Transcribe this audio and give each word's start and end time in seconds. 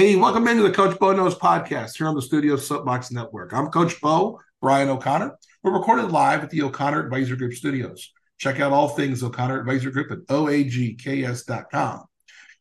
Hey, 0.00 0.16
welcome 0.16 0.48
into 0.48 0.62
the 0.62 0.70
Coach 0.70 0.98
Bo 0.98 1.12
Knows 1.12 1.34
podcast 1.34 1.98
here 1.98 2.06
on 2.06 2.14
the 2.14 2.22
Studio 2.22 2.56
Soapbox 2.56 3.10
Network. 3.10 3.52
I'm 3.52 3.66
Coach 3.66 4.00
Bo, 4.00 4.40
Brian 4.62 4.88
O'Connor. 4.88 5.36
We're 5.62 5.76
recorded 5.76 6.10
live 6.10 6.42
at 6.42 6.48
the 6.48 6.62
O'Connor 6.62 7.04
Advisor 7.04 7.36
Group 7.36 7.52
studios. 7.52 8.10
Check 8.38 8.60
out 8.60 8.72
all 8.72 8.88
things 8.88 9.22
O'Connor 9.22 9.60
Advisor 9.60 9.90
Group 9.90 10.10
at 10.10 10.20
oagks.com. 10.28 12.04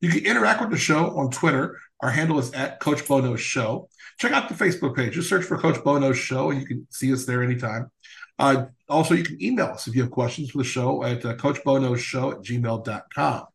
You 0.01 0.09
can 0.09 0.25
interact 0.25 0.59
with 0.59 0.71
the 0.71 0.77
show 0.77 1.17
on 1.17 1.31
Twitter. 1.31 1.77
Our 2.01 2.09
handle 2.09 2.39
is 2.39 2.51
at 2.51 2.81
Coach 2.81 3.07
Bo 3.07 3.21
Knows 3.21 3.39
Show. 3.39 3.87
Check 4.17 4.33
out 4.33 4.49
the 4.49 4.55
Facebook 4.55 4.97
page. 4.97 5.13
Just 5.13 5.29
search 5.29 5.45
for 5.45 5.57
Coach 5.57 5.81
Bo 5.81 5.97
Knows 5.97 6.17
Show, 6.17 6.51
and 6.51 6.59
you 6.59 6.67
can 6.67 6.87
see 6.89 7.13
us 7.13 7.23
there 7.23 7.41
anytime. 7.41 7.89
Uh, 8.37 8.65
also, 8.89 9.13
you 9.13 9.23
can 9.23 9.41
email 9.41 9.67
us 9.67 9.87
if 9.87 9.95
you 9.95 10.01
have 10.01 10.11
questions 10.11 10.51
for 10.51 10.57
the 10.57 10.65
show 10.65 11.05
at 11.05 11.23
uh, 11.23 11.35
Show 11.37 12.31
at 12.31 12.41
gmail.com. 12.41 13.45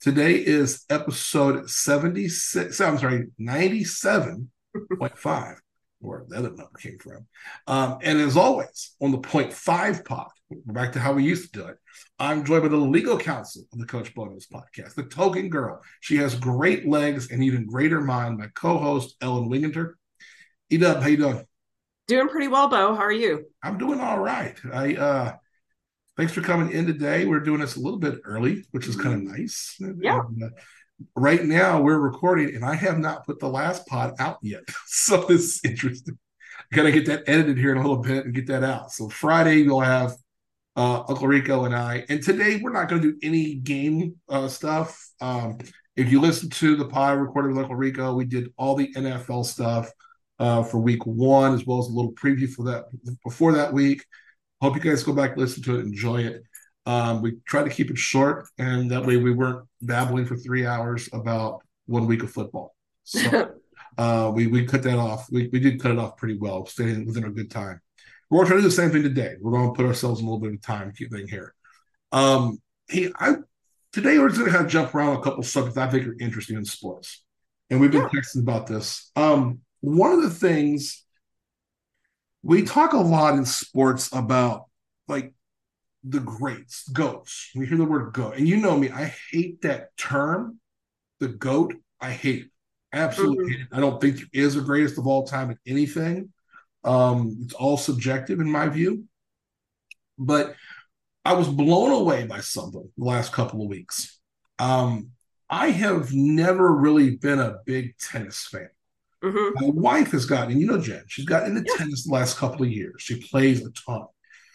Today 0.00 0.36
is 0.36 0.86
episode 0.88 1.68
76, 1.68 2.80
I'm 2.80 2.96
sorry, 2.96 3.26
97.5, 3.38 5.56
where 5.98 6.24
the 6.26 6.38
other 6.38 6.48
number 6.48 6.70
came 6.78 6.96
from. 6.98 7.26
Um, 7.66 7.98
and 8.00 8.18
as 8.18 8.34
always, 8.34 8.94
on 9.02 9.10
the 9.10 9.18
point 9.18 9.52
five 9.52 10.02
pod, 10.06 10.30
we're 10.48 10.72
back 10.72 10.92
to 10.92 11.00
how 11.00 11.12
we 11.12 11.24
used 11.24 11.52
to 11.52 11.60
do 11.60 11.66
it. 11.66 11.76
I'm 12.18 12.46
joined 12.46 12.62
by 12.62 12.68
the 12.68 12.78
legal 12.78 13.18
counsel 13.18 13.64
of 13.74 13.78
the 13.78 13.84
Coach 13.84 14.14
Bo 14.14 14.38
podcast, 14.50 14.94
the 14.94 15.02
token 15.02 15.50
girl. 15.50 15.82
She 16.00 16.16
has 16.16 16.34
great 16.34 16.88
legs 16.88 17.30
and 17.30 17.44
even 17.44 17.66
greater 17.66 18.00
mind, 18.00 18.38
my 18.38 18.46
co-host, 18.54 19.16
Ellen 19.20 19.50
Wingenter. 19.50 19.96
Edub, 20.72 21.02
how 21.02 21.08
you 21.08 21.18
doing? 21.18 21.44
Doing 22.06 22.30
pretty 22.30 22.48
well, 22.48 22.68
Bo. 22.68 22.94
How 22.94 23.02
are 23.02 23.12
you? 23.12 23.44
I'm 23.62 23.76
doing 23.76 24.00
all 24.00 24.18
right. 24.18 24.58
I 24.72 24.94
uh 24.94 25.36
thanks 26.20 26.34
for 26.34 26.42
coming 26.42 26.70
in 26.70 26.86
today. 26.86 27.24
We're 27.24 27.40
doing 27.40 27.60
this 27.60 27.76
a 27.76 27.80
little 27.80 27.98
bit 27.98 28.20
early, 28.26 28.66
which 28.72 28.86
is 28.86 28.94
kind 28.94 29.14
of 29.14 29.22
nice. 29.22 29.74
Yeah. 29.80 30.20
And, 30.20 30.42
uh, 30.42 30.48
right 31.16 31.42
now 31.42 31.80
we're 31.80 31.98
recording, 31.98 32.54
and 32.54 32.62
I 32.62 32.74
have 32.74 32.98
not 32.98 33.24
put 33.24 33.40
the 33.40 33.48
last 33.48 33.86
pod 33.86 34.16
out 34.18 34.36
yet, 34.42 34.60
so 34.86 35.24
this 35.24 35.40
is 35.40 35.60
interesting. 35.64 36.18
I 36.70 36.76
got 36.76 36.82
to 36.82 36.92
get 36.92 37.06
that 37.06 37.22
edited 37.26 37.56
here 37.56 37.72
in 37.72 37.78
a 37.78 37.80
little 37.80 38.02
bit 38.02 38.26
and 38.26 38.34
get 38.34 38.48
that 38.48 38.62
out. 38.62 38.92
So 38.92 39.08
Friday 39.08 39.66
we'll 39.66 39.80
have 39.80 40.12
uh, 40.76 41.04
Uncle 41.08 41.26
Rico 41.26 41.64
and 41.64 41.74
I, 41.74 42.04
and 42.10 42.22
today 42.22 42.60
we're 42.62 42.70
not 42.70 42.90
going 42.90 43.00
to 43.00 43.12
do 43.12 43.18
any 43.22 43.54
game 43.54 44.16
uh, 44.28 44.48
stuff. 44.48 45.02
Um, 45.22 45.56
if 45.96 46.12
you 46.12 46.20
listen 46.20 46.50
to 46.50 46.76
the 46.76 46.84
pod 46.84 47.18
recorded 47.18 47.52
with 47.52 47.62
Uncle 47.62 47.76
Rico, 47.76 48.12
we 48.12 48.26
did 48.26 48.52
all 48.58 48.74
the 48.74 48.92
NFL 48.92 49.46
stuff 49.46 49.90
uh, 50.38 50.64
for 50.64 50.80
week 50.80 51.06
one, 51.06 51.54
as 51.54 51.64
well 51.64 51.78
as 51.78 51.86
a 51.86 51.92
little 51.92 52.12
preview 52.12 52.46
for 52.46 52.66
that 52.66 52.84
before 53.24 53.54
that 53.54 53.72
week. 53.72 54.04
Hope 54.60 54.74
you 54.74 54.80
guys 54.80 55.02
go 55.02 55.14
back, 55.14 55.36
listen 55.36 55.62
to 55.62 55.78
it, 55.78 55.86
enjoy 55.86 56.22
it. 56.22 56.42
Um, 56.86 57.22
we 57.22 57.36
try 57.46 57.62
to 57.62 57.70
keep 57.70 57.90
it 57.90 57.98
short, 57.98 58.46
and 58.58 58.90
that 58.90 59.06
way 59.06 59.16
we 59.16 59.32
weren't 59.32 59.66
babbling 59.80 60.26
for 60.26 60.36
three 60.36 60.66
hours 60.66 61.08
about 61.12 61.60
one 61.86 62.06
week 62.06 62.22
of 62.22 62.30
football. 62.30 62.74
So 63.04 63.54
uh, 63.98 64.30
we 64.34 64.46
we 64.46 64.66
cut 64.66 64.82
that 64.82 64.98
off. 64.98 65.28
We, 65.30 65.48
we 65.48 65.60
did 65.60 65.80
cut 65.80 65.92
it 65.92 65.98
off 65.98 66.16
pretty 66.16 66.36
well, 66.36 66.66
staying 66.66 67.06
within 67.06 67.24
a 67.24 67.30
good 67.30 67.50
time. 67.50 67.80
We're 68.28 68.44
going 68.44 68.50
to 68.50 68.56
do 68.58 68.62
the 68.62 68.70
same 68.70 68.90
thing 68.90 69.02
today. 69.02 69.34
We're 69.40 69.52
going 69.52 69.68
to 69.68 69.74
put 69.74 69.86
ourselves 69.86 70.20
in 70.20 70.26
a 70.26 70.30
little 70.30 70.40
bit 70.40 70.54
of 70.54 70.62
time 70.62 70.92
keep 70.92 71.10
thing 71.10 71.26
here. 71.26 71.54
Um, 72.12 72.60
hey, 72.88 73.10
I 73.18 73.36
today 73.92 74.18
we're 74.18 74.28
just 74.28 74.40
going 74.40 74.50
to 74.50 74.56
kind 74.56 74.66
of 74.66 74.72
jump 74.72 74.94
around 74.94 75.16
a 75.16 75.22
couple 75.22 75.42
subjects 75.42 75.78
I 75.78 75.88
think 75.88 76.06
are 76.06 76.16
interesting 76.20 76.56
in 76.56 76.64
sports, 76.64 77.22
and 77.70 77.80
we've 77.80 77.90
been 77.90 78.02
yeah. 78.02 78.20
texting 78.20 78.42
about 78.42 78.66
this. 78.66 79.10
Um, 79.16 79.60
one 79.80 80.12
of 80.12 80.22
the 80.22 80.30
things 80.30 81.04
we 82.42 82.62
talk 82.62 82.92
a 82.92 82.98
lot 82.98 83.34
in 83.34 83.44
sports 83.44 84.08
about 84.12 84.66
like 85.08 85.34
the 86.04 86.20
greats, 86.20 86.88
goats. 86.88 87.50
We 87.54 87.66
hear 87.66 87.76
the 87.76 87.84
word 87.84 88.12
goat, 88.12 88.36
and 88.36 88.48
you 88.48 88.56
know 88.56 88.76
me, 88.76 88.90
I 88.90 89.14
hate 89.30 89.62
that 89.62 89.96
term, 89.96 90.58
the 91.18 91.28
goat. 91.28 91.74
I 92.00 92.12
hate 92.12 92.44
it. 92.44 92.50
Absolutely 92.92 93.44
mm-hmm. 93.44 93.52
hate 93.52 93.60
it. 93.60 93.68
I 93.72 93.80
don't 93.80 94.00
think 94.00 94.16
there 94.16 94.26
is 94.32 94.56
a 94.56 94.62
greatest 94.62 94.98
of 94.98 95.06
all 95.06 95.26
time 95.26 95.50
at 95.50 95.58
anything. 95.66 96.32
Um, 96.82 97.38
it's 97.42 97.54
all 97.54 97.76
subjective 97.76 98.40
in 98.40 98.50
my 98.50 98.68
view. 98.68 99.04
But 100.18 100.54
I 101.24 101.34
was 101.34 101.48
blown 101.48 101.92
away 101.92 102.26
by 102.26 102.40
something 102.40 102.90
the 102.96 103.04
last 103.04 103.32
couple 103.32 103.62
of 103.62 103.68
weeks. 103.68 104.18
Um, 104.58 105.10
I 105.48 105.70
have 105.70 106.12
never 106.12 106.74
really 106.74 107.16
been 107.16 107.40
a 107.40 107.56
big 107.66 107.96
tennis 107.98 108.46
fan. 108.46 108.70
Mm-hmm. 109.22 109.66
My 109.66 109.98
wife 109.98 110.12
has 110.12 110.24
gotten, 110.24 110.58
you 110.58 110.66
know, 110.66 110.78
Jen, 110.80 111.04
she's 111.06 111.26
gotten 111.26 111.56
into 111.56 111.70
yeah. 111.70 111.76
tennis 111.76 112.04
the 112.04 112.12
last 112.12 112.38
couple 112.38 112.62
of 112.62 112.70
years. 112.70 112.94
She 112.98 113.20
plays 113.20 113.64
a 113.64 113.70
ton. 113.70 114.06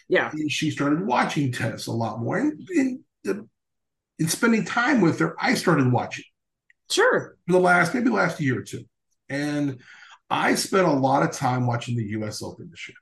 Yeah. 0.07 0.31
And 0.31 0.51
she 0.51 0.71
started 0.71 1.05
watching 1.05 1.51
tennis 1.51 1.87
a 1.87 1.91
lot 1.91 2.19
more. 2.19 2.37
And 2.37 2.67
in, 2.69 3.03
in 3.23 4.27
spending 4.27 4.65
time 4.65 5.01
with 5.01 5.19
her, 5.19 5.35
I 5.39 5.53
started 5.53 5.91
watching. 5.91 6.25
Sure. 6.89 7.37
For 7.45 7.53
the 7.53 7.59
last, 7.59 7.93
maybe 7.93 8.09
last 8.09 8.39
year 8.39 8.59
or 8.59 8.63
two. 8.63 8.85
And 9.29 9.81
I 10.29 10.55
spent 10.55 10.87
a 10.87 10.91
lot 10.91 11.23
of 11.23 11.31
time 11.31 11.67
watching 11.67 11.95
the 11.95 12.05
US 12.19 12.41
Open 12.41 12.69
this 12.69 12.87
year. 12.87 12.95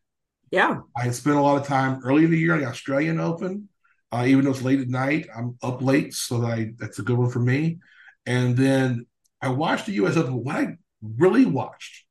Yeah. 0.52 0.82
I 0.96 1.10
spent 1.12 1.38
a 1.38 1.42
lot 1.42 1.60
of 1.60 1.68
time 1.68 2.02
early 2.04 2.26
in 2.26 2.32
the 2.32 2.38
year 2.38 2.54
on 2.54 2.60
the 2.60 2.68
Australian 2.68 3.20
Open. 3.20 3.70
Uh, 4.12 4.26
even 4.28 4.46
though 4.46 4.52
it's 4.52 4.62
late 4.62 4.80
at 4.80 4.90
night, 4.90 5.28
I'm 5.36 5.58
up 5.64 5.82
late, 5.82 6.14
so 6.14 6.40
that 6.42 6.48
I, 6.48 6.72
that's 6.78 7.00
a 7.00 7.04
good 7.04 7.18
one 7.18 7.32
for 7.32 7.40
me. 7.40 7.80
And 8.28 8.56
then 8.56 9.08
I 9.42 9.50
watched 9.50 9.88
the 9.88 9.94
US 9.94 10.16
Open. 10.16 10.44
What 10.44 10.56
I 10.56 10.78
really 11.18 11.46
watched. 11.46 12.06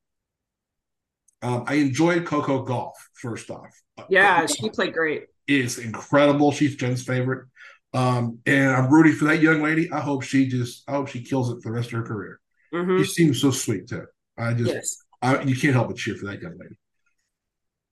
Um, 1.40 1.64
I 1.66 1.74
enjoyed 1.74 2.24
Coco 2.24 2.64
Gauff, 2.64 2.92
first 3.14 3.50
off. 3.50 3.70
Yeah, 4.08 4.42
Coco 4.42 4.54
she 4.54 4.70
played 4.70 4.94
great. 4.94 5.24
Is 5.48 5.78
incredible. 5.78 6.52
She's 6.52 6.76
Jen's 6.76 7.02
favorite. 7.02 7.48
Um, 7.94 8.38
and 8.46 8.70
I'm 8.70 8.90
rooting 8.90 9.14
for 9.14 9.24
that 9.26 9.42
young 9.42 9.62
lady. 9.62 9.90
I 9.90 10.00
hope 10.00 10.22
she 10.22 10.46
just, 10.46 10.88
I 10.88 10.92
hope 10.92 11.08
she 11.08 11.22
kills 11.22 11.50
it 11.50 11.62
for 11.62 11.70
the 11.70 11.76
rest 11.76 11.88
of 11.88 11.98
her 11.98 12.04
career. 12.04 12.40
Mm-hmm. 12.72 13.02
She 13.02 13.08
seems 13.08 13.40
so 13.40 13.50
sweet 13.50 13.88
too. 13.88 14.06
I 14.38 14.54
just, 14.54 14.72
yes. 14.72 14.98
I, 15.20 15.42
you 15.42 15.56
can't 15.56 15.74
help 15.74 15.88
but 15.88 15.96
cheer 15.96 16.14
for 16.14 16.26
that 16.26 16.40
young 16.40 16.56
lady. 16.58 16.76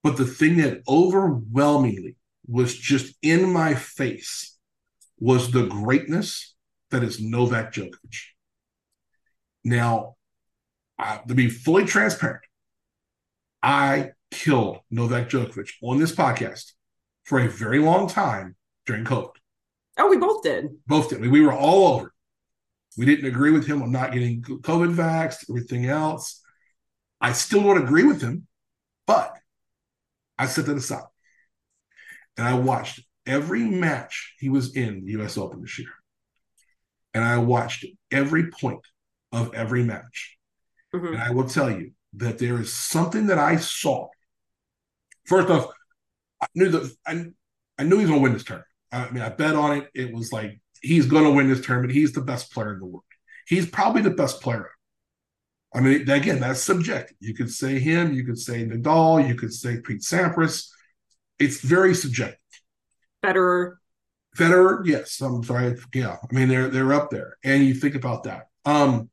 But 0.02 0.16
the 0.16 0.24
thing 0.24 0.56
that 0.58 0.82
overwhelmingly 0.88 2.16
was 2.46 2.74
just 2.74 3.14
in 3.20 3.52
my 3.52 3.74
face 3.74 4.56
was 5.18 5.50
the 5.50 5.66
greatness 5.66 6.54
that 6.90 7.02
is 7.04 7.20
Novak 7.20 7.72
Djokovic. 7.74 8.16
Now, 9.64 10.16
to 11.28 11.34
be 11.34 11.48
fully 11.48 11.84
transparent, 11.84 12.42
I 13.62 14.10
killed 14.30 14.78
Novak 14.90 15.28
Djokovic 15.28 15.70
on 15.82 15.98
this 15.98 16.12
podcast 16.12 16.72
for 17.24 17.40
a 17.40 17.48
very 17.48 17.78
long 17.78 18.08
time 18.08 18.56
during 18.86 19.04
COVID. 19.04 19.36
Oh, 19.98 20.08
we 20.08 20.16
both 20.16 20.42
did. 20.42 20.68
Both 20.86 21.10
did. 21.10 21.20
We, 21.20 21.28
we 21.28 21.40
were 21.40 21.52
all 21.52 21.94
over. 21.94 22.12
We 22.96 23.06
didn't 23.06 23.26
agree 23.26 23.50
with 23.50 23.66
him 23.66 23.82
on 23.82 23.92
not 23.92 24.12
getting 24.12 24.42
COVID 24.42 24.94
vaxxed, 24.94 25.48
everything 25.48 25.86
else. 25.86 26.40
I 27.20 27.32
still 27.32 27.62
don't 27.62 27.82
agree 27.82 28.04
with 28.04 28.20
him, 28.20 28.46
but 29.06 29.36
I 30.38 30.46
set 30.46 30.66
that 30.66 30.76
aside. 30.76 31.04
And 32.36 32.46
I 32.46 32.54
watched 32.54 33.00
every 33.26 33.64
match 33.64 34.34
he 34.38 34.48
was 34.48 34.74
in 34.74 35.04
the 35.04 35.22
US 35.22 35.36
Open 35.36 35.60
this 35.60 35.78
year. 35.78 35.90
And 37.12 37.22
I 37.22 37.38
watched 37.38 37.84
every 38.10 38.50
point 38.50 38.86
of 39.32 39.54
every 39.54 39.84
match. 39.84 40.38
Mm-hmm. 40.94 41.14
And 41.14 41.22
I 41.22 41.30
will 41.30 41.48
tell 41.48 41.70
you 41.70 41.92
that 42.14 42.38
there 42.38 42.60
is 42.60 42.72
something 42.72 43.26
that 43.28 43.38
I 43.38 43.56
saw. 43.56 44.08
First 45.26 45.48
off, 45.48 45.66
I 46.40 46.46
knew 46.54 46.70
that 46.70 46.92
I, 47.06 47.26
I 47.78 47.84
knew 47.84 47.96
he 47.96 48.02
was 48.02 48.10
going 48.10 48.20
to 48.20 48.22
win 48.22 48.32
this 48.32 48.44
tournament. 48.44 48.66
I 48.92 49.10
mean, 49.10 49.22
I 49.22 49.28
bet 49.28 49.54
on 49.54 49.78
it. 49.78 49.90
It 49.94 50.12
was 50.12 50.32
like 50.32 50.60
he's 50.82 51.06
going 51.06 51.24
to 51.24 51.30
win 51.30 51.48
this 51.48 51.64
tournament. 51.64 51.92
He's 51.92 52.12
the 52.12 52.22
best 52.22 52.52
player 52.52 52.74
in 52.74 52.80
the 52.80 52.86
world. 52.86 53.04
He's 53.46 53.68
probably 53.68 54.02
the 54.02 54.10
best 54.10 54.40
player. 54.40 54.70
I 55.72 55.80
mean, 55.80 56.08
again, 56.10 56.40
that's 56.40 56.60
subjective. 56.60 57.16
You 57.20 57.34
could 57.34 57.52
say 57.52 57.78
him. 57.78 58.12
You 58.12 58.24
could 58.24 58.38
say 58.38 58.64
Nadal. 58.64 59.26
You 59.26 59.36
could 59.36 59.52
say 59.52 59.80
Pete 59.80 60.00
Sampras. 60.00 60.68
It's 61.38 61.60
very 61.60 61.94
subjective. 61.94 62.38
Federer. 63.24 63.76
Federer, 64.36 64.84
yes. 64.84 65.20
I'm 65.20 65.44
sorry. 65.44 65.76
Yeah, 65.94 66.16
I 66.22 66.34
mean 66.34 66.48
they're 66.48 66.68
they're 66.68 66.92
up 66.92 67.10
there, 67.10 67.36
and 67.44 67.64
you 67.64 67.74
think 67.74 67.94
about 67.94 68.24
that. 68.24 68.48
Um, 68.64 69.10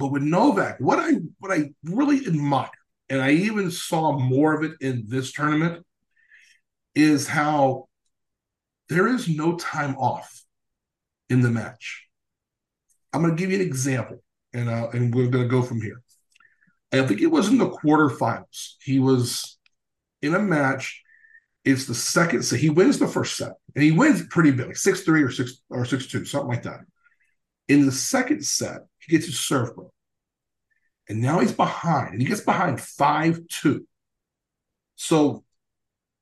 but 0.00 0.12
with 0.12 0.22
Novak, 0.22 0.80
what 0.80 0.98
I 0.98 1.12
what 1.40 1.52
I 1.52 1.72
really 1.84 2.26
admire, 2.26 2.70
and 3.10 3.20
I 3.20 3.32
even 3.32 3.70
saw 3.70 4.18
more 4.18 4.54
of 4.54 4.64
it 4.64 4.72
in 4.80 5.04
this 5.06 5.30
tournament, 5.30 5.84
is 6.94 7.28
how 7.28 7.88
there 8.88 9.06
is 9.06 9.28
no 9.28 9.56
time 9.56 9.94
off 9.96 10.42
in 11.28 11.42
the 11.42 11.50
match. 11.50 12.06
I'm 13.12 13.20
going 13.20 13.36
to 13.36 13.40
give 13.40 13.50
you 13.50 13.60
an 13.60 13.66
example, 13.66 14.22
and 14.54 14.70
uh, 14.70 14.88
and 14.94 15.14
we're 15.14 15.28
going 15.28 15.44
to 15.44 15.50
go 15.50 15.60
from 15.60 15.82
here. 15.82 16.02
I 16.92 17.02
think 17.02 17.20
it 17.20 17.26
was 17.26 17.48
in 17.48 17.58
the 17.58 17.68
quarterfinals. 17.68 18.76
He 18.80 19.00
was 19.00 19.58
in 20.22 20.34
a 20.34 20.40
match. 20.40 21.02
It's 21.66 21.84
the 21.84 21.94
second 21.94 22.42
set. 22.42 22.58
He 22.58 22.70
wins 22.70 22.98
the 22.98 23.06
first 23.06 23.36
set, 23.36 23.52
and 23.74 23.84
he 23.84 23.90
wins 23.92 24.26
pretty 24.28 24.52
big, 24.52 24.68
like 24.68 24.76
six 24.78 25.02
three 25.02 25.22
or 25.22 25.30
six 25.30 25.60
or 25.68 25.84
six 25.84 26.06
two, 26.06 26.24
something 26.24 26.48
like 26.48 26.62
that. 26.62 26.80
In 27.70 27.86
the 27.86 27.92
second 27.92 28.44
set, 28.44 28.80
he 28.98 29.12
gets 29.12 29.26
his 29.26 29.38
serve 29.38 29.76
broke. 29.76 29.94
And 31.08 31.22
now 31.22 31.38
he's 31.38 31.52
behind, 31.52 32.14
and 32.14 32.20
he 32.20 32.26
gets 32.26 32.40
behind 32.40 32.80
5 32.80 33.46
2. 33.62 33.86
So 34.96 35.44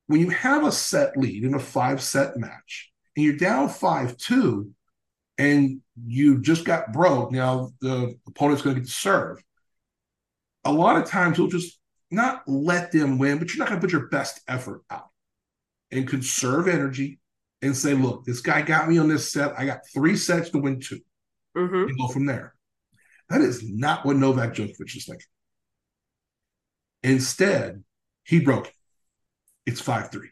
when 0.08 0.20
you 0.20 0.28
have 0.28 0.66
a 0.66 0.70
set 0.70 1.16
lead 1.16 1.44
in 1.44 1.54
a 1.54 1.58
five 1.58 2.02
set 2.02 2.36
match, 2.36 2.92
and 3.16 3.24
you're 3.24 3.38
down 3.38 3.70
5 3.70 4.18
2, 4.18 4.70
and 5.38 5.80
you 6.06 6.38
just 6.42 6.66
got 6.66 6.92
broke, 6.92 7.32
now 7.32 7.70
the 7.80 8.14
opponent's 8.26 8.60
going 8.60 8.76
to 8.76 8.82
get 8.82 8.86
to 8.86 8.92
serve. 8.92 9.42
a 10.66 10.72
lot 10.72 11.00
of 11.00 11.08
times 11.08 11.38
you'll 11.38 11.48
just 11.48 11.78
not 12.10 12.42
let 12.46 12.92
them 12.92 13.16
win, 13.16 13.38
but 13.38 13.48
you're 13.48 13.58
not 13.58 13.70
going 13.70 13.80
to 13.80 13.86
put 13.86 13.92
your 13.92 14.08
best 14.08 14.42
effort 14.48 14.82
out 14.90 15.08
and 15.90 16.06
conserve 16.06 16.68
energy 16.68 17.20
and 17.62 17.74
say, 17.74 17.94
look, 17.94 18.26
this 18.26 18.42
guy 18.42 18.60
got 18.60 18.86
me 18.86 18.98
on 18.98 19.08
this 19.08 19.32
set. 19.32 19.58
I 19.58 19.64
got 19.64 19.88
three 19.94 20.14
sets 20.14 20.50
to 20.50 20.58
win 20.58 20.80
2 20.80 21.00
hmm 21.54 21.74
and 21.74 21.98
go 21.98 22.08
from 22.08 22.26
there. 22.26 22.54
That 23.28 23.40
is 23.40 23.62
not 23.62 24.04
what 24.06 24.16
Novak 24.16 24.54
Djokovic 24.54 24.96
is 24.96 25.04
thinking. 25.06 25.26
Instead, 27.02 27.84
he 28.24 28.40
broke 28.40 28.68
it. 28.68 28.74
It's 29.66 29.80
5 29.80 30.10
3. 30.10 30.28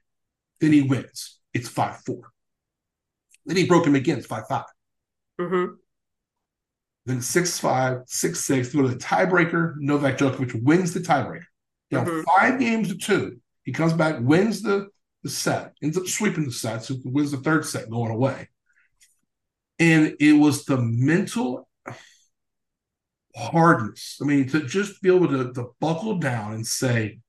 Then 0.60 0.72
he 0.72 0.82
wins. 0.82 1.38
It's 1.52 1.68
5 1.68 1.98
4. 2.06 2.20
Then 3.44 3.56
he 3.56 3.66
broke 3.66 3.86
him 3.86 3.94
again. 3.94 4.18
It's 4.18 4.26
5 4.26 4.44
5. 4.48 4.64
hmm 5.40 5.64
Then 7.04 7.20
6 7.20 7.58
5, 7.58 8.02
6 8.06 8.44
6. 8.44 8.74
Go 8.74 8.82
to 8.82 8.88
the 8.88 8.96
tiebreaker. 8.96 9.74
Novak 9.78 10.18
Djokovic 10.18 10.62
wins 10.62 10.92
the 10.92 11.00
tiebreaker. 11.00 11.44
Down 11.90 12.06
Mhm. 12.06 12.24
five 12.24 12.58
games 12.58 12.88
to 12.88 12.96
two. 12.96 13.40
He 13.64 13.72
comes 13.72 13.92
back, 13.92 14.16
wins 14.20 14.62
the, 14.62 14.88
the 15.22 15.30
set, 15.30 15.74
ends 15.82 15.96
up 15.96 16.06
sweeping 16.06 16.44
the 16.44 16.52
set, 16.52 16.84
so 16.84 16.96
wins 17.04 17.30
the 17.30 17.36
third 17.38 17.64
set 17.64 17.90
going 17.90 18.10
away. 18.12 18.48
And 19.78 20.16
it 20.20 20.32
was 20.32 20.64
the 20.64 20.78
mental 20.78 21.68
hardness. 23.34 24.18
I 24.22 24.24
mean, 24.24 24.48
to 24.48 24.62
just 24.62 25.02
be 25.02 25.14
able 25.14 25.28
to, 25.28 25.52
to 25.52 25.74
buckle 25.80 26.18
down 26.18 26.54
and 26.54 26.66
say, 26.66 27.20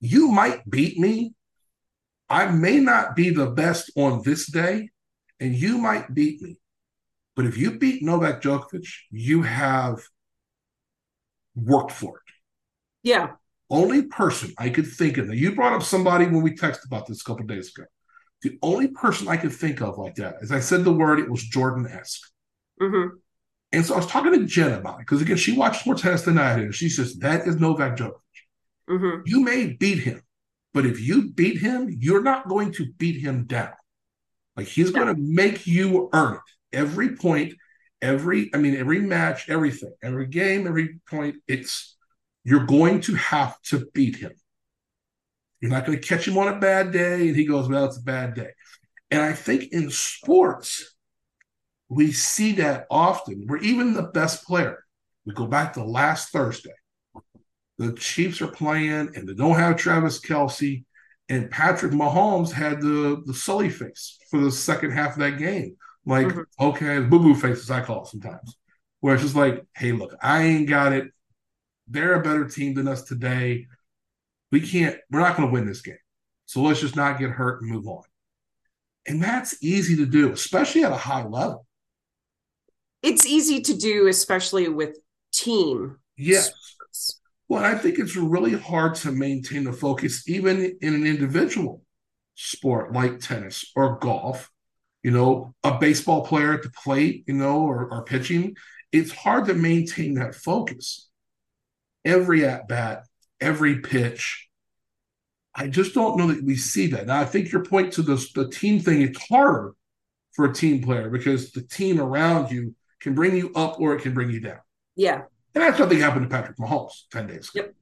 you 0.00 0.28
might 0.28 0.68
beat 0.68 0.98
me. 0.98 1.34
I 2.28 2.46
may 2.46 2.78
not 2.80 3.14
be 3.14 3.30
the 3.30 3.46
best 3.46 3.90
on 3.96 4.22
this 4.22 4.50
day, 4.50 4.90
and 5.38 5.54
you 5.54 5.78
might 5.78 6.12
beat 6.12 6.42
me. 6.42 6.58
But 7.36 7.46
if 7.46 7.56
you 7.56 7.78
beat 7.78 8.02
Novak 8.02 8.42
Djokovic, 8.42 8.88
you 9.10 9.42
have 9.42 10.00
worked 11.54 11.92
for 11.92 12.16
it. 12.16 12.32
Yeah. 13.02 13.32
Only 13.68 14.02
person 14.02 14.52
I 14.58 14.70
could 14.70 14.86
think 14.86 15.18
of. 15.18 15.26
Now, 15.26 15.34
you 15.34 15.54
brought 15.54 15.74
up 15.74 15.82
somebody 15.82 16.26
when 16.26 16.42
we 16.42 16.52
texted 16.52 16.86
about 16.86 17.06
this 17.06 17.20
a 17.20 17.24
couple 17.24 17.46
days 17.46 17.72
ago. 17.76 17.86
The 18.42 18.58
only 18.62 18.88
person 18.88 19.28
I 19.28 19.36
could 19.36 19.52
think 19.52 19.80
of 19.82 19.98
like 19.98 20.16
that, 20.16 20.36
as 20.42 20.52
I 20.52 20.60
said 20.60 20.84
the 20.84 20.92
word, 20.92 21.18
it 21.18 21.30
was 21.30 21.42
Jordan 21.44 21.86
esque. 21.86 22.22
hmm 22.80 23.18
And 23.72 23.84
so 23.84 23.94
I 23.94 23.98
was 23.98 24.06
talking 24.06 24.32
to 24.32 24.44
Jen 24.46 24.72
about 24.72 24.96
it 24.96 25.06
because 25.06 25.20
again, 25.22 25.36
she 25.36 25.56
watched 25.56 25.86
more 25.86 25.94
tennis 25.94 26.22
than 26.22 26.38
I 26.38 26.56
did. 26.56 26.64
And 26.66 26.74
she 26.74 26.88
says, 26.88 27.16
That 27.18 27.46
is 27.46 27.56
Novak 27.60 27.96
Djokovic. 27.96 28.20
hmm 28.88 29.20
You 29.24 29.40
may 29.40 29.72
beat 29.72 29.98
him, 30.00 30.22
but 30.72 30.86
if 30.86 31.00
you 31.00 31.30
beat 31.32 31.58
him, 31.60 31.88
you're 31.98 32.22
not 32.22 32.48
going 32.48 32.72
to 32.72 32.92
beat 32.98 33.20
him 33.20 33.44
down. 33.46 33.72
Like 34.56 34.68
he's 34.68 34.90
going 34.92 35.08
to 35.08 35.20
make 35.20 35.66
you 35.66 36.10
earn 36.12 36.34
it. 36.36 36.76
Every 36.78 37.16
point, 37.16 37.54
every, 38.02 38.50
I 38.54 38.58
mean, 38.58 38.76
every 38.76 39.00
match, 39.00 39.48
everything, 39.48 39.94
every 40.02 40.26
game, 40.26 40.66
every 40.66 41.00
point, 41.10 41.36
it's, 41.48 41.96
you're 42.44 42.66
going 42.66 43.02
to 43.02 43.14
have 43.16 43.60
to 43.64 43.86
beat 43.94 44.16
him. 44.16 44.32
You're 45.60 45.70
not 45.70 45.86
going 45.86 46.00
to 46.00 46.06
catch 46.06 46.28
him 46.28 46.38
on 46.38 46.48
a 46.48 46.58
bad 46.58 46.92
day 46.92 47.28
and 47.28 47.36
he 47.36 47.46
goes, 47.46 47.68
Well, 47.68 47.86
it's 47.86 47.98
a 47.98 48.02
bad 48.02 48.34
day. 48.34 48.50
And 49.10 49.22
I 49.22 49.32
think 49.32 49.72
in 49.72 49.90
sports, 49.90 50.94
we 51.88 52.12
see 52.12 52.52
that 52.52 52.86
often 52.90 53.44
where 53.46 53.60
even 53.60 53.94
the 53.94 54.02
best 54.02 54.44
player, 54.44 54.84
we 55.24 55.32
go 55.32 55.46
back 55.46 55.74
to 55.74 55.84
last 55.84 56.30
Thursday. 56.30 56.74
The 57.78 57.92
Chiefs 57.92 58.40
are 58.42 58.48
playing 58.48 59.12
and 59.14 59.28
they 59.28 59.34
don't 59.34 59.58
have 59.58 59.76
Travis 59.76 60.20
Kelce, 60.20 60.84
and 61.28 61.50
Patrick 61.50 61.92
Mahomes 61.92 62.50
had 62.50 62.80
the, 62.80 63.22
the 63.26 63.34
sully 63.34 63.68
face 63.68 64.18
for 64.30 64.40
the 64.40 64.50
second 64.50 64.92
half 64.92 65.12
of 65.12 65.18
that 65.18 65.38
game. 65.38 65.76
Like, 66.04 66.28
Mhm. 66.28 66.44
okay, 66.60 67.00
boo 67.00 67.18
boo 67.18 67.34
face, 67.34 67.58
as 67.58 67.70
I 67.70 67.82
call 67.82 68.04
it 68.04 68.08
sometimes, 68.08 68.56
where 69.00 69.14
it's 69.14 69.24
just 69.24 69.34
like, 69.34 69.64
hey, 69.76 69.92
look, 69.92 70.14
I 70.22 70.42
ain't 70.44 70.68
got 70.68 70.92
it. 70.92 71.12
They're 71.88 72.14
a 72.14 72.22
better 72.22 72.48
team 72.48 72.74
than 72.74 72.88
us 72.88 73.02
today. 73.02 73.66
We 74.52 74.60
can't, 74.60 74.96
we're 75.10 75.20
not 75.20 75.36
going 75.36 75.48
to 75.48 75.52
win 75.52 75.66
this 75.66 75.82
game. 75.82 75.98
So 76.46 76.62
let's 76.62 76.80
just 76.80 76.96
not 76.96 77.18
get 77.18 77.30
hurt 77.30 77.60
and 77.62 77.70
move 77.70 77.86
on. 77.88 78.02
And 79.06 79.22
that's 79.22 79.62
easy 79.62 79.96
to 79.96 80.06
do, 80.06 80.32
especially 80.32 80.84
at 80.84 80.92
a 80.92 80.96
high 80.96 81.24
level. 81.24 81.66
It's 83.02 83.26
easy 83.26 83.60
to 83.60 83.76
do, 83.76 84.08
especially 84.08 84.68
with 84.68 84.98
team. 85.32 85.96
Yes. 86.16 86.52
sports. 86.54 87.20
Well, 87.48 87.64
I 87.64 87.76
think 87.76 87.98
it's 87.98 88.16
really 88.16 88.54
hard 88.54 88.96
to 88.96 89.12
maintain 89.12 89.64
the 89.64 89.72
focus, 89.72 90.28
even 90.28 90.76
in 90.80 90.94
an 90.94 91.06
individual 91.06 91.82
sport 92.34 92.92
like 92.92 93.20
tennis 93.20 93.70
or 93.76 93.98
golf. 93.98 94.50
You 95.02 95.12
know, 95.12 95.54
a 95.62 95.78
baseball 95.78 96.26
player 96.26 96.52
at 96.54 96.64
the 96.64 96.70
plate, 96.70 97.22
you 97.28 97.34
know, 97.34 97.60
or, 97.60 97.88
or 97.88 98.02
pitching. 98.02 98.56
It's 98.90 99.12
hard 99.12 99.46
to 99.46 99.54
maintain 99.54 100.14
that 100.14 100.34
focus. 100.34 101.08
Every 102.04 102.44
at 102.44 102.66
bat, 102.66 103.05
every 103.40 103.80
pitch. 103.80 104.48
I 105.54 105.68
just 105.68 105.94
don't 105.94 106.18
know 106.18 106.26
that 106.28 106.44
we 106.44 106.56
see 106.56 106.88
that. 106.88 107.06
Now, 107.06 107.20
I 107.20 107.24
think 107.24 107.50
your 107.50 107.64
point 107.64 107.92
to 107.94 108.02
the, 108.02 108.24
the 108.34 108.48
team 108.48 108.78
thing, 108.80 109.02
it's 109.02 109.28
harder 109.28 109.72
for 110.34 110.44
a 110.44 110.52
team 110.52 110.82
player 110.82 111.08
because 111.08 111.52
the 111.52 111.62
team 111.62 112.00
around 112.00 112.50
you 112.50 112.74
can 113.00 113.14
bring 113.14 113.34
you 113.36 113.52
up 113.54 113.80
or 113.80 113.94
it 113.94 114.02
can 114.02 114.12
bring 114.12 114.30
you 114.30 114.40
down. 114.40 114.60
Yeah. 114.94 115.22
And 115.54 115.64
that's 115.64 115.78
something 115.78 115.98
happened 115.98 116.28
to 116.28 116.34
Patrick 116.34 116.58
Mahomes 116.58 117.04
10 117.10 117.26
days 117.26 117.50
ago. 117.54 117.64
Yep. 117.66 117.74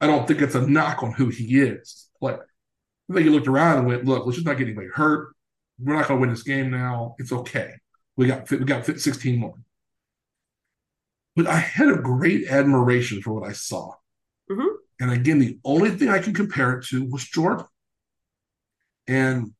I 0.00 0.06
don't 0.06 0.28
think 0.28 0.42
it's 0.42 0.54
a 0.54 0.66
knock 0.66 1.02
on 1.02 1.12
who 1.12 1.28
he 1.28 1.58
is 1.60 2.08
player. 2.18 2.46
I 3.10 3.14
think 3.14 3.24
he 3.24 3.30
looked 3.30 3.48
around 3.48 3.78
and 3.78 3.86
went, 3.86 4.04
look, 4.04 4.26
let's 4.26 4.36
just 4.36 4.46
not 4.46 4.58
get 4.58 4.66
anybody 4.66 4.88
hurt. 4.92 5.34
We're 5.78 5.94
not 5.94 6.08
going 6.08 6.18
to 6.18 6.20
win 6.20 6.30
this 6.30 6.42
game 6.42 6.70
now. 6.70 7.14
It's 7.18 7.32
okay. 7.32 7.74
We 8.16 8.26
got 8.26 8.50
we 8.50 8.58
got 8.58 8.86
16 8.86 9.38
more. 9.38 9.54
But 11.34 11.46
I 11.46 11.58
had 11.58 11.88
a 11.88 11.96
great 11.96 12.48
admiration 12.48 13.20
for 13.20 13.32
what 13.32 13.48
I 13.48 13.52
saw. 13.52 13.92
And 15.00 15.10
again, 15.10 15.38
the 15.38 15.58
only 15.64 15.90
thing 15.90 16.08
I 16.08 16.18
can 16.18 16.34
compare 16.34 16.78
it 16.78 16.86
to 16.86 17.04
was 17.04 17.24
Jordan. 17.24 17.66
And 19.06 19.52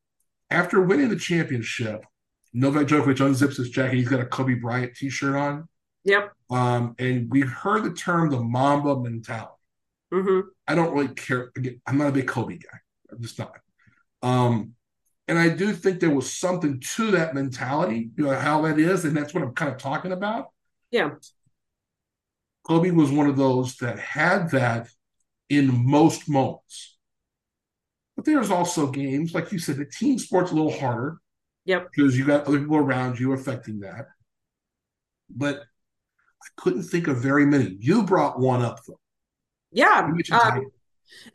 after 0.50 0.80
winning 0.80 1.08
the 1.08 1.16
championship, 1.16 2.04
Novak 2.52 2.86
Djokovic 2.86 3.16
unzips 3.16 3.56
his 3.56 3.70
jacket. 3.70 3.96
He's 3.96 4.08
got 4.08 4.20
a 4.20 4.26
Kobe 4.26 4.54
Bryant 4.54 4.94
t-shirt 4.94 5.36
on. 5.36 5.68
Yep. 6.04 6.32
Um, 6.50 6.94
and 6.98 7.30
we've 7.30 7.50
heard 7.50 7.84
the 7.84 7.92
term 7.92 8.30
the 8.30 8.40
Mamba 8.40 8.98
mentality. 8.98 9.52
hmm 10.12 10.40
I 10.66 10.74
don't 10.74 10.94
really 10.94 11.14
care. 11.14 11.50
Again, 11.56 11.80
I'm 11.86 11.98
not 11.98 12.08
a 12.08 12.12
big 12.12 12.26
Kobe 12.26 12.56
guy. 12.56 12.78
I'm 13.12 13.20
just 13.20 13.38
not. 13.38 13.52
Um, 14.22 14.72
and 15.28 15.38
I 15.38 15.48
do 15.48 15.72
think 15.72 16.00
there 16.00 16.14
was 16.14 16.32
something 16.32 16.80
to 16.94 17.10
that 17.12 17.34
mentality, 17.34 18.10
you 18.16 18.24
know, 18.24 18.34
how 18.34 18.62
that 18.62 18.78
is, 18.78 19.04
and 19.04 19.16
that's 19.16 19.34
what 19.34 19.42
I'm 19.42 19.54
kind 19.54 19.72
of 19.72 19.78
talking 19.78 20.12
about. 20.12 20.50
Yeah. 20.90 21.10
Kobe 22.64 22.90
was 22.90 23.10
one 23.10 23.28
of 23.28 23.36
those 23.36 23.76
that 23.76 23.98
had 23.98 24.50
that 24.50 24.88
in 25.48 25.88
most 25.90 26.28
moments. 26.28 26.96
But 28.16 28.24
there's 28.24 28.50
also 28.50 28.90
games, 28.90 29.34
like 29.34 29.52
you 29.52 29.58
said, 29.58 29.76
the 29.76 29.84
team 29.84 30.18
sport's 30.18 30.50
a 30.50 30.54
little 30.54 30.78
harder 30.78 31.18
Yep. 31.66 31.88
because 31.94 32.16
you 32.16 32.24
got 32.24 32.46
other 32.46 32.58
people 32.60 32.76
around 32.76 33.18
you 33.18 33.32
affecting 33.32 33.80
that. 33.80 34.06
But 35.28 35.56
I 35.60 36.46
couldn't 36.56 36.84
think 36.84 37.08
of 37.08 37.18
very 37.20 37.44
many. 37.46 37.76
You 37.80 38.04
brought 38.04 38.38
one 38.38 38.62
up 38.62 38.80
though. 38.86 39.00
Yeah. 39.72 40.10
Um, 40.32 40.70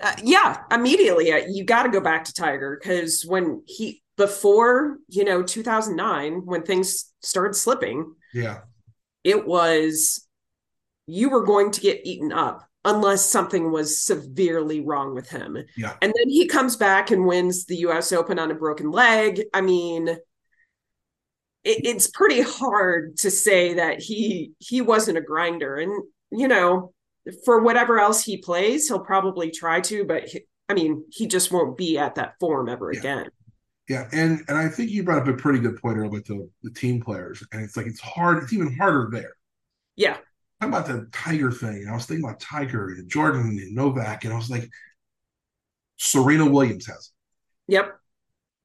Uh, 0.01 0.15
yeah, 0.22 0.63
immediately 0.70 1.32
uh, 1.32 1.44
you 1.50 1.63
got 1.63 1.84
to 1.84 1.89
go 1.89 2.01
back 2.01 2.25
to 2.25 2.34
Tiger 2.34 2.77
because 2.82 3.24
when 3.25 3.63
he 3.68 4.03
before 4.18 4.98
you 5.08 5.24
know 5.24 5.41
2009 5.41 6.46
when 6.46 6.63
things 6.63 7.13
started 7.22 7.56
slipping, 7.56 8.13
yeah, 8.34 8.62
it 9.24 9.48
was 9.48 10.27
you 11.08 11.30
were 11.30 11.46
going 11.46 11.72
to 11.72 11.82
get 11.82 12.01
eaten 12.06 12.32
up 12.34 12.68
unless 12.84 13.30
something 13.30 13.72
was 13.72 14.00
severely 14.04 14.82
wrong 14.82 15.14
with 15.14 15.30
him. 15.30 15.58
Yeah. 15.78 15.94
And 16.02 16.14
then 16.16 16.30
he 16.30 16.48
comes 16.48 16.76
back 16.76 17.12
and 17.12 17.26
wins 17.26 17.66
the 17.66 17.78
US 17.78 18.12
Open 18.12 18.40
on 18.40 18.52
a 18.52 18.56
broken 18.56 18.92
leg. 18.92 19.44
I 19.54 19.62
mean, 19.62 20.08
it, 20.10 20.20
it's 21.64 22.08
pretty 22.10 22.42
hard 22.42 23.18
to 23.18 23.32
say 23.32 23.76
that 23.76 24.00
he 24.02 24.54
he 24.60 24.82
wasn't 24.82 25.18
a 25.18 25.22
grinder 25.22 25.76
and 25.76 25.92
you 26.32 26.48
know, 26.48 26.94
for 27.46 27.62
whatever 27.62 28.00
else 28.00 28.24
he 28.24 28.38
plays, 28.38 28.88
he'll 28.88 29.00
probably 29.00 29.52
try 29.52 29.82
to, 29.82 30.06
but 30.06 30.24
he, 30.30 30.42
I 30.70 30.74
mean, 30.74 31.04
he 31.12 31.28
just 31.28 31.52
won't 31.52 31.78
be 31.78 31.98
at 31.98 32.16
that 32.16 32.36
form 32.40 32.70
ever 32.70 32.92
Yeah. 32.92 33.00
again. 33.00 33.30
Yeah, 33.90 34.08
and 34.14 34.40
and 34.48 34.58
I 34.58 34.70
think 34.70 34.92
you 34.92 35.04
brought 35.04 35.22
up 35.22 35.28
a 35.28 35.34
pretty 35.34 35.60
good 35.60 35.76
point 35.82 35.98
earlier 35.98 36.10
with 36.10 36.26
the, 36.26 36.50
the 36.64 36.72
team 36.72 37.02
players, 37.02 37.44
and 37.52 37.62
it's 37.62 37.76
like 37.76 37.88
it's 37.88 38.00
hard. 38.00 38.42
It's 38.42 38.54
even 38.54 38.76
harder 38.78 39.10
there. 39.12 39.34
Yeah. 39.98 40.18
How 40.62 40.68
about 40.68 40.86
the 40.88 41.08
Tiger 41.12 41.51
thing? 41.51 41.88
I 41.89 41.94
was 41.94 42.06
thinking 42.06 42.24
about 42.24 42.39
Tiger 42.39 42.89
and 42.89 43.10
Jordan 43.10 43.60
and 43.60 43.75
Novak, 43.75 44.24
and 44.24 44.34
I 44.34 44.38
was 44.38 44.50
like, 44.50 44.70
Serena 45.98 46.46
Williams 46.50 46.88
has, 46.88 47.12
It. 47.68 47.74
Yep. 47.74 48.00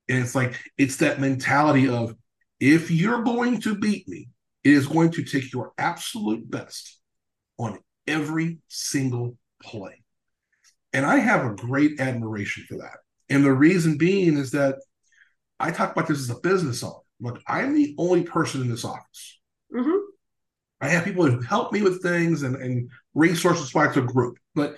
and 0.08 0.18
it's 0.18 0.34
like 0.34 0.58
it's 0.78 0.96
that 0.98 1.20
mentality 1.20 1.88
of 1.88 2.14
if 2.60 2.90
you're 2.90 3.22
going 3.22 3.60
to 3.62 3.74
beat 3.76 4.08
me, 4.08 4.28
it 4.64 4.72
is 4.72 4.86
going 4.86 5.10
to 5.12 5.24
take 5.24 5.52
your 5.52 5.72
absolute 5.78 6.50
best 6.50 6.98
on 7.58 7.78
every 8.06 8.58
single 8.68 9.36
play, 9.62 10.02
and 10.92 11.04
I 11.06 11.18
have 11.18 11.44
a 11.44 11.54
great 11.54 12.00
admiration 12.00 12.64
for 12.68 12.78
that. 12.78 12.98
And 13.28 13.44
the 13.44 13.52
reason 13.52 13.98
being 13.98 14.36
is 14.38 14.52
that 14.52 14.76
I 15.60 15.70
talk 15.70 15.92
about 15.92 16.08
this 16.08 16.20
as 16.20 16.30
a 16.30 16.40
business 16.40 16.82
owner. 16.82 16.94
Look, 17.20 17.40
I'm 17.46 17.74
the 17.74 17.94
only 17.98 18.24
person 18.24 18.62
in 18.62 18.68
this 18.68 18.84
office. 18.84 19.40
hmm 19.72 20.05
I 20.86 20.90
have 20.90 21.04
people 21.04 21.28
who 21.28 21.40
help 21.40 21.72
me 21.72 21.82
with 21.82 22.00
things 22.00 22.44
and, 22.44 22.54
and 22.54 22.88
resources 23.12 23.74
why 23.74 23.86
it's 23.88 23.96
a 23.96 24.02
group. 24.02 24.38
But 24.54 24.76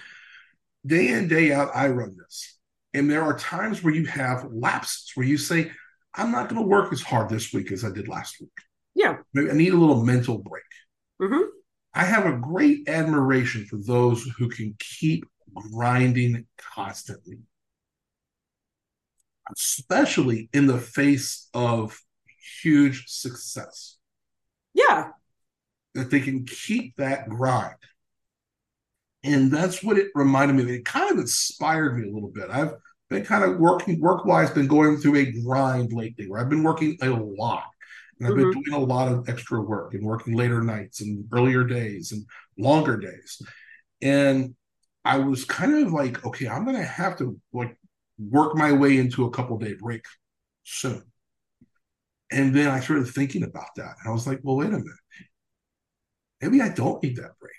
day 0.86 1.08
in, 1.08 1.28
day 1.28 1.52
out, 1.52 1.70
I 1.74 1.88
run 1.88 2.16
this. 2.16 2.58
And 2.94 3.10
there 3.10 3.22
are 3.22 3.38
times 3.38 3.82
where 3.84 3.92
you 3.92 4.06
have 4.06 4.46
lapses 4.50 5.12
where 5.14 5.26
you 5.26 5.36
say, 5.36 5.70
I'm 6.14 6.32
not 6.32 6.48
going 6.48 6.62
to 6.62 6.66
work 6.66 6.92
as 6.94 7.02
hard 7.02 7.28
this 7.28 7.52
week 7.52 7.70
as 7.72 7.84
I 7.84 7.90
did 7.90 8.08
last 8.08 8.40
week. 8.40 8.48
Yeah. 8.94 9.18
Maybe 9.34 9.50
I 9.50 9.52
need 9.52 9.74
a 9.74 9.76
little 9.76 10.02
mental 10.02 10.38
break. 10.38 10.62
Mm-hmm. 11.20 11.42
I 11.92 12.04
have 12.04 12.24
a 12.24 12.38
great 12.38 12.88
admiration 12.88 13.66
for 13.66 13.76
those 13.76 14.24
who 14.38 14.48
can 14.48 14.76
keep 14.78 15.26
grinding 15.54 16.46
constantly, 16.56 17.40
especially 19.54 20.48
in 20.54 20.66
the 20.66 20.78
face 20.78 21.48
of 21.52 22.00
huge 22.62 23.04
success. 23.08 23.98
Yeah. 24.72 25.10
That 25.98 26.10
they 26.10 26.20
can 26.20 26.44
keep 26.44 26.96
that 26.96 27.28
grind. 27.28 27.74
And 29.24 29.50
that's 29.50 29.82
what 29.82 29.98
it 29.98 30.08
reminded 30.14 30.56
me 30.56 30.62
of. 30.62 30.68
It 30.68 30.84
kind 30.84 31.10
of 31.10 31.18
inspired 31.18 31.98
me 31.98 32.08
a 32.08 32.12
little 32.12 32.30
bit. 32.30 32.50
I've 32.50 32.74
been 33.10 33.24
kind 33.24 33.44
of 33.44 33.58
working 33.58 34.00
work 34.00 34.24
wise, 34.24 34.50
been 34.50 34.68
going 34.68 34.98
through 34.98 35.16
a 35.16 35.32
grind 35.42 35.92
lately 35.92 36.28
where 36.28 36.40
I've 36.40 36.48
been 36.48 36.62
working 36.62 36.96
a 37.02 37.10
lot. 37.10 37.64
And 38.18 38.28
I've 38.28 38.34
mm-hmm. 38.34 38.50
been 38.50 38.62
doing 38.62 38.82
a 38.82 38.84
lot 38.84 39.10
of 39.10 39.28
extra 39.28 39.60
work 39.60 39.94
and 39.94 40.04
working 40.04 40.34
later 40.34 40.62
nights 40.62 41.00
and 41.00 41.24
earlier 41.32 41.64
days 41.64 42.12
and 42.12 42.24
longer 42.56 42.96
days. 42.96 43.42
And 44.02 44.54
I 45.04 45.18
was 45.18 45.44
kind 45.44 45.86
of 45.86 45.92
like, 45.92 46.24
okay, 46.24 46.48
I'm 46.48 46.64
gonna 46.64 46.84
have 46.84 47.16
to 47.18 47.40
like 47.52 47.76
work 48.18 48.54
my 48.54 48.72
way 48.72 48.98
into 48.98 49.24
a 49.24 49.30
couple 49.30 49.58
day 49.58 49.74
break 49.74 50.04
soon. 50.64 51.02
And 52.30 52.54
then 52.54 52.68
I 52.68 52.80
started 52.80 53.08
thinking 53.08 53.42
about 53.42 53.74
that. 53.76 53.94
And 54.00 54.08
I 54.08 54.12
was 54.12 54.26
like, 54.26 54.40
well, 54.42 54.56
wait 54.56 54.68
a 54.68 54.72
minute. 54.72 54.84
Maybe 56.40 56.60
I 56.60 56.68
don't 56.68 57.02
need 57.02 57.16
that 57.16 57.38
break. 57.40 57.52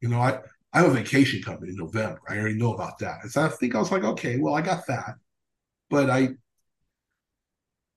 You 0.00 0.08
know, 0.08 0.20
I, 0.20 0.40
I 0.72 0.80
have 0.80 0.90
a 0.90 0.94
vacation 0.94 1.42
coming 1.42 1.70
in 1.70 1.76
November. 1.76 2.20
I 2.28 2.38
already 2.38 2.58
know 2.58 2.74
about 2.74 2.98
that. 2.98 3.22
And 3.22 3.30
so 3.30 3.42
I 3.42 3.48
think 3.48 3.74
I 3.74 3.78
was 3.78 3.90
like, 3.90 4.04
okay, 4.04 4.38
well, 4.38 4.54
I 4.54 4.60
got 4.60 4.86
that. 4.86 5.14
But 5.88 6.10
I 6.10 6.30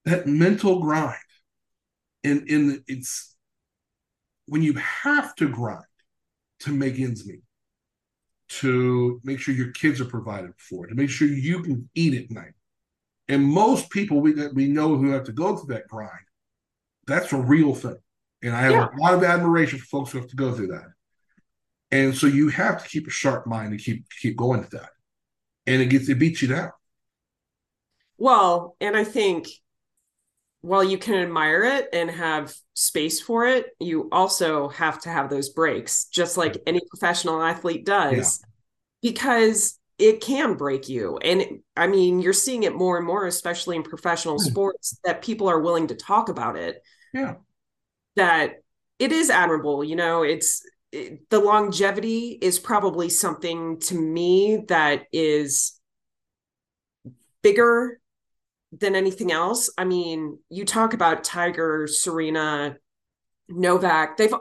that 0.06 0.28
mental 0.28 0.80
grind 0.80 1.18
and 2.24 2.48
in 2.50 2.84
it's 2.88 3.36
when 4.46 4.62
you 4.62 4.74
have 4.74 5.36
to 5.36 5.48
grind 5.48 5.84
to 6.60 6.72
make 6.72 7.00
ends 7.00 7.28
meet 7.28 7.44
to 8.48 9.22
make 9.24 9.40
sure 9.40 9.54
your 9.54 9.72
kids 9.72 10.02
are 10.02 10.06
provided 10.06 10.52
for 10.58 10.88
to 10.88 10.96
make 10.96 11.10
sure 11.10 11.28
you 11.28 11.62
can 11.62 11.90
eat 11.96 12.14
at 12.14 12.32
night 12.32 12.54
and 13.28 13.44
most 13.44 13.90
people 13.90 14.20
we 14.22 14.34
we 14.54 14.68
know 14.68 14.96
who 14.98 15.12
have 15.12 15.26
to 15.26 15.32
go 15.32 15.56
through 15.56 15.74
that 15.74 15.88
grind 15.88 16.26
that's 17.06 17.32
a 17.34 17.38
real 17.38 17.76
thing 17.76 17.98
and 18.44 18.56
i 18.56 18.62
have 18.62 18.72
yeah. 18.72 18.88
a 18.94 19.02
lot 19.02 19.14
of 19.14 19.24
admiration 19.24 19.80
for 19.80 19.86
folks 19.86 20.12
who 20.12 20.20
have 20.20 20.30
to 20.30 20.36
go 20.36 20.54
through 20.54 20.68
that 20.68 20.88
and 21.92 22.16
so 22.16 22.28
you 22.28 22.50
have 22.50 22.82
to 22.82 22.90
keep 22.90 23.08
a 23.08 23.12
sharp 23.12 23.48
mind 23.48 23.72
to 23.72 23.84
keep 23.84 24.06
keep 24.22 24.36
going 24.36 24.64
to 24.64 24.70
that 24.70 24.90
and 25.66 25.82
it 25.82 25.88
gets 25.88 26.10
it 26.10 26.20
beats 26.20 26.42
you 26.42 26.48
down 26.48 26.72
well 28.18 28.76
and 28.80 28.96
i 28.96 29.04
think 29.04 29.48
while 30.62 30.84
you 30.84 30.98
can 30.98 31.16
admire 31.16 31.64
it 31.64 31.88
and 31.94 32.12
have 32.12 32.54
space 32.74 33.22
for 33.22 33.46
it, 33.46 33.68
you 33.80 34.10
also 34.12 34.68
have 34.70 35.02
to 35.02 35.10
have 35.10 35.30
those 35.30 35.50
breaks, 35.50 36.06
just 36.06 36.38
like 36.38 36.58
any 36.68 36.82
professional 36.90 37.42
athlete 37.42 37.86
does, 37.86 38.42
yeah. 38.42 39.10
because 39.10 39.80
it 39.98 40.22
can 40.22 40.56
break 40.56 40.90
you. 40.90 41.18
And 41.18 41.62
I 41.78 41.88
mean, 41.88 42.20
you're 42.20 42.34
seeing 42.34 42.64
it 42.64 42.76
more 42.76 42.98
and 42.98 43.08
more, 43.08 43.26
especially 43.26 43.78
in 43.78 43.84
professional 43.84 44.38
mm. 44.38 44.42
sports, 44.42 45.00
that 45.06 45.22
people 45.22 45.48
are 45.48 45.60
willing 45.60 45.88
to 45.88 45.96
talk 45.96 46.30
about 46.30 46.58
it. 46.58 46.82
Yeah. 47.14 47.36
That 48.16 48.62
it 48.98 49.12
is 49.12 49.30
admirable. 49.30 49.84
You 49.84 49.96
know, 49.96 50.24
it's 50.24 50.62
it, 50.92 51.30
the 51.30 51.40
longevity 51.40 52.38
is 52.42 52.60
probably 52.60 53.10
something 53.10 53.80
to 53.82 53.96
me 53.96 54.66
that 54.68 55.04
is 55.12 55.80
bigger 57.42 58.00
than 58.72 58.96
anything 58.96 59.32
else. 59.32 59.70
I 59.78 59.86
mean, 59.86 60.40
you 60.50 60.66
talk 60.66 60.94
about 60.94 61.24
Tiger, 61.24 61.88
Serena, 61.88 62.78
Novak, 63.48 64.18
they've 64.18 64.34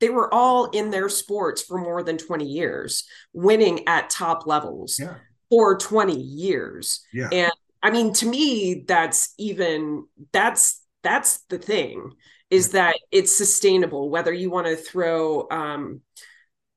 they 0.00 0.10
were 0.10 0.32
all 0.32 0.66
in 0.66 0.90
their 0.90 1.08
sports 1.08 1.62
for 1.62 1.78
more 1.78 2.02
than 2.02 2.18
20 2.18 2.44
years, 2.44 3.04
winning 3.32 3.88
at 3.88 4.10
top 4.10 4.46
levels 4.46 4.98
yeah. 4.98 5.14
for 5.48 5.78
20 5.78 6.14
years. 6.14 7.02
Yeah. 7.14 7.30
And 7.32 7.52
I 7.82 7.90
mean, 7.90 8.12
to 8.14 8.26
me, 8.26 8.84
that's 8.86 9.32
even 9.38 10.06
that's 10.32 10.82
that's 11.02 11.44
the 11.48 11.58
thing 11.58 12.12
is 12.50 12.70
that 12.70 12.96
it's 13.10 13.36
sustainable, 13.36 14.08
whether 14.08 14.32
you 14.32 14.50
want 14.50 14.66
to 14.66 14.76
throw 14.76 15.48
um, 15.50 16.00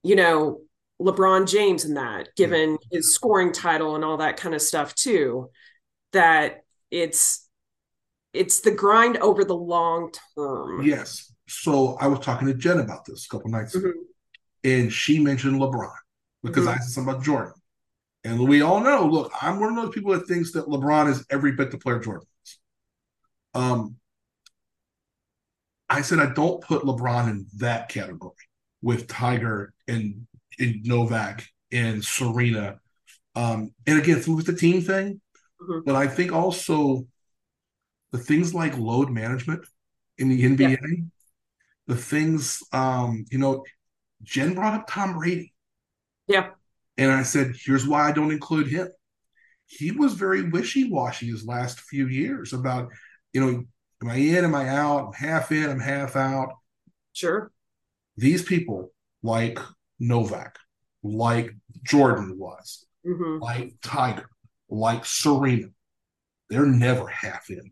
you 0.04 0.16
know, 0.16 0.62
LeBron 1.02 1.50
James 1.50 1.86
in 1.86 1.94
that, 1.96 2.30
given 2.36 2.72
yeah. 2.72 2.98
his 2.98 3.14
scoring 3.14 3.52
title 3.52 3.96
and 3.96 4.04
all 4.04 4.18
that 4.18 4.38
kind 4.38 4.54
of 4.54 4.62
stuff 4.62 4.96
too, 4.96 5.50
that 6.14 6.64
it's 6.92 7.48
it's 8.34 8.60
the 8.62 8.72
grind 8.72 9.18
over 9.18 9.44
the 9.44 9.56
long 9.56 10.12
term. 10.36 10.84
Yes. 10.84 11.34
So 11.48 11.98
I 12.00 12.08
was 12.08 12.20
talking 12.20 12.48
to 12.48 12.54
Jen 12.54 12.80
about 12.80 13.06
this 13.06 13.26
a 13.26 13.30
couple 13.30 13.50
nights 13.50 13.76
ago, 13.76 13.88
mm-hmm. 13.88 14.70
and 14.70 14.94
she 14.94 15.20
mentioned 15.20 15.60
LeBron 15.60 15.90
because 16.44 16.66
mm-hmm. 16.66 16.76
I 16.76 16.78
said 16.78 16.90
something 16.90 17.14
about 17.14 17.24
Jordan. 17.24 17.54
And 18.26 18.48
we 18.48 18.62
all 18.62 18.82
know, 18.82 19.08
look, 19.08 19.32
I'm 19.42 19.60
one 19.60 19.70
of 19.70 19.84
those 19.84 19.96
people 19.96 20.12
that 20.12 20.28
thinks 20.28 20.52
that 20.52 20.68
LeBron 20.68 21.10
is 21.10 21.26
every 21.30 21.54
bit 21.54 21.72
the 21.72 21.78
player 21.78 22.00
Jordan 22.00 22.28
is. 22.46 22.58
Um, 23.54 23.96
I 25.90 26.02
said 26.02 26.20
I 26.20 26.34
don't 26.34 26.62
put 26.62 26.84
LeBron 26.84 27.30
in 27.30 27.48
that 27.58 27.90
category 27.90 28.34
with 28.82 29.08
Tiger 29.08 29.74
and, 29.88 30.28
and 30.60 30.84
Novak 30.86 31.46
and 31.72 32.04
Serena. 32.04 32.80
Um, 33.36 33.74
and 33.88 34.00
again, 34.00 34.22
with 34.28 34.46
the 34.46 34.56
team 34.56 34.82
thing, 34.82 35.22
Mm-hmm. 35.62 35.80
But 35.86 35.96
I 35.96 36.08
think 36.08 36.32
also 36.32 37.06
the 38.12 38.18
things 38.18 38.54
like 38.54 38.78
load 38.78 39.10
management 39.10 39.66
in 40.18 40.30
the 40.30 40.44
NBA, 40.44 40.78
yeah. 40.82 40.96
the 41.88 41.96
things, 41.96 42.64
um, 42.72 43.26
you 43.30 43.38
know, 43.38 43.64
Jen 44.24 44.54
brought 44.54 44.74
up 44.74 44.88
Tom 44.88 45.14
Brady. 45.14 45.54
Yeah. 46.28 46.50
And 46.98 47.12
I 47.12 47.24
said, 47.24 47.54
here's 47.64 47.88
why 47.88 48.08
I 48.08 48.12
don't 48.12 48.32
include 48.32 48.68
him. 48.68 48.90
He 49.68 49.92
was 49.92 50.14
very 50.14 50.50
wishy 50.50 50.90
washy 50.90 51.28
his 51.28 51.46
last 51.46 51.80
few 51.82 52.08
years 52.08 52.54
about, 52.54 52.90
you 53.34 53.40
know, 53.40 53.64
am 54.02 54.10
I 54.10 54.16
in, 54.16 54.46
am 54.46 54.56
I 54.56 54.70
out? 54.70 55.08
I'm 55.08 55.14
half 55.14 55.52
in, 55.52 55.70
I'm 55.70 55.80
half 55.80 56.16
out. 56.16 56.54
Sure. 57.14 57.52
These 58.18 58.44
people 58.44 58.92
like 59.24 59.60
Novak, 60.00 60.58
like 61.04 61.56
Jordan 61.84 62.38
was, 62.38 62.86
mm-hmm. 63.06 63.42
like 63.42 63.74
Tiger, 63.82 64.30
like 64.70 65.06
Serena. 65.06 65.68
They're 66.50 66.66
never 66.66 67.08
half 67.08 67.50
in. 67.50 67.72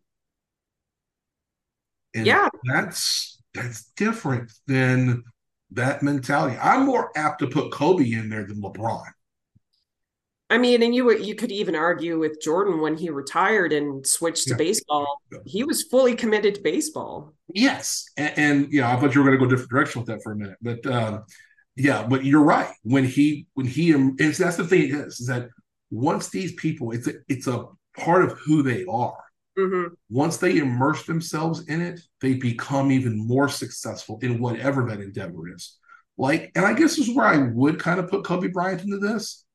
And 2.13 2.25
yeah. 2.25 2.49
that's 2.63 3.41
that's 3.53 3.91
different 3.95 4.51
than 4.67 5.23
that 5.71 6.03
mentality. 6.03 6.57
I'm 6.61 6.85
more 6.85 7.11
apt 7.15 7.39
to 7.39 7.47
put 7.47 7.71
Kobe 7.71 8.11
in 8.11 8.29
there 8.29 8.45
than 8.45 8.61
LeBron. 8.61 9.03
I 10.49 10.57
mean, 10.57 10.81
and 10.81 10.95
you 10.95 11.11
you 11.17 11.35
could 11.35 11.51
even 11.51 11.75
argue 11.75 12.19
with 12.19 12.41
Jordan 12.41 12.79
when 12.79 12.95
he 12.95 13.09
retired 13.09 13.73
and 13.73 14.05
switched 14.07 14.47
to 14.47 14.51
yeah. 14.51 14.57
baseball. 14.57 15.21
He 15.45 15.63
was 15.63 15.83
fully 15.83 16.15
committed 16.15 16.55
to 16.55 16.61
baseball. 16.61 17.33
Yes, 17.53 18.05
and, 18.15 18.33
and 18.37 18.73
yeah, 18.73 18.91
I 18.91 18.99
thought 18.99 19.13
you 19.13 19.21
were 19.21 19.27
going 19.27 19.39
to 19.39 19.45
go 19.45 19.45
a 19.45 19.49
different 19.49 19.71
direction 19.71 20.01
with 20.01 20.07
that 20.07 20.23
for 20.23 20.31
a 20.31 20.35
minute, 20.35 20.57
but 20.61 20.85
um, 20.85 21.25
yeah, 21.75 22.05
but 22.07 22.23
you're 22.23 22.43
right. 22.43 22.71
When 22.83 23.03
he 23.03 23.47
when 23.55 23.65
he 23.65 23.91
is 23.91 24.37
that's 24.37 24.57
the 24.57 24.65
thing 24.65 24.93
is, 24.95 25.19
is 25.19 25.27
that 25.27 25.49
once 25.89 26.29
these 26.29 26.53
people, 26.53 26.91
it's 26.91 27.07
a, 27.07 27.13
it's 27.27 27.47
a 27.47 27.65
part 27.97 28.23
of 28.23 28.37
who 28.39 28.63
they 28.63 28.85
are. 28.85 29.23
Mm-hmm. 29.57 29.93
Once 30.09 30.37
they 30.37 30.57
immerse 30.57 31.05
themselves 31.05 31.67
in 31.67 31.81
it, 31.81 31.99
they 32.21 32.35
become 32.35 32.91
even 32.91 33.17
more 33.17 33.49
successful 33.49 34.19
in 34.21 34.39
whatever 34.39 34.87
that 34.87 35.01
endeavor 35.01 35.53
is. 35.53 35.77
Like, 36.17 36.51
and 36.55 36.65
I 36.65 36.73
guess 36.73 36.95
this 36.95 37.07
is 37.07 37.15
where 37.15 37.25
I 37.25 37.37
would 37.37 37.79
kind 37.79 37.99
of 37.99 38.09
put 38.09 38.23
Kobe 38.23 38.47
Bryant 38.47 38.83
into 38.83 38.97
this. 38.97 39.45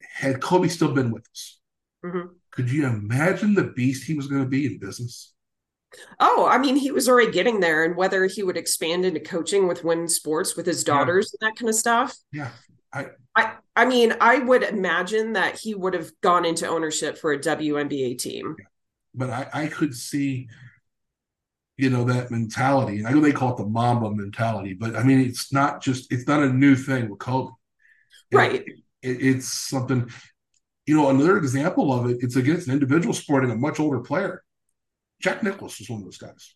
Had 0.00 0.40
Kobe 0.40 0.68
still 0.68 0.92
been 0.92 1.10
with 1.10 1.26
us, 1.30 1.60
mm-hmm. 2.04 2.28
could 2.50 2.70
you 2.70 2.86
imagine 2.86 3.54
the 3.54 3.64
beast 3.64 4.04
he 4.04 4.14
was 4.14 4.26
going 4.26 4.42
to 4.42 4.48
be 4.48 4.66
in 4.66 4.78
business? 4.78 5.32
Oh, 6.20 6.46
I 6.50 6.58
mean, 6.58 6.76
he 6.76 6.90
was 6.90 7.08
already 7.08 7.32
getting 7.32 7.60
there, 7.60 7.84
and 7.84 7.96
whether 7.96 8.26
he 8.26 8.42
would 8.42 8.56
expand 8.56 9.04
into 9.04 9.20
coaching 9.20 9.66
with 9.66 9.84
women's 9.84 10.14
sports 10.14 10.56
with 10.56 10.66
his 10.66 10.84
daughters 10.84 11.32
yeah. 11.32 11.46
and 11.46 11.50
that 11.50 11.58
kind 11.58 11.68
of 11.68 11.74
stuff. 11.74 12.16
Yeah, 12.32 12.50
I, 12.92 13.06
I, 13.34 13.54
I 13.76 13.84
mean, 13.84 14.14
I 14.20 14.38
would 14.38 14.62
imagine 14.62 15.34
that 15.34 15.58
he 15.58 15.74
would 15.74 15.94
have 15.94 16.10
gone 16.20 16.44
into 16.44 16.66
ownership 16.66 17.18
for 17.18 17.32
a 17.32 17.38
WNBA 17.38 18.18
team. 18.18 18.56
But 19.14 19.30
I, 19.30 19.48
I 19.52 19.66
could 19.66 19.94
see, 19.94 20.48
you 21.76 21.90
know, 21.90 22.04
that 22.04 22.30
mentality. 22.30 23.04
I 23.04 23.12
know 23.12 23.20
they 23.20 23.32
call 23.32 23.52
it 23.54 23.58
the 23.58 23.66
Mamba 23.66 24.10
mentality, 24.10 24.74
but 24.74 24.96
I 24.96 25.02
mean, 25.02 25.20
it's 25.20 25.52
not 25.52 25.82
just, 25.82 26.12
it's 26.12 26.26
not 26.26 26.42
a 26.42 26.52
new 26.52 26.76
thing 26.76 27.08
with 27.08 27.18
Kobe. 27.18 27.52
Right. 28.32 28.66
It, 28.66 28.66
it, 29.02 29.22
it's 29.22 29.48
something, 29.48 30.08
you 30.86 30.96
know, 30.96 31.10
another 31.10 31.38
example 31.38 31.92
of 31.92 32.10
it, 32.10 32.18
it's 32.20 32.36
against 32.36 32.66
an 32.66 32.74
individual 32.74 33.14
sport 33.14 33.44
and 33.44 33.52
a 33.52 33.56
much 33.56 33.80
older 33.80 34.00
player. 34.00 34.42
Jack 35.20 35.42
Nicklaus 35.42 35.78
was 35.78 35.90
one 35.90 36.00
of 36.00 36.04
those 36.04 36.18
guys. 36.18 36.54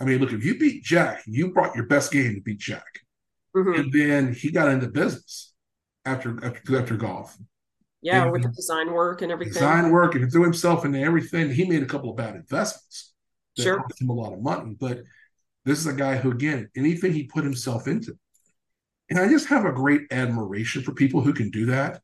I 0.00 0.04
mean, 0.04 0.18
look, 0.20 0.32
if 0.32 0.44
you 0.44 0.58
beat 0.58 0.82
Jack, 0.82 1.22
you 1.26 1.52
brought 1.52 1.74
your 1.74 1.86
best 1.86 2.12
game 2.12 2.34
to 2.34 2.40
beat 2.40 2.58
Jack. 2.58 3.00
Mhm. 3.54 3.78
And 3.80 3.92
then 3.92 4.34
he 4.34 4.50
got 4.50 4.68
into 4.68 4.88
business 4.88 5.54
after 6.04 6.42
after, 6.44 6.78
after 6.78 6.96
golf. 6.96 7.36
Yeah, 8.02 8.24
And 8.24 8.32
with 8.32 8.42
the 8.42 8.50
design 8.50 8.92
work 8.92 9.22
and 9.22 9.32
everything. 9.32 9.54
Design 9.54 9.90
work 9.90 10.14
and 10.14 10.24
he 10.24 10.30
threw 10.30 10.44
himself 10.44 10.84
into 10.84 11.00
everything. 11.00 11.50
He 11.50 11.64
made 11.64 11.82
a 11.82 11.86
couple 11.86 12.10
of 12.10 12.16
bad 12.16 12.36
investments 12.36 13.14
that 13.56 13.62
Sure. 13.62 13.80
cost 13.80 14.00
him 14.00 14.10
a 14.10 14.12
lot 14.12 14.32
of 14.34 14.40
money. 14.40 14.76
But 14.78 15.02
this 15.64 15.78
is 15.78 15.86
a 15.86 15.94
guy 15.94 16.16
who, 16.16 16.30
again, 16.30 16.68
anything 16.76 17.12
he 17.12 17.24
put 17.24 17.42
himself 17.44 17.88
into. 17.88 18.16
And 19.08 19.18
I 19.18 19.28
just 19.28 19.48
have 19.48 19.64
a 19.64 19.72
great 19.72 20.02
admiration 20.10 20.82
for 20.82 20.92
people 20.92 21.20
who 21.20 21.32
can 21.32 21.50
do 21.50 21.66
that 21.66 22.02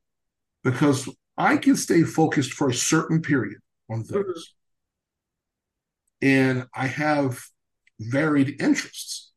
because 0.64 1.08
I 1.38 1.56
can 1.58 1.76
stay 1.76 2.02
focused 2.04 2.54
for 2.54 2.70
a 2.70 2.74
certain 2.74 3.22
period 3.22 3.58
on 3.90 4.04
things. 4.04 4.26
Mhm. 4.26 4.34
And 6.20 6.66
I 6.74 6.86
have 6.86 7.40
varied 8.00 8.60
interests. 8.60 9.32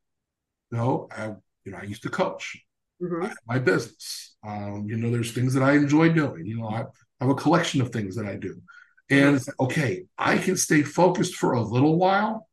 You 0.71 0.79
know, 0.79 1.07
I 1.11 1.27
you 1.65 1.73
know, 1.73 1.79
I 1.79 1.83
used 1.83 2.03
to 2.03 2.09
coach. 2.09 2.57
Mhm. 3.01 3.23
I 3.25 3.29
have 3.29 3.37
my 3.47 3.59
business. 3.59 4.35
Um, 4.43 4.87
you 4.87 4.97
know, 4.97 5.11
there's 5.11 5.33
things 5.33 5.53
that 5.55 5.63
I 5.63 5.73
enjoy 5.73 6.09
doing. 6.13 6.45
You 6.45 6.59
know, 6.59 6.69
I 6.69 6.85
have 7.21 7.29
a 7.29 7.35
collection 7.35 7.81
of 7.81 7.91
things 7.91 8.15
that 8.17 8.25
I 8.27 8.37
do. 8.37 8.61
And 9.09 9.35
like, 9.47 9.59
okay, 9.61 10.05
I 10.17 10.37
can 10.39 10.57
stay 10.57 10.83
focused 10.83 11.35
for 11.35 11.53
a 11.53 11.61
little 11.61 11.97
while, 11.97 12.49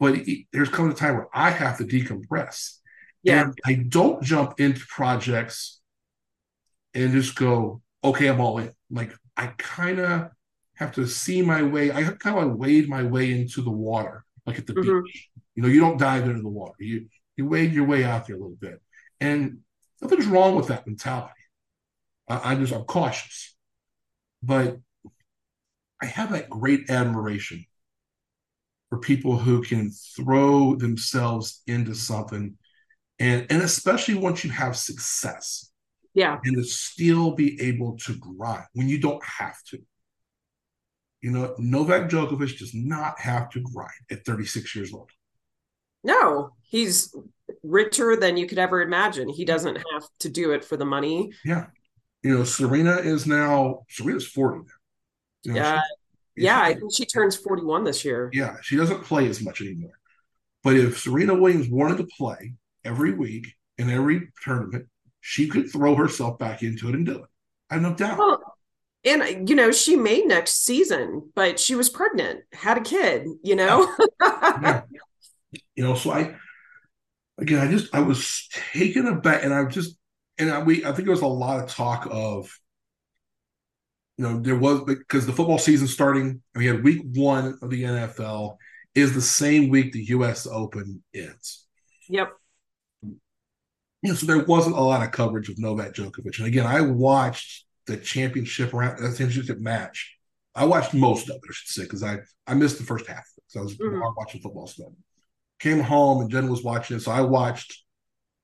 but 0.00 0.16
it- 0.16 0.46
there's 0.52 0.70
coming 0.70 0.92
a 0.92 0.96
time 0.96 1.16
where 1.16 1.28
I 1.34 1.50
have 1.50 1.78
to 1.78 1.84
decompress. 1.84 2.77
Yeah. 3.28 3.42
And 3.42 3.58
I 3.66 3.74
don't 3.74 4.22
jump 4.22 4.60
into 4.60 4.84
projects 4.88 5.80
and 6.94 7.12
just 7.12 7.36
go, 7.36 7.82
okay, 8.02 8.28
I'm 8.28 8.40
all 8.40 8.58
in. 8.58 8.72
Like 8.90 9.12
I 9.36 9.48
kind 9.58 9.98
of 10.00 10.30
have 10.76 10.92
to 10.92 11.06
see 11.06 11.42
my 11.42 11.62
way. 11.62 11.90
I 11.92 12.02
kind 12.02 12.38
of 12.38 12.48
like 12.48 12.58
wade 12.58 12.88
my 12.88 13.02
way 13.02 13.32
into 13.32 13.62
the 13.62 13.70
water, 13.70 14.24
like 14.46 14.58
at 14.58 14.66
the 14.66 14.74
Mhm. 14.74 15.04
beach. 15.04 15.30
You 15.54 15.62
know, 15.62 15.68
you 15.68 15.80
don't 15.80 15.98
dive 15.98 16.24
into 16.28 16.42
the 16.42 16.48
water. 16.48 16.76
You 16.78 17.08
you 17.36 17.46
wade 17.46 17.72
your 17.72 17.84
way 17.86 18.04
out 18.04 18.26
there 18.26 18.36
a 18.36 18.38
little 18.38 18.56
bit. 18.60 18.80
And 19.20 19.60
nothing's 20.00 20.26
wrong 20.26 20.56
with 20.56 20.68
that 20.68 20.86
mentality. 20.86 21.34
I, 22.28 22.52
I'm 22.52 22.60
just 22.60 22.72
I'm 22.72 22.84
cautious. 22.84 23.56
But 24.42 24.78
I 26.00 26.06
have 26.06 26.32
that 26.32 26.48
great 26.50 26.90
admiration 26.90 27.64
for 28.88 28.98
people 28.98 29.36
who 29.38 29.62
can 29.62 29.90
throw 29.90 30.74
themselves 30.76 31.62
into 31.66 31.94
something 31.94 32.56
and 33.18 33.46
and 33.50 33.62
especially 33.62 34.14
once 34.14 34.44
you 34.44 34.50
have 34.50 34.76
success 34.76 35.70
Yeah. 36.14 36.38
and 36.44 36.56
to 36.56 36.64
still 36.64 37.32
be 37.32 37.60
able 37.60 37.96
to 37.98 38.14
grind 38.16 38.64
when 38.74 38.88
you 38.88 38.98
don't 38.98 39.24
have 39.24 39.62
to. 39.70 39.78
You 41.20 41.32
know, 41.32 41.54
Novak 41.58 42.08
Djokovic 42.10 42.58
does 42.58 42.74
not 42.74 43.18
have 43.18 43.50
to 43.50 43.60
grind 43.60 43.90
at 44.10 44.24
36 44.24 44.76
years 44.76 44.94
old. 44.94 45.10
No, 46.04 46.50
he's 46.62 47.12
richer 47.64 48.14
than 48.14 48.36
you 48.36 48.46
could 48.46 48.58
ever 48.58 48.82
imagine. 48.82 49.28
He 49.28 49.44
doesn't 49.44 49.76
have 49.76 50.04
to 50.20 50.28
do 50.28 50.52
it 50.52 50.64
for 50.64 50.76
the 50.76 50.84
money. 50.84 51.32
Yeah. 51.44 51.66
You 52.22 52.38
know, 52.38 52.44
Serena 52.44 52.96
is 52.98 53.26
now 53.26 53.84
Serena's 53.88 54.26
40 54.28 54.58
now. 54.58 54.64
You 55.42 55.52
know, 55.54 55.58
Yeah. 55.60 55.80
she- 56.36 56.44
Yeah, 56.44 56.60
I 56.62 56.74
think 56.74 56.94
she 56.94 57.04
turns 57.04 57.34
41 57.36 57.82
this 57.82 58.04
year. 58.04 58.30
yeah, 58.32 58.58
she 58.62 58.76
doesn't 58.76 59.02
play 59.02 59.26
as 59.28 59.42
much 59.42 59.60
anymore. 59.60 59.98
But 60.62 60.76
if 60.76 61.00
Serena 61.00 61.34
Williams 61.34 61.68
wanted 61.68 61.98
to 61.98 62.06
play 62.16 62.54
every 62.84 63.12
week 63.12 63.54
in 63.76 63.90
every 63.90 64.28
tournament, 64.42 64.86
she 65.20 65.48
could 65.48 65.70
throw 65.70 65.94
herself 65.94 66.38
back 66.38 66.62
into 66.62 66.88
it 66.88 66.94
and 66.94 67.06
do 67.06 67.18
it. 67.18 67.28
I 67.70 67.74
have 67.74 67.82
no 67.82 67.94
doubt. 67.94 68.18
Well, 68.18 68.42
and 69.04 69.48
you 69.48 69.54
know, 69.54 69.70
she 69.70 69.96
made 69.96 70.26
next 70.26 70.64
season, 70.64 71.30
but 71.34 71.60
she 71.60 71.74
was 71.74 71.88
pregnant, 71.88 72.40
had 72.52 72.78
a 72.78 72.82
kid, 72.82 73.26
you 73.42 73.56
know? 73.56 73.92
Yeah. 74.60 74.82
You 75.76 75.84
know, 75.84 75.94
so 75.94 76.10
I 76.10 76.34
again, 77.38 77.66
I 77.66 77.70
just 77.70 77.94
I 77.94 78.00
was 78.00 78.48
taken 78.72 79.06
aback, 79.06 79.44
and 79.44 79.54
I 79.54 79.64
just 79.64 79.96
and 80.38 80.50
I, 80.50 80.62
we 80.62 80.84
I 80.84 80.92
think 80.92 81.04
there 81.04 81.10
was 81.10 81.22
a 81.22 81.26
lot 81.26 81.62
of 81.62 81.70
talk 81.70 82.06
of 82.10 82.50
you 84.18 84.24
know 84.24 84.40
there 84.40 84.56
was 84.56 84.82
because 84.84 85.24
the 85.24 85.32
football 85.32 85.58
season 85.58 85.86
starting, 85.86 86.26
and 86.26 86.42
we 86.54 86.66
had 86.66 86.84
week 86.84 87.00
one 87.14 87.58
of 87.62 87.70
the 87.70 87.82
NFL 87.82 88.56
is 88.94 89.14
the 89.14 89.22
same 89.22 89.68
week 89.68 89.92
the 89.92 90.04
U.S. 90.04 90.46
Open 90.46 91.02
ends. 91.14 91.66
Yep. 92.08 92.32
You 94.02 94.10
know, 94.10 94.14
so 94.14 94.26
there 94.26 94.44
wasn't 94.44 94.76
a 94.76 94.80
lot 94.80 95.04
of 95.04 95.12
coverage 95.12 95.48
of 95.48 95.58
Novak 95.58 95.94
Djokovic. 95.94 96.38
And 96.38 96.46
again, 96.46 96.66
I 96.66 96.80
watched 96.80 97.66
the 97.86 97.96
championship 97.96 98.72
round, 98.72 98.98
the 98.98 99.16
championship 99.16 99.58
match. 99.58 100.16
I 100.54 100.64
watched 100.64 100.94
most 100.94 101.28
of 101.28 101.36
it, 101.36 101.42
I 101.48 101.52
should 101.52 101.68
say, 101.68 101.82
because 101.82 102.02
I 102.02 102.18
I 102.46 102.54
missed 102.54 102.78
the 102.78 102.84
first 102.84 103.06
half 103.06 103.26
because 103.36 103.56
I 103.56 103.62
was 103.62 103.76
Mhm. 103.76 104.16
watching 104.16 104.40
football 104.40 104.66
stuff. 104.66 104.92
Came 105.58 105.80
home 105.80 106.20
and 106.22 106.30
Jen 106.30 106.48
was 106.50 106.62
watching 106.62 106.96
it, 106.96 107.00
so 107.00 107.10
I 107.12 107.20
watched 107.20 107.84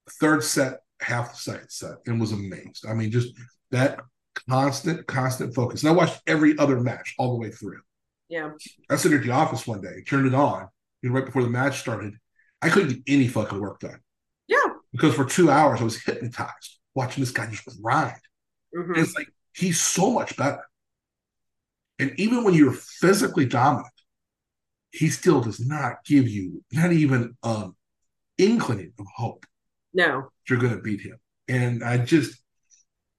the 0.07 0.13
third 0.21 0.45
set, 0.45 0.81
half 1.01 1.33
the 1.33 1.39
second 1.39 1.71
set, 1.71 1.97
and 2.07 2.21
was 2.21 2.33
amazed. 2.33 2.85
I 2.87 2.95
mean, 2.95 3.11
just 3.11 3.35
that 3.71 4.01
constant, 4.49 5.07
constant 5.07 5.55
focus. 5.55 5.83
And 5.83 5.91
I 5.91 5.93
watched 5.93 6.21
every 6.27 6.59
other 6.59 6.81
match 6.81 7.15
all 7.19 7.33
the 7.33 7.39
way 7.39 7.51
through. 7.51 7.81
Yeah. 8.29 8.51
I 8.91 8.97
sit 8.97 9.13
at 9.13 9.23
the 9.23 9.31
office 9.31 9.67
one 9.67 9.81
day, 9.81 10.03
turned 10.03 10.27
it 10.27 10.35
on, 10.35 10.69
you 11.03 11.09
know, 11.09 11.15
right 11.15 11.25
before 11.25 11.43
the 11.43 11.51
match 11.51 11.81
started. 11.81 12.15
I 12.61 12.69
couldn't 12.71 12.89
get 12.91 13.03
any 13.07 13.29
fucking 13.29 13.61
work 13.61 13.81
done 13.81 14.01
Yeah. 14.49 14.74
Because 14.95 15.15
for 15.15 15.25
two 15.25 15.51
hours 15.51 15.81
I 15.81 15.85
was 15.85 16.01
hypnotized 16.03 16.79
watching 16.95 17.23
this 17.23 17.33
guy 17.33 17.51
just 17.51 17.83
grind. 17.83 18.17
Mhm. 18.75 18.97
It's 18.97 19.15
like 19.17 19.29
he's 19.53 19.81
so 19.81 20.11
much 20.13 20.37
better. 20.37 20.63
And 21.99 22.13
even 22.19 22.45
when 22.45 22.55
you're 22.55 22.73
physically 22.73 23.45
dominant, 23.47 23.89
he 24.93 25.11
still 25.11 25.41
does 25.41 25.59
not 25.61 26.05
give 26.05 26.29
you 26.29 26.63
not 26.73 26.93
even 26.93 27.37
an 27.43 27.73
inkling 28.39 28.93
of 28.99 29.07
hope 29.17 29.45
No. 29.93 30.31
you're 30.49 30.59
going 30.61 30.77
to 30.77 30.83
beat 30.83 31.01
him. 31.01 31.19
And 31.49 31.83
I 31.83 31.99
just, 31.99 32.41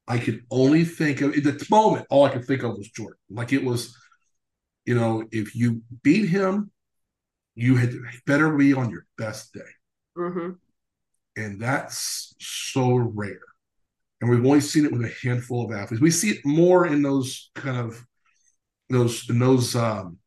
I 0.08 0.20
could 0.20 0.46
only 0.52 0.86
think 0.86 1.22
of 1.22 1.36
at 1.36 1.44
the 1.44 1.68
moment, 1.70 2.08
all 2.10 2.26
I 2.26 2.30
could 2.30 2.46
think 2.46 2.64
of 2.64 2.78
was 2.78 2.90
Jordan. 2.90 3.20
Like 3.30 3.52
it 3.54 3.64
was, 3.64 3.96
you 4.86 4.96
know, 4.96 5.26
if 5.32 5.56
you 5.56 5.82
beat 6.04 6.30
him, 6.30 6.72
you 7.56 7.76
had 7.76 7.94
better 8.26 8.56
be 8.56 8.74
on 8.74 8.90
your 8.90 9.06
best 9.18 9.54
day. 9.54 9.72
hmm 10.16 10.52
And 11.36 11.60
that's 11.62 12.34
so 12.40 12.96
rare. 12.96 13.40
And 14.22 14.30
we've 14.30 14.46
only 14.46 14.62
seen 14.62 14.86
it 14.86 14.92
with 14.92 15.04
a 15.04 15.14
handful 15.22 15.66
of 15.66 15.72
athletes. 15.72 16.02
We 16.02 16.12
see 16.12 16.30
it 16.30 16.46
more 16.46 16.88
in 16.88 17.02
those 17.02 17.52
kind 17.56 17.78
of 17.78 18.06
those 18.90 19.30
in 19.30 19.40
those 19.40 19.76
um 19.76 20.18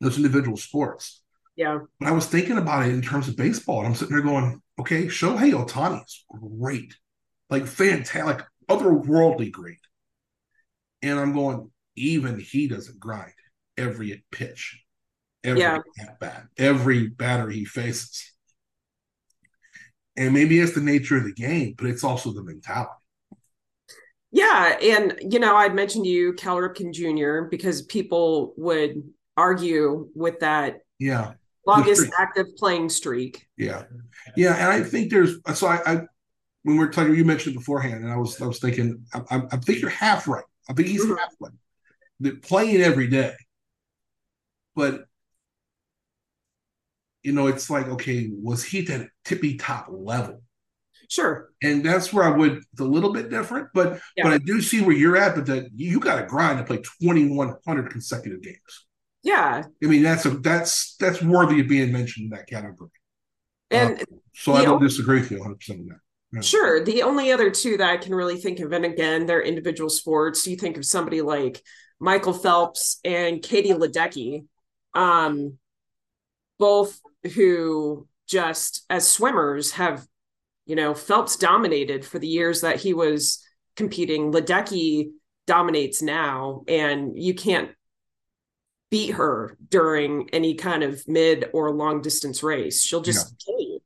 those 0.00 0.16
individual 0.16 0.56
sports. 0.56 1.22
Yeah. 1.56 1.80
But 2.00 2.08
I 2.08 2.12
was 2.12 2.26
thinking 2.26 2.58
about 2.58 2.86
it 2.86 2.92
in 2.92 3.02
terms 3.02 3.28
of 3.28 3.36
baseball, 3.36 3.78
and 3.78 3.88
I'm 3.88 3.94
sitting 3.94 4.14
there 4.14 4.24
going, 4.24 4.60
okay, 4.78 5.06
Shohei 5.06 5.52
Ohtani 5.52 6.04
is 6.04 6.24
great, 6.58 6.94
like 7.48 7.66
fantastic, 7.66 8.24
like 8.24 8.42
otherworldly 8.68 9.50
great. 9.50 9.78
And 11.02 11.18
I'm 11.18 11.32
going, 11.32 11.70
even 11.94 12.38
he 12.38 12.68
doesn't 12.68 13.00
grind 13.00 13.32
every 13.78 14.24
pitch, 14.30 14.82
every 15.44 15.60
Yeah. 15.62 15.78
at 16.00 16.18
bat, 16.20 16.46
every 16.58 17.08
batter 17.08 17.48
he 17.48 17.64
faces. 17.64 18.32
And 20.16 20.32
maybe 20.34 20.58
it's 20.58 20.74
the 20.74 20.80
nature 20.80 21.16
of 21.18 21.24
the 21.24 21.32
game, 21.32 21.74
but 21.76 21.86
it's 21.88 22.04
also 22.04 22.32
the 22.32 22.42
mentality. 22.42 22.90
Yeah. 24.32 24.76
And, 24.82 25.18
you 25.32 25.38
know, 25.38 25.56
I'd 25.56 25.74
mentioned 25.74 26.06
you 26.06 26.32
Cal 26.34 26.56
Ripken 26.56 26.92
Jr. 26.92 27.48
because 27.50 27.82
people 27.82 28.54
would 28.56 29.02
argue 29.36 30.08
with 30.14 30.40
that 30.40 30.80
Yeah, 30.98 31.34
longest 31.66 32.10
active 32.18 32.46
playing 32.56 32.88
streak. 32.90 33.46
yeah, 33.56 33.84
yeah. 34.36 34.54
And 34.54 34.68
I 34.84 34.88
think 34.88 35.10
there's 35.10 35.36
so 35.54 35.66
I, 35.66 35.80
I 35.86 36.00
when 36.64 36.78
we 36.78 36.84
are 36.84 36.90
talking, 36.90 37.14
you 37.14 37.24
mentioned 37.24 37.56
beforehand, 37.56 38.04
and 38.04 38.12
I 38.12 38.16
was 38.16 38.40
I 38.40 38.46
was 38.46 38.60
thinking, 38.60 39.04
I, 39.14 39.22
I, 39.30 39.42
I 39.52 39.56
think 39.58 39.80
you're 39.80 39.90
half 39.90 40.28
right. 40.28 40.44
I 40.68 40.74
think 40.74 40.88
he's 40.88 41.04
Mhm. 41.04 41.18
half 41.18 41.34
right. 41.40 41.52
That 42.20 42.42
playing 42.42 42.82
every 42.82 43.08
day, 43.08 43.34
but 44.74 45.06
you 47.26 47.32
know, 47.32 47.46
it's 47.48 47.68
like, 47.68 47.88
okay, 47.88 48.30
was 48.32 48.64
he 48.64 48.78
at 48.80 48.86
that 48.86 49.08
tippy 49.24 49.56
top 49.56 49.88
level? 49.90 50.42
Sure. 51.08 51.50
And 51.62 51.84
that's 51.84 52.12
where 52.12 52.24
I 52.24 52.30
would 52.36 52.56
it's 52.56 52.80
a 52.80 52.84
little 52.84 53.12
bit 53.12 53.30
different, 53.30 53.68
but 53.74 54.00
Yeah. 54.16 54.24
but 54.24 54.32
I 54.32 54.38
do 54.38 54.60
see 54.60 54.80
where 54.82 54.96
you're 54.96 55.16
at, 55.16 55.34
but 55.36 55.46
that 55.46 55.68
you 55.74 56.00
got 56.00 56.16
to 56.20 56.26
grind 56.26 56.58
to 56.58 56.64
play 56.64 56.78
2,100 57.00 57.90
consecutive 57.90 58.42
games. 58.42 58.86
Yeah. 59.22 59.62
I 59.82 59.86
mean, 59.86 60.02
that's 60.02 60.24
a 60.24 60.30
that's 60.30 60.96
that's 60.98 61.20
worthy 61.22 61.60
of 61.60 61.68
being 61.68 61.92
mentioned 61.92 62.24
in 62.24 62.30
that 62.38 62.48
category. 62.48 62.90
And 63.70 64.02
So 64.34 64.52
I 64.54 64.64
don't 64.64 64.74
only- 64.76 64.88
disagree 64.88 65.20
with 65.20 65.30
you 65.30 65.38
100 65.38 65.58
percent 65.60 65.80
on 65.80 65.86
that. 65.88 65.98
Yeah. 66.32 66.40
Sure. 66.40 66.84
The 66.84 67.02
only 67.02 67.30
other 67.32 67.50
two 67.50 67.76
that 67.76 67.88
I 67.90 67.96
can 67.98 68.14
really 68.14 68.36
think 68.36 68.58
of, 68.60 68.72
and 68.72 68.84
again, 68.84 69.26
they're 69.26 69.42
individual 69.42 69.90
sports. 69.90 70.46
You 70.46 70.56
think 70.56 70.76
of 70.76 70.84
somebody 70.84 71.22
like 71.22 71.62
Michael 72.00 72.32
Phelps 72.34 72.98
and 73.04 73.42
Katie 73.42 73.70
Ledecky, 73.72 74.44
um, 74.94 75.58
both 76.58 77.00
who 77.32 78.06
just 78.26 78.84
as 78.90 79.06
swimmers 79.06 79.72
have, 79.72 80.06
you 80.66 80.76
know, 80.76 80.94
Phelps 80.94 81.36
dominated 81.36 82.04
for 82.04 82.18
the 82.18 82.26
years 82.28 82.60
that 82.62 82.80
he 82.80 82.92
was 82.94 83.44
competing. 83.76 84.32
Ledecky 84.32 85.10
dominates 85.46 86.02
now, 86.02 86.62
and 86.66 87.16
you 87.16 87.34
can't 87.34 87.70
beat 88.90 89.10
her 89.12 89.56
during 89.68 90.28
any 90.32 90.54
kind 90.54 90.82
of 90.82 91.06
mid 91.08 91.48
or 91.52 91.70
long 91.70 92.00
distance 92.00 92.42
race. 92.42 92.82
She'll 92.82 93.00
just 93.02 93.32
Yeah. 93.32 93.36
kill 93.52 93.60
you. 93.60 93.80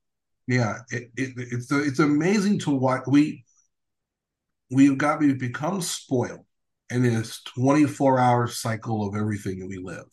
Yeah, 0.46 0.79
it, 0.90 1.11
it, 1.16 1.35
it's 1.37 1.70
it's 1.70 1.98
amazing 2.00 2.59
to 2.61 2.70
watch. 2.70 3.03
We 3.07 3.44
we've 4.70 4.98
got 4.98 5.20
we've 5.20 5.38
become 5.38 5.81
spoiled 5.81 6.44
in 6.90 7.03
this 7.03 7.42
24 7.55 8.18
hour 8.18 8.46
cycle 8.48 9.07
of 9.07 9.14
everything 9.14 9.61
that 9.61 9.68
we 9.68 9.79
live, 9.79 10.07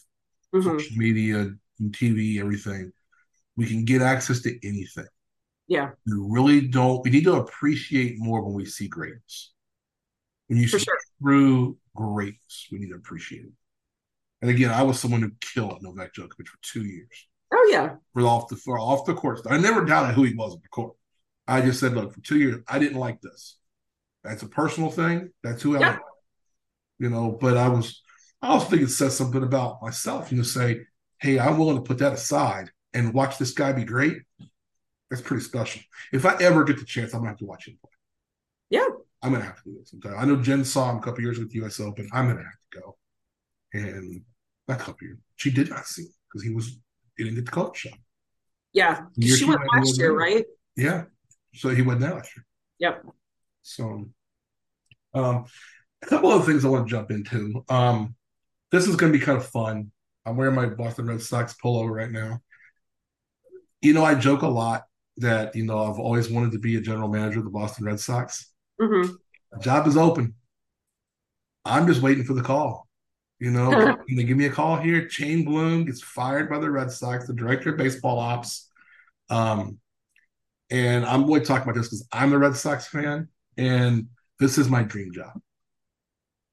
Mhm. 0.53 0.63
social 0.63 0.97
media, 0.97 1.51
and 1.79 1.93
TV, 1.93 2.39
everything. 2.39 2.91
We 3.57 3.67
can 3.67 3.85
get 3.85 4.01
access 4.01 4.41
to 4.43 4.67
anything. 4.67 5.07
Yeah, 5.67 5.91
We 6.05 6.13
really 6.15 6.67
don't. 6.67 7.03
We 7.03 7.11
need 7.11 7.25
to 7.25 7.33
appreciate 7.35 8.15
more 8.19 8.41
when 8.43 8.53
we 8.53 8.65
see 8.65 8.87
greatness. 8.87 9.51
When 10.47 10.59
you 10.59 10.67
for 10.67 10.79
see 10.79 10.85
sure. 10.85 10.99
true 11.21 11.77
greatness, 11.95 12.67
we 12.71 12.79
need 12.79 12.89
to 12.89 12.95
appreciate 12.95 13.43
it. 13.45 13.51
And 14.41 14.51
again, 14.51 14.71
I 14.71 14.83
was 14.83 14.99
someone 14.99 15.21
who 15.21 15.31
killed 15.41 15.79
Novak 15.81 16.13
Djokovic 16.13 16.47
for 16.47 16.57
two 16.61 16.85
years. 16.85 17.27
Oh 17.51 17.67
yeah. 17.71 17.95
for 18.13 18.23
off 18.23 18.47
the 18.49 18.55
for 18.55 18.79
off 18.79 19.05
the 19.05 19.13
court. 19.13 19.41
I 19.49 19.57
never 19.57 19.85
doubted 19.85 20.15
who 20.15 20.23
he 20.23 20.35
was 20.35 20.53
on 20.53 20.61
the 20.61 20.69
court. 20.69 20.93
I 21.47 21.61
just 21.61 21.79
said, 21.79 21.93
look, 21.93 22.13
for 22.13 22.21
two 22.21 22.39
years, 22.39 22.57
I 22.67 22.79
didn't 22.79 22.99
like 22.99 23.21
this. 23.21 23.57
That's 24.23 24.43
a 24.43 24.47
personal 24.49 24.91
thing. 24.91 25.31
That's 25.43 25.61
who 25.61 25.77
I 25.77 25.81
Yeah. 25.81 25.93
am. 25.93 25.99
You 26.99 27.09
know, 27.09 27.31
but 27.39 27.57
I 27.57 27.69
was 27.69 28.01
I 28.41 28.49
also 28.49 28.67
think 28.69 28.83
it 28.83 28.89
says 28.89 29.17
something 29.17 29.43
about 29.43 29.81
myself, 29.81 30.31
you 30.31 30.37
know, 30.37 30.43
say, 30.43 30.81
hey, 31.21 31.39
I'm 31.39 31.57
willing 31.57 31.77
to 31.77 31.81
put 31.83 31.99
that 31.99 32.13
aside 32.13 32.71
and 32.97 33.13
watch 33.13 33.37
this 33.37 33.51
guy 33.51 33.71
be 33.71 33.83
great. 33.83 34.17
That's 35.09 35.21
pretty 35.21 35.43
special. 35.43 35.81
If 36.11 36.25
I 36.25 36.35
ever 36.41 36.63
get 36.63 36.79
the 36.79 36.85
chance, 36.85 37.13
I'm 37.13 37.19
gonna 37.19 37.29
have 37.29 37.37
to 37.37 37.45
watch 37.45 37.67
him 37.67 37.77
play. 37.79 37.91
Yeah. 38.71 38.87
I'm 39.21 39.31
gonna 39.31 39.45
have 39.45 39.61
to 39.63 39.69
do 39.69 39.77
it 39.79 39.87
sometime. 39.87 40.15
I 40.17 40.25
know 40.25 40.37
Jen 40.37 40.65
saw 40.65 40.89
him 40.89 40.97
a 40.97 41.01
couple 41.01 41.21
years 41.21 41.37
with 41.37 41.51
the 41.51 41.63
US 41.63 41.79
Open. 41.79 42.09
I'm 42.11 42.27
gonna 42.27 42.43
have 42.43 42.59
to 42.71 42.79
go. 42.79 42.97
And 43.73 44.21
that 44.67 44.79
couple 44.79 45.07
years. 45.07 45.19
She 45.35 45.51
did 45.51 45.69
not 45.69 45.85
see 45.85 46.03
him 46.03 46.13
because 46.27 46.43
he 46.43 46.53
was 46.53 46.79
didn't 47.17 47.35
get 47.35 47.45
the 47.45 47.51
coach 47.51 47.77
shot. 47.77 47.93
Yeah. 48.73 49.01
She 49.21 49.27
she 49.29 49.45
went 49.45 49.61
last 49.73 49.97
year, 49.97 50.17
right? 50.17 50.45
Yeah. 50.75 51.03
So 51.53 51.69
he 51.69 51.83
went 51.83 52.01
last 52.01 52.35
year. 52.35 52.45
Yep. 52.79 53.05
So 53.61 54.09
um 55.13 55.45
a 56.01 56.05
couple 56.07 56.31
of 56.31 56.45
things 56.45 56.65
I 56.65 56.69
want 56.69 56.87
to 56.87 56.91
jump 56.91 57.11
into. 57.11 57.63
Um 57.69 58.15
this 58.71 58.87
is 58.87 58.95
gonna 58.95 59.13
be 59.13 59.19
kind 59.19 59.37
of 59.37 59.47
fun. 59.47 59.91
I'm 60.25 60.35
wearing 60.35 60.55
my 60.55 60.65
Boston 60.65 61.07
Red 61.07 61.21
Sox 61.21 61.53
polo 61.53 61.85
right 61.85 62.11
now. 62.11 62.41
You 63.81 63.93
know, 63.93 64.03
I 64.03 64.15
joke 64.15 64.41
a 64.41 64.47
lot 64.47 64.83
that 65.17 65.55
you 65.55 65.63
know 65.65 65.83
I've 65.83 65.99
always 65.99 66.29
wanted 66.29 66.51
to 66.53 66.59
be 66.59 66.75
a 66.77 66.81
general 66.81 67.09
manager 67.09 67.39
of 67.39 67.45
the 67.45 67.51
Boston 67.51 67.85
Red 67.85 67.99
Sox. 67.99 68.51
hmm 68.79 69.17
The 69.51 69.59
job 69.59 69.87
is 69.87 69.97
open. 69.97 70.35
I'm 71.65 71.87
just 71.87 72.01
waiting 72.01 72.23
for 72.23 72.33
the 72.33 72.41
call. 72.41 72.87
You 73.39 73.51
know, 73.51 73.71
can 74.07 74.15
they 74.17 74.23
give 74.23 74.37
me 74.37 74.45
a 74.45 74.51
call 74.51 74.77
here? 74.77 75.07
Chaim 75.11 75.43
Bloom 75.43 75.85
gets 75.85 76.01
fired 76.01 76.49
by 76.49 76.59
the 76.59 76.69
Red 76.71 76.91
Sox, 76.91 77.27
the 77.27 77.33
director 77.33 77.71
of 77.71 77.77
baseball 77.77 78.19
ops. 78.19 78.69
Um, 79.29 79.79
and 80.69 81.05
I'm 81.05 81.23
only 81.25 81.41
talking 81.41 81.63
about 81.63 81.75
this 81.75 81.87
because 81.87 82.07
I'm 82.11 82.33
a 82.33 82.39
Red 82.39 82.55
Sox 82.55 82.87
fan, 82.87 83.29
and 83.57 84.07
this 84.39 84.57
is 84.57 84.69
my 84.69 84.83
dream 84.83 85.13
job. 85.13 85.39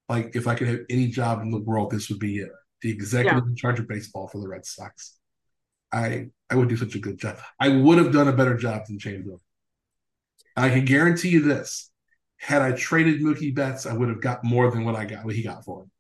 Like, 0.09 0.37
if 0.37 0.47
I 0.47 0.55
could 0.55 0.69
have 0.69 0.81
any 0.91 1.09
job 1.09 1.41
in 1.43 1.51
the 1.51 1.59
world, 1.61 1.91
this 1.91 2.09
would 2.11 2.19
be 2.19 2.39
it. 2.39 2.51
The 2.83 2.91
executive 2.91 3.47
in 3.47 3.57
charge 3.57 3.81
of 3.81 3.89
baseball 3.89 4.29
for 4.29 4.41
the 4.41 4.49
Red 4.49 4.67
Sox. 4.67 5.19
I 5.95 6.27
I 6.51 6.57
would 6.57 6.69
do 6.69 6.77
such 6.77 6.95
a 6.95 6.99
good 6.99 7.19
job. 7.19 7.39
I 7.61 7.69
would 7.69 7.99
have 7.99 8.13
done 8.13 8.29
a 8.29 8.33
better 8.33 8.57
job 8.57 8.83
than 8.87 8.99
Bloom. 8.99 9.41
I 10.57 10.69
can 10.69 10.85
guarantee 10.85 11.31
you 11.31 11.43
this: 11.43 11.91
had 12.37 12.63
I 12.63 12.73
traded 12.73 13.21
Mookie 13.21 13.55
Betts, 13.55 13.87
I 13.87 13.93
would 13.93 14.09
have 14.09 14.21
got 14.21 14.45
more 14.45 14.71
than 14.71 14.85
what 14.85 14.97
I 14.97 15.05
got. 15.05 15.25
What 15.25 15.35
he 15.35 15.43
got 15.43 15.65
for 15.65 15.83
him. 15.83 15.91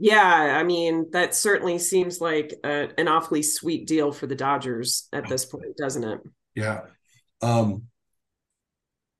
Yeah, 0.00 0.56
I 0.58 0.62
mean, 0.62 1.10
that 1.10 1.34
certainly 1.34 1.78
seems 1.78 2.20
like 2.20 2.54
a, 2.64 2.88
an 2.98 3.08
awfully 3.08 3.42
sweet 3.42 3.86
deal 3.86 4.12
for 4.12 4.26
the 4.28 4.36
Dodgers 4.36 5.08
at 5.12 5.28
this 5.28 5.44
point, 5.44 5.76
doesn't 5.76 6.04
it? 6.04 6.20
Yeah. 6.54 6.82
Um, 7.42 7.84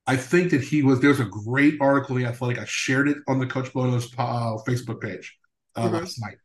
I 0.07 0.15
think 0.15 0.51
that 0.51 0.61
he 0.61 0.81
was. 0.81 1.01
There's 1.01 1.19
a 1.19 1.25
great 1.25 1.75
article 1.81 2.15
in 2.15 2.23
the 2.23 2.29
Athletic. 2.29 2.59
I 2.59 2.65
shared 2.65 3.09
it 3.09 3.17
on 3.27 3.39
the 3.39 3.45
Coach 3.45 3.73
Bo 3.73 3.85
Knows 3.85 4.11
uh, 4.17 4.57
Facebook 4.67 5.01
page 5.01 5.37
uh, 5.75 5.87
Mhm. 5.87 5.91
last 5.93 6.19
night. 6.21 6.37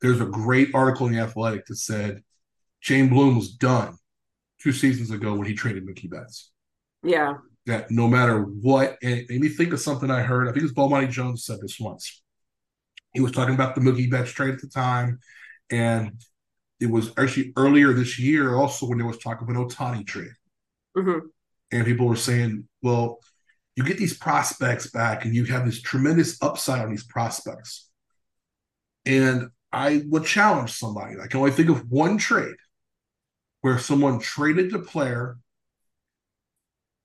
There's 0.00 0.20
a 0.20 0.26
great 0.26 0.74
article 0.74 1.06
in 1.06 1.12
the 1.12 1.20
Athletic 1.20 1.66
that 1.66 1.76
said 1.76 2.22
Shane 2.80 3.08
Bloom 3.08 3.36
was 3.36 3.50
done 3.52 3.96
two 4.60 4.72
seasons 4.72 5.10
ago 5.10 5.34
when 5.34 5.46
he 5.46 5.54
traded 5.54 5.86
Mookie 5.86 6.10
Betts. 6.10 6.50
Yeah. 7.02 7.34
That 7.66 7.90
no 7.90 8.08
matter 8.08 8.40
what, 8.42 8.96
and 9.02 9.18
it 9.18 9.30
made 9.30 9.40
me 9.40 9.48
think 9.48 9.72
of 9.72 9.80
something 9.80 10.10
I 10.10 10.22
heard. 10.22 10.48
I 10.48 10.52
think 10.52 10.64
it 10.64 10.74
was 10.74 10.90
Bomani 10.90 11.10
Jones 11.10 11.44
said 11.44 11.60
this 11.60 11.78
once. 11.78 12.22
He 13.12 13.20
was 13.20 13.32
talking 13.32 13.54
about 13.54 13.74
the 13.74 13.80
Mookie 13.80 14.10
Betts 14.10 14.30
trade 14.30 14.54
at 14.54 14.60
the 14.60 14.68
time, 14.68 15.18
and 15.70 16.12
it 16.80 16.90
was 16.90 17.12
actually 17.18 17.52
earlier 17.56 17.92
this 17.92 18.18
year 18.18 18.56
also 18.56 18.86
when 18.86 18.98
there 18.98 19.06
was 19.06 19.18
talk 19.18 19.42
of 19.42 19.48
an 19.48 19.56
Ohtani 19.56 20.06
trade. 20.06 20.32
hmm 20.96 21.18
and 21.72 21.86
people 21.86 22.06
were 22.06 22.16
saying, 22.16 22.66
well, 22.82 23.18
you 23.76 23.84
get 23.84 23.98
these 23.98 24.16
prospects 24.16 24.90
back 24.90 25.24
and 25.24 25.34
you 25.34 25.44
have 25.44 25.64
this 25.64 25.80
tremendous 25.80 26.42
upside 26.42 26.82
on 26.82 26.90
these 26.90 27.04
prospects. 27.04 27.88
And 29.06 29.50
I 29.72 30.02
would 30.08 30.24
challenge 30.24 30.72
somebody. 30.72 31.14
I 31.20 31.28
can 31.28 31.38
only 31.38 31.52
think 31.52 31.68
of 31.70 31.88
one 31.90 32.18
trade 32.18 32.56
where 33.60 33.78
someone 33.78 34.18
traded 34.18 34.70
the 34.70 34.78
player 34.78 35.38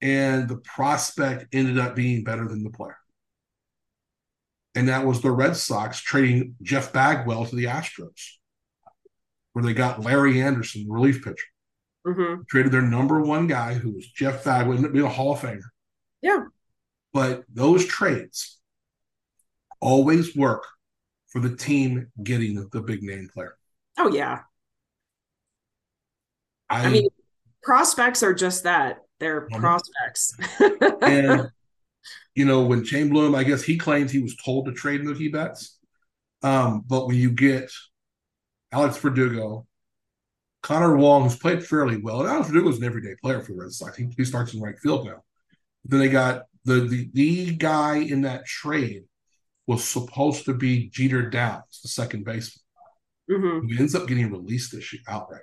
and 0.02 0.48
the 0.48 0.58
prospect 0.58 1.54
ended 1.54 1.80
up 1.80 1.96
being 1.96 2.24
better 2.24 2.48
than 2.48 2.64
the 2.64 2.70
player. 2.70 2.98
And 4.76 4.90
that 4.90 5.06
was 5.06 5.22
the 5.22 5.32
Red 5.32 5.56
Sox 5.56 6.00
trading 6.00 6.56
Jeff 6.62 6.92
Bagwell 6.92 7.46
to 7.46 7.56
the 7.56 7.66
Astros, 7.66 8.34
where 9.54 9.64
they 9.64 9.74
got 9.74 10.04
Larry 10.04 10.42
Andersen, 10.42 10.86
relief 10.90 11.24
pitcher 11.24 11.46
hmm 12.06 12.42
traded 12.48 12.72
their 12.72 12.82
number 12.84 13.22
one 13.22 13.48
guy, 13.48 13.74
who 13.74 13.92
was 13.92 14.06
Jeff 14.08 14.44
Bagwell, 14.44 14.78
ended 14.78 14.90
up 14.90 14.94
being 14.94 15.06
a 15.06 15.10
Hall 15.10 15.34
of 15.34 15.40
Famer. 15.40 15.62
Yeah. 16.22 16.46
But 17.14 17.44
those 17.52 17.86
trades 17.86 18.60
always 19.80 20.36
work 20.36 20.66
for 21.28 21.40
the 21.40 21.56
team 21.56 22.12
getting 22.22 22.56
the, 22.56 22.68
the 22.72 22.82
big 22.82 23.02
name 23.02 23.30
player. 23.34 23.56
Oh, 23.98 24.14
yeah. 24.14 24.42
I, 26.70 26.86
I 26.86 26.90
mean, 26.92 27.08
prospects 27.64 28.24
are 28.24 28.34
just 28.34 28.64
that. 28.64 29.00
They're 29.20 29.48
Mhm. 29.50 29.60
prospects. 29.60 30.34
and 31.02 31.50
you 32.36 32.46
know 32.46 32.66
when 32.66 32.84
Bloom, 32.84 33.36
I 33.36 33.44
guess 33.44 33.64
he 33.64 33.78
claims 33.78 34.12
he 34.12 34.20
was 34.22 34.36
told 34.44 34.66
to 34.66 34.74
trade 34.74 35.02
Mookie 35.02 35.32
Betts. 35.32 35.78
Um, 36.44 36.84
but 36.86 37.08
when 37.08 37.16
you 37.16 37.32
get 37.32 37.72
Alex 38.72 38.98
Verdugo, 38.98 39.66
Connor 40.62 40.98
Wong, 40.98 41.24
who's 41.24 41.38
played 41.38 41.66
fairly 41.66 41.98
well, 41.98 42.22
and 42.22 42.30
Alex 42.30 42.48
Verdugo 42.50 42.70
is 42.70 42.78
an 42.78 42.84
everyday 42.84 43.16
player 43.22 43.42
for 43.42 43.54
the 43.54 43.60
Red 43.60 43.72
Sox. 43.72 43.96
He, 43.98 44.08
he 44.18 44.26
starts 44.26 44.54
in 44.54 44.62
right 44.62 44.78
field 44.80 45.06
now. 45.06 45.24
Then 45.86 46.00
they 46.00 46.10
got 46.10 46.44
the, 46.66 46.82
the 46.82 47.10
the 47.14 47.56
guy 47.56 47.98
in 47.98 48.22
that 48.22 48.46
trade 48.46 49.04
was 49.68 49.84
supposed 49.84 50.46
to 50.46 50.54
be 50.54 50.90
Jeter 50.90 51.30
Downs, 51.30 51.80
the 51.82 51.90
second 51.90 52.26
baseman, 52.26 52.64
hmm 53.30 53.60
who 53.60 53.78
ends 53.80 53.96
up 53.96 54.08
getting 54.08 54.32
released 54.32 54.72
this 54.72 54.92
year 54.94 55.02
outright. 55.08 55.42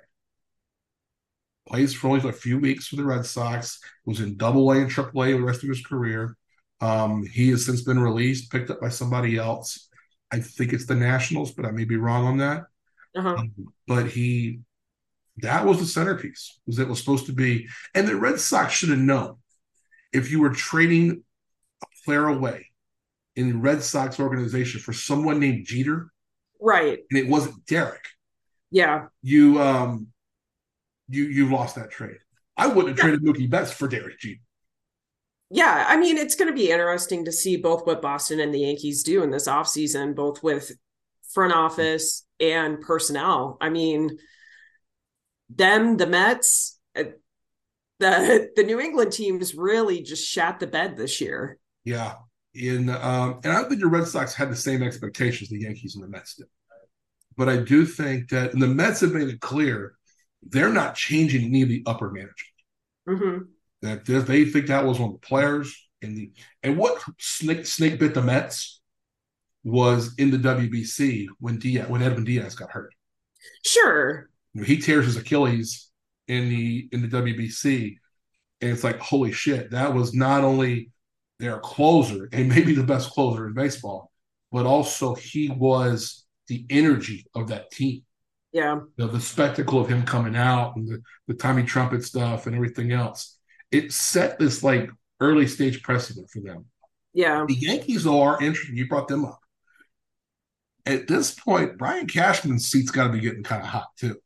Plays 1.67 1.93
for 1.93 2.09
only 2.09 2.27
a 2.29 2.33
few 2.33 2.59
weeks 2.59 2.87
for 2.87 2.97
the 2.97 3.05
Red 3.05 3.25
Sox, 3.25 3.79
was 4.05 4.19
in 4.19 4.35
double 4.37 4.71
A 4.71 4.79
and 4.81 4.89
triple 4.89 5.23
A 5.23 5.31
the 5.31 5.41
rest 5.41 5.63
of 5.63 5.69
his 5.69 5.81
career. 5.85 6.35
Um, 6.81 7.23
he 7.25 7.49
has 7.51 7.65
since 7.65 7.81
been 7.83 7.99
released, 7.99 8.51
picked 8.51 8.69
up 8.69 8.81
by 8.81 8.89
somebody 8.89 9.37
else. 9.37 9.87
I 10.31 10.39
think 10.39 10.73
it's 10.73 10.85
the 10.87 10.95
Nationals, 10.95 11.51
but 11.53 11.65
I 11.65 11.71
may 11.71 11.85
be 11.85 11.95
wrong 11.95 12.25
on 12.25 12.37
that. 12.39 12.63
Uh-huh. 13.15 13.35
Um, 13.35 13.51
but 13.87 14.07
he 14.07 14.59
that 15.37 15.65
was 15.65 15.79
the 15.79 15.85
centerpiece 15.85 16.59
was 16.67 16.77
it 16.79 16.87
was 16.87 16.99
supposed 16.99 17.25
to 17.25 17.31
be 17.33 17.67
and 17.95 18.07
the 18.07 18.15
red 18.15 18.39
sox 18.39 18.73
should 18.73 18.89
have 18.89 18.99
known 18.99 19.37
if 20.11 20.29
you 20.31 20.39
were 20.39 20.51
trading 20.51 21.23
a 21.83 21.87
player 22.05 22.27
away 22.27 22.67
in 23.35 23.49
the 23.49 23.57
red 23.57 23.81
sox 23.81 24.19
organization 24.19 24.79
for 24.79 24.93
someone 24.93 25.39
named 25.39 25.65
jeter 25.65 26.11
Right. 26.61 26.99
and 27.09 27.19
it 27.19 27.27
wasn't 27.27 27.65
derek 27.65 28.03
Yeah. 28.69 29.07
you 29.23 29.59
um 29.59 30.07
you 31.09 31.25
you 31.25 31.49
lost 31.49 31.75
that 31.75 31.91
trade 31.91 32.17
i 32.57 32.67
wouldn't 32.67 32.89
have 32.89 32.97
Yeah. 32.97 33.15
traded 33.17 33.23
mookie 33.23 33.49
betts 33.49 33.71
for 33.71 33.87
derek 33.87 34.19
jeter 34.19 34.41
Yeah. 35.49 35.85
I 35.87 35.97
mean, 35.97 36.17
it's 36.17 36.33
going 36.35 36.49
to 36.49 36.55
be 36.55 36.71
interesting 36.71 37.25
to 37.25 37.31
see 37.31 37.57
both 37.57 37.85
what 37.85 38.01
Boston 38.01 38.39
and 38.39 38.51
the 38.51 38.61
Yankees 38.61 39.03
do 39.03 39.21
in 39.21 39.29
this 39.29 39.47
offseason, 39.47 40.15
both 40.15 40.41
with 40.41 40.71
front 41.31 41.53
office 41.53 42.25
and 42.39 42.81
personnel. 42.81 43.57
I 43.61 43.69
mean, 43.69 44.17
them, 45.49 45.97
the 45.97 46.07
Mets, 46.07 46.79
uh, 46.97 47.03
the 47.99 48.49
the 48.55 48.63
New 48.63 48.79
England 48.79 49.11
teams 49.11 49.53
really 49.53 50.01
just 50.01 50.25
shat 50.27 50.59
the 50.59 50.67
bed 50.67 50.97
this 50.97 51.21
year. 51.21 51.59
yeah 51.85 52.13
in 52.55 52.89
um 52.89 53.39
and 53.43 53.51
i 53.51 53.55
don't 53.55 53.67
think 53.69 53.81
the 53.81 53.87
red 53.87 54.07
sox 54.07 54.33
had 54.33 54.49
the 54.51 54.55
same 54.55 54.83
expectations 54.83 55.49
the 55.49 55.59
yankees 55.59 55.95
and 55.95 56.03
the 56.03 56.07
mets 56.07 56.35
did 56.35 56.45
but 57.35 57.49
i 57.49 57.57
do 57.57 57.83
think 57.83 58.29
that 58.29 58.53
and 58.53 58.61
the 58.61 58.67
mets 58.67 59.01
have 59.01 59.11
made 59.11 59.27
it 59.27 59.41
clear 59.41 59.95
they're 60.49 60.71
not 60.71 60.95
changing 60.95 61.45
any 61.45 61.61
of 61.61 61.69
the 61.69 61.83
upper 61.85 62.11
management 62.11 62.37
hmm 63.07 63.37
that 63.81 64.05
they- 64.05 64.19
they 64.19 64.45
think 64.45 64.67
that 64.67 64.85
was 64.85 64.97
one 64.99 65.09
of 65.13 65.19
the 65.21 65.27
players 65.27 65.89
and 66.01 66.17
the 66.17 66.31
and 66.63 66.77
what 66.77 67.03
snake 67.19 67.65
snake 67.65 67.99
bit 67.99 68.13
the 68.13 68.21
Mets 68.21 68.81
was 69.63 70.13
in 70.17 70.31
the 70.31 70.37
WBC 70.37 71.27
when 71.39 71.57
Diaz, 71.59 71.87
when 71.89 72.01
Edwin 72.01 72.23
Diaz 72.25 72.55
got 72.55 72.71
hurt. 72.71 72.93
Sure. 73.65 74.29
He 74.65 74.77
tears 74.77 75.05
his 75.05 75.17
Achilles 75.17 75.89
in 76.27 76.49
the 76.49 76.87
in 76.91 77.01
the 77.01 77.07
WBC, 77.07 77.97
and 78.61 78.71
it's 78.71 78.83
like 78.83 78.99
holy 78.99 79.31
shit, 79.31 79.71
that 79.71 79.93
was 79.93 80.13
not 80.13 80.43
only 80.43 80.91
their 81.39 81.59
closer 81.59 82.29
and 82.31 82.47
maybe 82.49 82.73
the 82.73 82.83
best 82.83 83.09
closer 83.11 83.47
in 83.47 83.53
baseball, 83.53 84.11
but 84.51 84.65
also 84.65 85.15
he 85.15 85.49
was 85.49 86.25
the 86.47 86.65
energy 86.69 87.25
of 87.35 87.47
that 87.47 87.71
team. 87.71 88.03
Yeah. 88.53 88.75
You 88.75 88.91
know, 88.97 89.07
the 89.07 89.19
spectacle 89.19 89.81
of 89.81 89.89
him 89.89 90.03
coming 90.03 90.35
out 90.35 90.75
and 90.75 90.87
the, 90.87 91.01
the 91.27 91.33
Timmy 91.33 91.63
Trumpet 91.63 92.03
stuff 92.03 92.45
and 92.45 92.55
everything 92.55 92.91
else. 92.91 93.37
It 93.71 93.91
set 93.91 94.37
this 94.37 94.63
like 94.63 94.89
early 95.19 95.47
stage 95.47 95.81
precedent 95.81 96.29
for 96.29 96.39
them. 96.39 96.65
Yeah. 97.13 97.45
The 97.47 97.55
Yankees, 97.55 98.05
are 98.05 98.41
interesting. 98.41 98.77
You 98.77 98.87
brought 98.87 99.07
them 99.07 99.25
up. 99.25 99.39
At 100.85 101.07
this 101.07 101.31
point, 101.31 101.77
Brian 101.77 102.07
Cashman's 102.07 102.67
seat's 102.67 102.91
got 102.91 103.07
to 103.07 103.13
be 103.13 103.21
getting 103.21 103.43
kind 103.43 103.61
of 103.61 103.67
hot 103.67 103.87
too. 103.97 104.17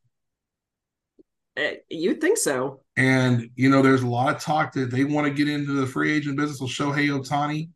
Uh, 1.58 1.72
you'd 1.90 2.20
think 2.20 2.38
so. 2.38 2.82
And 2.98 3.50
you 3.56 3.70
know, 3.70 3.82
there's 3.82 4.04
a 4.04 4.08
lot 4.08 4.36
of 4.36 4.42
talk 4.42 4.74
that 4.74 4.92
they 4.92 5.06
want 5.06 5.28
to 5.28 5.34
get 5.34 5.48
into 5.48 5.74
the 5.74 5.88
free 5.88 6.12
agent 6.12 6.38
business 6.38 6.60
with 6.60 6.72
Shohei 6.72 7.08
Ohtani, 7.10 7.70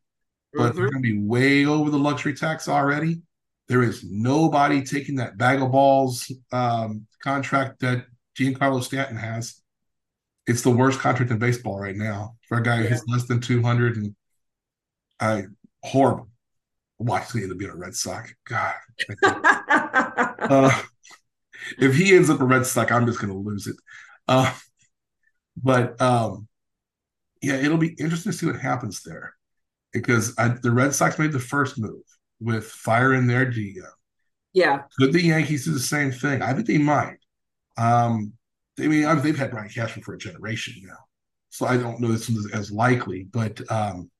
but 0.52 0.60
mm-hmm. 0.60 0.76
they're 0.76 0.90
going 0.90 1.02
to 1.02 1.08
be 1.08 1.18
way 1.18 1.64
over 1.64 1.90
the 1.90 1.98
luxury 1.98 2.34
tax 2.34 2.68
already. 2.68 3.22
There 3.72 3.82
is 3.82 4.04
nobody 4.04 4.82
taking 4.82 5.14
that 5.14 5.38
bag 5.38 5.62
of 5.62 5.72
balls 5.72 6.30
um, 6.52 7.06
contract 7.22 7.80
that 7.80 8.04
Giancarlo 8.38 8.82
Stanton 8.82 9.16
has. 9.16 9.62
It's 10.46 10.60
the 10.60 10.70
worst 10.70 11.00
contract 11.00 11.32
in 11.32 11.38
baseball 11.38 11.80
right 11.80 11.96
now 11.96 12.36
for 12.46 12.58
a 12.58 12.62
guy 12.62 12.82
yeah. 12.82 12.88
who's 12.88 13.02
less 13.08 13.24
than 13.24 13.40
200 13.40 13.96
and 13.96 14.14
I 15.18 15.44
horrible. 15.82 16.28
Watching 16.98 17.40
him 17.40 17.48
to 17.48 17.54
be 17.54 17.64
a 17.64 17.74
Red 17.74 17.94
Sox. 17.94 18.34
God. 18.46 18.74
uh, 19.22 20.82
if 21.78 21.96
he 21.96 22.14
ends 22.14 22.28
up 22.28 22.42
a 22.42 22.44
Red 22.44 22.66
Sox, 22.66 22.92
I'm 22.92 23.06
just 23.06 23.20
going 23.20 23.32
to 23.32 23.38
lose 23.38 23.66
it. 23.66 23.76
Uh, 24.28 24.52
but 25.56 25.98
um, 25.98 26.46
yeah, 27.40 27.54
it'll 27.54 27.78
be 27.78 27.94
interesting 27.98 28.32
to 28.32 28.36
see 28.36 28.44
what 28.44 28.60
happens 28.60 29.02
there 29.02 29.32
because 29.94 30.34
I, 30.36 30.48
the 30.48 30.72
Red 30.72 30.94
Sox 30.94 31.18
made 31.18 31.32
the 31.32 31.40
first 31.40 31.80
move 31.80 32.02
with 32.42 32.66
fire 32.66 33.14
in 33.14 33.26
their 33.26 33.46
GM. 33.46 33.82
Yeah. 34.52 34.82
Could 34.98 35.12
the 35.12 35.22
Yankees 35.22 35.64
do 35.64 35.72
the 35.72 35.80
same 35.80 36.12
thing? 36.12 36.42
I 36.42 36.52
think 36.52 36.66
they 36.66 36.78
might. 36.78 37.18
Um, 37.76 38.32
I 38.78 38.86
mean, 38.86 39.22
they've 39.22 39.38
had 39.38 39.50
Brian 39.50 39.68
Cashman 39.68 40.02
for 40.02 40.14
a 40.14 40.18
generation 40.18 40.74
now, 40.84 40.98
so 41.50 41.66
I 41.66 41.76
don't 41.76 42.00
know 42.00 42.08
this 42.08 42.28
is 42.28 42.50
as 42.52 42.70
likely, 42.70 43.24
but 43.24 43.60
um, 43.70 44.10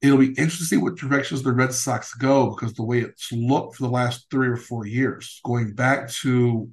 it'll 0.00 0.18
be 0.18 0.28
interesting 0.28 0.58
to 0.58 0.64
see 0.64 0.76
what 0.76 0.96
directions 0.96 1.42
the 1.42 1.52
Red 1.52 1.72
Sox 1.72 2.14
go 2.14 2.50
because 2.50 2.74
the 2.74 2.84
way 2.84 3.00
it's 3.00 3.32
looked 3.32 3.76
for 3.76 3.84
the 3.84 3.92
last 3.92 4.26
three 4.30 4.48
or 4.48 4.56
four 4.56 4.86
years, 4.86 5.40
going 5.44 5.74
back 5.74 6.10
to 6.10 6.70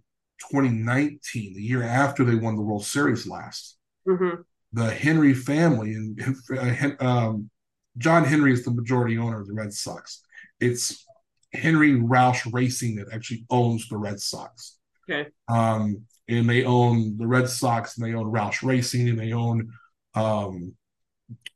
2019, 0.52 1.54
the 1.56 1.62
year 1.62 1.84
after 1.84 2.24
they 2.24 2.36
won 2.36 2.56
the 2.56 2.62
World 2.62 2.86
Series 2.86 3.26
last, 3.28 3.78
mm-hmm. 4.08 4.42
the 4.74 4.90
Henry 4.92 5.34
family 5.34 5.94
and 5.94 6.38
uh, 6.52 7.06
um, 7.06 7.50
John 7.98 8.24
Henry 8.26 8.52
is 8.52 8.64
the 8.64 8.72
majority 8.72 9.18
owner 9.18 9.42
of 9.42 9.48
the 9.48 9.54
Red 9.54 9.74
Sox. 9.74 10.22
It's 10.60 11.06
Henry 11.54 11.94
Roush 11.94 12.52
Racing 12.52 12.96
that 12.96 13.14
actually 13.14 13.46
owns 13.50 13.88
the 13.88 13.98
Red 13.98 14.20
Sox. 14.20 14.78
Okay. 15.10 15.30
Um, 15.48 16.02
and 16.28 16.50
they 16.50 16.64
own 16.64 17.18
the 17.18 17.28
Red 17.28 17.48
Sox 17.48 17.98
and 17.98 18.06
they 18.06 18.16
own 18.16 18.32
Roush 18.32 18.64
Racing 18.64 19.10
and 19.10 19.20
they 19.20 19.34
own 19.34 19.72
um, 20.16 20.74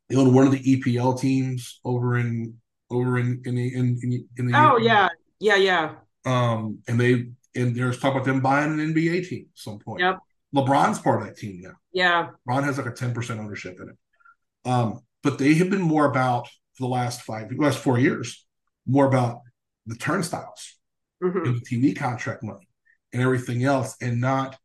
they 0.08 0.16
own 0.16 0.34
one 0.34 0.46
of 0.46 0.52
the 0.52 0.60
EPL 0.60 1.20
teams 1.20 1.80
over 1.86 2.18
in 2.18 2.56
over 2.90 3.20
in 3.20 3.42
in 3.46 3.56
the 3.56 3.74
in, 3.74 4.00
in, 4.02 4.28
in 4.38 4.48
the 4.48 4.58
Oh 4.58 4.78
yeah. 4.78 5.10
Yeah, 5.40 5.56
yeah. 5.56 5.96
Um 6.26 6.80
and 6.88 7.00
they 7.00 7.30
and 7.56 7.76
there's 7.76 8.00
talk 8.00 8.14
about 8.14 8.26
them 8.26 8.42
buying 8.42 8.80
an 8.80 8.94
NBA 8.94 9.28
team 9.28 9.48
at 9.52 9.58
some 9.58 9.80
point. 9.80 10.02
Yep. 10.02 10.20
LeBron's 10.56 11.00
part 11.00 11.22
of 11.22 11.28
that 11.28 11.38
team 11.38 11.62
now. 11.62 11.74
Yeah. 11.94 12.30
LeBron 12.48 12.64
has 12.64 12.78
like 12.78 12.88
a 12.88 12.92
10% 12.92 13.40
ownership 13.40 13.78
in 13.80 13.90
it. 13.90 14.70
Um, 14.70 15.02
but 15.24 15.38
they 15.38 15.54
have 15.56 15.70
been 15.70 15.82
more 15.82 16.06
about 16.06 16.48
for 16.76 16.84
the 16.84 16.88
last 16.88 17.22
five 17.22 17.52
last 17.58 17.80
four 17.80 18.00
years, 18.00 18.46
more 18.86 19.06
about 19.06 19.42
the 19.86 19.96
turnstiles 19.96 20.78
mm-hmm. 21.24 21.46
and 21.46 21.56
the 21.56 21.66
TV 21.66 21.98
contract 21.98 22.44
money 22.44 22.68
and 23.14 23.22
everything 23.22 23.64
else, 23.64 23.96
and 24.02 24.22
not 24.22 24.58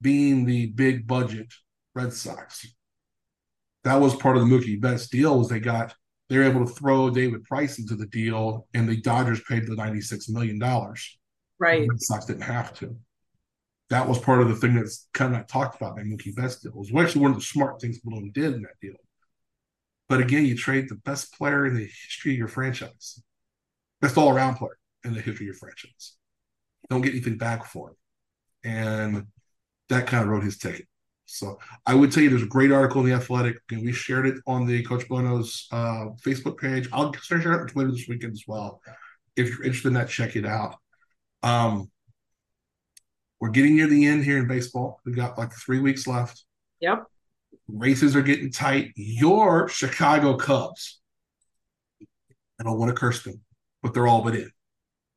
being 0.00 0.44
the 0.44 0.66
big 0.66 1.06
budget 1.06 1.52
Red 1.94 2.12
Sox 2.12 2.66
that 3.84 4.00
was 4.00 4.14
part 4.16 4.36
of 4.36 4.42
the 4.42 4.54
Mookie 4.54 4.80
Betts 4.80 5.08
deal 5.08 5.38
was 5.38 5.48
they 5.48 5.60
got 5.60 5.94
they 6.28 6.36
were 6.36 6.44
able 6.44 6.66
to 6.66 6.72
throw 6.72 7.08
David 7.08 7.42
Price 7.44 7.78
into 7.78 7.96
the 7.96 8.06
deal, 8.06 8.66
and 8.74 8.86
the 8.86 9.00
Dodgers 9.00 9.40
paid 9.48 9.66
the 9.66 9.74
ninety 9.74 10.00
six 10.00 10.28
million 10.28 10.58
dollars. 10.58 11.18
Right, 11.58 11.82
the 11.82 11.88
Red 11.88 12.02
Sox 12.02 12.26
didn't 12.26 12.42
have 12.42 12.74
to. 12.78 12.96
That 13.90 14.06
was 14.06 14.18
part 14.18 14.42
of 14.42 14.48
the 14.48 14.56
thing 14.56 14.74
that's 14.74 15.08
kind 15.14 15.32
of 15.32 15.38
not 15.38 15.48
talked 15.48 15.80
about 15.80 15.98
in 15.98 16.10
Mookie 16.10 16.36
Betts 16.36 16.56
deal. 16.56 16.72
It 16.72 16.76
was 16.76 16.90
actually 16.94 17.22
one 17.22 17.30
of 17.30 17.38
the 17.38 17.44
smart 17.44 17.80
things 17.80 17.98
Malone 18.04 18.30
did 18.34 18.54
in 18.54 18.62
that 18.62 18.78
deal. 18.82 18.94
But 20.08 20.20
again, 20.20 20.46
you 20.46 20.56
trade 20.56 20.88
the 20.88 20.94
best 20.94 21.34
player 21.34 21.66
in 21.66 21.74
the 21.74 21.84
history 21.84 22.32
of 22.32 22.38
your 22.38 22.48
franchise, 22.48 23.22
best 24.00 24.16
all 24.16 24.30
around 24.30 24.56
player 24.56 24.78
in 25.04 25.12
the 25.12 25.20
history 25.20 25.44
of 25.44 25.48
your 25.48 25.54
franchise. 25.54 26.16
Don't 26.88 27.02
get 27.02 27.12
anything 27.12 27.36
back 27.36 27.66
for 27.66 27.90
it, 27.90 27.96
and 28.68 29.26
that 29.88 30.06
kind 30.06 30.24
of 30.24 30.30
wrote 30.30 30.44
his 30.44 30.58
ticket. 30.58 30.86
So 31.26 31.58
I 31.84 31.94
would 31.94 32.10
tell 32.10 32.22
you 32.22 32.30
there's 32.30 32.42
a 32.42 32.46
great 32.46 32.72
article 32.72 33.02
in 33.02 33.10
the 33.10 33.14
Athletic, 33.14 33.58
and 33.70 33.84
we 33.84 33.92
shared 33.92 34.26
it 34.26 34.36
on 34.46 34.66
the 34.66 34.82
Coach 34.82 35.06
Bo 35.08 35.20
Knows 35.20 35.68
uh, 35.70 36.06
Facebook 36.24 36.58
page. 36.58 36.88
I'll 36.90 37.12
share 37.12 37.38
it 37.38 37.46
on 37.46 37.66
Twitter 37.66 37.90
this 37.90 38.08
weekend 38.08 38.32
as 38.32 38.44
well. 38.48 38.80
If 39.36 39.50
you're 39.50 39.62
interested 39.62 39.88
in 39.88 39.94
that, 39.94 40.08
check 40.08 40.36
it 40.36 40.46
out. 40.46 40.76
Um, 41.42 41.90
we're 43.40 43.50
getting 43.50 43.76
near 43.76 43.86
the 43.86 44.06
end 44.06 44.24
here 44.24 44.38
in 44.38 44.48
baseball. 44.48 45.00
We've 45.04 45.14
got 45.14 45.38
like 45.38 45.52
three 45.52 45.80
weeks 45.80 46.06
left. 46.06 46.44
Yep. 46.80 47.04
Races 47.68 48.16
are 48.16 48.22
getting 48.22 48.50
tight. 48.50 48.92
Your 48.96 49.68
Chicago 49.68 50.36
Cubs. 50.36 51.00
I 52.58 52.64
don't 52.64 52.78
want 52.78 52.88
to 52.88 52.94
curse 52.94 53.22
them, 53.22 53.40
but 53.82 53.94
they're 53.94 54.08
all 54.08 54.22
but 54.22 54.34
in. 54.34 54.50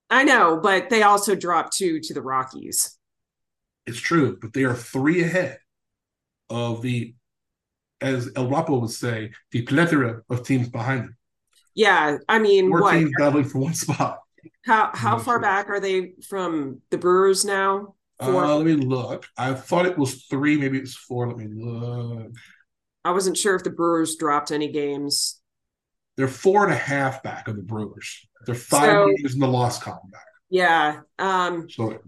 I 0.09 0.23
know, 0.23 0.59
but 0.61 0.89
they 0.89 1.03
also 1.03 1.35
dropped 1.35 1.75
two 1.75 1.99
to 2.01 2.13
the 2.13 2.21
Rockies. 2.21 2.97
It's 3.87 3.99
true, 3.99 4.37
but 4.39 4.53
they 4.53 4.63
are 4.63 4.75
three 4.75 5.23
ahead 5.23 5.57
of 6.49 6.81
the, 6.81 7.15
as 8.01 8.29
El 8.35 8.47
Rapo 8.47 8.81
would 8.81 8.91
say, 8.91 9.31
the 9.51 9.61
plethora 9.63 10.21
of 10.29 10.45
teams 10.45 10.69
behind 10.69 11.03
them. 11.03 11.17
Yeah, 11.73 12.17
I 12.27 12.39
mean, 12.39 12.69
Four 12.69 12.81
what? 12.81 12.93
teams 12.93 13.11
battling 13.17 13.45
for 13.45 13.59
one 13.59 13.73
spot. 13.73 14.19
How 14.65 14.91
how 14.93 15.17
far 15.17 15.35
sure. 15.35 15.39
back 15.39 15.69
are 15.69 15.79
they 15.79 16.13
from 16.27 16.81
the 16.89 16.97
Brewers 16.97 17.45
now? 17.45 17.95
Uh, 18.21 18.55
let 18.55 18.65
me 18.65 18.73
look. 18.73 19.25
I 19.35 19.53
thought 19.53 19.85
it 19.85 19.97
was 19.97 20.25
three, 20.25 20.57
maybe 20.57 20.77
it's 20.77 20.95
four. 20.95 21.27
Let 21.27 21.37
me 21.37 21.47
look. 21.49 22.31
I 23.03 23.11
wasn't 23.11 23.37
sure 23.37 23.55
if 23.55 23.63
the 23.63 23.71
Brewers 23.71 24.15
dropped 24.15 24.51
any 24.51 24.71
games. 24.71 25.41
They're 26.17 26.27
four 26.27 26.63
and 26.63 26.71
a 26.71 26.77
half 26.77 27.23
back 27.23 27.47
of 27.47 27.55
the 27.55 27.63
Brewers. 27.63 28.27
They're 28.45 28.53
five 28.53 28.91
so, 28.91 29.07
games 29.07 29.33
in 29.33 29.39
the 29.39 29.47
lost 29.47 29.81
column 29.81 30.09
back. 30.11 30.21
Yeah. 30.49 31.01
Um, 31.17 31.67
so 31.69 31.99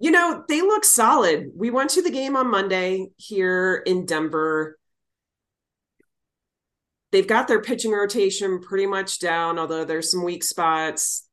you 0.00 0.10
know, 0.12 0.44
they 0.48 0.62
look 0.62 0.84
solid. 0.84 1.50
We 1.56 1.70
went 1.70 1.90
to 1.90 2.02
the 2.02 2.10
game 2.10 2.36
on 2.36 2.50
Monday 2.50 3.08
here 3.16 3.82
in 3.84 4.06
Denver. 4.06 4.78
They've 7.10 7.26
got 7.26 7.48
their 7.48 7.60
pitching 7.60 7.90
rotation 7.90 8.60
pretty 8.60 8.86
much 8.86 9.18
down, 9.18 9.58
although 9.58 9.84
there's 9.84 10.10
some 10.10 10.24
weak 10.24 10.44
spots. 10.44 11.26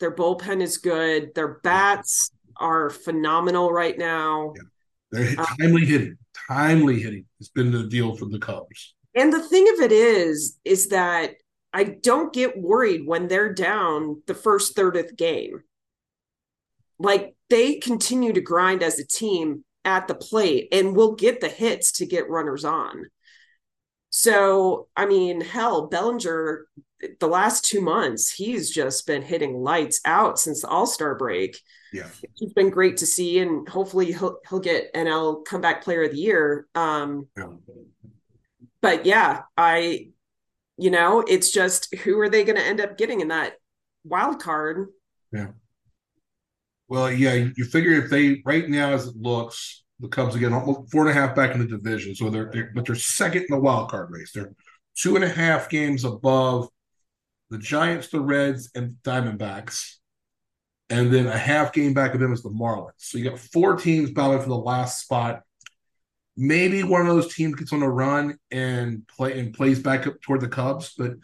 Their 0.00 0.14
bullpen 0.14 0.62
is 0.62 0.78
good. 0.78 1.34
Their 1.34 1.60
bats 1.62 2.30
are 2.56 2.90
phenomenal 2.90 3.72
right 3.72 3.96
now. 3.98 4.54
Yeah. 4.56 4.62
They're 5.10 5.40
uh, 5.40 5.46
timely 5.58 5.84
hitting. 5.84 6.18
Timely 6.48 7.00
hitting 7.00 7.26
has 7.38 7.48
been 7.48 7.70
the 7.70 7.84
deal 7.84 8.16
for 8.16 8.26
the 8.26 8.38
Cubs. 8.38 8.94
And 9.14 9.32
the 9.32 9.42
thing 9.42 9.68
of 9.74 9.80
it 9.80 9.92
is, 9.92 10.58
is 10.64 10.88
that 10.88 11.34
I 11.72 11.84
don't 11.84 12.32
get 12.32 12.60
worried 12.60 13.06
when 13.06 13.28
they're 13.28 13.52
down 13.52 14.22
the 14.26 14.34
first 14.34 14.74
third 14.74 14.96
of 14.96 15.08
the 15.08 15.14
game. 15.14 15.62
Like 16.98 17.34
they 17.50 17.76
continue 17.76 18.32
to 18.32 18.40
grind 18.40 18.82
as 18.82 18.98
a 18.98 19.06
team 19.06 19.64
at 19.84 20.08
the 20.08 20.14
plate 20.14 20.68
and 20.72 20.96
will 20.96 21.14
get 21.14 21.40
the 21.40 21.48
hits 21.48 21.92
to 21.92 22.06
get 22.06 22.30
runners 22.30 22.64
on. 22.64 23.06
So, 24.10 24.86
I 24.96 25.06
mean, 25.06 25.40
hell, 25.40 25.88
Bellinger, 25.88 26.66
the 27.18 27.26
last 27.26 27.64
two 27.64 27.80
months, 27.80 28.32
he's 28.32 28.70
just 28.70 29.06
been 29.06 29.22
hitting 29.22 29.56
lights 29.56 30.00
out 30.04 30.38
since 30.38 30.62
the 30.62 30.68
All 30.68 30.86
Star 30.86 31.16
break. 31.16 31.60
Yeah, 31.94 32.08
it's 32.40 32.52
been 32.54 32.70
great 32.70 32.96
to 32.96 33.06
see, 33.06 33.38
and 33.38 33.68
hopefully 33.68 34.06
he'll 34.06 34.38
he'll 34.48 34.58
get 34.58 34.92
NL 34.94 35.44
Comeback 35.44 35.84
Player 35.84 36.02
of 36.02 36.10
the 36.10 36.16
Year. 36.16 36.66
Um, 36.74 37.28
yeah. 37.36 37.52
But 38.82 39.06
yeah, 39.06 39.42
I, 39.56 40.08
you 40.76 40.90
know, 40.90 41.20
it's 41.20 41.52
just 41.52 41.94
who 41.94 42.18
are 42.18 42.28
they 42.28 42.42
going 42.42 42.56
to 42.56 42.66
end 42.66 42.80
up 42.80 42.98
getting 42.98 43.20
in 43.20 43.28
that 43.28 43.54
wild 44.02 44.42
card? 44.42 44.88
Yeah. 45.32 45.52
Well, 46.88 47.12
yeah, 47.12 47.46
you 47.56 47.64
figure 47.64 47.92
if 47.92 48.10
they 48.10 48.42
right 48.44 48.68
now 48.68 48.90
as 48.90 49.06
it 49.06 49.14
looks, 49.14 49.84
the 50.00 50.08
Cubs 50.08 50.34
again 50.34 50.52
almost 50.52 50.90
four 50.90 51.02
and 51.02 51.10
a 51.10 51.14
half 51.14 51.36
back 51.36 51.54
in 51.54 51.60
the 51.60 51.68
division, 51.68 52.16
so 52.16 52.28
they're, 52.28 52.50
they're 52.52 52.72
but 52.74 52.86
they're 52.86 52.96
second 52.96 53.42
in 53.42 53.48
the 53.50 53.60
wild 53.60 53.88
card 53.88 54.10
race. 54.10 54.32
They're 54.32 54.52
two 54.96 55.14
and 55.14 55.24
a 55.24 55.28
half 55.28 55.68
games 55.68 56.02
above 56.02 56.68
the 57.50 57.58
Giants, 57.58 58.08
the 58.08 58.20
Reds, 58.20 58.70
and 58.74 58.96
Diamondbacks. 59.04 59.98
And 60.90 61.12
then 61.12 61.26
a 61.26 61.36
half 61.36 61.72
game 61.72 61.94
back 61.94 62.14
of 62.14 62.20
them 62.20 62.32
is 62.32 62.42
the 62.42 62.50
Marlins. 62.50 62.92
So 62.98 63.18
you 63.18 63.30
got 63.30 63.38
four 63.38 63.76
teams 63.76 64.10
battling 64.10 64.42
for 64.42 64.48
the 64.48 64.56
last 64.56 65.02
spot. 65.02 65.42
Maybe 66.36 66.82
one 66.82 67.00
of 67.00 67.06
those 67.06 67.34
teams 67.34 67.54
gets 67.54 67.72
on 67.72 67.82
a 67.82 67.88
run 67.88 68.38
and 68.50 69.06
play 69.06 69.38
and 69.38 69.54
plays 69.54 69.78
back 69.80 70.06
up 70.06 70.20
toward 70.20 70.40
the 70.40 70.48
Cubs, 70.48 70.92
but 70.98 71.14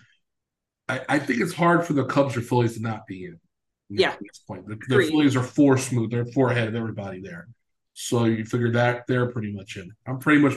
I, 0.89 1.01
I 1.09 1.19
think 1.19 1.41
it's 1.41 1.53
hard 1.53 1.85
for 1.85 1.93
the 1.93 2.05
Cubs 2.05 2.37
or 2.37 2.41
Phillies 2.41 2.75
to 2.75 2.83
not 2.83 3.07
be 3.07 3.27
in. 3.27 3.41
Yeah. 3.89 4.11
At 4.11 4.19
this 4.21 4.39
point, 4.39 4.69
the, 4.69 4.77
the 4.89 5.09
Phillies 5.09 5.37
are 5.37 5.43
four 5.43 5.77
smooth; 5.79 6.11
they're 6.11 6.27
four 6.27 6.51
ahead 6.51 6.69
of 6.69 6.77
everybody 6.77 7.21
there. 7.21 7.49
So 7.93 8.25
you 8.25 8.45
figure 8.45 8.71
that 8.73 9.05
they're 9.09 9.31
pretty 9.31 9.53
much 9.53 9.77
in. 9.77 9.91
I'm 10.07 10.19
pretty 10.19 10.41
much 10.41 10.55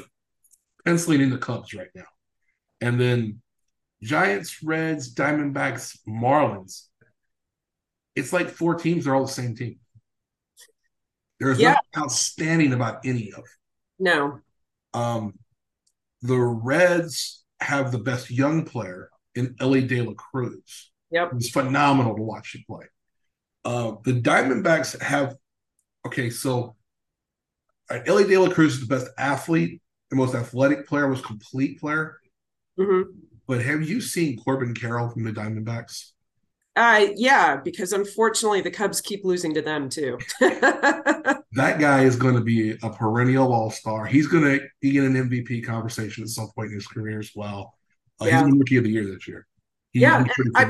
penciling 0.86 1.22
in 1.22 1.30
the 1.32 1.38
Cubs 1.40 1.74
right 1.74 1.90
now, 1.96 2.06
and 2.80 3.00
then 3.02 3.42
Giants, 4.04 4.62
Reds, 4.62 5.14
Diamondbacks, 5.14 5.98
Marlins. 6.08 6.84
It's 8.16 8.34
like 8.34 8.50
four 8.50 8.76
teams 8.76 9.06
They're 9.06 9.16
all 9.16 9.26
the 9.26 9.32
same 9.32 9.56
team. 9.56 9.80
There's 11.40 11.60
Yeah. 11.60 11.70
nothing 11.74 11.84
outstanding 11.98 12.74
about 12.74 13.06
any 13.06 13.32
of. 13.32 13.40
it. 13.40 13.50
No. 14.00 14.40
Um, 14.94 15.38
the 16.22 16.38
Reds 16.38 17.44
have 17.60 17.92
the 17.92 18.00
best 18.00 18.30
young 18.30 18.66
player 18.66 19.10
in 19.36 19.56
Elly 19.60 19.86
De 19.86 20.02
La 20.02 20.14
Cruz. 20.14 20.92
Yep. 21.12 21.34
It's 21.36 21.50
phenomenal 21.50 22.16
to 22.16 22.22
watch 22.22 22.56
him 22.56 22.64
play. 22.68 22.86
Uh, 23.66 23.96
the 24.04 24.14
Diamondbacks 24.14 25.00
have 25.02 25.36
okay, 26.06 26.30
so 26.30 26.76
uh, 27.90 28.00
Elly 28.06 28.26
De 28.26 28.38
La 28.38 28.50
Cruz 28.50 28.76
is 28.76 28.80
the 28.82 28.86
best 28.94 29.08
athlete, 29.18 29.82
the 30.10 30.16
most 30.16 30.36
athletic 30.36 30.88
player, 30.88 31.08
most 31.08 31.24
complete 31.26 31.80
player. 31.80 32.20
hmm 32.78 33.02
But 33.48 33.62
have 33.62 33.84
you 33.84 34.02
seen 34.02 34.38
Corbin 34.38 34.74
Carroll 34.74 35.10
from 35.10 35.24
the 35.24 35.32
Diamondbacks? 35.32 36.13
Uh, 36.76 37.08
yeah, 37.16 37.56
because 37.58 37.94
unfortunately 37.94 38.62
the 38.62 38.72
Cubs 38.72 39.00
keep 39.00 39.24
losing 39.24 39.54
to 39.54 39.62
them 39.62 39.90
too. 39.90 40.18
That 41.56 41.80
guy 41.80 42.04
is 42.04 42.16
going 42.16 42.34
to 42.34 42.42
be 42.42 42.72
a 42.82 42.90
perennial 42.90 43.54
all 43.54 43.70
star. 43.70 44.06
He's 44.08 44.26
going 44.26 44.44
to 44.44 44.60
be 44.82 44.98
in 44.98 45.06
an 45.06 45.30
MVP 45.30 45.64
conversation 45.64 46.24
at 46.24 46.30
some 46.30 46.50
point 46.56 46.70
in 46.70 46.76
his 46.76 46.88
career 46.88 47.20
as 47.20 47.30
well. 47.36 47.76
Uh, 48.20 48.26
Yeah. 48.26 48.42
He's 48.44 48.52
the 48.52 48.58
rookie 48.58 48.78
of 48.78 48.84
the 48.86 48.90
year 48.90 49.06
this 49.06 49.28
year. 49.28 49.46
He- 49.92 50.00
Yeah, 50.00 50.24
he's 50.24 50.34
pretty 50.34 50.50
I- 50.56 50.66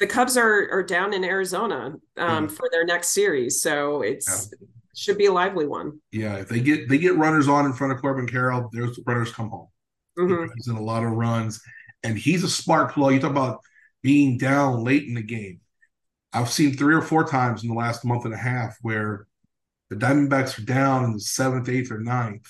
the 0.00 0.06
Cubs 0.06 0.36
are 0.38 0.68
are 0.72 0.82
down 0.82 1.12
in 1.12 1.24
Arizona 1.24 1.94
um, 2.16 2.44
Yeah. 2.44 2.46
for 2.48 2.68
their 2.72 2.84
next 2.86 3.08
series, 3.10 3.60
so 3.60 4.00
it's 4.02 4.50
should 4.96 5.16
be 5.18 5.26
a 5.26 5.32
lively 5.32 5.66
one. 5.66 6.00
Yeah, 6.10 6.36
if 6.36 6.48
they 6.48 6.60
get 6.60 6.88
they 6.88 6.96
get 6.98 7.16
runners 7.16 7.46
on 7.46 7.66
in 7.66 7.72
front 7.74 7.92
of 7.92 8.00
Corbin 8.00 8.26
Carroll, 8.26 8.68
those 8.72 8.98
runners 9.06 9.30
come 9.30 9.50
home. 9.50 9.68
hmm 10.16 10.46
He's 10.56 10.68
in 10.68 10.76
a 10.76 10.82
lot 10.82 11.04
of 11.04 11.10
runs, 11.12 11.60
and 12.02 12.16
he's 12.18 12.42
a 12.44 12.48
smart 12.48 12.92
player. 12.92 13.14
You 13.14 13.20
talk 13.20 13.30
about 13.30 13.60
being 14.02 14.38
down 14.38 14.82
late 14.84 15.04
in 15.04 15.14
the 15.14 15.22
game. 15.22 15.60
I've 16.32 16.50
seen 16.50 16.74
three 16.74 16.94
or 16.94 17.02
four 17.02 17.24
times 17.24 17.62
in 17.62 17.68
the 17.68 17.74
last 17.74 18.04
month 18.04 18.24
and 18.24 18.34
a 18.34 18.38
half 18.38 18.76
where 18.82 19.26
the 19.90 19.96
Diamondbacks 19.96 20.58
are 20.58 20.64
down 20.64 21.04
in 21.04 21.12
the 21.12 21.20
seventh, 21.20 21.68
eighth, 21.68 21.90
or 21.92 22.00
ninth. 22.00 22.46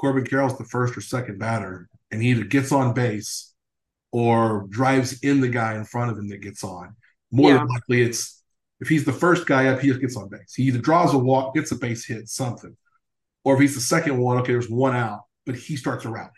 Corbin 0.00 0.24
Carroll's 0.24 0.58
the 0.58 0.64
first 0.64 0.96
or 0.96 1.00
second 1.00 1.38
batter, 1.38 1.88
and 2.10 2.22
he 2.22 2.30
either 2.30 2.44
gets 2.44 2.72
on 2.72 2.94
base 2.94 3.52
or 4.10 4.66
drives 4.70 5.20
in 5.22 5.40
the 5.40 5.48
guy 5.48 5.76
in 5.76 5.84
front 5.84 6.10
of 6.10 6.18
him 6.18 6.28
that 6.28 6.38
gets 6.40 6.64
on. 6.64 6.96
More 7.30 7.50
Yeah. 7.50 7.58
than 7.58 7.68
likely, 7.68 8.02
it's 8.02 8.42
if 8.80 8.88
he's 8.88 9.04
the 9.04 9.12
first 9.12 9.46
guy 9.46 9.66
up, 9.68 9.80
he 9.80 9.88
just 9.88 10.00
gets 10.00 10.16
on 10.16 10.28
base. 10.28 10.54
He 10.54 10.64
either 10.64 10.78
draws 10.80 11.14
a 11.14 11.18
walk, 11.18 11.54
gets 11.54 11.70
a 11.72 11.76
base 11.76 12.06
hit, 12.06 12.28
something, 12.28 12.76
or 13.44 13.54
if 13.54 13.60
he's 13.60 13.74
the 13.74 13.80
second 13.80 14.18
one, 14.18 14.38
okay, 14.38 14.52
there's 14.52 14.68
one 14.70 14.96
out, 14.96 15.22
but 15.46 15.54
he 15.54 15.76
starts 15.76 16.04
a 16.04 16.10
rally. 16.10 16.30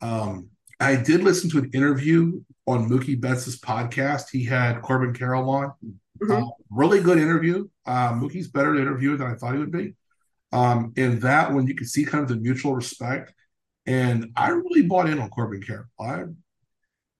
Um, 0.00 0.50
I 0.80 0.96
did 0.96 1.22
listen 1.22 1.50
to 1.50 1.58
an 1.58 1.70
interview 1.72 2.40
on 2.66 2.88
Mookie 2.88 3.20
Betts' 3.20 3.58
podcast. 3.58 4.24
He 4.30 4.44
had 4.44 4.82
Corbin 4.82 5.12
Carroll 5.14 5.48
on. 5.50 5.72
Mhm. 6.22 6.42
Uh, 6.46 6.50
really 6.70 7.00
good 7.00 7.18
interview. 7.18 7.68
Uh, 7.86 8.12
Mookie's 8.14 8.48
better 8.48 8.74
interviewer 8.76 9.16
than 9.16 9.26
I 9.30 9.34
thought 9.34 9.52
he 9.54 9.58
would 9.60 9.72
be. 9.72 9.94
Um, 10.52 10.92
in 10.96 11.20
that 11.20 11.52
one, 11.52 11.66
you 11.66 11.74
could 11.74 11.88
see 11.88 12.04
kind 12.04 12.22
of 12.22 12.28
the 12.28 12.36
mutual 12.36 12.74
respect. 12.74 13.32
And 13.86 14.30
I 14.36 14.50
really 14.50 14.82
bought 14.82 15.08
in 15.08 15.18
on 15.18 15.28
Corbin 15.30 15.62
Carroll. 15.62 15.86
I, 16.00 16.24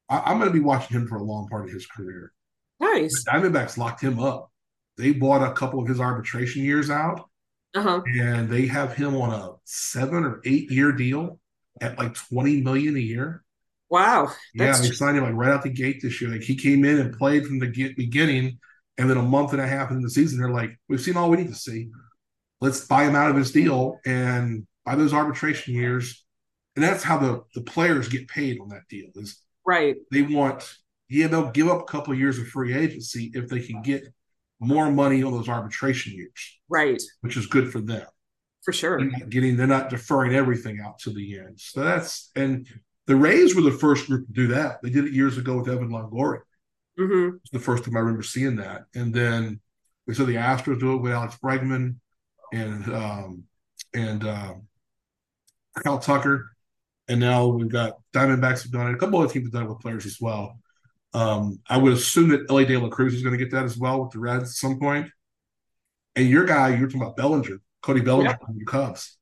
I 0.08 0.30
I'm 0.30 0.38
going 0.38 0.48
to 0.50 0.54
be 0.54 0.60
watching 0.60 0.96
him 0.96 1.06
for 1.06 1.16
a 1.16 1.22
long 1.22 1.48
part 1.48 1.64
of 1.66 1.72
his 1.72 1.86
career. 1.86 2.32
Nice. 2.80 3.24
The 3.24 3.30
Diamondbacks 3.32 3.76
locked 3.76 4.00
him 4.00 4.18
up. 4.20 4.50
They 4.96 5.12
bought 5.12 5.42
a 5.48 5.52
couple 5.52 5.80
of 5.80 5.88
his 5.88 6.00
arbitration 6.00 6.62
years 6.62 6.88
out, 6.90 7.28
Uh 7.74 7.82
huh. 7.82 8.02
and 8.18 8.48
they 8.48 8.66
have 8.66 8.94
him 8.94 9.16
on 9.16 9.32
a 9.34 9.50
seven 9.64 10.24
or 10.24 10.40
eight 10.44 10.70
year 10.70 10.92
deal 10.92 11.40
at 11.80 11.98
like 11.98 12.14
20 12.14 12.62
million 12.62 12.96
a 12.96 13.00
year. 13.00 13.42
Wow. 13.90 14.32
Yeah, 14.54 14.76
they 14.76 14.88
signed 14.90 15.16
him 15.18 15.24
like 15.24 15.34
right 15.34 15.50
out 15.52 15.62
the 15.62 15.70
gate 15.70 16.00
this 16.02 16.20
year. 16.20 16.30
Like 16.30 16.42
he 16.42 16.56
came 16.56 16.84
in 16.84 16.98
and 16.98 17.16
played 17.16 17.46
from 17.46 17.58
the 17.58 17.66
get- 17.66 17.96
beginning, 17.96 18.58
and 18.98 19.08
then 19.10 19.16
a 19.16 19.22
month 19.22 19.52
and 19.52 19.60
a 19.60 19.66
half 19.66 19.90
into 19.90 20.02
the 20.02 20.10
season, 20.10 20.38
they're 20.38 20.50
like, 20.50 20.78
"We've 20.88 21.00
seen 21.00 21.16
all 21.16 21.30
we 21.30 21.37
need 21.37 21.48
to 21.48 21.54
see. 21.54 21.90
Let's 22.60 22.87
buy 22.87 23.04
him 23.04 23.14
out 23.14 23.30
of 23.30 23.37
his 23.37 23.52
deal 23.52 24.00
and 24.06 24.66
buy 24.84 24.96
those 24.96 25.12
arbitration 25.12 25.74
years." 25.74 26.24
And 26.76 26.82
that's 26.82 27.04
how 27.04 27.18
the 27.18 27.42
the 27.54 27.60
players 27.62 28.08
get 28.08 28.26
paid 28.26 28.58
on 28.60 28.68
that 28.70 28.88
deal. 28.88 29.08
Is 29.14 29.40
right. 29.66 29.96
they 30.10 30.22
want 30.22 30.76
yeah 31.08 31.26
they'll 31.28 31.50
give 31.50 31.68
up 31.68 31.82
a 31.82 31.84
couple 31.84 32.12
of 32.12 32.18
years 32.18 32.38
of 32.38 32.46
free 32.48 32.74
agency 32.74 33.30
if 33.34 33.48
they 33.48 33.60
can 33.60 33.82
get 33.82 34.02
more 34.58 34.90
money 34.90 35.22
on 35.22 35.32
those 35.32 35.48
arbitration 35.48 36.14
years, 36.14 36.58
Right. 36.68 37.00
which 37.20 37.37
is 37.37 37.46
good 37.46 37.70
for 37.70 37.80
them 37.80 38.06
For 38.64 38.72
sure. 38.72 38.98
they're 38.98 39.11
not 39.11 39.29
getting 39.31 39.57
they're 39.57 39.66
not 39.66 39.90
deferring 39.90 40.35
everything 40.35 40.81
out 40.81 40.98
to 41.00 41.11
the 41.11 41.38
end. 41.38 41.61
So 41.61 41.81
that's 41.81 42.31
and 42.35 42.66
the 43.07 43.16
Rays 43.16 43.55
were 43.55 43.62
the 43.62 43.70
first 43.70 44.07
group 44.07 44.27
to 44.27 44.33
do 44.33 44.46
that. 44.48 44.81
They 44.83 44.90
did 44.90 45.05
it 45.05 45.12
years 45.12 45.37
ago 45.37 45.59
with 45.59 45.68
Evan 45.68 45.90
Longoria. 45.90 46.40
hmm 46.96 47.31
It's 47.42 47.50
the 47.50 47.59
first 47.59 47.85
time 47.85 47.96
I 47.96 48.00
remember 48.00 48.22
seeing 48.22 48.57
that. 48.57 48.85
And 48.94 49.12
then 49.14 49.61
we 50.07 50.14
saw 50.14 50.24
the 50.24 50.37
Astros 50.37 50.81
do 50.81 50.94
it 50.94 51.03
with 51.03 51.12
Alex 51.12 51.37
Bregman 51.42 51.96
and 52.53 52.85
um, 52.94 53.44
and 53.94 54.27
um, 54.27 54.68
Kyle 55.83 55.98
Tucker. 55.98 56.50
And 57.09 57.20
now 57.20 57.46
we've 57.46 57.68
got 57.68 57.98
Diamondbacks 58.14 58.62
have 58.62 58.72
done 58.72 58.88
it. 58.88 58.94
A 58.94 58.98
couple 58.98 59.18
other 59.20 59.33
teams 59.33 59.46
have 59.46 59.53
done 59.53 59.64
it 59.64 59.68
with 59.68 59.81
players 59.81 60.07
as 60.07 60.18
well. 60.20 60.59
Um, 61.12 61.61
I 61.68 61.77
would 61.77 61.92
assume 61.92 62.31
that 62.31 62.46
Elly 62.50 62.64
De 62.64 62.77
La 62.77 62.88
Cruz 62.88 63.14
is 63.14 63.22
going 63.22 63.38
to 63.38 63.44
get 63.44 63.53
that 63.53 63.64
as 63.64 63.77
well 63.77 64.03
with 64.03 64.11
the 64.12 64.18
Reds 64.18 64.44
at 64.44 64.48
some 64.50 64.79
point. 64.81 65.11
And 66.16 66.29
your 66.29 66.44
guy, 66.44 66.70
you're 66.74 66.87
talking 66.88 67.03
about 67.03 67.16
Bellinger, 67.16 67.59
Cody 67.84 68.00
Bellinger 68.00 68.30
Yeah. 68.30 68.36
from 68.46 68.58
the 68.58 68.64
Cubs, 68.64 69.18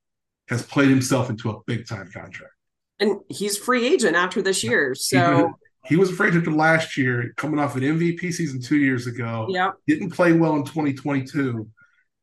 has 0.48 0.62
played 0.64 0.88
himself 0.88 1.28
into 1.30 1.50
a 1.50 1.58
big 1.66 1.86
time 1.86 2.08
contract. 2.12 2.52
And 3.00 3.18
he's 3.28 3.58
free 3.58 3.84
agent 3.92 4.14
after 4.14 4.40
this 4.40 4.62
year. 4.62 4.94
So 4.94 5.54
He 5.86 5.96
was 5.96 6.10
afraid 6.10 6.32
to 6.34 6.50
last 6.54 6.96
year, 6.96 7.32
coming 7.36 7.58
off 7.58 7.74
an 7.74 7.82
MVP 7.82 8.30
season 8.32 8.60
two 8.62 8.76
years 8.76 9.08
ago. 9.08 9.46
yeah. 9.48 9.72
Didn't 9.88 10.10
play 10.10 10.32
well 10.32 10.54
in 10.54 10.62
2022, 10.64 11.68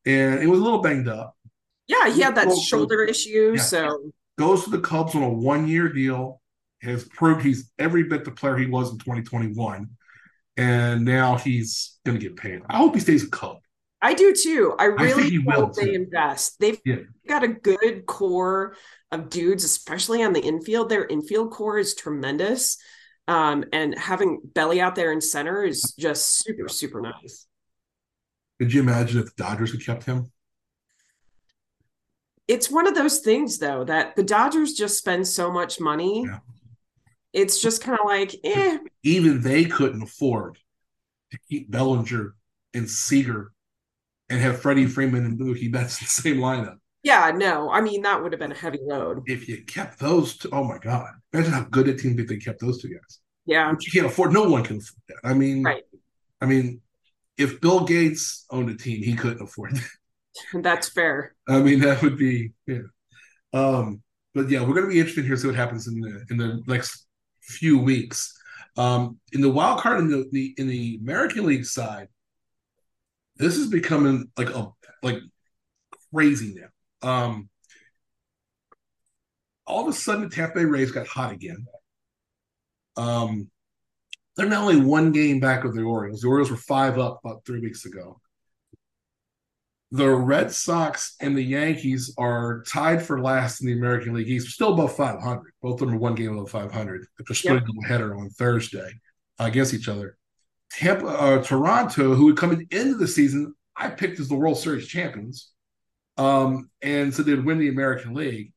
and 0.05 0.41
it 0.41 0.47
was 0.47 0.59
a 0.59 0.63
little 0.63 0.81
banged 0.81 1.09
up. 1.09 1.35
Yeah, 1.87 2.09
he 2.09 2.21
had 2.21 2.35
that 2.35 2.47
Well, 2.47 2.57
shoulder 2.61 3.03
issue. 3.03 3.53
yeah. 3.57 3.61
So 3.61 4.11
Goes 4.37 4.63
to 4.63 4.69
the 4.69 4.79
Cubs 4.79 5.13
on 5.15 5.23
a 5.23 5.29
one 5.29 5.67
year 5.67 5.91
deal, 5.91 6.39
has 6.81 7.03
proved 7.03 7.41
he's 7.41 7.69
every 7.77 8.03
bit 8.03 8.23
the 8.23 8.31
player 8.31 8.55
he 8.55 8.67
was 8.67 8.91
in 8.93 8.97
2021, 8.99 9.89
and 10.55 11.03
now 11.03 11.35
he's 11.35 11.99
going 12.05 12.17
to 12.17 12.23
get 12.25 12.37
paid. 12.37 12.61
I 12.69 12.77
hope 12.77 12.93
he 12.93 13.01
stays 13.01 13.25
a 13.25 13.29
Cub. 13.29 13.57
I 14.01 14.13
do 14.13 14.33
too. 14.33 14.75
I 14.79 14.85
really 14.85 15.39
will, 15.39 15.53
hope 15.55 15.75
they 15.75 15.85
too. 15.85 15.91
invest. 15.91 16.57
They've 16.59 16.79
Yeah. 16.85 16.97
got 17.27 17.43
a 17.43 17.49
good 17.49 18.05
core 18.05 18.75
of 19.11 19.29
dudes, 19.29 19.63
especially 19.63 20.23
on 20.23 20.31
the 20.33 20.39
infield. 20.39 20.89
Their 20.89 21.05
infield 21.05 21.51
core 21.51 21.77
is 21.77 21.95
tremendous. 21.95 22.77
Um, 23.27 23.65
and 23.73 23.97
having 23.97 24.39
Belly 24.43 24.79
out 24.81 24.95
there 24.95 25.11
in 25.11 25.21
center 25.21 25.63
is 25.63 25.93
just 25.99 26.39
super, 26.39 26.69
super 26.69 27.01
nice. 27.01 27.45
Could 28.59 28.73
you 28.73 28.81
imagine 28.81 29.19
if 29.19 29.35
the 29.35 29.43
Dodgers 29.43 29.71
had 29.71 29.85
kept 29.85 30.03
him? 30.05 30.31
It's 32.47 32.71
one 32.71 32.87
of 32.87 32.95
those 32.95 33.19
things 33.19 33.59
though 33.59 33.83
that 33.83 34.15
the 34.15 34.23
Dodgers 34.23 34.73
just 34.73 34.97
spend 34.97 35.27
so 35.27 35.51
much 35.51 35.79
money. 35.79 36.23
Yeah. 36.25 36.39
It's 37.31 37.61
just 37.61 37.83
kind 37.83 37.99
of 37.99 38.05
like, 38.05 38.35
eh, 38.43 38.79
Even 39.03 39.41
they 39.41 39.65
couldn't 39.65 40.01
afford 40.01 40.57
to 41.31 41.37
keep 41.47 41.69
Bellinger 41.69 42.33
and 42.73 42.89
Seager 42.89 43.51
and 44.29 44.39
have 44.39 44.61
Freddie 44.61 44.85
Freeman 44.85 45.25
and 45.25 45.37
Betts 45.71 46.01
in 46.01 46.05
the 46.05 46.09
same 46.09 46.37
lineup. 46.37 46.77
yeah, 47.03 47.31
no. 47.35 47.69
I 47.71 47.81
mean, 47.81 48.01
that 48.03 48.21
would 48.21 48.31
have 48.31 48.39
been 48.39 48.51
a 48.51 48.55
heavy 48.55 48.79
load. 48.81 49.23
If 49.25 49.47
you 49.47 49.63
kept 49.65 49.99
those 49.99 50.37
two, 50.37 50.49
oh 50.51 50.63
my 50.63 50.77
God. 50.77 51.09
Imagine 51.33 51.53
how 51.53 51.63
good 51.63 51.87
a 51.87 51.95
team 51.95 52.19
if 52.19 52.27
they 52.27 52.37
kept 52.37 52.59
those 52.61 52.81
two 52.81 52.89
guys. 52.89 53.19
Yeah, 53.45 53.71
But 53.71 53.85
you 53.85 53.91
can't 53.91 54.05
afford, 54.05 54.31
no 54.33 54.47
one 54.49 54.63
can 54.63 54.77
afford 54.77 55.01
that. 55.07 55.17
I 55.23 55.33
mean, 55.33 55.63
Right. 55.63 55.83
I 56.41 56.45
mean, 56.45 56.81
if 57.37 57.59
Bill 57.61 57.85
Gates 57.85 58.45
owned 58.51 58.69
a 58.69 58.75
team, 58.75 59.01
he 59.03 59.15
couldn't 59.15 59.41
afford 59.41 59.75
that. 59.75 59.89
that's 60.63 60.89
fair. 60.89 61.35
I 61.47 61.59
mean, 61.59 61.79
that 61.79 62.01
would 62.01 62.17
be, 62.17 62.51
yeah. 62.67 62.79
Um, 63.53 64.01
but 64.35 64.49
yeah, 64.49 64.61
we're 64.61 64.75
going 64.75 64.85
to 64.85 64.91
be 64.91 64.99
interested 64.99 65.25
here 65.25 65.35
to 65.35 65.41
see 65.41 65.47
what 65.47 65.55
happens 65.55 65.87
in 65.87 65.99
the 65.99 66.23
in 66.29 66.37
the 66.37 66.61
next 66.67 67.07
few 67.41 67.79
weeks. 67.79 68.31
Um, 68.77 69.17
in 69.33 69.41
the 69.41 69.49
wild 69.49 69.79
card 69.81 69.99
in 69.99 70.07
the, 70.09 70.25
the 70.31 70.53
in 70.57 70.67
the 70.67 70.99
American 71.01 71.45
League 71.47 71.65
side, 71.65 72.07
this 73.39 73.57
is 73.57 73.67
becoming 73.67 74.29
like 74.37 74.49
a 74.49 74.69
like 75.01 75.19
crazy 76.13 76.55
now. 76.55 77.09
Um, 77.09 77.49
all 79.65 79.83
of 79.83 79.87
a 79.87 79.93
sudden, 79.93 80.23
the 80.23 80.35
Tampa 80.35 80.55
Bay 80.55 80.65
Rays 80.65 80.91
got 80.91 81.07
hot 81.07 81.31
again. 81.31 81.65
Um, 82.97 83.49
they're 84.35 84.47
not 84.47 84.63
only 84.63 84.81
one 84.81 85.11
game 85.11 85.39
back 85.39 85.63
of 85.63 85.73
the 85.73 85.83
Orioles. 85.83 86.21
The 86.21 86.27
Orioles 86.27 86.51
were 86.51 86.57
five 86.57 86.99
up 86.99 87.21
about 87.23 87.45
three 87.45 87.59
weeks 87.59 87.85
ago. 87.85 88.19
The 89.91 90.09
Red 90.09 90.51
Sox 90.51 91.15
and 91.19 91.35
the 91.35 91.43
Yankees 91.43 92.13
are 92.17 92.63
tied 92.67 93.01
for 93.01 93.21
last 93.21 93.61
in 93.61 93.67
the 93.67 93.73
American 93.73 94.13
League 94.13 94.29
East, 94.29 94.49
still 94.49 94.73
above 94.73 94.95
500. 94.95 95.51
Both 95.61 95.81
of 95.81 95.87
them 95.87 95.95
are 95.95 95.99
one 95.99 96.13
game 96.13 96.33
above 96.33 96.51
500. 96.51 97.05
They're 97.17 97.35
splitting 97.35 97.67
yep. 97.67 97.85
a 97.85 97.87
header 97.87 98.15
on 98.15 98.29
Thursday 98.29 98.91
uh, 99.39 99.45
against 99.45 99.73
each 99.73 99.87
other. 99.87 100.18
Tampa, 100.71 101.07
uh, 101.07 101.43
Toronto, 101.43 102.15
who 102.15 102.25
would 102.25 102.37
come 102.37 102.51
into 102.69 102.95
the 102.95 103.07
season, 103.07 103.53
I 103.75 103.89
picked 103.89 104.19
as 104.19 104.29
the 104.29 104.35
World 104.35 104.57
Series 104.57 104.87
champions, 104.87 105.51
um, 106.17 106.69
and 106.81 107.13
so 107.13 107.23
they'd 107.23 107.43
win 107.43 107.59
the 107.59 107.69
American 107.69 108.13
League, 108.13 108.53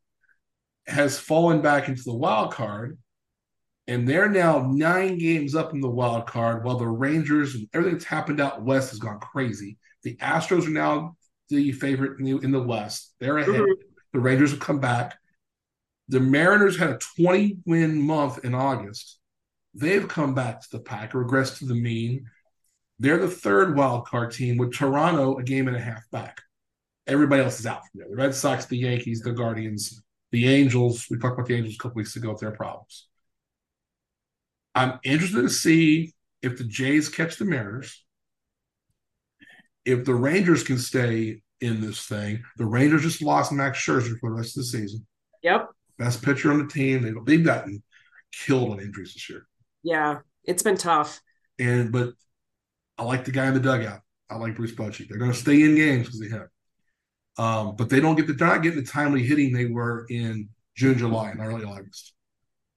has 0.87 1.19
fallen 1.19 1.63
back 1.63 1.89
into 1.89 2.03
the 2.03 2.15
wild 2.15 2.53
card 2.53 2.99
and 3.89 4.09
they're 4.09 4.29
now 4.29 4.71
nine 4.73 5.19
games 5.19 5.55
up 5.55 5.73
in 5.73 5.81
the 5.81 5.91
wild 5.91 6.27
card 6.27 6.65
while 6.65 6.79
the 6.79 6.87
Rangers 6.87 7.55
and 7.55 7.69
everything 7.75 7.95
that's 7.95 8.05
happened 8.05 8.41
out 8.41 8.63
west 8.63 8.91
has 8.91 8.99
gone 8.99 9.19
crazy. 9.19 9.79
The 10.03 10.17
Astros 10.17 10.67
are 10.67 10.71
now 10.71 11.17
the 11.49 11.73
favorite 11.73 12.19
in 12.19 12.25
the, 12.25 12.39
in 12.39 12.53
the 12.53 12.63
West. 12.63 13.15
They're 13.19 13.39
ahead. 13.39 13.55
Mm-hmm. 13.55 13.83
The 14.13 14.21
Rangers 14.21 14.51
have 14.53 14.61
come 14.61 14.79
back. 14.79 15.19
The 16.09 16.21
Mariners 16.21 16.79
had 16.79 16.91
a 16.91 16.99
20 17.17 17.59
win 17.67 18.01
month 18.01 18.45
in 18.45 18.55
August. 18.55 19.19
They've 19.75 20.07
come 20.07 20.35
back 20.35 20.61
to 20.63 20.69
the 20.71 20.81
pack, 20.81 21.13
regressed 21.13 21.59
to 21.59 21.67
the 21.67 21.75
mean. 21.75 22.27
They're 22.99 23.19
the 23.19 23.29
third 23.29 23.77
wild 23.77 24.07
card 24.07 24.33
team 24.33 24.59
with 24.59 24.75
Toronto 24.75 25.39
a 25.39 25.43
game 25.43 25.67
and 25.67 25.77
a 25.77 25.81
half 25.81 26.03
back. 26.11 26.41
Everybody 27.07 27.43
else 27.43 27.59
is 27.59 27.67
out 27.67 27.81
from 27.81 28.01
there. 28.01 28.09
The 28.09 28.17
Red 28.17 28.35
Sox, 28.35 28.67
the 28.67 28.77
Yankees, 28.77 29.21
the 29.21 29.33
Guardians, 29.33 30.03
the 30.31 30.49
Angels. 30.49 31.07
We 31.11 31.19
talked 31.19 31.35
about 31.35 31.49
the 31.49 31.57
Angels 31.57 31.75
a 31.75 31.79
couple 31.79 31.97
weeks 31.97 32.17
ago 32.17 32.31
with 32.31 32.41
their 32.41 32.53
problems. 32.53 33.09
I'm 34.75 35.01
interested 35.03 35.43
to 35.43 35.51
see 35.51 36.13
if 36.43 36.59
the 36.59 36.65
Jays 36.65 37.09
catch 37.09 37.37
the 37.37 37.45
Mariners. 37.45 38.05
If 39.85 40.05
the 40.05 40.15
Rangers 40.15 40.63
can 40.63 40.79
stay 40.79 41.43
in 41.61 41.81
this 41.81 42.07
thing, 42.07 42.45
the 42.57 42.67
Rangers 42.67 43.03
just 43.03 43.23
lost 43.23 43.53
Max 43.53 43.79
Scherzer 43.79 44.19
for 44.21 44.31
the 44.31 44.37
rest 44.37 44.57
of 44.57 44.63
the 44.63 44.69
season. 44.69 45.07
Yep. 45.43 45.69
Best 45.99 46.23
pitcher 46.23 46.53
on 46.53 46.59
the 46.59 46.73
team. 46.73 47.03
They, 47.03 47.13
they've 47.27 47.45
gotten 47.45 47.83
killed 48.33 48.71
on 48.71 48.81
injuries 48.81 49.15
this 49.15 49.29
year. 49.29 49.47
Yeah, 49.83 50.19
it's 50.45 50.63
been 50.63 50.77
tough. 50.77 51.21
And 51.59 51.93
but 51.93 52.11
I 52.99 53.05
like 53.05 53.25
the 53.25 53.33
guy 53.33 53.47
in 53.47 53.55
the 53.55 53.61
dugout. 53.61 54.01
I 54.31 54.37
like 54.37 54.57
Bruce 54.57 54.73
Bochy. 54.73 55.09
They're 55.09 55.19
going 55.19 55.33
to 55.33 55.37
stay 55.37 55.63
in 55.63 55.75
games 55.75 56.07
because 56.07 56.21
they 56.21 56.29
have. 56.31 56.49
Um, 57.39 57.77
but 57.77 57.89
they 57.89 58.01
don't 58.01 58.17
get 58.17 58.27
the 58.27 58.35
they're 58.35 58.49
not 58.49 58.63
getting 58.63 58.81
the 58.81 58.87
timely 58.87 59.23
hitting 59.23 59.53
they 59.53 59.67
were 59.67 60.07
in 60.09 60.49
June, 60.77 60.99
July, 60.99 61.31
and 61.31 61.41
early 61.41 61.65
August. 61.65 62.15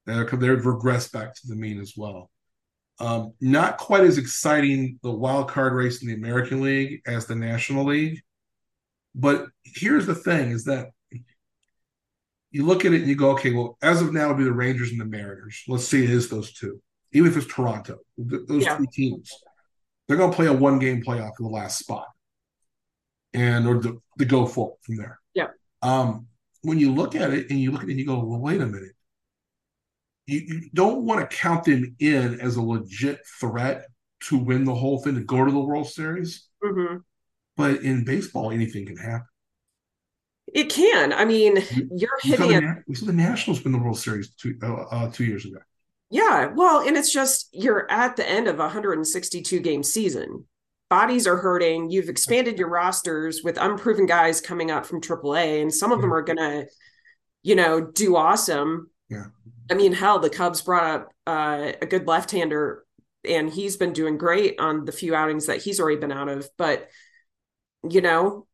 They're, 0.05 0.25
they've 0.25 0.59
regressed 0.59 1.11
back 1.11 1.33
to 1.35 1.47
the 1.47 1.55
mean 1.55 1.79
as 1.79 1.93
well. 1.95 2.29
Um, 2.99 3.33
not 3.41 3.77
quite 3.77 4.03
as 4.03 4.17
exciting 4.17 4.99
the 5.03 5.11
wild 5.11 5.49
card 5.49 5.73
race 5.73 6.01
in 6.01 6.07
the 6.07 6.13
American 6.13 6.61
League 6.61 7.01
as 7.05 7.25
the 7.25 7.35
National 7.35 7.85
League. 7.85 8.21
But 9.13 9.47
here's 9.63 10.05
the 10.05 10.15
thing: 10.15 10.51
is 10.51 10.65
that 10.65 10.89
you 12.51 12.65
look 12.65 12.85
at 12.85 12.93
it 12.93 13.01
and 13.01 13.09
you 13.09 13.15
go, 13.15 13.31
okay, 13.31 13.51
well, 13.51 13.77
as 13.81 14.01
of 14.01 14.13
now, 14.13 14.25
it'll 14.25 14.37
be 14.37 14.45
the 14.45 14.51
Rangers 14.53 14.91
and 14.91 14.99
the 14.99 15.05
Mariners. 15.05 15.61
Let's 15.67 15.85
see, 15.85 16.05
it 16.05 16.09
is 16.09 16.29
those 16.29 16.53
two. 16.53 16.81
Even 17.15 17.31
if 17.31 17.37
it's 17.37 17.47
Toronto, 17.51 17.97
those 18.17 18.63
yeah. 18.63 18.77
two 18.77 18.85
teams, 18.93 19.31
they're 20.07 20.17
going 20.17 20.29
to 20.29 20.35
play 20.35 20.45
a 20.45 20.53
one-game 20.53 21.03
playoff 21.03 21.31
for 21.37 21.43
the 21.43 21.49
last 21.49 21.79
spot, 21.79 22.05
and 23.33 23.67
or 23.67 23.79
the, 23.79 23.99
the 24.17 24.25
go 24.25 24.45
forward 24.45 24.77
from 24.83 24.97
there. 24.97 25.19
Yeah. 25.33 25.47
Um, 25.81 26.27
when 26.61 26.77
you 26.77 26.93
look 26.93 27.15
at 27.15 27.33
it 27.33 27.49
and 27.49 27.59
you 27.59 27.71
look 27.71 27.81
at 27.81 27.89
it 27.89 27.91
and 27.91 27.99
you 27.99 28.05
go, 28.05 28.23
well, 28.23 28.39
wait 28.39 28.61
a 28.61 28.65
minute 28.65 28.91
you, 30.27 30.39
you 30.39 30.69
don't 30.73 31.03
want 31.03 31.29
to 31.29 31.35
count 31.37 31.63
them 31.65 31.95
in 31.99 32.39
as 32.39 32.55
a 32.55 32.61
legit 32.61 33.19
threat 33.39 33.85
to 34.21 34.37
win 34.37 34.65
the 34.65 34.73
whole 34.73 34.99
thing 34.99 35.15
to 35.15 35.21
go 35.21 35.45
to 35.45 35.51
the 35.51 35.59
World 35.59 35.87
Series. 35.87 36.47
Mm-hmm. 36.63 36.97
But 37.57 37.81
in 37.81 38.03
baseball, 38.03 38.51
anything 38.51 38.85
can 38.85 38.97
happen. 38.97 39.27
It 40.53 40.69
can. 40.69 41.13
I 41.13 41.25
mean, 41.25 41.57
you're 41.91 42.19
hitting 42.21 42.51
it. 42.51 42.77
We 42.87 42.95
saw 42.95 43.05
the 43.07 43.13
Nationals 43.13 43.63
win 43.63 43.73
the 43.73 43.79
World 43.79 43.97
Series 43.97 44.33
two, 44.33 44.57
uh, 44.61 44.83
uh, 44.91 45.11
two 45.11 45.25
years 45.25 45.45
ago. 45.45 45.59
Yeah, 46.09 46.47
well, 46.53 46.87
and 46.87 46.95
it's 46.95 47.11
just 47.11 47.49
you're 47.51 47.89
at 47.91 48.15
the 48.15 48.29
end 48.29 48.47
of 48.47 48.55
a 48.55 48.63
162 48.63 49.59
game 49.59 49.83
season. 49.83 50.45
Bodies 50.89 51.25
are 51.25 51.37
hurting. 51.37 51.89
You've 51.89 52.09
expanded 52.09 52.59
your 52.59 52.69
rosters 52.69 53.41
with 53.43 53.57
unproven 53.57 54.05
guys 54.05 54.39
coming 54.39 54.69
up 54.69 54.85
from 54.85 55.01
AAA, 55.01 55.61
and 55.61 55.73
some 55.73 55.91
of 55.91 56.01
them 56.01 56.13
are 56.13 56.21
gonna, 56.21 56.65
you 57.41 57.55
know, 57.55 57.81
do 57.81 58.15
awesome. 58.15 58.91
Yeah. 59.09 59.25
I 59.69 59.73
mean, 59.73 59.93
hell, 59.93 60.19
the 60.19 60.29
Cubs 60.29 60.61
brought 60.61 60.83
up 60.83 61.09
uh, 61.25 61.71
a 61.81 61.85
good 61.87 62.07
left-hander, 62.07 62.83
and 63.27 63.49
he's 63.49 63.77
been 63.77 63.93
doing 63.93 64.17
great 64.19 64.59
on 64.59 64.85
the 64.85 64.91
few 64.91 65.15
outings 65.15 65.47
that 65.47 65.63
he's 65.63 65.79
already 65.79 65.99
been 65.99 66.11
out 66.11 66.29
of. 66.29 66.47
But 66.55 66.87
you 67.89 68.01
know, 68.01 68.47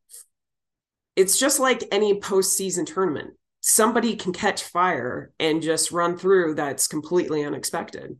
it's 1.16 1.38
just 1.38 1.60
like 1.60 1.84
any 1.90 2.20
postseason 2.20 2.86
tournament. 2.86 3.34
Somebody 3.62 4.16
can 4.16 4.32
catch 4.32 4.64
fire 4.64 5.32
and 5.38 5.62
just 5.62 5.92
run 5.92 6.18
through 6.18 6.56
that's 6.56 6.88
completely 6.88 7.44
unexpected. 7.44 8.18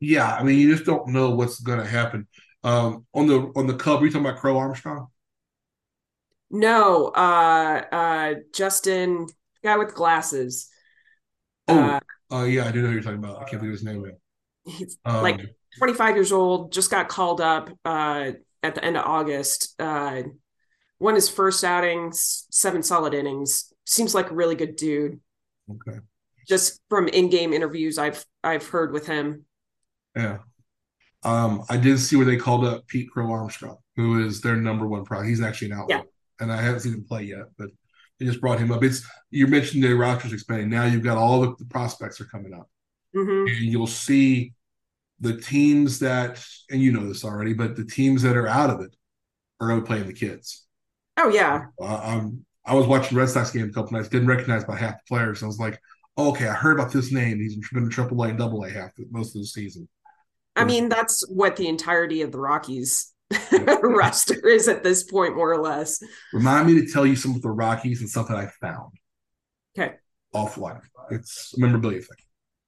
Yeah, 0.00 0.34
I 0.34 0.42
mean, 0.42 0.58
you 0.58 0.72
just 0.74 0.84
don't 0.84 1.08
know 1.08 1.30
what's 1.30 1.60
going 1.60 1.78
to 1.78 1.86
happen. 1.86 2.26
Um, 2.64 3.06
on 3.14 3.28
the 3.28 3.52
on 3.54 3.68
the 3.68 3.74
Cub, 3.74 4.02
are 4.02 4.04
you 4.04 4.10
talking 4.10 4.26
about 4.26 4.40
Crow 4.40 4.58
Armstrong? 4.58 5.06
No, 6.50 7.06
uh, 7.14 7.82
uh, 7.92 8.34
Justin 8.52 9.28
guy 9.62 9.78
with 9.78 9.94
glasses. 9.94 10.68
Oh, 11.68 11.78
uh, 11.78 12.00
uh, 12.32 12.42
yeah, 12.42 12.66
I 12.66 12.72
do 12.72 12.82
know 12.82 12.88
who 12.88 12.94
you're 12.94 13.02
talking 13.02 13.18
about. 13.18 13.40
I 13.40 13.44
can't 13.44 13.62
of 13.62 13.68
his 13.68 13.84
name. 13.84 14.04
He's 14.64 14.98
um, 15.04 15.22
like 15.22 15.40
25 15.78 16.16
years 16.16 16.32
old, 16.32 16.72
just 16.72 16.90
got 16.90 17.08
called 17.08 17.40
up 17.40 17.70
uh, 17.84 18.32
at 18.62 18.74
the 18.74 18.84
end 18.84 18.96
of 18.96 19.06
August. 19.06 19.74
Uh, 19.78 20.22
won 21.02 21.16
his 21.16 21.28
first 21.28 21.64
outing, 21.64 22.10
seven 22.12 22.82
solid 22.82 23.12
innings. 23.12 23.72
Seems 23.84 24.14
like 24.14 24.30
a 24.30 24.34
really 24.34 24.54
good 24.54 24.76
dude. 24.76 25.20
Okay. 25.68 25.98
Just 26.48 26.80
from 26.88 27.08
in-game 27.08 27.52
interviews 27.52 27.98
I've 27.98 28.24
I've 28.42 28.66
heard 28.66 28.92
with 28.92 29.06
him. 29.06 29.44
Yeah. 30.16 30.38
Um, 31.24 31.64
I 31.68 31.76
did 31.76 31.98
see 31.98 32.16
where 32.16 32.26
they 32.26 32.36
called 32.36 32.64
up 32.64 32.86
Pete 32.86 33.10
Crow 33.10 33.30
Armstrong, 33.30 33.78
who 33.96 34.24
is 34.24 34.40
their 34.40 34.56
number 34.56 34.86
one 34.86 35.04
pro. 35.04 35.22
He's 35.22 35.40
actually 35.40 35.70
an 35.70 35.78
outlet, 35.78 36.04
yeah. 36.04 36.42
and 36.42 36.52
I 36.52 36.60
haven't 36.60 36.80
seen 36.80 36.94
him 36.94 37.04
play 37.04 37.22
yet, 37.24 37.46
but 37.56 37.68
they 38.18 38.26
just 38.26 38.40
brought 38.40 38.58
him 38.58 38.72
up. 38.72 38.82
It's 38.82 39.06
you 39.30 39.46
mentioned 39.46 39.84
the 39.84 39.92
rosters 39.94 40.32
expanding. 40.32 40.68
Now 40.68 40.84
you've 40.84 41.04
got 41.04 41.18
all 41.18 41.40
the, 41.40 41.54
the 41.58 41.64
prospects 41.66 42.20
are 42.20 42.24
coming 42.24 42.52
up, 42.54 42.68
mm-hmm. 43.14 43.46
and 43.46 43.72
you'll 43.72 43.86
see 43.86 44.52
the 45.20 45.36
teams 45.40 46.00
that, 46.00 46.44
and 46.70 46.80
you 46.80 46.90
know 46.90 47.06
this 47.06 47.24
already, 47.24 47.54
but 47.54 47.76
the 47.76 47.84
teams 47.84 48.22
that 48.22 48.36
are 48.36 48.48
out 48.48 48.70
of 48.70 48.80
it 48.80 48.94
are 49.60 49.68
going 49.68 49.80
to 49.80 49.86
play 49.86 50.02
the 50.02 50.12
kids. 50.12 50.66
Oh 51.16 51.28
yeah. 51.28 51.66
Uh, 51.80 52.00
um, 52.02 52.44
I 52.64 52.74
was 52.74 52.86
watching 52.86 53.18
Red 53.18 53.28
Sox 53.28 53.50
game 53.50 53.68
a 53.68 53.72
couple 53.72 53.92
nights, 53.92 54.08
didn't 54.08 54.28
recognize 54.28 54.64
by 54.64 54.76
half 54.76 54.94
the 54.94 55.08
players. 55.08 55.42
I 55.42 55.46
was 55.46 55.58
like, 55.58 55.80
oh, 56.16 56.30
okay, 56.30 56.46
I 56.46 56.54
heard 56.54 56.78
about 56.78 56.92
this 56.92 57.12
name. 57.12 57.38
He's 57.38 57.56
been 57.70 57.84
in 57.84 57.90
Triple 57.90 58.22
A 58.22 58.28
and 58.28 58.38
Double 58.38 58.64
A 58.64 58.70
half 58.70 58.94
the, 58.94 59.06
most 59.10 59.34
of 59.34 59.42
the 59.42 59.46
season. 59.46 59.88
I 60.54 60.64
mean, 60.64 60.88
that's 60.88 61.26
what 61.28 61.56
the 61.56 61.66
entirety 61.66 62.20
of 62.22 62.30
the 62.30 62.38
Rockies 62.38 63.12
roster 63.82 64.46
is 64.46 64.68
at 64.68 64.84
this 64.84 65.02
point, 65.02 65.34
more 65.34 65.50
or 65.50 65.62
less. 65.62 66.02
Remind 66.32 66.66
me 66.66 66.74
to 66.80 66.92
tell 66.92 67.06
you 67.06 67.16
some 67.16 67.34
of 67.34 67.42
the 67.42 67.50
Rockies 67.50 68.00
and 68.00 68.10
something 68.10 68.36
I 68.36 68.48
found. 68.60 68.92
Okay. 69.76 69.94
Offline. 70.34 70.80
It's 71.10 71.54
a 71.56 71.60
memorabilia 71.60 72.00
thing. 72.00 72.18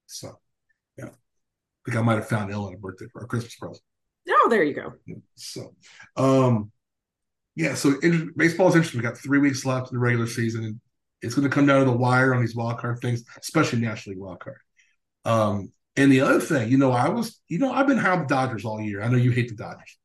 So, 0.06 0.38
yeah. 0.96 1.06
I 1.06 1.10
think 1.84 1.98
I 1.98 2.02
might 2.02 2.14
have 2.14 2.28
found 2.28 2.50
Ellen 2.50 2.74
a 2.74 2.78
birthday 2.78 3.06
for 3.12 3.22
a 3.22 3.26
Christmas 3.26 3.54
present. 3.56 3.80
Oh, 4.28 4.48
there 4.48 4.62
you 4.62 4.74
go. 4.74 4.94
Yeah, 5.06 5.16
so, 5.34 5.74
um, 6.16 6.72
yeah, 7.56 7.74
so 7.74 7.98
inter- 8.00 8.30
baseball 8.36 8.68
is 8.68 8.74
interesting. 8.74 9.00
We 9.00 9.06
got 9.06 9.18
three 9.18 9.38
weeks 9.38 9.64
left 9.64 9.90
in 9.90 9.96
the 9.96 10.00
regular 10.00 10.26
season, 10.26 10.64
and 10.64 10.80
it's 11.22 11.34
going 11.34 11.48
to 11.48 11.54
come 11.54 11.66
down 11.66 11.80
to 11.80 11.90
the 11.90 11.96
wire 11.96 12.34
on 12.34 12.40
these 12.40 12.56
wild 12.56 12.78
card 12.78 13.00
things, 13.00 13.24
especially 13.40 13.80
National 13.80 14.14
League 14.14 14.22
wild 14.22 14.40
card. 14.40 14.58
Um, 15.24 15.72
and 15.96 16.10
the 16.10 16.20
other 16.20 16.40
thing, 16.40 16.70
you 16.70 16.78
know, 16.78 16.90
I 16.90 17.08
was, 17.08 17.40
you 17.48 17.58
know, 17.58 17.72
I've 17.72 17.86
been 17.86 17.98
high 17.98 18.10
on 18.10 18.20
the 18.20 18.26
Dodgers 18.26 18.64
all 18.64 18.80
year. 18.80 19.02
I 19.02 19.08
know 19.08 19.16
you 19.16 19.30
hate 19.30 19.48
the 19.48 19.54
Dodgers. 19.54 19.98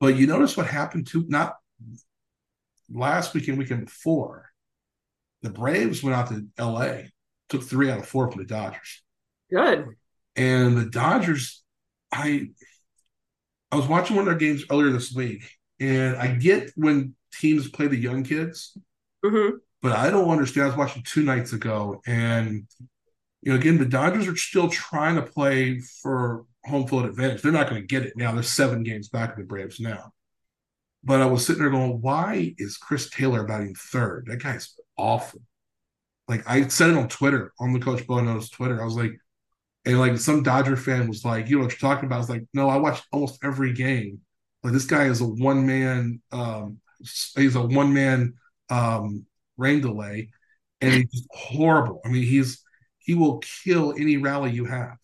But 0.00 0.16
you 0.16 0.26
notice 0.26 0.56
what 0.56 0.66
happened 0.66 1.06
to 1.08 1.24
not 1.28 1.54
last 2.92 3.34
weekend, 3.34 3.58
weekend 3.58 3.86
before. 3.86 4.50
The 5.42 5.50
Braves 5.50 6.02
went 6.02 6.16
out 6.16 6.28
to 6.28 6.46
LA, 6.58 7.08
took 7.48 7.62
three 7.62 7.90
out 7.90 7.98
of 7.98 8.06
four 8.06 8.30
from 8.30 8.40
the 8.40 8.46
Dodgers. 8.46 9.02
Good. 9.50 9.86
And 10.34 10.76
the 10.76 10.86
Dodgers, 10.86 11.62
I 12.12 12.48
I 13.70 13.76
was 13.76 13.86
watching 13.86 14.16
one 14.16 14.26
of 14.26 14.26
their 14.26 14.38
games 14.38 14.64
earlier 14.70 14.90
this 14.90 15.12
week, 15.12 15.42
and 15.80 16.16
I 16.16 16.28
get 16.28 16.72
when 16.76 17.14
teams 17.32 17.68
play 17.68 17.86
the 17.86 17.96
young 17.96 18.24
kids, 18.24 18.76
mm-hmm. 19.24 19.56
but 19.82 19.92
I 19.92 20.10
don't 20.10 20.30
understand. 20.30 20.64
I 20.64 20.68
was 20.68 20.76
watching 20.76 21.02
two 21.02 21.22
nights 21.22 21.52
ago, 21.52 22.00
and 22.06 22.66
you 23.42 23.52
know, 23.52 23.58
again, 23.58 23.78
the 23.78 23.84
Dodgers 23.84 24.26
are 24.26 24.36
still 24.36 24.68
trying 24.68 25.16
to 25.16 25.22
play 25.22 25.80
for 26.02 26.44
home 26.64 26.86
field 26.86 27.06
advantage. 27.06 27.42
They're 27.42 27.52
not 27.52 27.70
going 27.70 27.80
to 27.80 27.86
get 27.86 28.04
it 28.04 28.14
now. 28.16 28.32
They're 28.32 28.42
seven 28.42 28.82
games 28.82 29.08
back 29.08 29.32
of 29.32 29.38
the 29.38 29.44
Braves 29.44 29.80
now. 29.80 30.12
But 31.04 31.22
I 31.22 31.26
was 31.26 31.46
sitting 31.46 31.62
there 31.62 31.70
going, 31.70 32.00
why 32.00 32.54
is 32.58 32.76
Chris 32.76 33.08
Taylor 33.08 33.44
batting 33.44 33.76
third? 33.76 34.26
That 34.26 34.42
guy's 34.42 34.74
awful. 34.96 35.40
Like 36.26 36.42
I 36.50 36.66
said 36.66 36.90
it 36.90 36.96
on 36.96 37.08
Twitter, 37.08 37.52
on 37.60 37.72
the 37.72 37.78
Coach 37.78 38.06
Bo 38.06 38.20
Knows 38.20 38.50
Twitter. 38.50 38.82
I 38.82 38.84
was 38.84 38.96
like, 38.96 39.12
And 39.84 39.98
like 39.98 40.18
some 40.18 40.42
Dodger 40.42 40.76
fan 40.76 41.08
was 41.08 41.24
like, 41.24 41.48
you 41.48 41.56
know 41.56 41.64
what 41.64 41.72
you're 41.72 41.90
talking 41.90 42.06
about? 42.06 42.16
I 42.16 42.18
was 42.18 42.28
like, 42.30 42.44
no, 42.52 42.68
I 42.68 42.76
watched 42.76 43.06
almost 43.12 43.38
every 43.44 43.72
game. 43.72 44.20
Like 44.62 44.72
this 44.72 44.86
guy 44.86 45.04
is 45.04 45.20
a 45.20 45.26
one 45.26 45.66
man, 45.66 46.20
um, 46.32 46.78
he's 47.36 47.54
a 47.54 47.62
one 47.62 47.92
man 47.94 48.34
um, 48.70 49.24
rain 49.56 49.80
delay, 49.80 50.30
and 50.80 51.06
he's 51.10 51.26
horrible. 51.30 52.00
I 52.04 52.08
mean, 52.08 52.24
he's 52.24 52.62
he 52.98 53.14
will 53.14 53.38
kill 53.38 53.92
any 53.92 54.16
rally 54.16 54.50
you 54.50 54.64
have. 54.64 54.96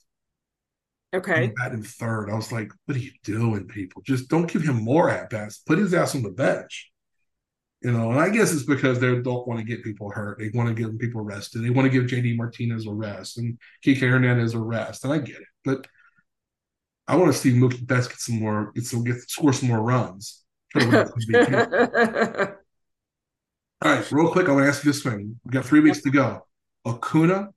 Okay. 1.14 1.52
Bat 1.56 1.72
in 1.72 1.82
third. 1.82 2.28
I 2.28 2.34
was 2.34 2.50
like, 2.50 2.72
what 2.86 2.96
are 2.96 3.00
you 3.00 3.12
doing, 3.22 3.66
people? 3.68 4.02
Just 4.02 4.28
don't 4.28 4.50
give 4.50 4.62
him 4.62 4.82
more 4.82 5.08
at 5.08 5.30
bats. 5.30 5.58
Put 5.58 5.78
his 5.78 5.94
ass 5.94 6.14
on 6.14 6.22
the 6.22 6.30
bench. 6.30 6.90
You 7.82 7.92
know, 7.92 8.10
and 8.10 8.18
I 8.18 8.30
guess 8.30 8.52
it's 8.52 8.64
because 8.64 8.98
they 8.98 9.14
don't 9.20 9.46
want 9.46 9.60
to 9.60 9.64
get 9.64 9.84
people 9.84 10.10
hurt. 10.10 10.38
They 10.38 10.50
want 10.54 10.68
to 10.68 10.74
give 10.74 10.98
people 10.98 11.20
rested. 11.20 11.62
They 11.62 11.70
want 11.70 11.84
to 11.84 11.90
give 11.90 12.10
JD 12.10 12.36
Martinez 12.36 12.86
a 12.86 12.90
rest 12.90 13.38
and 13.38 13.58
Kike 13.84 14.00
Hernandez 14.00 14.54
a 14.54 14.58
rest. 14.58 15.04
And 15.04 15.12
I 15.12 15.18
get 15.18 15.36
it. 15.36 15.46
But 15.64 15.86
I 17.06 17.16
want 17.16 17.32
to 17.32 17.38
see 17.38 17.52
Mookie 17.52 17.86
Betts 17.86 18.08
get 18.08 18.18
some 18.18 18.40
more, 18.40 18.72
get 18.74 18.84
some, 18.86 19.04
get 19.04 19.16
score 19.28 19.52
some 19.52 19.68
more 19.68 19.82
runs. 19.82 20.42
All 20.74 20.84
right, 23.82 24.12
real 24.12 24.32
quick, 24.32 24.48
I 24.48 24.52
want 24.52 24.64
to 24.64 24.68
ask 24.68 24.84
you 24.84 24.90
this 24.92 25.02
thing. 25.02 25.38
We 25.44 25.50
got 25.50 25.66
three 25.66 25.80
weeks 25.80 26.00
to 26.02 26.10
go. 26.10 26.46
Acuna 26.86 27.50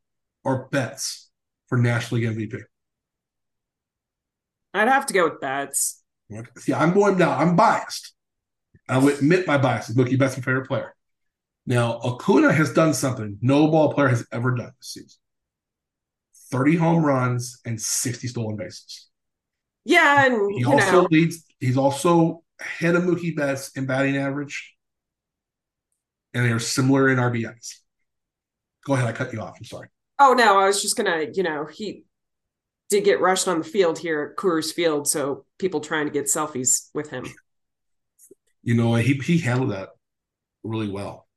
or 0.43 0.67
Betts 0.71 1.29
for 1.67 1.77
National 1.77 2.21
League 2.21 2.29
MVP? 2.29 2.61
I'd 4.73 4.87
have 4.87 5.05
to 5.07 5.13
go 5.13 5.25
with 5.25 5.39
Betts. 5.39 6.03
See, 6.57 6.73
I'm 6.73 6.93
going 6.93 7.17
now. 7.17 7.31
I'm 7.31 7.55
biased. 7.55 8.13
I 8.89 8.97
will 8.97 9.09
admit 9.09 9.47
my 9.47 9.57
bias. 9.57 9.93
Mookie 9.93 10.19
Betts 10.19 10.37
my 10.37 10.43
favorite 10.43 10.67
player. 10.67 10.93
Now, 11.65 11.99
Acuna 12.03 12.51
has 12.51 12.71
done 12.73 12.93
something 12.93 13.37
no 13.41 13.67
ball 13.67 13.93
player 13.93 14.07
has 14.07 14.25
ever 14.31 14.51
done 14.51 14.71
this 14.79 14.93
season. 14.93 15.19
30 16.51 16.77
home 16.77 17.05
runs 17.05 17.59
and 17.65 17.79
60 17.81 18.27
stolen 18.27 18.55
bases. 18.55 19.09
Yeah, 19.87 20.25
and 20.25 20.53
he 20.53 20.65
also 20.65 20.91
know. 20.91 21.07
leads. 21.09 21.45
He's 21.61 21.77
also 21.77 22.43
ahead 22.59 22.95
of 22.95 23.03
Mookie 23.03 23.33
Betts 23.33 23.71
in 23.77 23.85
batting 23.85 24.17
average, 24.17 24.75
and 26.33 26.45
they 26.45 26.51
are 26.51 26.59
similar 26.59 27.07
in 27.07 27.17
RBIs. 27.17 27.75
Go 28.85 28.95
ahead, 28.95 29.07
I 29.07 29.13
cut 29.13 29.31
you 29.31 29.39
off. 29.39 29.55
I'm 29.57 29.63
sorry. 29.63 29.87
Oh 30.19 30.33
no, 30.33 30.59
I 30.59 30.65
was 30.65 30.81
just 30.81 30.97
gonna, 30.97 31.27
you 31.33 31.41
know, 31.41 31.65
he 31.65 32.03
did 32.89 33.05
get 33.05 33.21
rushed 33.21 33.47
on 33.47 33.59
the 33.59 33.63
field 33.63 33.97
here 33.97 34.29
at 34.29 34.41
Coors 34.41 34.73
Field, 34.73 35.07
so 35.07 35.45
people 35.57 35.79
trying 35.79 36.05
to 36.05 36.11
get 36.11 36.25
selfies 36.25 36.89
with 36.93 37.09
him. 37.09 37.25
You 38.63 38.73
know, 38.73 38.95
he 38.95 39.13
he 39.13 39.37
handled 39.37 39.71
that 39.71 39.91
really 40.63 40.89
well. 40.89 41.29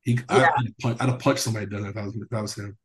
He 0.00 0.18
yeah. 0.30 0.48
I, 0.82 0.88
would 0.88 0.98
have 0.98 1.18
punched 1.18 1.42
somebody 1.42 1.66
done 1.66 1.84
if 1.84 1.94
I 1.94 2.06
was 2.06 2.16
if 2.16 2.30
that 2.30 2.40
was 2.40 2.54
him. 2.54 2.78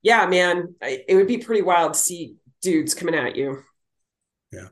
Yeah, 0.00 0.24
man, 0.24 0.74
it 0.80 1.16
would 1.16 1.28
be 1.28 1.36
pretty 1.36 1.60
wild 1.60 1.92
to 1.92 1.98
see 1.98 2.36
dudes 2.62 2.94
coming 2.94 3.14
at 3.14 3.36
you. 3.36 3.62
Yeah. 4.52 4.68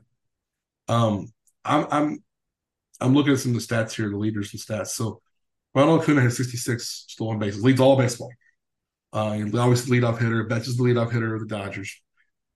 Um, 0.87 1.31
I'm 1.63 1.87
I'm 1.91 2.23
I'm 3.01 3.13
looking 3.13 3.33
at 3.33 3.39
some 3.39 3.55
of 3.55 3.67
the 3.67 3.75
stats 3.75 3.93
here, 3.95 4.09
the 4.09 4.17
leaders 4.17 4.53
and 4.53 4.61
stats. 4.61 4.87
So 4.87 5.21
Ronald 5.73 6.01
Acuna 6.01 6.21
has 6.21 6.37
66 6.37 7.05
stolen 7.09 7.39
bases, 7.39 7.63
leads 7.63 7.81
all 7.81 7.97
baseball. 7.97 8.31
Uh, 9.11 9.37
the 9.37 9.45
leadoff 9.47 10.19
hitter. 10.19 10.43
Betts 10.43 10.67
is 10.67 10.77
the 10.77 10.83
leadoff 10.83 11.11
hitter 11.11 11.33
of 11.33 11.41
the 11.41 11.47
Dodgers. 11.47 12.01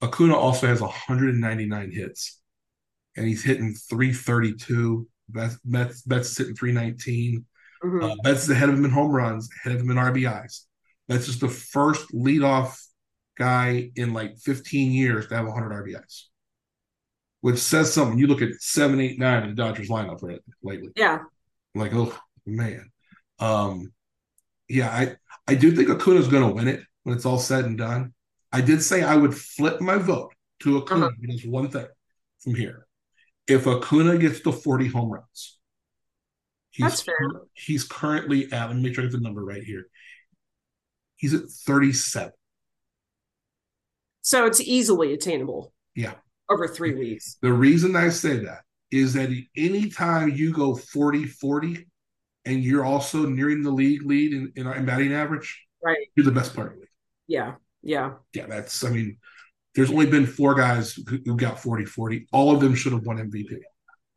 Acuna 0.02 0.36
also 0.36 0.68
has 0.68 0.82
199 0.82 1.92
hits, 1.92 2.42
and 3.16 3.26
he's 3.26 3.44
hitting 3.44 3.74
332. 3.74 5.08
Betts, 5.30 5.58
Betts, 5.64 6.02
Betts 6.02 6.32
is 6.32 6.38
hitting 6.38 6.56
319. 6.56 7.46
Mm-hmm. 7.84 8.04
Uh, 8.04 8.16
Betts 8.24 8.44
is 8.44 8.50
ahead 8.50 8.70
of 8.70 8.76
him 8.76 8.86
in 8.86 8.92
home 8.92 9.12
runs, 9.12 9.50
ahead 9.60 9.76
of 9.76 9.82
him 9.82 9.92
in 9.92 9.98
RBIs. 9.98 10.66
That's 11.08 11.26
just 11.26 11.40
the 11.40 11.50
first 11.50 12.12
leadoff 12.14 12.78
guy 13.38 13.92
in 13.96 14.14
like 14.14 14.38
15 14.38 14.92
years 14.92 15.28
to 15.28 15.36
have 15.36 15.46
100 15.46 15.72
RBIs, 15.72 16.24
which 17.42 17.58
says 17.58 17.94
something. 17.94 18.18
You 18.18 18.28
look 18.28 18.42
at 18.42 18.54
seven, 18.60 19.00
eight, 19.00 19.20
nine 19.20 19.44
in 19.44 19.50
the 19.50 19.56
Dodgers 19.56 19.90
lineup 19.90 20.22
right 20.22 20.40
lately. 20.64 20.90
Yeah. 20.96 21.20
like, 21.76 21.94
oh 21.94 22.18
man. 22.46 22.90
Um, 23.40 23.94
yeah, 24.68 24.90
I 24.90 25.16
I 25.48 25.56
do 25.56 25.76
think 25.76 25.90
Acuna's 25.90 26.28
going 26.28 26.48
to 26.48 26.54
win 26.54 26.68
it 26.68 26.82
when 27.04 27.16
it's 27.16 27.26
all 27.26 27.40
said 27.40 27.66
and 27.66 27.78
done. 27.78 28.14
I 28.52 28.62
did 28.62 28.84
say 28.84 29.04
I 29.04 29.16
would 29.16 29.36
flip 29.36 29.82
my 29.82 29.98
vote 29.98 30.34
to 30.62 30.78
Acuna 30.78 31.08
uh-huh. 31.08 31.16
because 31.20 31.46
one 31.46 31.70
thing 31.70 31.88
from 32.40 32.56
here. 32.56 32.86
If 33.48 33.66
Acuna 33.66 34.18
gets 34.18 34.42
to 34.42 34.52
40 34.52 34.88
home 34.90 35.10
runs, 35.10 35.58
he's, 36.70 36.84
That's 36.84 37.02
fair. 37.02 37.16
he's 37.54 37.84
currently 37.84 38.52
at, 38.52 38.68
let 38.68 38.76
me 38.76 38.84
make 38.84 38.96
sure 38.96 39.04
I 39.04 39.08
get 39.08 39.14
the 39.14 39.22
number 39.22 39.44
right 39.44 39.64
here. 39.64 39.88
He's 41.16 41.34
at 41.34 41.50
37. 41.50 42.32
So 44.22 44.46
it's 44.46 44.62
easily 44.62 45.14
attainable. 45.14 45.74
Yeah. 45.96 46.14
Over 46.50 46.68
three 46.68 46.96
weeks. 46.96 47.38
The 47.42 47.54
reason 47.54 47.96
I 47.96 48.10
say 48.10 48.38
that 48.38 48.62
is 48.92 49.14
that 49.14 49.30
anytime 49.56 50.30
you 50.30 50.52
go 50.52 50.76
40 50.76 51.26
40 51.26 51.86
and 52.46 52.64
you're 52.64 52.86
also 52.86 53.26
nearing 53.26 53.62
the 53.62 53.70
league 53.70 54.04
lead 54.04 54.34
in, 54.34 54.52
in, 54.56 54.68
in 54.68 54.86
batting 54.86 55.14
average, 55.14 55.66
right? 55.84 55.98
You're 56.16 56.26
the 56.26 56.32
best 56.32 56.54
player 56.54 56.70
in 56.70 56.74
the 56.74 56.80
league. 56.80 56.90
Yeah. 57.28 57.56
Yeah. 57.84 58.14
Yeah. 58.34 58.48
That's, 58.48 58.84
I 58.84 58.90
mean, 58.90 59.18
there's 59.76 59.92
only 59.92 60.08
been 60.08 60.26
four 60.26 60.56
guys 60.56 60.94
who, 60.94 61.20
who 61.24 61.38
got 61.38 61.60
40 61.60 61.86
40. 61.86 62.28
All 62.32 62.54
of 62.54 62.60
them 62.60 62.74
should 62.74 62.94
have 62.94 63.06
won 63.06 63.18
MVP. 63.18 63.60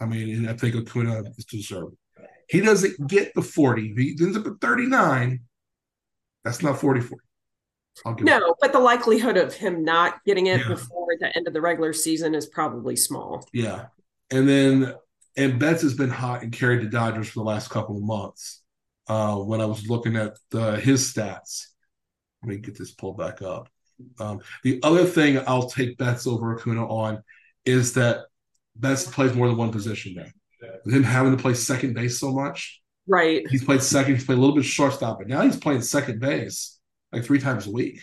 I 0.01 0.07
mean, 0.07 0.35
and 0.37 0.51
I 0.51 0.55
think 0.55 0.75
Acuna 0.75 1.23
is 1.37 1.45
deserved. 1.45 1.97
He 2.49 2.61
doesn't 2.61 3.07
get 3.07 3.33
the 3.35 3.43
40. 3.43 3.95
He 3.97 4.17
ends 4.21 4.37
up 4.37 4.47
at 4.47 4.61
39. 4.61 5.41
That's 6.45 6.63
not 6.63 6.81
40 6.81 7.01
40. 7.01 8.25
No, 8.25 8.55
but 8.61 8.73
the 8.73 8.79
likelihood 8.79 9.37
of 9.37 9.55
him 9.55 9.85
not 9.85 10.25
getting 10.25 10.47
it 10.47 10.61
yeah. 10.61 10.69
before 10.69 11.02
the 11.23 11.37
end 11.37 11.47
of 11.47 11.55
the 11.55 11.61
regular 11.61 11.93
season 11.93 12.35
is 12.35 12.47
probably 12.47 12.97
small. 12.97 13.49
Yeah. 13.53 13.87
And 14.31 14.49
then, 14.49 14.95
and 15.37 15.59
Betts 15.59 15.83
has 15.83 15.95
been 15.95 16.11
hot 16.11 16.43
and 16.43 16.53
carried 16.53 16.83
the 16.83 16.91
Dodgers 16.91 17.29
for 17.29 17.41
the 17.41 17.45
last 17.45 17.71
couple 17.71 17.97
of 17.97 18.03
months. 18.03 18.63
Uh, 19.09 19.37
when 19.37 19.61
I 19.61 19.65
was 19.65 19.89
looking 19.89 20.17
at 20.17 20.37
the, 20.51 20.77
his 20.77 21.13
stats, 21.13 21.67
let 22.43 22.51
me 22.51 22.59
get 22.59 22.79
this 22.79 22.93
pulled 22.93 23.19
back 23.19 23.43
up. 23.43 23.69
Um, 24.19 24.41
the 24.63 24.81
other 24.83 25.05
thing 25.05 25.41
I'll 25.47 25.69
take 25.69 25.99
Betts 25.99 26.27
over 26.27 26.57
Acuna 26.57 26.87
on 26.87 27.23
is 27.65 27.95
that 27.95 28.27
Betts 28.77 29.07
plays 29.07 29.35
more 29.35 29.49
than 29.49 29.57
one 29.57 29.73
position 29.73 30.15
now. 30.15 30.27
With 30.85 30.95
him 30.95 31.03
having 31.03 31.37
to 31.37 31.43
play 31.43 31.55
second 31.55 31.95
base 31.95 32.21
so 32.21 32.33
much, 32.33 32.81
right? 33.09 33.45
He's 33.49 33.65
played 33.65 33.83
second. 33.83 34.15
He's 34.15 34.25
played 34.25 34.39
a 34.39 34.41
little 34.41 34.55
bit 34.55 34.65
shortstop, 34.65 35.19
but 35.19 35.27
now 35.27 35.43
he's 35.43 35.57
playing 35.57 35.83
second 35.83 36.21
base 36.21 36.79
like 37.13 37.25
three 37.25 37.41
times 37.41 37.67
a 37.67 37.71
week. 37.73 38.01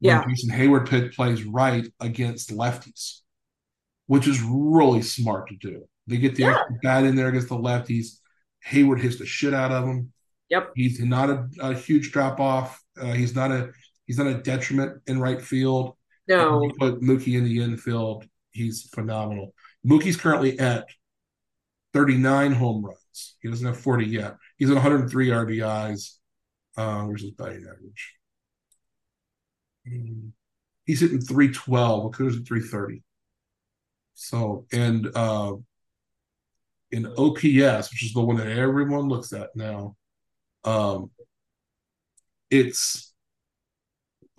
Yeah, 0.00 0.24
Jason 0.28 0.50
Heyward 0.50 0.88
pit 0.88 1.12
plays 1.14 1.44
right 1.44 1.86
against 2.00 2.50
lefties, 2.50 3.20
which 4.06 4.28
is 4.28 4.40
really 4.42 5.02
smart 5.02 5.48
to 5.48 5.56
do. 5.56 5.84
They 6.06 6.18
get 6.18 6.36
the 6.36 6.44
yeah. 6.44 6.62
bat 6.82 7.04
in 7.04 7.16
there 7.16 7.28
against 7.28 7.48
the 7.48 7.56
lefties. 7.56 8.18
Heyward 8.66 9.00
hits 9.00 9.18
the 9.18 9.26
shit 9.26 9.54
out 9.54 9.72
of 9.72 9.86
them. 9.86 10.12
Yep, 10.50 10.70
he's 10.76 11.00
not 11.00 11.30
a, 11.30 11.48
a 11.60 11.74
huge 11.74 12.12
drop 12.12 12.40
off. 12.40 12.82
Uh, 13.00 13.12
he's 13.12 13.34
not 13.34 13.50
a 13.50 13.70
he's 14.06 14.18
not 14.18 14.26
a 14.26 14.34
detriment 14.34 15.02
in 15.06 15.20
right 15.20 15.42
field. 15.42 15.96
No, 16.28 16.70
put 16.78 17.00
Mookie 17.00 17.36
in 17.36 17.44
the 17.44 17.62
infield. 17.62 18.26
He's 18.50 18.82
phenomenal. 18.94 19.54
Mookie's 19.86 20.16
currently 20.16 20.58
at 20.58 20.86
39 21.94 22.52
home 22.52 22.84
runs. 22.84 23.36
He 23.40 23.48
doesn't 23.48 23.66
have 23.66 23.80
40 23.80 24.06
yet. 24.06 24.36
He's 24.56 24.70
at 24.70 24.74
103 24.74 25.28
RBIs. 25.28 26.14
Uh, 26.76 27.02
where's 27.02 27.22
his 27.22 27.32
batting 27.32 27.66
average? 27.68 28.14
He's 30.84 31.00
hitting 31.00 31.20
312. 31.20 32.06
Acuna's 32.06 32.36
at 32.36 32.46
330. 32.46 33.02
So, 34.14 34.66
and 34.72 35.10
uh, 35.14 35.54
in 36.90 37.06
OPS, 37.06 37.90
which 37.90 38.04
is 38.04 38.12
the 38.14 38.20
one 38.20 38.36
that 38.36 38.48
everyone 38.48 39.08
looks 39.08 39.32
at 39.32 39.54
now, 39.54 39.96
um, 40.64 41.10
it's 42.50 43.12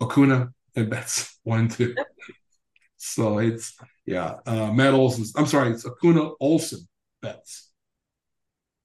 Acuna 0.02 0.52
and 0.76 0.90
Betts 0.90 1.38
one 1.44 1.60
and 1.60 1.70
two. 1.70 1.94
so 2.96 3.38
it's 3.38 3.76
yeah, 4.06 4.36
uh, 4.46 4.72
Matt 4.72 4.94
Olson. 4.94 5.24
I'm 5.36 5.46
sorry, 5.46 5.70
it's 5.70 5.86
Acuna 5.86 6.30
Olson 6.40 6.86
Betts. 7.22 7.70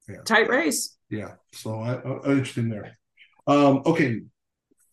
Yeah. 0.07 0.22
Tight 0.24 0.49
race. 0.49 0.97
Yeah. 1.09 1.34
So 1.51 1.80
I, 1.80 1.95
I 1.95 2.32
interesting 2.32 2.70
there. 2.70 2.97
Um, 3.47 3.82
okay, 3.86 4.22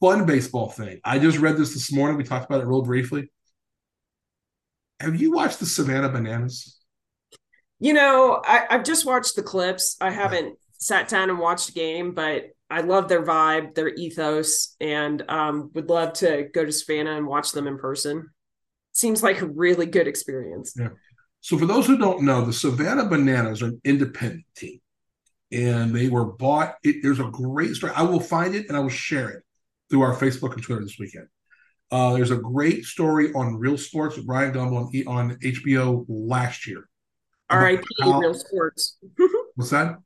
fun 0.03 0.27
baseball 0.27 0.69
thing. 0.69 0.99
I 1.05 1.21
just 1.21 1.39
read 1.39 1.57
this 1.57 1.75
this 1.75 1.93
morning. 1.93 2.17
We 2.17 2.25
talked 2.25 2.47
about 2.47 2.61
it 2.61 2.67
real 2.67 2.83
briefly. 2.83 3.31
Have 4.99 5.21
you 5.21 5.31
watched 5.31 5.61
the 5.61 5.67
Savannah 5.67 6.09
Bananas? 6.09 6.81
You 7.79 7.93
know, 7.93 8.43
I, 8.45 8.67
have 8.69 8.85
just 8.85 9.07
watched 9.07 9.37
the 9.37 9.45
clips. 9.45 9.97
I 10.01 10.11
haven't 10.11 10.47
yeah. 10.47 10.53
sat 10.79 11.09
down 11.09 11.31
and 11.31 11.39
watched 11.39 11.69
a 11.69 11.73
game, 11.73 12.15
but 12.15 12.47
I 12.69 12.81
love 12.81 13.09
their 13.09 13.25
vibe, 13.25 13.77
their 13.77 13.91
ethos, 13.91 14.75
and 14.81 15.23
um, 15.29 15.71
would 15.75 15.89
love 15.89 16.15
to 16.15 16.49
go 16.53 16.65
to 16.65 16.73
Savannah 16.73 17.17
and 17.17 17.27
watch 17.27 17.53
them 17.53 17.69
in 17.69 17.79
person. 17.79 18.29
Seems 18.93 19.23
like 19.23 19.41
a 19.41 19.47
really 19.47 19.87
good 19.87 20.09
experience. 20.09 20.75
Yeah. 20.77 20.89
So, 21.41 21.59
for 21.59 21.67
those 21.67 21.87
who 21.87 21.99
don't 21.99 22.23
know, 22.23 22.45
the 22.45 22.53
Savannah 22.53 23.07
Bananas 23.07 23.63
are 23.63 23.67
an 23.67 23.81
independent 23.85 24.45
team, 24.57 24.81
and 25.51 25.95
they 25.95 26.09
were 26.09 26.25
bought. 26.25 26.77
It, 26.83 27.03
there's 27.03 27.21
a 27.21 27.25
great 27.25 27.75
story. 27.75 27.93
I 27.97 28.03
will 28.03 28.21
find 28.21 28.55
it 28.55 28.69
and 28.69 28.77
I 28.77 28.81
will 28.81 28.89
share 28.89 29.31
it 29.31 29.43
through 29.93 30.01
our 30.01 30.17
Facebook 30.17 30.55
and 30.55 30.63
Twitter 30.63 30.83
this 30.83 30.97
weekend. 30.99 31.27
Uh, 31.91 32.15
there's 32.15 32.31
a 32.31 32.37
great 32.37 32.87
story 32.87 33.31
on 33.35 33.59
Real 33.59 33.77
Sports 33.77 34.17
with 34.17 34.27
Bryant 34.27 34.55
Gumbel 34.55 35.07
on, 35.07 35.31
on 35.31 35.37
HBO 35.41 36.07
last 36.09 36.67
year. 36.67 36.89
R.I.P. 37.51 37.85
How, 38.01 38.19
Real 38.19 38.33
Sports. 38.33 38.97
what's 39.55 39.71
that? 39.71 39.99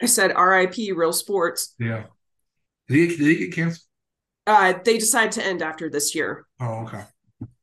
I 0.00 0.06
said 0.06 0.32
R.I.P. 0.32 0.92
Real 0.92 1.12
Sports. 1.12 1.74
Yeah. 1.78 2.04
Did 2.88 2.96
he, 2.96 3.16
did 3.18 3.26
he 3.26 3.36
get 3.36 3.54
canceled? 3.54 3.84
Uh, 4.46 4.72
they 4.82 4.96
decided 4.96 5.32
to 5.32 5.44
end 5.44 5.60
after 5.60 5.90
this 5.90 6.14
year. 6.14 6.46
Oh, 6.58 6.86
okay. 6.86 7.02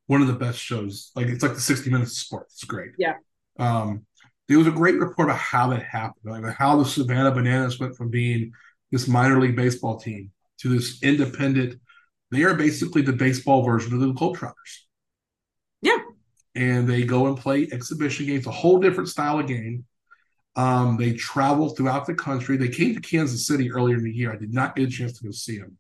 One 0.06 0.22
of 0.22 0.28
the 0.28 0.34
best 0.34 0.60
shows. 0.60 1.10
Like 1.16 1.28
it's 1.28 1.42
like 1.42 1.56
the 1.56 1.62
60 1.62 1.90
Minutes 1.90 2.12
of 2.12 2.18
Sports. 2.18 2.54
It's 2.54 2.64
great. 2.66 2.92
Yeah. 3.00 3.16
Um, 3.58 4.06
there 4.48 4.60
was 4.60 4.68
a 4.68 4.72
great 4.72 5.00
report 5.00 5.32
of 5.32 5.38
how 5.38 5.70
that 5.70 5.82
happened, 5.82 6.44
like 6.44 6.56
how 6.56 6.78
the 6.78 6.86
Savannah 6.86 7.32
Bananas 7.32 7.80
went 7.80 7.96
from 7.96 8.12
being 8.12 8.52
this 8.92 9.08
minor 9.08 9.40
league 9.40 9.56
baseball 9.56 10.00
team 10.00 10.30
to 10.62 10.70
this 10.70 11.02
independent. 11.04 11.80
They 12.32 12.44
are 12.44 12.54
basically 12.54 13.02
the 13.02 13.14
baseball 13.14 13.64
version 13.64 13.94
of 13.94 14.00
the 14.00 14.14
Globetrotters. 14.14 14.54
Yeah. 15.82 15.98
And 16.56 16.88
they 16.88 17.04
go 17.04 17.28
and 17.28 17.38
play 17.38 17.68
exhibition 17.72 18.26
games, 18.26 18.48
a 18.48 18.52
whole 18.52 18.80
different 18.80 19.10
style 19.10 19.40
of 19.40 19.48
game. 19.48 19.86
Um, 20.56 20.98
they 20.98 21.14
travel 21.14 21.70
throughout 21.70 22.06
the 22.06 22.14
country. 22.14 22.58
They 22.58 22.68
came 22.68 22.94
to 22.94 23.02
Kansas 23.02 23.48
City 23.48 23.72
earlier 23.72 23.98
in 23.98 24.04
the 24.04 24.12
year. 24.12 24.34
I 24.34 24.38
did 24.38 24.54
not 24.54 24.76
get 24.76 24.88
a 24.88 24.92
chance 24.92 25.18
to 25.20 25.26
go 25.26 25.32
see 25.32 25.60
them. 25.60 25.78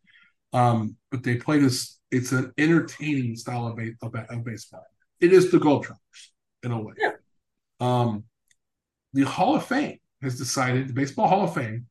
Um, 0.53 0.95
but 1.09 1.23
they 1.23 1.36
play 1.36 1.59
this, 1.59 1.99
it's 2.09 2.32
an 2.32 2.53
entertaining 2.57 3.36
style 3.36 3.67
of, 3.67 3.79
of, 4.01 4.15
of 4.29 4.43
baseball. 4.43 4.86
It 5.19 5.34
is 5.34 5.51
the 5.51 5.57
Globetrotters 5.59 6.29
in 6.63 6.71
a 6.71 6.82
way. 6.82 6.93
Yeah. 6.97 7.11
Um, 7.79 8.23
the 9.13 9.23
Hall 9.23 9.55
of 9.55 9.65
Fame 9.65 9.99
has 10.21 10.38
decided, 10.38 10.88
the 10.88 10.93
Baseball 10.93 11.27
Hall 11.27 11.43
of 11.43 11.53
Fame 11.53 11.88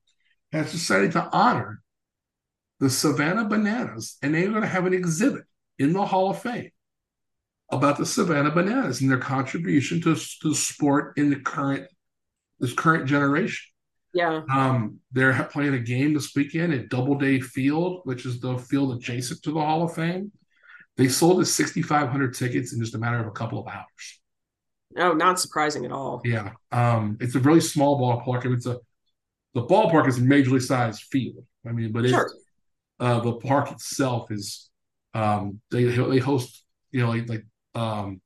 has 0.53 0.73
decided 0.73 1.13
to 1.13 1.29
honor 1.33 1.83
the 2.81 2.91
Savannah 2.91 3.45
Bananas, 3.45 4.17
and 4.23 4.35
they're 4.35 4.49
going 4.49 4.63
to 4.63 4.67
have 4.67 4.87
an 4.87 4.95
exhibit 4.95 5.45
in 5.79 5.93
the 5.93 6.05
Hall 6.05 6.31
of 6.31 6.41
Fame 6.43 6.71
about 7.71 7.99
the 7.99 8.07
Savannah 8.07 8.51
Bananas 8.51 9.01
and 9.01 9.11
their 9.11 9.19
contribution 9.19 10.01
to, 10.01 10.17
to 10.17 10.49
the 10.49 10.55
sport 10.55 11.17
in 11.17 11.31
the 11.31 11.37
current 11.37 11.87
this 12.59 12.73
current 12.75 13.07
generation. 13.07 13.65
Yeah. 14.13 14.43
Um, 14.53 14.99
they're 15.13 15.49
playing 15.53 15.75
a 15.75 15.79
game 15.79 16.15
this 16.15 16.35
weekend 16.35 16.75
at 16.75 16.89
Doubleday 16.89 17.41
Field, 17.41 18.01
which 18.05 18.27
is 18.27 18.41
the 18.41 18.59
field 18.59 18.97
adjacent 18.97 19.43
to 19.45 19.53
the 19.53 19.61
Hall 19.61 19.85
of 19.85 19.95
Fame. 19.95 20.33
They 20.97 21.09
sold 21.09 21.41
us 21.41 21.51
6,500 21.53 22.35
tickets 22.35 22.75
in 22.75 22.81
just 22.81 22.95
a 22.95 22.99
matter 22.99 23.19
of 23.19 23.27
a 23.27 23.31
couple 23.31 23.59
of 23.59 23.69
hours. 23.69 24.21
Oh, 24.97 25.13
not 25.13 25.39
surprising 25.39 25.85
at 25.85 25.93
all. 25.93 26.21
Yeah. 26.25 26.51
Um, 26.73 27.17
it's 27.21 27.37
a 27.37 27.41
really 27.41 27.61
small 27.61 28.01
ballpark. 28.01 28.53
It's 28.53 28.67
a 28.67 28.79
the 29.55 29.63
ballpark 29.63 30.09
is 30.09 30.19
a 30.19 30.23
majorly 30.23 30.63
sized 30.63 31.03
field. 31.11 31.45
I 31.67 31.73
mean, 31.73 31.93
but 31.93 32.05
it's 32.05 32.13
sure. 32.13 32.31
Uh, 33.01 33.21
the 33.21 33.33
park 33.35 33.73
itself 33.73 34.31
is 34.31 34.71
um, 35.15 35.61
they 35.71 35.85
they 35.85 36.19
host 36.19 36.65
you 36.93 37.01
know 37.01 37.11
like, 37.11 37.29
like 37.29 37.45
um, 37.75 38.21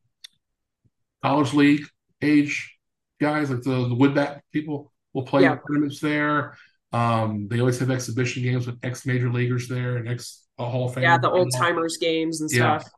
college 1.22 1.54
league 1.54 1.84
age 2.20 2.76
guys 3.20 3.50
like 3.50 3.62
the, 3.62 3.88
the 3.88 3.94
woodbat 3.94 4.40
people 4.52 4.92
will 5.12 5.22
play 5.22 5.42
yeah. 5.42 5.56
tournaments 5.66 6.00
there. 6.00 6.56
Um, 6.92 7.48
they 7.48 7.60
always 7.60 7.78
have 7.78 7.90
exhibition 7.90 8.42
games 8.42 8.66
with 8.66 8.78
ex 8.82 9.06
major 9.06 9.30
leaguers 9.32 9.68
there 9.68 9.96
and 9.96 10.08
ex 10.08 10.46
uh, 10.58 10.64
Hall 10.64 10.88
of 10.88 10.94
Fame. 10.94 11.04
Yeah, 11.04 11.18
the 11.18 11.30
old 11.30 11.52
timers 11.52 11.96
games 11.96 12.40
and 12.40 12.50
yeah. 12.50 12.78
stuff. 12.78 12.92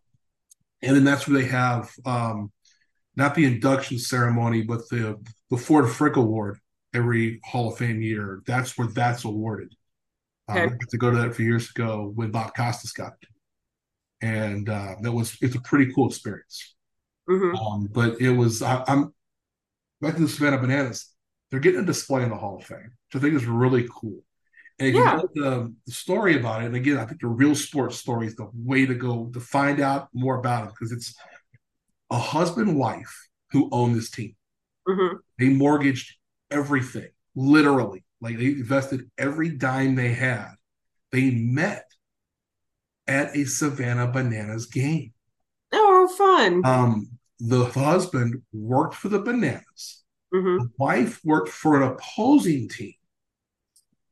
And 0.83 0.97
then 0.97 1.05
that's 1.05 1.27
where 1.27 1.41
they 1.41 1.49
have 1.49 1.91
um, 2.05 2.53
not 3.15 3.35
the 3.35 3.45
induction 3.45 3.99
ceremony, 3.99 4.63
but 4.63 4.89
the 4.91 5.17
the 5.51 5.57
Ford 5.57 5.89
Frick 5.91 6.17
Award 6.17 6.59
every 6.93 7.41
Hall 7.45 7.73
of 7.73 7.79
Fame 7.79 8.03
year. 8.03 8.43
That's 8.47 8.77
where 8.77 8.89
that's 8.89 9.25
awarded. 9.25 9.75
Um, 10.49 10.57
okay. 10.57 10.65
Um, 10.67 10.73
I 10.73 10.77
got 10.77 10.89
to 10.91 10.99
go 10.99 11.11
to 11.11 11.17
that 11.19 11.29
a 11.29 11.35
few 11.35 11.47
years 11.47 11.71
ago 11.71 12.13
when 12.15 12.31
Bob 12.31 12.55
Costas 12.55 12.93
got 12.93 13.15
it, 13.21 13.29
and 14.23 14.69
uh, 14.69 14.97
that 15.03 15.13
was 15.13 15.37
it's 15.41 15.57
a 15.57 15.61
pretty 15.61 15.93
cool 15.93 16.09
experience. 16.09 16.75
Mm-hmm. 17.29 17.57
Um, 17.57 17.89
but 17.91 18.21
it 18.21 18.31
was 18.31 18.63
I, 18.63 18.85
am 18.87 19.13
back 20.01 20.15
to 20.17 20.23
the 20.23 20.29
Savannah 20.29 20.59
Bananas. 20.59 21.13
They're 21.51 21.61
getting 21.61 21.81
a 21.81 21.87
display 21.87 22.23
in 22.23 22.31
the 22.31 22.37
Hall 22.37 22.57
of 22.57 22.65
Fame, 22.65 22.93
which 23.13 23.17
I 23.17 23.19
think 23.19 23.35
is 23.35 23.47
really 23.47 23.89
cool. 23.93 24.23
And 24.79 24.95
yeah. 24.95 25.21
the, 25.35 25.75
the, 25.87 25.93
story 25.93 26.37
about 26.37 26.63
it, 26.63 26.67
and 26.67 26.77
again, 26.77 26.99
I 26.99 27.07
think 27.07 27.23
the 27.23 27.29
real 27.29 27.55
sports 27.55 27.97
story 27.97 28.27
is 28.27 28.37
the 28.37 28.51
way 28.53 28.85
to 28.85 28.95
go 28.95 29.31
to 29.33 29.41
find 29.41 29.81
out 29.81 30.09
more 30.13 30.39
about 30.39 30.67
it 30.67 30.75
because 30.75 30.93
it's 30.93 31.15
a 32.11 32.19
husband 32.19 32.77
wife 32.77 33.29
who 33.53 33.71
own 33.73 33.95
this 33.95 34.11
team. 34.11 34.37
Mm-hmm. 34.87 35.17
They 35.39 35.49
mortgaged 35.49 36.17
everything, 36.51 37.09
literally. 37.35 38.05
Like 38.21 38.39
they 38.39 38.47
invested 38.47 39.11
every 39.19 39.51
dime 39.51 39.95
they 39.95 40.13
had. 40.13 40.53
They 41.13 41.31
met 41.31 41.85
at 43.07 43.37
a 43.37 43.45
Savannah 43.45 44.11
Bananas 44.11 44.67
game. 44.67 45.13
Oh, 45.73 46.09
fun. 46.17 46.65
Um, 46.65 47.09
the 47.39 47.67
husband 47.67 48.43
worked 48.53 48.95
for 48.95 49.09
the 49.09 49.19
Bananas. 49.19 50.03
Mm-hmm. 50.35 50.59
The 50.59 50.71
wife 50.79 51.21
worked 51.25 51.51
for 51.51 51.77
an 51.77 51.93
opposing 51.93 52.69
team. 52.69 52.95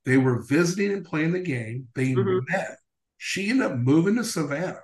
They 0.05 0.19
were 0.19 0.43
visiting 0.43 0.93
and 0.93 1.05
playing 1.05 1.33
the 1.33 1.41
game. 1.41 1.89
They 1.95 2.13
mm-hmm. 2.13 2.51
met. 2.51 2.77
She 3.17 3.51
ended 3.51 3.67
up 3.67 3.79
moving 3.79 4.17
to 4.17 4.25
Savannah. 4.25 4.83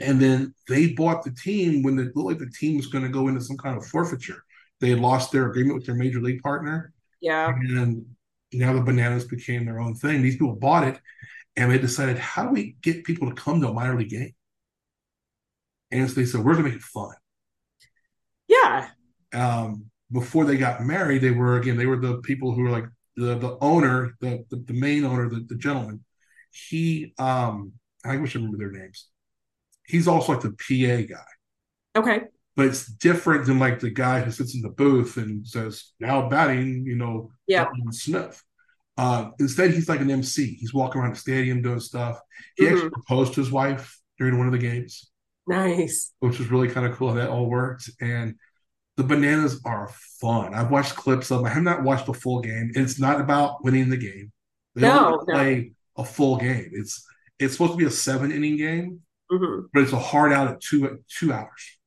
And 0.00 0.20
then 0.20 0.54
they 0.68 0.88
bought 0.88 1.22
the 1.22 1.30
team 1.30 1.82
when 1.82 1.98
it 1.98 2.14
looked 2.16 2.28
like 2.28 2.38
the 2.38 2.50
team 2.58 2.76
was 2.76 2.88
going 2.88 3.04
to 3.04 3.10
go 3.10 3.28
into 3.28 3.40
some 3.40 3.56
kind 3.56 3.76
of 3.76 3.86
forfeiture. 3.86 4.42
They 4.80 4.90
had 4.90 5.00
lost 5.00 5.32
their 5.32 5.48
agreement 5.48 5.76
with 5.76 5.86
their 5.86 5.94
major 5.94 6.20
league 6.20 6.42
partner. 6.42 6.91
Yeah. 7.22 7.48
And 7.48 8.04
now 8.52 8.74
the 8.74 8.82
bananas 8.82 9.24
became 9.24 9.64
their 9.64 9.80
own 9.80 9.94
thing. 9.94 10.20
These 10.20 10.34
people 10.34 10.56
bought 10.56 10.86
it 10.86 11.00
and 11.56 11.72
they 11.72 11.78
decided, 11.78 12.18
how 12.18 12.44
do 12.44 12.50
we 12.50 12.76
get 12.82 13.04
people 13.04 13.30
to 13.30 13.34
come 13.34 13.60
to 13.62 13.68
a 13.68 13.72
minor 13.72 13.96
league 13.96 14.10
game? 14.10 14.34
And 15.90 16.08
so 16.08 16.16
they 16.16 16.26
said, 16.26 16.44
we're 16.44 16.52
going 16.52 16.64
to 16.64 16.70
make 16.70 16.78
it 16.78 16.82
fun. 16.82 17.14
Yeah. 18.48 18.88
Um, 19.32 19.86
before 20.10 20.44
they 20.44 20.58
got 20.58 20.82
married, 20.82 21.22
they 21.22 21.30
were, 21.30 21.56
again, 21.56 21.78
they 21.78 21.86
were 21.86 21.96
the 21.96 22.18
people 22.18 22.52
who 22.52 22.62
were 22.62 22.70
like 22.70 22.84
the, 23.16 23.38
the 23.38 23.56
owner, 23.62 24.14
the, 24.20 24.44
the, 24.50 24.56
the 24.56 24.74
main 24.74 25.04
owner, 25.04 25.30
the, 25.30 25.46
the 25.48 25.56
gentleman. 25.56 26.04
He, 26.50 27.14
um, 27.18 27.72
I 28.04 28.16
wish 28.16 28.36
I 28.36 28.38
remember 28.38 28.58
their 28.58 28.72
names 28.72 29.08
he's 29.92 30.08
also 30.08 30.32
like 30.32 30.42
the 30.42 30.50
PA 30.50 31.14
guy. 31.14 32.00
Okay. 32.00 32.26
But 32.54 32.66
it's 32.66 32.86
different 32.86 33.46
than 33.46 33.58
like 33.58 33.80
the 33.80 33.90
guy 33.90 34.20
who 34.20 34.30
sits 34.30 34.54
in 34.54 34.60
the 34.60 34.68
booth 34.68 35.16
and 35.16 35.46
says, 35.46 35.92
now 35.98 36.28
batting, 36.28 36.84
you 36.84 36.96
know, 36.96 37.30
yeah. 37.46 37.66
Smith. 37.90 38.42
Uh, 38.98 39.30
instead, 39.38 39.70
he's 39.70 39.88
like 39.88 40.00
an 40.00 40.10
MC. 40.10 40.54
He's 40.54 40.74
walking 40.74 41.00
around 41.00 41.14
the 41.14 41.18
stadium 41.18 41.62
doing 41.62 41.80
stuff. 41.80 42.20
He 42.56 42.64
mm-hmm. 42.64 42.74
actually 42.74 42.90
proposed 42.90 43.34
to 43.34 43.40
his 43.40 43.50
wife 43.50 43.98
during 44.18 44.36
one 44.36 44.46
of 44.46 44.52
the 44.52 44.58
games. 44.58 45.10
Nice. 45.46 46.12
Which 46.20 46.38
was 46.38 46.50
really 46.50 46.68
kind 46.68 46.86
of 46.86 46.96
cool 46.96 47.08
how 47.08 47.14
that 47.14 47.30
all 47.30 47.48
worked. 47.48 47.88
And 48.00 48.34
the 48.96 49.04
bananas 49.04 49.60
are 49.64 49.90
fun. 50.20 50.54
I've 50.54 50.70
watched 50.70 50.94
clips 50.94 51.30
of 51.30 51.38
them. 51.38 51.46
I 51.46 51.50
have 51.50 51.62
not 51.62 51.82
watched 51.82 52.06
the 52.06 52.14
full 52.14 52.40
game. 52.40 52.72
It's 52.74 53.00
not 53.00 53.20
about 53.20 53.64
winning 53.64 53.88
the 53.88 53.96
game. 53.96 54.30
They 54.74 54.82
no, 54.82 55.24
play 55.28 55.72
no. 55.96 56.02
a 56.02 56.06
full 56.06 56.36
game. 56.36 56.70
It's 56.72 57.04
it's 57.38 57.54
supposed 57.54 57.72
to 57.72 57.78
be 57.78 57.84
a 57.84 57.90
seven 57.90 58.30
inning 58.30 58.56
game, 58.56 59.00
mm-hmm. 59.30 59.66
but 59.72 59.82
it's 59.82 59.92
a 59.92 59.98
hard 59.98 60.32
out 60.32 60.48
at 60.48 60.60
two 60.60 60.98
two 61.08 61.32
hours. 61.32 61.78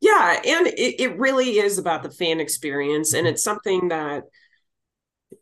Yeah, 0.00 0.40
and 0.46 0.66
it, 0.68 1.00
it 1.00 1.18
really 1.18 1.58
is 1.58 1.78
about 1.78 2.02
the 2.02 2.10
fan 2.10 2.40
experience, 2.40 3.14
and 3.14 3.26
mm-hmm. 3.26 3.34
it's 3.34 3.42
something 3.42 3.88
that 3.88 4.24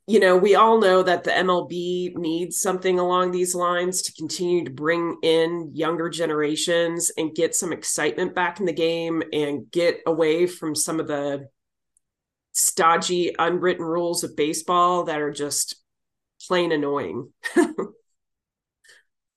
you 0.07 0.19
know 0.19 0.37
we 0.37 0.55
all 0.55 0.81
know 0.81 1.03
that 1.03 1.25
the 1.25 1.31
MLB 1.31 2.17
needs 2.17 2.61
something 2.61 2.99
along 2.99 3.31
these 3.31 3.55
lines 3.55 4.03
to 4.03 4.13
continue 4.15 4.65
to 4.65 4.71
bring 4.71 5.19
in 5.23 5.71
younger 5.75 6.09
generations 6.09 7.11
and 7.19 7.35
get 7.35 7.55
some 7.55 7.73
excitement 7.73 8.35
back 8.35 8.59
in 8.59 8.67
the 8.67 8.73
game 8.73 9.23
and 9.33 9.71
get 9.71 10.01
away 10.07 10.47
from 10.47 10.75
some 10.75 11.01
of 11.01 11.07
the 11.07 11.49
stodgy 12.53 13.35
unwritten 13.39 13.85
rules 13.85 14.25
of 14.25 14.35
baseball 14.35 15.05
that 15.05 15.21
are 15.21 15.33
just 15.33 15.77
plain 16.49 16.73
annoying. 16.73 17.31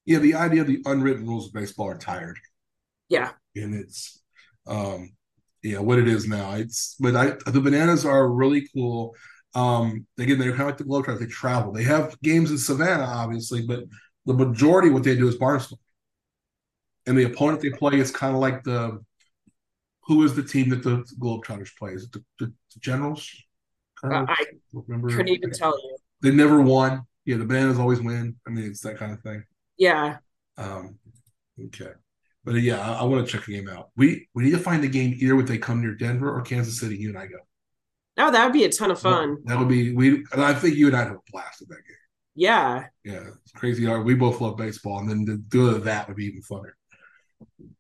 yeah, 0.06 0.20
the 0.20 0.36
idea 0.36 0.62
of 0.62 0.68
the 0.68 0.82
unwritten 0.86 1.28
rules 1.28 1.48
of 1.48 1.54
baseball 1.54 1.90
are 1.90 1.98
tired. 1.98 2.40
Yeah. 3.10 3.32
And 3.56 3.76
it's 3.76 4.19
um 4.68 5.12
yeah, 5.62 5.80
what 5.80 6.00
it 6.00 6.08
is 6.08 6.28
now. 6.28 6.54
It's 6.54 6.96
but 7.00 7.16
I 7.16 7.36
the 7.50 7.62
bananas 7.62 8.06
are 8.06 8.30
really 8.30 8.68
cool. 8.74 9.16
Um 9.56 10.06
again, 10.18 10.40
they're 10.40 10.52
kind 10.52 10.62
of 10.62 10.68
like 10.68 10.78
the 10.78 10.84
Globetrotters, 10.86 11.20
they 11.20 11.26
travel. 11.26 11.72
They 11.72 11.84
have 11.84 12.20
games 12.22 12.52
in 12.52 12.58
Savannah, 12.58 13.04
obviously, 13.04 13.66
but 13.66 13.84
the 14.26 14.34
majority 14.34 14.90
what 14.90 15.04
they 15.04 15.16
do 15.16 15.28
is 15.28 15.36
Barstow. 15.36 15.78
And 17.08 17.18
the 17.18 17.24
opponent 17.24 17.62
they 17.62 17.72
play 17.72 18.00
is 18.00 18.12
kind 18.12 18.36
of 18.36 18.42
like 18.42 18.64
the 18.64 19.04
who 20.10 20.24
is 20.24 20.36
the 20.36 20.44
team 20.44 20.70
that 20.70 20.84
the 20.84 21.06
Globetrotters 21.20 21.76
play? 21.78 21.92
Is 21.94 22.06
it 22.06 22.12
the, 22.12 22.24
the, 22.40 22.46
the 22.46 22.80
Generals? 22.80 23.30
Uh, 24.04 24.26
I 24.28 24.46
remember. 24.74 25.10
couldn't 25.10 25.30
even 25.30 25.52
tell 25.52 25.72
you. 25.72 25.98
They 26.22 26.32
never 26.32 26.62
won. 26.62 27.04
Yeah, 27.26 27.38
the 27.38 27.46
Bananas 27.46 27.78
always 27.78 28.02
win. 28.02 28.36
I 28.48 28.50
mean, 28.50 28.66
it's 28.66 28.82
that 28.82 28.98
kind 28.98 29.14
of 29.14 29.22
thing. 29.22 29.44
Yeah. 29.78 30.18
Um, 30.58 30.98
okay. 31.68 31.92
But 32.50 32.56
uh, 32.56 32.62
yeah, 32.62 32.80
I, 32.80 33.02
I 33.02 33.04
want 33.04 33.24
to 33.24 33.32
check 33.32 33.46
the 33.46 33.54
game 33.54 33.70
out. 33.70 33.90
We 33.96 34.28
we 34.34 34.44
need 34.44 34.54
to 34.54 34.58
find 34.58 34.84
the 34.84 34.88
game 34.88 35.14
either 35.20 35.36
when 35.36 35.46
they 35.46 35.60
come 35.60 35.82
near 35.82 35.94
Denver 35.94 36.36
or 36.36 36.42
Kansas 36.42 36.80
City. 36.80 36.98
You 36.98 37.10
and 37.10 37.18
I 37.20 37.28
go. 37.28 37.38
Oh, 38.18 38.32
that 38.32 38.44
would 38.44 38.54
be 38.54 38.64
a 38.64 38.72
ton 38.72 38.90
of 38.90 39.00
fun. 39.00 39.38
That 39.46 39.60
would 39.60 39.68
be 39.68 39.94
we. 39.94 40.26
I 40.36 40.56
think 40.56 40.76
you 40.76 40.88
and 40.88 40.96
I 40.96 41.04
have 41.04 41.12
a 41.12 41.20
blast 41.32 41.62
at 41.62 41.68
that 41.68 41.76
game. 41.76 41.96
Yeah. 42.34 42.86
Yeah, 43.04 43.22
it's 43.44 43.52
crazy. 43.52 43.86
We 43.88 44.16
both 44.16 44.42
love 44.42 44.58
baseball, 44.58 44.98
and 44.98 45.12
then 45.12 45.26
to 45.28 45.38
do 45.38 45.78
that 45.78 46.08
would 46.08 46.18
be 46.18 46.26
even 46.26 46.42
funner. 46.42 46.72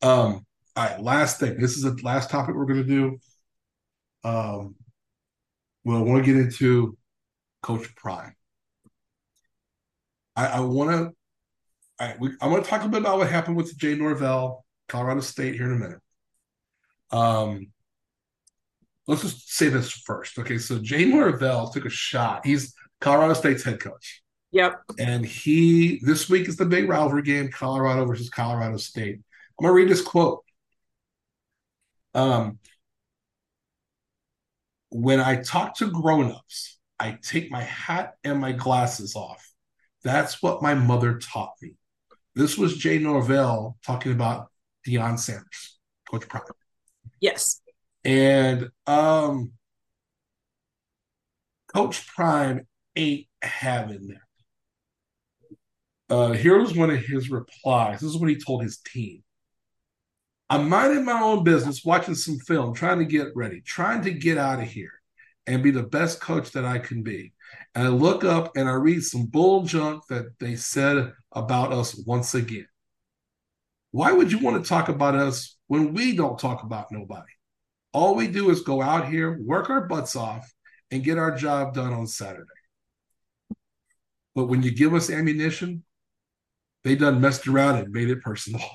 Um, 0.03 0.45
all 0.75 0.85
right, 0.85 1.01
last 1.01 1.39
thing. 1.39 1.59
This 1.59 1.75
is 1.75 1.81
the 1.81 1.99
last 2.03 2.29
topic 2.29 2.53
we're 2.53 2.65
going 2.65 2.83
to 2.83 2.87
do. 2.87 3.17
Um, 4.23 4.75
well, 5.83 5.97
I 5.97 6.01
want 6.01 6.23
to 6.23 6.31
get 6.31 6.39
into 6.39 6.95
Coach 7.63 7.95
Prime. 7.95 8.35
I, 10.35 10.45
I 10.45 10.59
want 10.59 10.91
to. 10.91 11.18
I, 11.99 12.15
I 12.41 12.47
want 12.47 12.63
to 12.63 12.69
talk 12.69 12.83
a 12.83 12.89
bit 12.89 13.01
about 13.01 13.17
what 13.17 13.29
happened 13.29 13.57
with 13.57 13.77
Jay 13.77 13.95
Norvell, 13.95 14.65
Colorado 14.87 15.21
State, 15.21 15.55
here 15.55 15.65
in 15.65 15.73
a 15.73 15.75
minute. 15.75 15.99
Um, 17.11 17.67
let's 19.07 19.23
just 19.23 19.51
say 19.51 19.69
this 19.69 19.91
first. 19.91 20.39
Okay, 20.39 20.57
so 20.57 20.79
Jay 20.79 21.05
Norvell 21.05 21.69
took 21.71 21.85
a 21.85 21.89
shot. 21.89 22.45
He's 22.45 22.73
Colorado 23.01 23.33
State's 23.33 23.63
head 23.63 23.79
coach. 23.79 24.21
Yep. 24.51 24.81
And 24.97 25.25
he 25.25 25.99
this 26.03 26.29
week 26.29 26.47
is 26.47 26.55
the 26.55 26.65
big 26.65 26.89
rivalry 26.89 27.21
game, 27.21 27.49
Colorado 27.49 28.05
versus 28.05 28.29
Colorado 28.29 28.77
State. 28.77 29.15
I'm 29.59 29.63
gonna 29.63 29.73
read 29.73 29.89
this 29.89 30.01
quote. 30.01 30.43
Um, 32.13 32.59
when 34.89 35.19
I 35.19 35.41
talk 35.41 35.75
to 35.77 35.91
grown-ups, 35.91 36.79
I 36.99 37.17
take 37.21 37.51
my 37.51 37.61
hat 37.61 38.13
and 38.23 38.39
my 38.39 38.51
glasses 38.51 39.15
off. 39.15 39.47
That's 40.03 40.41
what 40.41 40.63
my 40.63 40.73
mother 40.73 41.19
taught 41.19 41.53
me. 41.61 41.75
This 42.39 42.57
was 42.57 42.77
Jay 42.77 42.99
Norvell 42.99 43.77
talking 43.85 44.13
about 44.13 44.47
Deion 44.87 45.19
Sanders, 45.19 45.77
Coach 46.09 46.25
Prime. 46.29 46.43
Yes. 47.19 47.59
And 48.05 48.69
um 48.87 49.51
Coach 51.75 52.07
Prime 52.07 52.65
ain't 52.95 53.27
having 53.41 54.07
that. 54.07 56.15
Uh, 56.15 56.31
here 56.31 56.57
was 56.57 56.73
one 56.73 56.89
of 56.89 56.99
his 56.99 57.29
replies. 57.29 57.99
This 57.99 58.11
is 58.11 58.17
what 58.17 58.29
he 58.29 58.37
told 58.37 58.63
his 58.63 58.77
team. 58.77 59.21
I'm 60.49 60.69
minding 60.69 61.03
my 61.03 61.21
own 61.21 61.43
business, 61.43 61.83
watching 61.83 62.15
some 62.15 62.39
film, 62.39 62.73
trying 62.73 62.99
to 62.99 63.05
get 63.05 63.35
ready, 63.35 63.59
trying 63.59 64.01
to 64.03 64.11
get 64.11 64.37
out 64.37 64.61
of 64.61 64.69
here 64.69 64.98
and 65.49 65.63
be 65.63 65.71
the 65.71 65.83
best 65.83 66.21
coach 66.21 66.51
that 66.51 66.63
I 66.63 66.77
can 66.77 67.01
be. 67.01 67.33
And 67.73 67.87
I 67.87 67.89
look 67.89 68.23
up 68.23 68.55
and 68.55 68.69
I 68.69 68.73
read 68.73 69.01
some 69.01 69.25
bull 69.25 69.63
junk 69.63 70.03
that 70.07 70.37
they 70.39 70.55
said 70.55 71.11
about 71.31 71.73
us 71.73 71.99
once 72.05 72.35
again. 72.35 72.67
Why 73.89 74.11
would 74.11 74.31
you 74.31 74.37
want 74.37 74.63
to 74.63 74.69
talk 74.69 74.89
about 74.89 75.15
us 75.15 75.57
when 75.65 75.95
we 75.95 76.15
don't 76.15 76.37
talk 76.37 76.61
about 76.61 76.91
nobody? 76.91 77.31
All 77.93 78.13
we 78.13 78.27
do 78.27 78.51
is 78.51 78.61
go 78.61 78.79
out 78.79 79.09
here, 79.09 79.39
work 79.41 79.71
our 79.71 79.87
butts 79.87 80.15
off, 80.15 80.53
and 80.91 81.03
get 81.03 81.17
our 81.17 81.35
job 81.35 81.73
done 81.73 81.93
on 81.93 82.05
Saturday. 82.05 82.45
But 84.35 84.45
when 84.45 84.61
you 84.61 84.69
give 84.69 84.93
us 84.93 85.09
ammunition, 85.09 85.83
they 86.83 86.95
done 86.95 87.19
messed 87.19 87.47
around 87.47 87.77
and 87.77 87.91
made 87.91 88.09
it 88.09 88.21
personal. 88.21 88.61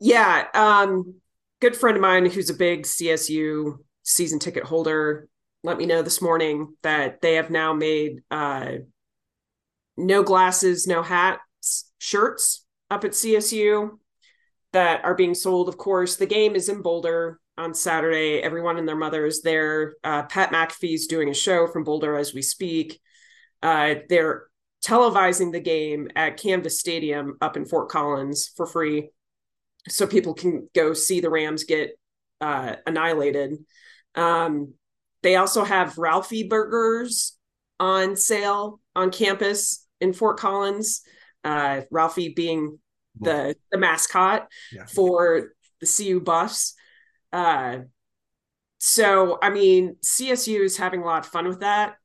Yeah. 0.00 0.48
Um, 0.52 1.14
good 1.60 1.76
friend 1.76 1.96
of 1.96 2.02
mine 2.02 2.26
who's 2.26 2.50
a 2.50 2.54
big 2.54 2.82
CSU 2.82 3.78
season 4.04 4.38
ticket 4.38 4.62
holder 4.62 5.28
let 5.64 5.78
me 5.78 5.86
know 5.86 6.02
this 6.02 6.20
morning 6.22 6.76
that 6.82 7.22
they 7.22 7.34
have 7.34 7.50
now 7.50 7.72
made 7.72 8.22
uh, 8.30 8.72
no 9.96 10.22
glasses, 10.22 10.86
no 10.86 11.02
hats 11.02 11.90
shirts 11.98 12.66
up 12.90 13.04
at 13.04 13.12
CSU 13.12 13.98
that 14.74 15.04
are 15.04 15.14
being 15.14 15.34
sold. 15.34 15.68
Of 15.68 15.78
course, 15.78 16.16
the 16.16 16.26
game 16.26 16.54
is 16.54 16.68
in 16.68 16.82
Boulder 16.82 17.40
on 17.56 17.72
Saturday. 17.72 18.42
Everyone 18.42 18.76
and 18.76 18.86
their 18.86 18.94
mother 18.94 19.24
is 19.24 19.40
there. 19.40 19.94
Uh, 20.04 20.24
Pat 20.24 20.50
McAfee's 20.52 21.06
doing 21.06 21.30
a 21.30 21.34
show 21.34 21.66
from 21.66 21.82
Boulder 21.82 22.18
as 22.18 22.34
we 22.34 22.42
speak. 22.42 23.00
Uh, 23.62 23.94
they're 24.10 24.48
televising 24.84 25.50
the 25.50 25.60
game 25.60 26.10
at 26.14 26.36
Canvas 26.36 26.78
Stadium 26.78 27.38
up 27.40 27.56
in 27.56 27.64
Fort 27.64 27.88
Collins 27.88 28.48
for 28.54 28.66
free, 28.66 29.08
so 29.88 30.06
people 30.06 30.34
can 30.34 30.68
go 30.74 30.92
see 30.92 31.20
the 31.20 31.30
Rams 31.30 31.64
get 31.64 31.98
uh, 32.42 32.76
annihilated. 32.86 33.64
Um, 34.14 34.74
they 35.22 35.36
also 35.36 35.64
have 35.64 35.98
Ralphie 35.98 36.48
Burgers 36.48 37.36
on 37.80 38.16
sale 38.16 38.80
on 38.94 39.10
campus 39.10 39.86
in 40.00 40.12
Fort 40.12 40.38
Collins. 40.38 41.02
Uh, 41.42 41.82
Ralphie 41.90 42.30
being 42.30 42.78
the 43.20 43.54
the 43.70 43.78
mascot 43.78 44.48
yeah. 44.72 44.86
for 44.86 45.52
the 45.80 45.86
CU 45.86 46.20
Buffs. 46.20 46.74
Uh, 47.32 47.78
so 48.78 49.38
I 49.42 49.50
mean, 49.50 49.96
CSU 50.04 50.60
is 50.60 50.76
having 50.76 51.02
a 51.02 51.06
lot 51.06 51.24
of 51.24 51.30
fun 51.30 51.48
with 51.48 51.60
that 51.60 51.96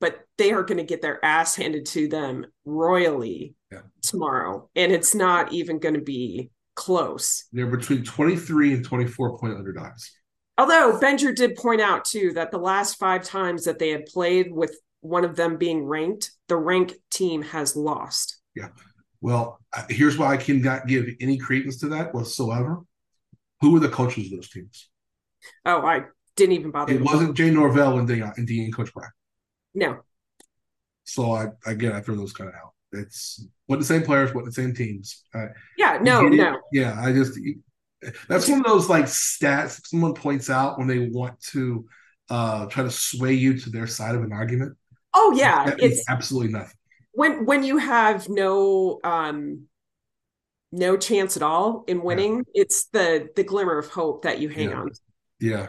but 0.00 0.24
they 0.36 0.52
are 0.52 0.62
going 0.62 0.78
to 0.78 0.84
get 0.84 1.02
their 1.02 1.24
ass 1.24 1.56
handed 1.56 1.86
to 1.86 2.08
them 2.08 2.46
royally 2.64 3.54
yeah. 3.72 3.80
tomorrow. 4.02 4.68
And 4.76 4.92
it's 4.92 5.14
not 5.14 5.52
even 5.52 5.78
going 5.78 5.94
to 5.94 6.00
be 6.00 6.50
close. 6.76 7.44
They're 7.52 7.66
between 7.66 8.04
23 8.04 8.74
and 8.74 8.84
24 8.84 9.38
point 9.38 9.54
underdogs. 9.54 10.12
Although 10.58 10.98
Benger 10.98 11.32
did 11.32 11.54
point 11.54 11.80
out 11.80 12.04
too 12.04 12.32
that 12.34 12.50
the 12.50 12.58
last 12.58 12.98
five 12.98 13.22
times 13.22 13.64
that 13.64 13.78
they 13.78 13.90
had 13.90 14.06
played 14.06 14.52
with 14.52 14.76
one 15.00 15.24
of 15.24 15.36
them 15.36 15.56
being 15.56 15.84
ranked, 15.84 16.32
the 16.48 16.56
ranked 16.56 16.96
team 17.10 17.42
has 17.42 17.76
lost. 17.76 18.40
Yeah. 18.56 18.68
Well, 19.20 19.60
uh, 19.76 19.84
here's 19.88 20.18
why 20.18 20.34
I 20.34 20.36
cannot 20.36 20.88
give 20.88 21.06
any 21.20 21.38
credence 21.38 21.78
to 21.78 21.88
that 21.90 22.12
whatsoever. 22.12 22.80
Who 23.60 23.72
were 23.72 23.80
the 23.80 23.88
coaches 23.88 24.26
of 24.26 24.32
those 24.32 24.50
teams? 24.50 24.90
Oh, 25.64 25.82
I 25.82 26.02
didn't 26.36 26.52
even 26.52 26.72
bother. 26.72 26.92
It 26.92 27.02
wasn't 27.02 27.36
Jay 27.36 27.50
Norvell 27.50 27.98
and 27.98 28.08
Dean 28.08 28.30
and 28.36 28.46
Dean 28.46 28.72
Coach 28.72 28.92
Brown. 28.92 29.10
No. 29.74 30.00
So 31.04 31.32
I 31.32 31.46
again 31.66 31.92
I 31.92 32.00
throw 32.00 32.16
those 32.16 32.32
kind 32.32 32.50
of 32.50 32.56
out. 32.56 32.72
It's 32.92 33.46
what 33.66 33.78
the 33.78 33.84
same 33.84 34.02
players, 34.02 34.34
what 34.34 34.44
the 34.44 34.52
same 34.52 34.74
teams. 34.74 35.24
yeah, 35.76 35.98
no, 36.00 36.22
no. 36.22 36.58
Yeah, 36.72 36.98
I 37.00 37.12
just 37.12 37.38
that's 38.28 38.48
one 38.48 38.60
of 38.60 38.66
those 38.66 38.88
like 38.88 39.06
stats 39.06 39.80
someone 39.86 40.14
points 40.14 40.50
out 40.50 40.78
when 40.78 40.86
they 40.86 41.08
want 41.08 41.40
to 41.40 41.86
uh 42.30 42.66
try 42.66 42.84
to 42.84 42.90
sway 42.90 43.32
you 43.32 43.58
to 43.58 43.70
their 43.70 43.86
side 43.86 44.14
of 44.14 44.22
an 44.22 44.32
argument. 44.32 44.76
Oh 45.14 45.34
yeah, 45.36 45.74
it's 45.78 46.08
absolutely 46.08 46.52
nothing. 46.52 46.76
When 47.12 47.44
when 47.44 47.62
you 47.62 47.78
have 47.78 48.28
no 48.28 49.00
um 49.04 49.66
no 50.70 50.96
chance 50.96 51.36
at 51.36 51.42
all 51.42 51.84
in 51.88 52.02
winning, 52.02 52.36
yeah. 52.36 52.62
it's 52.62 52.86
the 52.86 53.28
the 53.34 53.42
glimmer 53.42 53.78
of 53.78 53.88
hope 53.88 54.22
that 54.22 54.38
you 54.38 54.48
hang 54.48 54.70
yeah. 54.70 54.76
on. 54.76 54.90
Yeah 55.40 55.68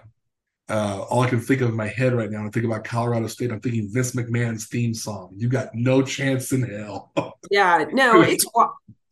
uh, 0.69 1.03
all 1.09 1.21
I 1.21 1.29
can 1.29 1.39
think 1.39 1.61
of 1.61 1.69
in 1.69 1.75
my 1.75 1.87
head 1.87 2.13
right 2.13 2.29
now, 2.29 2.45
I 2.45 2.49
think 2.49 2.65
about 2.65 2.83
Colorado 2.83 3.27
State. 3.27 3.51
I'm 3.51 3.59
thinking 3.59 3.89
Vince 3.91 4.11
McMahon's 4.11 4.67
theme 4.67 4.93
song. 4.93 5.33
You 5.35 5.49
got 5.49 5.73
no 5.73 6.03
chance 6.03 6.51
in 6.51 6.61
hell. 6.61 7.11
yeah, 7.49 7.85
no, 7.91 8.21
it's 8.21 8.45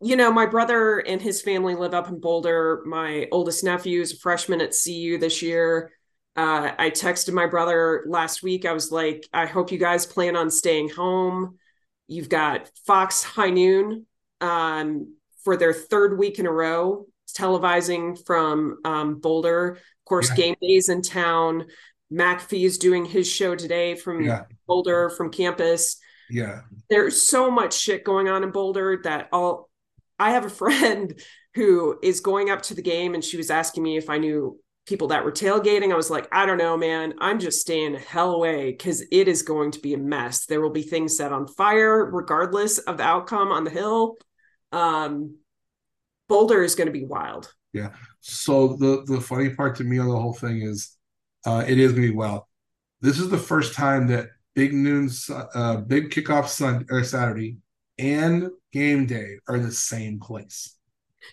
you 0.02 0.16
know, 0.16 0.32
my 0.32 0.46
brother 0.46 1.00
and 1.00 1.22
his 1.22 1.42
family 1.42 1.76
live 1.76 1.94
up 1.94 2.08
in 2.08 2.20
Boulder. 2.20 2.84
My 2.86 3.28
oldest 3.32 3.64
nephew 3.64 4.02
is 4.02 4.14
a 4.14 4.18
freshman 4.18 4.62
at 4.62 4.76
CU 4.84 5.18
this 5.18 5.42
year. 5.42 5.92
Uh, 6.36 6.72
I 6.78 6.92
texted 6.92 7.34
my 7.34 7.48
brother 7.48 8.06
last 8.08 8.44
week. 8.44 8.66
I 8.66 8.74
was 8.74 8.92
like, 8.92 9.28
I 9.34 9.48
hope 9.48 9.72
you 9.72 9.80
guys 9.80 10.06
plan 10.06 10.36
on 10.36 10.52
staying 10.52 10.90
home. 10.90 11.58
You've 12.08 12.30
got 12.30 12.70
Fox 12.86 13.24
High 13.24 13.50
Noon 13.50 14.06
um, 14.40 15.16
for 15.44 15.58
their 15.58 15.74
third 15.74 16.18
week 16.18 16.38
in 16.38 16.46
a 16.46 16.52
row 16.52 17.08
televising 17.36 18.18
from 18.26 18.78
um, 18.86 19.20
Boulder 19.20 19.72
Of 19.72 20.06
course, 20.06 20.30
yeah. 20.30 20.36
game 20.36 20.56
days 20.62 20.90
in 20.90 21.02
town. 21.02 21.66
McAfee 22.12 22.66
is 22.66 22.78
doing 22.78 23.04
his 23.04 23.30
show 23.30 23.56
today 23.56 23.96
from 23.96 24.24
yeah. 24.24 24.44
Boulder, 24.68 25.10
from 25.10 25.32
campus. 25.32 25.98
Yeah. 26.30 26.62
There's 26.90 27.22
so 27.22 27.52
much 27.52 27.78
shit 27.78 28.04
going 28.04 28.30
on 28.30 28.44
in 28.44 28.52
Boulder 28.52 29.02
that 29.04 29.28
all 29.32 29.70
I 30.20 30.32
have 30.32 30.46
a 30.46 30.50
friend 30.50 31.20
who 31.54 31.98
is 32.04 32.20
going 32.20 32.50
up 32.50 32.62
to 32.64 32.76
the 32.76 32.82
game 32.82 33.14
and 33.14 33.24
she 33.24 33.38
was 33.38 33.50
asking 33.50 33.84
me 33.84 33.98
if 33.98 34.10
I 34.10 34.18
knew 34.18 34.60
people 34.86 35.10
that 35.10 35.26
were 35.26 35.32
tailgating. 35.32 35.92
I 35.92 35.96
was 35.96 36.10
like, 36.10 36.28
I 36.32 36.46
don't 36.46 36.58
know, 36.58 36.78
man. 36.78 37.16
I'm 37.20 37.40
just 37.40 37.62
staying 37.62 37.96
hell 37.96 38.34
away 38.34 38.72
because 38.72 39.04
it 39.12 39.28
is 39.28 39.42
going 39.42 39.72
to 39.72 39.80
be 39.80 39.94
a 39.94 39.98
mess. 39.98 40.46
There 40.46 40.62
will 40.62 40.70
be 40.70 40.84
things 40.84 41.18
set 41.18 41.34
on 41.34 41.48
fire 41.48 42.06
regardless 42.06 42.78
of 42.78 42.98
the 42.98 43.04
outcome 43.04 43.52
on 43.52 43.64
the 43.64 43.72
hill. 43.72 44.18
Um, 44.72 45.38
Boulder 46.30 46.64
is 46.64 46.76
going 46.76 46.88
to 46.88 46.94
be 46.94 47.06
wild. 47.06 47.54
Yeah. 47.74 47.92
So 48.22 48.76
the 48.80 49.04
the 49.06 49.22
funny 49.22 49.52
part 49.52 49.76
to 49.78 49.84
me 49.84 50.00
on 50.00 50.08
the 50.08 50.20
whole 50.20 50.34
thing 50.34 50.62
is, 50.62 50.98
uh, 51.46 51.64
it 51.68 51.78
is 51.78 51.94
gonna 51.94 52.08
be 52.08 52.14
wild. 52.14 52.44
This 53.02 53.20
is 53.20 53.30
the 53.30 53.38
first 53.38 53.74
time 53.74 54.08
that 54.08 54.30
big 54.56 54.74
noon, 54.74 55.10
uh, 55.30 55.78
big 55.78 56.10
kickoff 56.10 56.48
Sunday 56.48 56.86
or 56.90 57.04
Saturday, 57.04 57.58
and 58.00 58.50
game 58.72 59.06
day 59.06 59.38
are 59.48 59.60
the 59.60 59.72
same 59.72 60.20
place. 60.20 60.76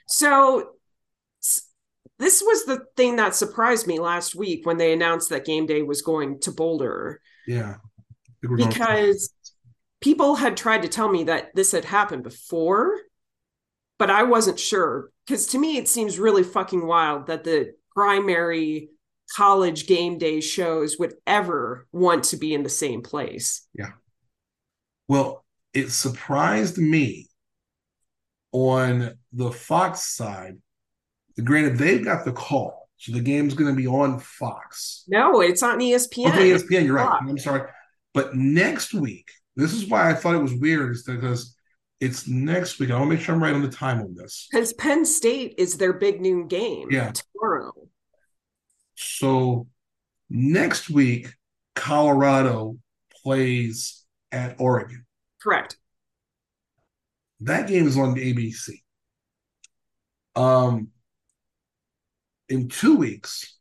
So 0.07 0.71
this 2.19 2.43
was 2.43 2.65
the 2.65 2.85
thing 2.97 3.17
that 3.17 3.35
surprised 3.35 3.87
me 3.87 3.99
last 3.99 4.35
week 4.35 4.67
when 4.67 4.79
they 4.79 4.93
announced 4.93 5.31
that 5.31 5.45
game 5.45 5.67
day 5.67 5.83
was 5.83 6.03
going 6.03 6.41
to 6.41 6.53
Boulder. 6.53 7.21
Yeah. 7.47 7.77
Because 8.41 9.33
people 10.01 10.37
had 10.37 10.57
tried 10.57 10.83
to 10.83 10.89
tell 10.89 11.09
me 11.09 11.25
that 11.25 11.55
this 11.55 11.73
had 11.73 11.85
happened 11.85 12.23
before, 12.23 12.99
but 13.99 14.11
I 14.11 14.23
wasn't 14.23 14.61
sure 14.61 15.11
because 15.27 15.47
to 15.49 15.59
me 15.59 15.77
it 15.77 15.89
seems 15.89 16.19
really 16.19 16.43
fucking 16.43 16.87
wild 16.87 17.27
that 17.27 17.45
the 17.45 17.75
primary 17.95 18.91
college 19.35 19.87
game 19.87 20.19
day 20.19 20.41
shows 20.41 20.99
would 20.99 21.15
ever 21.27 21.87
want 21.93 22.25
to 22.25 22.37
be 22.37 22.53
in 22.55 22.62
the 22.62 22.69
same 22.69 23.03
place. 23.03 23.67
Yeah. 23.73 23.93
Well, 25.09 25.43
it 25.75 25.91
surprised 25.91 26.79
me 26.79 27.29
on 28.53 29.14
the 29.33 29.51
Fox 29.51 30.03
side, 30.16 30.57
granted 31.43 31.77
they've 31.77 32.05
got 32.05 32.25
the 32.25 32.33
call, 32.33 32.89
so 32.97 33.12
the 33.12 33.20
game's 33.20 33.55
going 33.55 33.75
to 33.75 33.77
be 33.77 33.87
on 33.89 34.20
Fox. 34.20 35.05
No, 35.09 35.41
it's 35.41 35.62
on 35.62 35.79
ESPN. 35.81 36.29
Okay, 36.29 36.51
ESPN. 36.51 36.85
You're 36.85 36.95
right. 36.95 37.18
I'm 37.20 37.37
sorry, 37.39 37.68
but 38.12 38.35
next 38.37 38.95
week, 38.95 39.29
this 39.57 39.72
is 39.72 39.87
why 39.89 40.09
I 40.11 40.14
thought 40.14 40.35
it 40.37 40.43
was 40.43 40.55
weird, 40.55 40.93
is 40.93 41.03
because 41.03 41.57
it's 42.01 42.29
next 42.29 42.79
week. 42.79 42.91
I 42.91 42.99
want 42.99 43.11
to 43.11 43.16
make 43.16 43.25
sure 43.25 43.35
I'm 43.35 43.43
right 43.43 43.55
on 43.55 43.62
the 43.62 43.68
time 43.68 44.01
on 44.01 44.14
this. 44.14 44.49
Because 44.51 44.72
Penn 44.75 45.05
State 45.05 45.55
is 45.59 45.77
their 45.77 45.93
big 45.93 46.20
noon 46.20 46.47
game 46.49 46.89
Yeah. 46.91 47.12
tomorrow. 47.12 47.72
So 48.95 49.66
next 50.31 50.91
week, 50.91 51.29
Colorado 51.75 52.79
plays 53.22 54.05
at 54.31 54.57
Oregon. 54.61 55.04
Correct. 55.45 55.76
That 57.40 57.68
game 57.68 57.86
is 57.86 57.99
on 57.99 58.14
ABC. 58.14 58.80
Um, 60.34 60.88
in 62.49 62.68
two 62.68 62.97
weeks, 62.97 63.59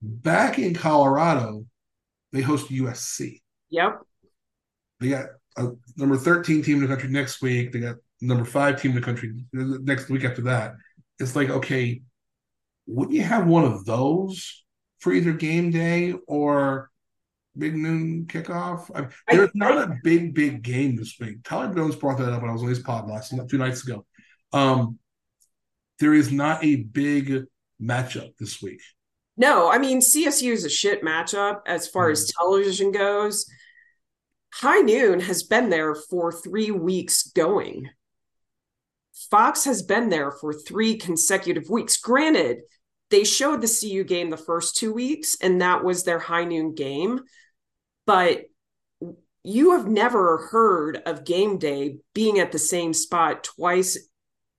back 0.00 0.60
in 0.60 0.74
Colorado, 0.74 1.66
they 2.32 2.40
host 2.40 2.70
USC. 2.70 3.42
Yep. 3.70 4.00
They 5.00 5.08
got 5.08 5.26
a 5.56 5.70
number 5.96 6.16
13 6.16 6.62
team 6.62 6.76
in 6.76 6.82
the 6.82 6.88
country 6.88 7.10
next 7.10 7.42
week. 7.42 7.72
They 7.72 7.80
got 7.80 7.96
number 8.20 8.44
five 8.44 8.80
team 8.80 8.92
in 8.92 8.96
the 8.96 9.02
country 9.02 9.34
next 9.52 10.08
week 10.08 10.24
after 10.24 10.42
that. 10.42 10.74
It's 11.18 11.34
like, 11.34 11.50
okay, 11.50 12.00
wouldn't 12.86 13.16
you 13.16 13.22
have 13.22 13.48
one 13.48 13.64
of 13.64 13.84
those 13.84 14.64
for 15.00 15.12
either 15.12 15.32
game 15.32 15.72
day 15.72 16.14
or 16.28 16.90
big 17.56 17.74
noon 17.74 18.26
kickoff? 18.26 18.90
I, 18.94 19.08
there's 19.34 19.50
not 19.54 19.78
a 19.78 19.96
big, 20.02 20.34
big 20.34 20.62
game 20.62 20.96
this 20.96 21.16
week. 21.20 21.42
Tyler 21.44 21.74
Jones 21.74 21.96
brought 21.96 22.18
that 22.18 22.32
up 22.32 22.40
when 22.40 22.50
I 22.50 22.52
was 22.52 22.62
on 22.62 22.68
his 22.68 22.80
pod 22.80 23.08
last 23.08 23.34
two 23.48 23.58
nights 23.58 23.86
ago. 23.86 24.04
Um, 24.52 24.98
there 26.00 26.14
is 26.14 26.32
not 26.32 26.64
a 26.64 26.76
big 26.76 27.44
matchup 27.80 28.32
this 28.38 28.62
week. 28.62 28.80
No, 29.36 29.70
I 29.70 29.78
mean 29.78 30.00
CSU 30.00 30.52
is 30.52 30.64
a 30.64 30.70
shit 30.70 31.02
matchup 31.02 31.60
as 31.66 31.88
far 31.88 32.10
as 32.10 32.30
television 32.38 32.92
goes. 32.92 33.46
High 34.54 34.80
Noon 34.80 35.18
has 35.20 35.42
been 35.42 35.70
there 35.70 35.96
for 35.96 36.30
three 36.30 36.70
weeks 36.70 37.24
going. 37.24 37.90
Fox 39.30 39.64
has 39.64 39.82
been 39.82 40.08
there 40.08 40.30
for 40.30 40.52
three 40.52 40.96
consecutive 40.96 41.68
weeks. 41.68 41.96
Granted, 41.96 42.58
they 43.10 43.24
showed 43.24 43.60
the 43.60 43.68
CU 43.80 44.04
game 44.04 44.30
the 44.30 44.36
first 44.36 44.76
two 44.76 44.92
weeks, 44.92 45.36
and 45.40 45.60
that 45.60 45.84
was 45.84 46.04
their 46.04 46.18
high 46.18 46.44
noon 46.44 46.74
game. 46.74 47.20
But 48.06 48.44
you 49.42 49.72
have 49.72 49.86
never 49.86 50.48
heard 50.50 51.02
of 51.06 51.24
game 51.24 51.58
day 51.58 51.98
being 52.14 52.38
at 52.38 52.52
the 52.52 52.58
same 52.58 52.94
spot 52.94 53.44
twice 53.44 53.98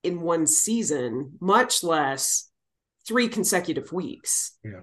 in 0.04 0.22
one 0.22 0.46
season, 0.46 1.34
much 1.39 1.84
less 1.84 2.50
three 3.08 3.28
consecutive 3.28 3.91
weeks. 3.91 4.58
Yeah. 4.64 4.82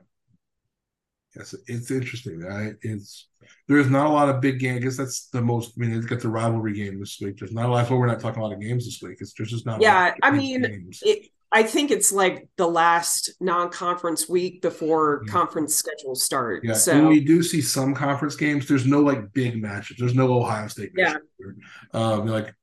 Yes, 1.36 1.54
it's 1.66 1.90
interesting. 1.90 2.40
Right? 2.40 2.74
It's 2.82 3.28
there's 3.68 3.88
not 3.88 4.06
a 4.06 4.10
lot 4.10 4.28
of 4.28 4.40
big 4.40 4.58
games. 4.58 4.76
I 4.76 4.80
guess 4.80 4.96
that's 4.96 5.28
the 5.28 5.40
most. 5.40 5.72
I 5.76 5.80
mean, 5.80 5.92
it's 5.92 6.06
got 6.06 6.20
the 6.20 6.28
rivalry 6.28 6.74
game 6.74 6.98
this 6.98 7.18
week. 7.22 7.38
There's 7.38 7.52
not 7.52 7.66
a 7.66 7.72
lot. 7.72 7.88
Why 7.88 7.96
we're 7.96 8.06
not 8.06 8.20
talking 8.20 8.42
a 8.42 8.44
lot 8.44 8.52
of 8.52 8.60
games 8.60 8.84
this 8.84 9.00
week. 9.02 9.18
It's 9.20 9.32
there's 9.32 9.50
just 9.50 9.64
not. 9.64 9.80
Yeah, 9.80 10.14
I 10.22 10.30
mean, 10.30 10.64
it, 11.02 11.30
I 11.52 11.62
think 11.62 11.90
it's 11.90 12.10
like 12.12 12.48
the 12.56 12.66
last 12.66 13.30
non-conference 13.40 14.28
week 14.28 14.62
before 14.62 15.22
yeah. 15.26 15.32
conference 15.32 15.74
schedules 15.74 16.22
start. 16.22 16.64
Yeah, 16.64 16.72
so 16.72 16.92
and 16.92 17.08
we 17.08 17.20
do 17.20 17.42
see 17.42 17.60
some 17.60 17.94
conference 17.94 18.36
games. 18.36 18.66
There's 18.66 18.86
no 18.86 19.00
like 19.00 19.32
big 19.34 19.60
matches. 19.60 19.98
There's 19.98 20.14
no 20.14 20.32
Ohio 20.32 20.68
State. 20.68 20.92
Yeah. 20.96 21.16
Um, 21.92 22.26
like 22.26 22.54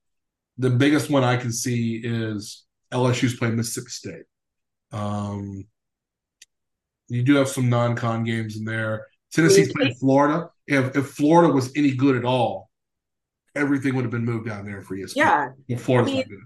the 0.58 0.72
biggest 0.72 1.10
one 1.10 1.24
I 1.24 1.38
can 1.38 1.52
see 1.52 2.02
is 2.04 2.66
LSU's 2.92 3.36
playing 3.36 3.56
Mississippi 3.56 3.92
State. 3.92 4.24
Um, 4.92 5.66
you 7.10 7.22
do 7.22 7.36
have 7.36 7.48
some 7.48 7.70
non-con 7.70 8.24
games 8.24 8.58
in 8.58 8.66
there. 8.66 9.06
Tennessee's 9.32 9.72
playing 9.72 9.96
Florida. 9.96 10.50
If 10.66 10.98
if 10.98 11.08
Florida 11.08 11.54
was 11.54 11.72
any 11.76 11.92
good 11.92 12.16
at 12.16 12.26
all, 12.26 12.70
everything 13.56 13.96
would 13.96 14.04
have 14.04 14.12
been 14.12 14.26
moved 14.26 14.48
down 14.48 14.66
there 14.66 14.82
for 14.82 14.96
ESPN. 14.96 15.16
Yeah, 15.16 15.50
well, 15.70 15.78
Florida's 15.78 16.12
I 16.12 16.16
mean, 16.16 16.22
not 16.22 16.30
good. 16.30 16.40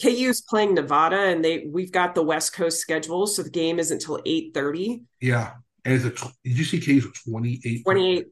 KU's 0.00 0.40
playing 0.40 0.74
Nevada, 0.74 1.18
and 1.18 1.44
they 1.44 1.66
we've 1.70 1.92
got 1.92 2.14
the 2.14 2.22
West 2.22 2.52
Coast 2.54 2.80
schedule, 2.80 3.26
so 3.26 3.42
the 3.42 3.50
game 3.50 3.78
isn't 3.78 4.02
until 4.02 4.20
eight 4.26 4.54
thirty. 4.54 5.02
Yeah, 5.20 5.52
and 5.84 5.94
it's 5.94 6.04
a. 6.04 6.28
Did 6.44 6.58
you 6.58 6.64
see 6.64 6.80
KU's 6.80 7.06
twenty 7.24 7.60
eight? 7.64 7.84
Twenty 7.84 8.18
eight. 8.18 8.26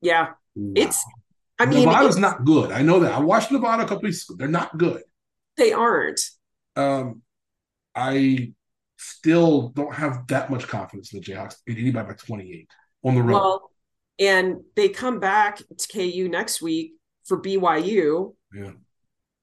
Yeah, 0.00 0.28
wow. 0.54 0.72
it's. 0.76 1.04
I 1.58 1.66
mean, 1.66 1.86
Nevada's 1.86 2.16
it's, 2.16 2.18
not 2.18 2.44
good. 2.44 2.70
I 2.70 2.82
know 2.82 3.00
that. 3.00 3.12
I 3.12 3.18
watched 3.18 3.50
Nevada 3.50 3.82
a 3.82 3.86
couple 3.86 4.04
weeks 4.04 4.28
ago. 4.28 4.36
They're 4.38 4.48
not 4.48 4.78
good. 4.78 5.02
They 5.56 5.72
aren't. 5.72 6.20
Um, 6.76 7.22
I 7.96 8.52
still 8.96 9.70
don't 9.70 9.94
have 9.94 10.26
that 10.28 10.50
much 10.50 10.68
confidence 10.68 11.12
in 11.12 11.20
the 11.20 11.24
Jayhawks 11.24 11.56
beat 11.66 11.78
anybody 11.78 12.06
by 12.06 12.14
28 12.14 12.68
on 13.04 13.14
the 13.16 13.22
road. 13.22 13.34
Well, 13.34 13.70
and 14.18 14.56
they 14.76 14.88
come 14.88 15.20
back 15.20 15.58
to 15.58 15.88
KU 15.92 16.28
next 16.28 16.62
week 16.62 16.94
for 17.24 17.40
BYU. 17.40 18.34
Yeah. 18.54 18.72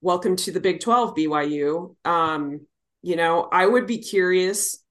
Welcome 0.06 0.36
to 0.36 0.52
the 0.52 0.60
Big 0.60 0.82
12, 0.82 1.16
BYU. 1.16 1.96
Um, 2.06 2.68
you 3.02 3.16
know, 3.16 3.50
I 3.52 3.66
would 3.66 3.88
be 3.88 3.98
curious. 3.98 4.84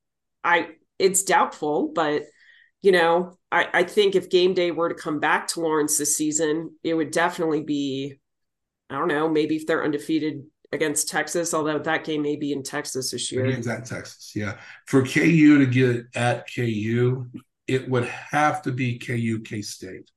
I 0.43 0.71
it's 0.99 1.23
doubtful, 1.23 1.93
but 1.95 2.25
you 2.83 2.91
know, 2.91 3.39
I, 3.53 3.69
I 3.73 3.83
think 3.85 4.17
if 4.17 4.29
game 4.29 4.55
day 4.55 4.73
were 4.73 4.89
to 4.89 4.95
come 4.97 5.21
back 5.21 5.47
to 5.49 5.61
Lawrence 5.61 5.99
this 5.99 6.17
season, 6.17 6.75
it 6.83 6.95
would 6.95 7.12
definitely 7.12 7.62
be, 7.62 8.19
I 8.91 8.99
don't 8.99 9.07
know, 9.07 9.29
maybe 9.29 9.55
if 9.55 9.69
they're 9.69 9.85
undefeated 9.85 10.47
against 10.73 11.09
Texas, 11.09 11.55
although 11.55 11.79
that 11.79 12.03
game 12.03 12.23
may 12.23 12.35
be 12.35 12.51
in 12.51 12.65
Texas 12.65 13.12
this 13.12 13.31
year. 13.31 13.47
Game's 13.47 13.69
at 13.69 13.85
Texas, 13.85 14.33
yeah. 14.35 14.57
For 14.87 15.05
KU 15.05 15.59
to 15.59 15.67
get 15.67 16.07
at 16.17 16.53
KU, 16.53 17.29
it 17.69 17.89
would 17.89 18.07
have 18.07 18.62
to 18.62 18.73
be 18.73 18.99
KU 18.99 19.43
K 19.45 19.62
State 19.62 20.11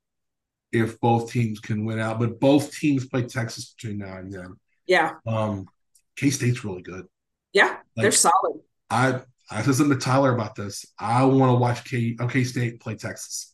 if 0.72 1.00
both 1.00 1.32
teams 1.32 1.60
can 1.60 1.86
win 1.86 2.00
out. 2.00 2.18
But 2.18 2.40
both 2.40 2.74
teams 2.74 3.06
play 3.06 3.28
Texas 3.28 3.76
between 3.76 4.00
now 4.00 4.18
and 4.18 4.34
then. 4.34 4.56
Yeah. 4.88 5.14
Um, 5.26 5.68
K 6.16 6.30
State's 6.30 6.64
really 6.64 6.82
good. 6.82 7.06
Yeah, 7.54 7.68
like, 7.68 7.82
they're 7.96 8.12
solid. 8.12 8.60
I 8.90 9.22
I 9.50 9.62
said 9.62 9.76
something 9.76 9.98
to 9.98 10.04
Tyler 10.04 10.34
about 10.34 10.56
this. 10.56 10.86
I 11.00 11.24
want 11.26 11.52
to 11.52 11.56
watch 11.56 11.90
K 11.90 12.16
K 12.30 12.44
State 12.44 12.80
play 12.80 12.96
Texas. 12.96 13.54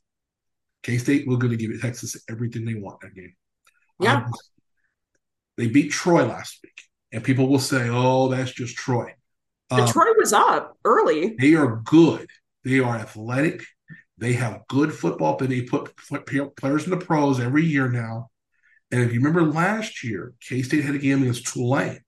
K 0.84 0.97
State 0.97 1.27
we're 1.27 1.38
going 1.38 1.57
to 1.57 1.57
give 1.57 1.79
Texas 1.81 2.17
everything 2.29 2.65
they 2.65 2.75
want 2.75 3.01
that 3.01 3.13
game. 3.13 3.34
Yeah. 3.99 4.23
Um, 4.25 4.34
they 5.57 5.67
beat 5.67 5.91
Troy 5.91 6.25
last 6.25 6.59
week 6.63 6.81
and 7.13 7.23
people 7.23 7.47
will 7.47 7.59
say, 7.59 7.89
"Oh, 7.89 8.27
that's 8.27 8.51
just 8.51 8.75
Troy." 8.75 9.13
Um, 9.69 9.88
Troy 9.88 10.11
was 10.17 10.34
up 10.34 10.77
early. 10.84 11.36
They 11.39 11.53
are 11.55 11.77
good. 11.86 12.27
They 12.63 12.79
are 12.79 12.95
athletic. 12.95 13.63
They 14.17 14.34
have 14.34 14.67
good 14.67 14.93
football, 14.93 15.38
but 15.38 15.49
they 15.49 15.61
put 15.61 15.95
players 16.57 16.86
in 16.86 16.91
the 16.91 16.97
pros 16.97 17.39
every 17.39 17.65
year 17.65 17.89
now. 17.89 18.29
And 18.94 19.02
if 19.02 19.12
you 19.12 19.20
remember 19.20 19.41
last 19.41 20.04
year, 20.04 20.36
K 20.39 20.62
State 20.62 20.84
had 20.84 20.94
a 20.94 21.00
game 21.00 21.24
against 21.24 21.48
Tulane 21.48 22.02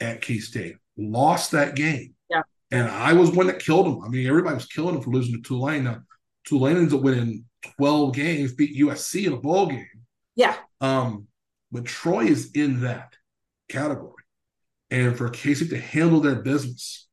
at 0.00 0.22
K 0.22 0.38
State, 0.38 0.76
lost 0.96 1.50
that 1.50 1.76
game. 1.76 2.14
Yeah. 2.30 2.40
And 2.70 2.88
I 2.88 3.12
was 3.12 3.30
one 3.30 3.48
that 3.48 3.58
killed 3.58 3.84
them. 3.84 4.02
I 4.02 4.08
mean, 4.08 4.26
everybody 4.26 4.54
was 4.54 4.64
killing 4.64 4.94
them 4.94 5.02
for 5.02 5.10
losing 5.10 5.34
to 5.34 5.42
Tulane. 5.46 5.84
Now, 5.84 5.98
Tulane 6.46 6.78
ends 6.78 6.94
up 6.94 7.02
winning 7.02 7.44
12 7.76 8.14
games, 8.14 8.54
beat 8.54 8.80
USC 8.80 9.26
in 9.26 9.34
a 9.34 9.36
bowl 9.36 9.66
game. 9.66 9.86
Yeah. 10.34 10.56
Um, 10.80 11.26
but 11.70 11.84
Troy 11.84 12.24
is 12.24 12.52
in 12.52 12.80
that 12.80 13.12
category 13.68 14.24
and 14.90 15.14
for 15.14 15.28
Casey 15.28 15.68
to 15.68 15.78
handle 15.78 16.20
their 16.20 16.36
business 16.36 17.06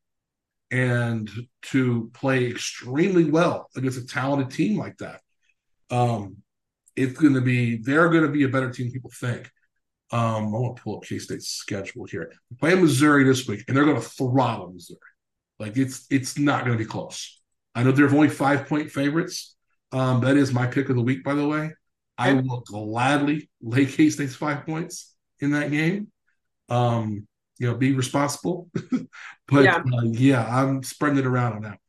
and 0.71 1.29
to 1.63 2.09
play 2.13 2.45
extremely 2.45 3.25
well 3.25 3.69
against 3.75 3.97
a 3.97 4.05
talented 4.05 4.51
team 4.51 4.79
like 4.79 4.95
that, 4.99 5.19
um, 5.89 6.37
it's 6.95 7.19
going 7.19 7.33
to 7.33 7.41
be 7.41 7.77
they're 7.77 8.09
going 8.09 8.23
to 8.23 8.29
be 8.29 8.43
a 8.43 8.49
better 8.49 8.69
team 8.69 8.91
people 8.91 9.11
think. 9.13 9.49
Um, 10.11 10.47
I 10.55 10.59
want 10.59 10.77
to 10.77 10.83
pull 10.83 10.97
up 10.97 11.03
K 11.03 11.19
State's 11.19 11.49
schedule 11.49 12.05
here. 12.05 12.31
They 12.49 12.55
play 12.57 12.75
Missouri 12.75 13.23
this 13.23 13.47
week, 13.47 13.63
and 13.67 13.75
they're 13.75 13.85
going 13.85 13.99
to 13.99 14.07
throttle 14.07 14.71
Missouri. 14.71 14.99
Like 15.59 15.77
it's 15.77 16.05
it's 16.09 16.37
not 16.37 16.65
going 16.65 16.77
to 16.77 16.83
be 16.83 16.89
close. 16.89 17.41
I 17.73 17.83
know 17.83 17.91
they're 17.91 18.09
only 18.09 18.29
five 18.29 18.67
point 18.67 18.91
favorites. 18.91 19.55
Um, 19.91 20.21
that 20.21 20.37
is 20.37 20.53
my 20.53 20.67
pick 20.67 20.89
of 20.89 20.95
the 20.95 21.01
week, 21.01 21.23
by 21.23 21.33
the 21.33 21.47
way. 21.47 21.71
I 22.17 22.33
will 22.33 22.61
gladly 22.61 23.49
lay 23.61 23.85
K 23.85 24.09
State's 24.09 24.35
five 24.35 24.65
points 24.65 25.13
in 25.39 25.51
that 25.51 25.71
game. 25.71 26.11
Um, 26.69 27.27
you 27.57 27.67
know, 27.67 27.75
be 27.75 27.93
responsible. 27.93 28.69
but 29.47 29.63
yeah. 29.63 29.77
Uh, 29.77 30.03
yeah. 30.11 30.45
I'm 30.45 30.83
spreading 30.83 31.19
it 31.19 31.25
around 31.25 31.53
on 31.53 31.61
that. 31.63 31.79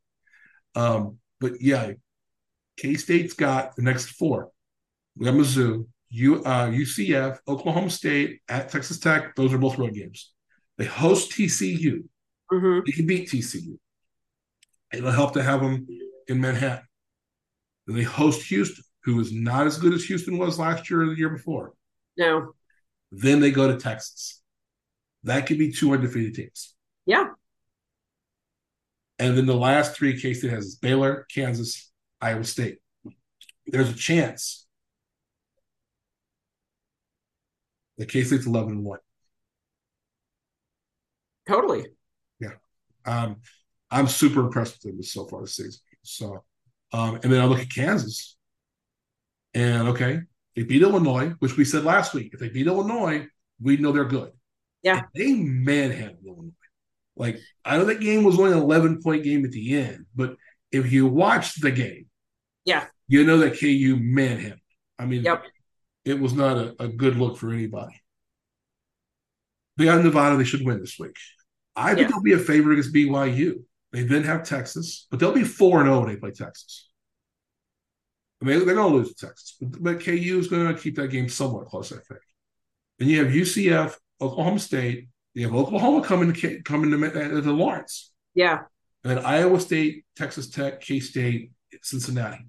Um, 0.75 1.19
but 1.41 1.61
yeah, 1.61 1.93
K 2.77 2.95
State's 2.95 3.35
got 3.35 3.77
the 3.77 3.83
next 3.83 4.11
four. 4.11 4.51
We 5.17 5.25
got 5.25 5.35
Mizzou, 5.35 5.87
U, 6.11 6.45
uh, 6.45 6.69
UCF, 6.69 7.39
Oklahoma 7.49 7.91
State, 7.91 8.41
at 8.49 8.69
Texas 8.69 8.99
Tech. 8.99 9.35
Those 9.35 9.53
are 9.53 9.59
both 9.59 9.79
road 9.79 9.95
games. 9.95 10.33
They 10.79 10.85
host 10.85 11.33
TCU. 11.33 12.05
Mm-hmm. 12.53 12.81
They 12.87 12.93
can 12.93 13.07
beat 13.07 13.29
TCU. 13.29 13.79
It'll 14.93 15.11
help 15.11 15.33
to 15.33 15.43
have 15.43 15.61
them 15.61 15.87
in 16.29 16.41
Manhattan. 16.41 16.87
Then 17.87 17.97
they 17.97 18.03
host 18.03 18.47
Houston, 18.49 18.85
who 19.05 19.21
is 19.21 19.33
not 19.33 19.67
as 19.67 19.79
good 19.79 19.95
as 19.95 20.05
Houston 20.05 20.39
was 20.39 20.59
last 20.59 20.91
year 20.91 21.03
or 21.03 21.07
the 21.07 21.17
year 21.17 21.31
before. 21.31 21.73
No. 22.17 22.53
Then 23.11 23.41
they 23.41 23.51
go 23.51 23.71
to 23.71 23.79
Texas. 23.79 24.43
That 25.25 25.47
could 25.47 25.59
be 25.59 25.73
two 25.73 25.93
undefeated 25.93 26.35
teams. 26.35 26.75
Yeah. 27.05 27.29
And 29.19 29.37
then 29.37 29.47
the 29.47 29.57
last 29.57 29.97
three 29.97 30.21
K 30.21 30.35
State 30.35 30.51
has 30.51 30.77
Baylor, 30.77 31.27
Kansas, 31.35 31.91
Iowa 32.21 32.45
State. 32.45 32.79
There's 33.67 33.91
a 33.91 33.95
chance 33.95 34.66
that 37.99 38.09
K 38.09 38.25
State's 38.25 38.47
11 38.47 38.73
and 38.73 38.85
1. 38.85 38.99
Totally. 41.49 41.87
Yeah. 42.41 42.53
Um, 43.05 43.37
I'm 43.91 44.09
super 44.09 44.41
impressed 44.41 44.85
with 44.85 44.95
them 44.95 45.03
so 45.03 45.27
far 45.27 45.43
this 45.43 45.57
season. 45.57 45.81
So, 46.03 46.45
um, 46.93 47.17
and 47.23 47.33
then 47.33 47.41
I 47.41 47.45
look 47.45 47.61
at 47.61 47.73
Kansas, 47.73 48.37
and 49.55 49.89
okay, 49.89 50.21
they 50.55 50.63
beat 50.63 50.83
Illinois, 50.83 51.35
which 51.39 51.57
we 51.57 51.65
said 51.65 51.85
last 51.85 52.15
week. 52.15 52.31
If 52.33 52.41
they 52.41 52.49
beat 52.49 52.67
Illinois, 52.67 53.27
we 53.61 53.77
know 53.77 53.93
they're 53.93 54.05
good. 54.05 54.33
Yeah. 54.83 55.03
They 55.15 55.35
manhandled 55.35 56.25
Illinois. 56.25 56.53
Like, 57.17 57.39
I 57.65 57.79
know 57.79 57.87
that 57.87 58.01
game 58.01 58.25
was 58.25 58.39
only 58.39 58.53
an 58.53 58.59
11 58.59 59.03
point 59.03 59.25
game 59.25 59.45
at 59.45 59.53
the 59.53 59.77
end, 59.77 60.07
but 60.15 60.37
if 60.71 60.93
you 60.93 61.07
watched 61.07 61.63
the 61.63 61.71
game, 61.71 62.07
yeah, 62.65 62.87
you 63.09 63.25
know 63.25 63.39
that 63.39 63.59
KU 63.59 63.97
manhandled. 63.99 64.61
I 64.99 65.07
mean, 65.07 65.23
yep. 65.23 65.45
It 66.07 66.19
was 66.19 66.33
not 66.33 66.57
a, 66.57 66.85
a 66.85 66.89
good 66.89 67.17
look 67.17 67.37
for 67.37 67.53
anybody. 67.53 68.01
They 69.77 69.85
got 69.87 70.03
Nevada, 70.03 70.37
they 70.37 70.45
should 70.45 70.65
win 70.65 70.81
this 70.81 70.99
week. 70.99 71.17
I 71.75 71.95
think 71.95 72.03
yeah. 72.03 72.09
they'll 72.09 72.23
be 72.23 72.33
a 72.33 72.39
favorite 72.39 72.79
against 72.79 72.95
BYU. 72.95 73.63
They 73.93 74.05
then 74.05 74.25
have 74.25 74.45
Texas, 74.45 75.07
but 75.11 75.21
they'll 75.21 75.33
be 75.33 75.45
4 75.45 75.83
0 75.83 76.01
when 76.01 76.09
they 76.09 76.17
play 76.17 76.31
Texas. 76.31 76.89
I 78.41 78.45
mean, 78.45 78.65
they're 78.65 78.75
going 78.75 78.91
to 78.91 78.97
lose 78.97 79.15
to 79.15 79.27
Texas, 79.27 79.57
but, 79.61 79.83
but 79.83 80.05
KU 80.05 80.39
is 80.39 80.49
going 80.49 80.75
to 80.75 80.81
keep 80.81 80.97
that 80.97 81.09
game 81.09 81.29
somewhat 81.29 81.67
close, 81.67 81.93
I 81.93 81.97
think. 81.97 82.21
Then 82.99 83.09
you 83.09 83.25
have 83.25 83.33
UCF, 83.33 83.97
Oklahoma 84.21 84.59
State. 84.59 85.09
You 85.35 85.47
have 85.47 85.57
Oklahoma 85.57 86.03
coming 86.03 86.33
to 86.33 86.63
coming 86.63 86.91
to, 86.91 87.07
uh, 87.07 87.41
to 87.43 87.53
Lawrence. 87.53 88.13
Yeah. 88.35 88.61
And 89.05 89.17
then 89.17 89.25
Iowa 89.25 89.61
State, 89.61 90.05
Texas 90.17 90.49
Tech, 90.49 90.81
K 90.81 91.01
State, 91.01 91.53
Cincinnati. 91.83 92.47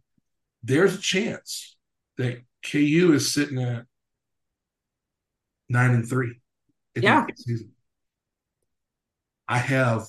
There's 0.63 0.95
a 0.95 1.01
chance 1.01 1.76
that 2.17 2.41
KU 2.63 3.13
is 3.13 3.33
sitting 3.33 3.61
at 3.61 3.85
nine 5.69 5.91
and 5.91 6.07
three. 6.07 6.39
Yeah. 6.95 7.25
I 9.47 9.57
have 9.57 10.03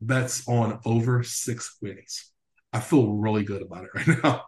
bets 0.00 0.48
on 0.48 0.80
over 0.84 1.22
six 1.22 1.76
wins. 1.82 2.30
I 2.72 2.80
feel 2.80 3.14
really 3.14 3.44
good 3.44 3.62
about 3.62 3.84
it 3.84 3.90
right 3.94 4.18
now. 4.24 4.44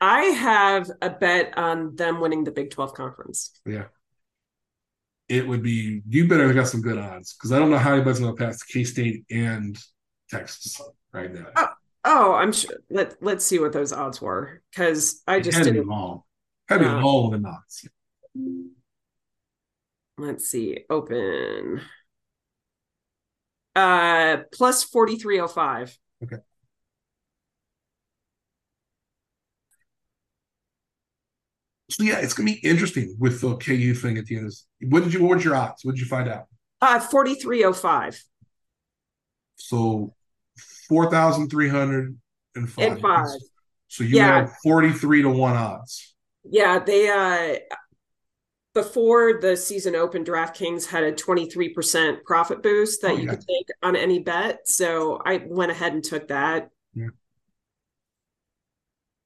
I 0.00 0.22
have 0.22 0.90
a 1.00 1.10
bet 1.10 1.56
on 1.56 1.94
them 1.94 2.20
winning 2.20 2.44
the 2.44 2.50
Big 2.50 2.70
12 2.70 2.94
conference. 2.94 3.60
Yeah. 3.64 3.84
It 5.28 5.46
would 5.46 5.62
be, 5.62 6.02
you 6.08 6.26
better 6.28 6.46
have 6.46 6.56
got 6.56 6.66
some 6.68 6.82
good 6.82 6.98
odds 6.98 7.34
because 7.34 7.52
I 7.52 7.58
don't 7.58 7.70
know 7.70 7.78
how 7.78 7.94
anybody's 7.94 8.18
going 8.18 8.36
to 8.36 8.44
pass 8.44 8.62
K 8.62 8.84
State 8.84 9.24
and 9.30 9.78
Texas 10.28 10.80
right 11.12 11.32
now. 11.32 11.46
Oh, 11.56 11.68
oh, 12.04 12.34
I'm 12.34 12.52
sure. 12.52 12.76
Let, 12.90 13.22
let's 13.22 13.44
see 13.44 13.58
what 13.58 13.72
those 13.72 13.92
odds 13.92 14.20
were 14.20 14.62
because 14.70 15.22
I 15.26 15.40
just 15.40 15.62
didn't. 15.62 15.90
All. 15.90 16.26
Had 16.68 16.78
to 16.78 16.84
be 16.84 16.90
all 16.90 17.30
the 17.30 17.42
odds. 17.46 17.88
Let's 20.18 20.48
see. 20.48 20.84
Open. 20.88 21.80
Uh, 23.74 24.38
plus 24.52 24.84
4305. 24.84 25.98
Okay. 26.22 26.36
So 31.90 32.04
yeah, 32.04 32.18
it's 32.20 32.32
gonna 32.32 32.50
be 32.50 32.58
interesting 32.66 33.16
with 33.18 33.40
the 33.42 33.54
KU 33.56 33.92
thing 33.92 34.16
at 34.16 34.24
the 34.24 34.38
end. 34.38 34.52
What 34.88 35.04
did 35.04 35.12
you? 35.12 35.22
What 35.22 35.36
was 35.36 35.44
your 35.44 35.56
odds? 35.56 35.84
What 35.84 35.94
did 35.94 36.00
you 36.00 36.06
find 36.06 36.26
out? 36.26 36.46
Uh, 36.80 37.00
forty 37.00 37.34
three 37.34 37.64
oh 37.64 37.74
five. 37.74 38.22
So 39.56 40.14
four 40.92 41.10
thousand 41.10 41.48
three 41.48 41.68
hundred 41.68 42.16
five. 42.54 42.92
And 42.92 43.00
five. 43.00 43.28
So 43.88 44.04
you 44.04 44.16
yeah. 44.16 44.40
have 44.40 44.52
forty 44.62 44.92
three 44.92 45.22
to 45.22 45.30
one 45.30 45.56
odds. 45.56 46.14
Yeah, 46.44 46.78
they 46.78 47.08
uh 47.08 47.76
before 48.74 49.38
the 49.40 49.56
season 49.56 49.94
open, 49.94 50.24
DraftKings 50.24 50.86
had 50.86 51.04
a 51.04 51.12
23% 51.12 52.24
profit 52.24 52.62
boost 52.62 53.02
that 53.02 53.10
oh, 53.10 53.16
you 53.16 53.24
yeah. 53.24 53.30
could 53.32 53.44
take 53.46 53.66
on 53.82 53.96
any 53.96 54.18
bet. 54.18 54.66
So 54.66 55.20
I 55.22 55.42
went 55.46 55.70
ahead 55.70 55.92
and 55.92 56.02
took 56.02 56.28
that. 56.28 56.70
Yeah. 56.94 57.08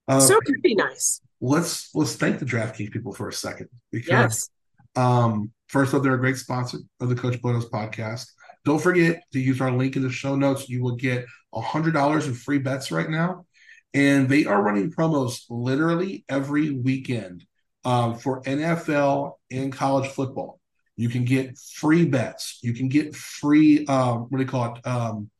Uh, 0.09 0.19
so 0.19 0.37
it 0.37 0.45
could 0.45 0.63
be 0.63 0.75
nice 0.75 1.21
let's 1.41 1.95
let's 1.95 2.17
thank 2.17 2.39
the 2.39 2.45
DraftKings 2.45 2.91
people 2.91 3.13
for 3.13 3.29
a 3.29 3.33
second 3.33 3.69
because 3.93 4.09
yes. 4.09 4.51
um, 4.97 5.53
first 5.69 5.95
off, 5.95 6.03
they're 6.03 6.15
a 6.15 6.19
great 6.19 6.37
sponsor 6.37 6.79
of 7.01 7.09
the 7.09 7.15
Coach 7.15 7.41
Bo 7.41 7.53
Knows 7.53 7.69
podcast. 7.69 8.27
Don't 8.67 8.81
forget 8.81 9.23
to 9.33 9.39
use 9.39 9.61
our 9.61 9.71
link 9.71 9.95
in 9.95 10.03
the 10.03 10.11
show 10.11 10.35
notes. 10.35 10.69
You 10.69 10.83
will 10.83 10.97
get 10.97 11.25
a 11.55 11.61
hundred 11.61 11.95
dollars 11.95 12.27
in 12.27 12.35
free 12.35 12.59
bets 12.59 12.91
right 12.91 13.09
now, 13.09 13.47
and 13.95 14.29
they 14.29 14.45
are 14.45 14.61
running 14.61 14.91
promos 14.91 15.43
literally 15.49 16.25
every 16.29 16.73
weekend 16.73 17.45
um, 17.85 18.19
for 18.19 18.43
NFL 18.43 19.35
and 19.53 19.73
college 19.73 20.11
football. 20.11 20.59
You 20.97 21.09
can 21.09 21.25
get 21.25 21.57
free 21.57 22.07
bets. 22.07 22.59
You 22.61 22.75
can 22.75 22.89
get 22.89 23.15
free 23.15 23.87
um, 23.87 24.23
what 24.23 24.39
do 24.39 24.43
you 24.43 24.49
call 24.49 24.75
it? 24.75 24.85
Um, 24.85 25.31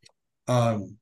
um, 0.47 0.97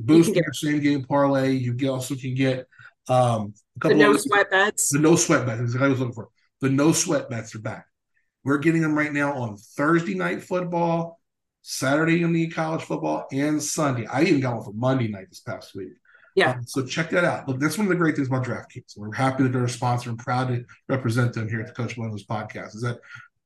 boost 0.00 0.34
your 0.34 0.52
same 0.52 0.80
game 0.80 1.04
parlay. 1.04 1.52
You 1.52 1.74
get, 1.74 1.90
also 1.90 2.16
can 2.16 2.34
get 2.34 2.66
um, 3.08 3.54
the 3.76 3.94
no 3.94 4.16
sweat 4.16 4.50
bets. 4.50 4.90
The 4.90 4.98
no 4.98 5.14
sweat 5.14 5.46
bets. 5.46 5.60
Is 5.60 5.74
what 5.74 5.84
I 5.84 5.88
was 5.88 6.00
looking 6.00 6.14
for. 6.14 6.28
The 6.60 6.70
no 6.70 6.90
sweat 6.90 7.30
bets 7.30 7.54
are 7.54 7.60
back. 7.60 7.86
We're 8.44 8.58
getting 8.58 8.82
them 8.82 8.96
right 8.96 9.12
now 9.12 9.34
on 9.34 9.56
Thursday 9.56 10.14
night 10.14 10.42
football, 10.42 11.20
Saturday 11.62 12.22
in 12.22 12.32
the 12.32 12.48
college 12.48 12.82
football, 12.82 13.26
and 13.32 13.62
Sunday. 13.62 14.06
I 14.06 14.22
even 14.22 14.40
got 14.40 14.56
one 14.56 14.64
for 14.64 14.72
Monday 14.72 15.08
night 15.08 15.28
this 15.28 15.40
past 15.40 15.74
week. 15.74 15.92
Yeah. 16.34 16.52
Um, 16.52 16.64
so 16.66 16.84
check 16.84 17.10
that 17.10 17.24
out. 17.24 17.46
Look, 17.46 17.60
that's 17.60 17.76
one 17.76 17.86
of 17.86 17.90
the 17.90 17.96
great 17.96 18.16
things 18.16 18.28
about 18.28 18.44
DraftKings. 18.44 18.96
We're 18.96 19.12
happy 19.12 19.42
that 19.42 19.52
they're 19.52 19.64
a 19.64 19.68
sponsor 19.68 20.10
and 20.10 20.18
proud 20.18 20.48
to 20.48 20.64
represent 20.88 21.34
them 21.34 21.48
here 21.48 21.60
at 21.60 21.66
the 21.66 21.72
Coach 21.72 21.96
Bo 21.96 22.04
Knows 22.04 22.26
podcast. 22.26 22.74
Is 22.74 22.82
that 22.82 22.98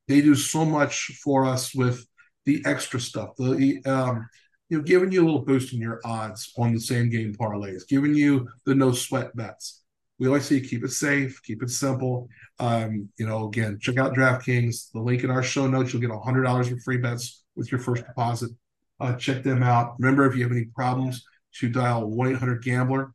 they 0.08 0.20
do 0.20 0.34
so 0.34 0.64
much 0.64 1.18
for 1.22 1.44
us 1.44 1.74
with 1.74 2.06
the 2.44 2.62
extra 2.64 3.00
stuff, 3.00 3.30
the 3.36 3.82
um, 3.86 4.28
you 4.68 4.78
know, 4.78 4.84
giving 4.84 5.12
you 5.12 5.24
a 5.24 5.26
little 5.26 5.42
boost 5.42 5.72
in 5.72 5.80
your 5.80 6.00
odds 6.04 6.52
on 6.56 6.72
the 6.72 6.80
same 6.80 7.10
game 7.10 7.34
parlays, 7.34 7.86
giving 7.86 8.14
you 8.14 8.48
the 8.64 8.74
no 8.74 8.92
sweat 8.92 9.34
bets. 9.36 9.82
We 10.18 10.26
always 10.26 10.46
say 10.46 10.60
keep 10.60 10.84
it 10.84 10.92
safe, 10.92 11.42
keep 11.42 11.62
it 11.62 11.70
simple. 11.70 12.28
Um, 12.58 13.08
you 13.18 13.26
know, 13.26 13.48
again, 13.48 13.78
check 13.80 13.98
out 13.98 14.14
DraftKings. 14.14 14.90
The 14.92 15.00
link 15.00 15.24
in 15.24 15.30
our 15.30 15.42
show 15.42 15.66
notes, 15.66 15.92
you'll 15.92 16.00
get 16.02 16.10
hundred 16.10 16.44
dollars 16.44 16.68
in 16.68 16.80
free 16.80 16.96
bets 16.96 17.44
with 17.54 17.70
your 17.70 17.80
first 17.80 18.06
deposit. 18.06 18.50
Uh, 18.98 19.14
check 19.16 19.42
them 19.42 19.62
out. 19.62 19.94
Remember, 19.98 20.24
if 20.26 20.34
you 20.34 20.42
have 20.42 20.52
any 20.52 20.64
problems, 20.64 21.22
to 21.60 21.68
dial 21.68 22.06
one 22.06 22.28
eight 22.28 22.36
hundred 22.36 22.62
Gambler, 22.62 23.12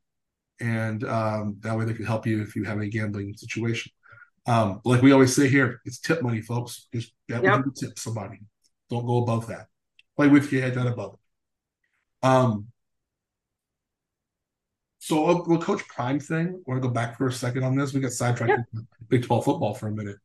and 0.60 1.04
um, 1.04 1.58
that 1.62 1.78
way 1.78 1.86
they 1.86 1.94
can 1.94 2.06
help 2.06 2.26
you 2.26 2.42
if 2.42 2.56
you 2.56 2.64
have 2.64 2.80
a 2.80 2.88
gambling 2.88 3.34
situation. 3.36 3.92
Um, 4.48 4.82
like 4.84 5.02
we 5.02 5.12
always 5.12 5.36
say 5.36 5.48
here, 5.48 5.80
it's 5.86 6.00
tip 6.00 6.22
money, 6.22 6.42
folks. 6.42 6.88
Just 6.94 7.14
bet 7.28 7.44
yep. 7.44 7.64
tip 7.76 8.00
somebody. 8.00 8.40
Don't 8.90 9.06
go 9.06 9.18
above 9.18 9.48
that. 9.48 9.68
Play 10.16 10.28
with 10.28 10.52
your 10.52 10.62
head, 10.62 10.76
not 10.76 10.88
above 10.88 11.14
it. 11.14 12.26
Um, 12.26 12.68
so 15.04 15.44
the 15.48 15.58
Coach 15.58 15.88
Prime 15.88 16.20
thing, 16.20 16.48
I 16.48 16.70
want 16.70 16.80
to 16.80 16.88
go 16.88 16.94
back 16.94 17.18
for 17.18 17.26
a 17.26 17.34
second 17.34 17.64
on 17.64 17.76
this. 17.76 17.92
We 17.92 18.02
got 18.02 18.12
sidetracked 18.12 18.52
yeah. 18.72 18.82
Big 19.08 19.26
12 19.26 19.44
football 19.44 19.74
for 19.74 19.88
a 19.88 19.92
minute. 19.92 20.18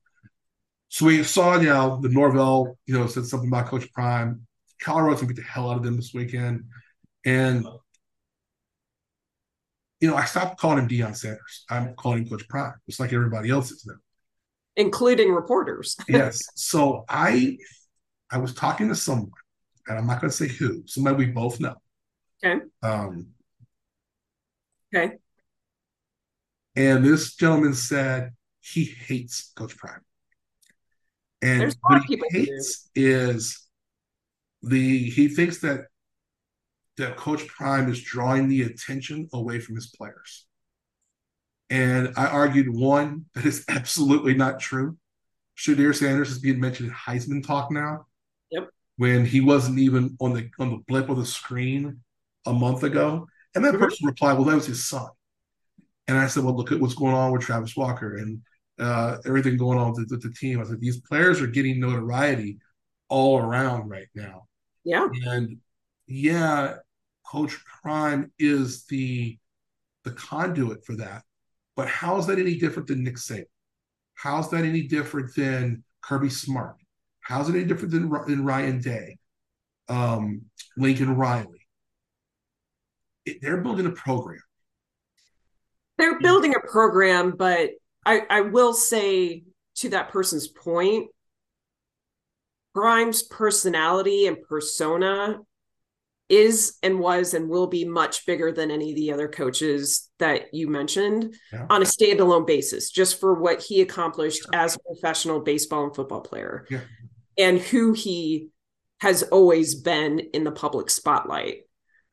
So 0.89 1.07
we 1.07 1.24
saw, 1.24 1.57
you 1.57 1.70
know, 1.70 1.99
Jay 2.03 2.11
Norvell, 2.11 2.77
you 2.85 2.99
know, 2.99 3.07
said 3.07 3.24
something 3.24 3.49
about 3.49 3.68
Coach 3.68 3.91
Prime. 3.95 4.47
Colorado's 4.79 5.22
gonna 5.22 5.33
beat 5.33 5.41
the 5.41 5.49
hell 5.49 5.70
out 5.70 5.79
of 5.79 5.83
them 5.83 5.97
this 5.97 6.12
weekend. 6.12 6.64
And 7.24 7.66
you 10.03 10.11
know, 10.11 10.14
I 10.14 10.27
stopped 10.27 10.61
calling 10.61 10.77
him 10.77 10.89
Deion 10.89 11.16
Sanders. 11.16 11.64
I'm 11.70 11.95
calling 11.95 12.24
him 12.24 12.29
Coach 12.29 12.47
Prime, 12.47 12.74
just 12.87 13.01
like 13.01 13.14
everybody 13.14 13.49
else 13.49 13.70
is 13.70 13.87
now. 13.87 13.95
Including 14.77 15.33
reporters. 15.33 15.97
yes. 16.07 16.43
So 16.55 17.07
I 17.09 17.57
I 18.31 18.37
was 18.37 18.53
talking 18.53 18.91
to 18.91 18.95
someone, 18.95 19.31
and 19.87 19.97
I'm 19.97 20.07
not 20.07 20.20
gonna 20.20 20.31
say 20.31 20.49
who, 20.49 20.83
somebody 20.85 21.16
we 21.16 21.27
both 21.33 21.61
know. 21.61 21.77
Okay. 22.45 22.61
Um, 22.83 23.29
okay. 24.97 25.17
And 26.75 27.05
this 27.05 27.35
gentleman 27.35 27.75
said 27.75 28.33
he 28.61 28.85
hates 28.85 29.53
Coach 29.57 29.77
Prime. 29.77 30.01
And 31.43 31.63
There's 31.63 31.77
what 31.81 32.03
he 32.05 32.21
hates 32.31 32.91
is 32.95 33.67
the 34.63 35.11
he 35.11 35.29
thinks 35.29 35.61
that 35.61 35.87
that 36.97 37.17
Coach 37.17 37.47
Prime 37.47 37.91
is 37.91 38.03
drawing 38.03 38.49
the 38.49 38.63
attention 38.63 39.29
away 39.33 39.61
from 39.61 39.75
his 39.75 39.87
players. 39.87 40.47
And 41.69 42.13
I 42.17 42.27
argued 42.27 42.69
one 42.71 43.27
that 43.35 43.45
is 43.45 43.65
absolutely 43.69 44.35
not 44.35 44.61
true. 44.61 44.97
Shedeur 45.57 45.95
Sanders 45.95 46.31
is 46.31 46.39
being 46.39 46.61
mentioned 46.61 46.89
in 46.89 46.95
Heisman 46.95 47.47
talk 47.47 47.71
now. 47.71 48.07
Yep. 48.51 48.69
When 48.97 49.25
he 49.25 49.41
wasn't 49.41 49.79
even 49.79 50.17
on 50.21 50.33
the 50.33 50.51
on 50.59 50.71
the 50.71 50.83
blip 50.87 51.09
of 51.09 51.19
the 51.19 51.27
screen 51.27 52.01
a 52.47 52.53
month 52.53 52.83
ago. 52.83 53.29
And 53.57 53.65
that 53.65 53.73
mm-hmm. 53.75 53.83
person 53.83 54.07
replied, 54.07 54.35
Well, 54.35 54.45
that 54.45 54.55
was 54.55 54.67
his 54.67 54.87
son. 54.87 55.09
And 56.07 56.17
I 56.17 56.29
said, 56.29 56.45
Well, 56.45 56.55
look 56.55 56.71
at 56.71 56.79
what's 56.79 56.95
going 56.95 57.15
on 57.15 57.33
with 57.33 57.43
Travis 57.43 57.75
Walker. 57.77 58.17
And 58.17 58.43
uh, 58.79 59.17
everything 59.25 59.57
going 59.57 59.79
on 59.79 59.93
with, 59.93 60.11
with 60.11 60.23
the 60.23 60.31
team. 60.31 60.61
I 60.61 60.65
said 60.65 60.81
these 60.81 61.01
players 61.01 61.41
are 61.41 61.47
getting 61.47 61.81
notoriety 61.81 62.59
all 63.09 63.39
around 63.39 63.89
right 63.89 64.09
now. 64.15 64.47
Yeah. 64.85 65.09
And 65.25 65.57
yeah, 66.07 66.75
Coach 67.27 67.57
Prime 67.83 68.31
is 68.39 68.85
the 68.85 69.39
the 70.05 70.13
conduit 70.13 70.85
for 70.85 70.97
that. 70.97 71.25
But 71.75 71.89
how 71.89 72.19
is 72.19 72.27
that 72.27 72.39
any 72.39 72.57
different 72.57 72.89
than 72.89 73.03
Nick 73.03 73.17
Saban? 73.17 73.47
How's 74.15 74.51
that 74.51 74.65
any 74.65 74.83
different 74.83 75.35
than 75.35 75.83
Kirby 76.03 76.31
Smart? 76.31 76.77
How's 77.21 77.49
it 77.49 77.57
any 77.57 77.65
different 77.65 77.93
than, 77.93 78.09
than 78.27 78.45
Ryan 78.45 78.81
Day, 78.81 79.19
um, 79.89 80.43
Lincoln 80.77 81.17
Riley? 81.17 81.66
They're 83.41 83.61
building 83.61 83.87
a 83.87 83.91
program. 83.91 84.41
They're 85.99 86.20
building 86.20 86.55
a 86.55 86.61
program, 86.61 87.33
but 87.37 87.70
I, 88.05 88.22
I 88.29 88.41
will 88.43 88.74
say 88.74 89.45
to 89.77 89.89
that 89.91 90.11
person's 90.11 90.49
point, 90.49 91.11
Prime's 92.74 93.22
personality 93.22 94.27
and 94.27 94.37
persona 94.43 95.39
is 96.29 96.77
and 96.83 96.99
was 96.99 97.33
and 97.33 97.49
will 97.49 97.68
be 97.68 97.87
much 97.87 98.27
bigger 98.27 98.53
than 98.53 98.70
any 98.70 98.91
of 98.91 98.97
the 98.97 99.12
other 99.12 99.29
coaches 99.29 100.11
that 100.18 100.53
you 100.53 100.68
mentioned 100.68 101.35
yeah. 101.53 101.66
on 101.70 101.81
a 101.81 101.87
standalone 101.87 102.47
basis, 102.47 102.91
just 102.91 103.18
for 103.18 103.33
what 103.33 103.62
he 103.62 103.81
accomplished 103.81 104.47
as 104.53 104.77
a 104.77 104.79
professional 104.81 105.41
baseball 105.41 105.85
and 105.85 105.95
football 105.95 106.20
player 106.20 106.66
yeah. 106.68 106.81
and 107.39 107.59
who 107.61 107.95
he 107.95 108.49
has 109.01 109.22
always 109.22 109.74
been 109.74 110.18
in 110.18 110.45
the 110.45 110.53
public 110.53 110.91
spotlight. 110.91 111.62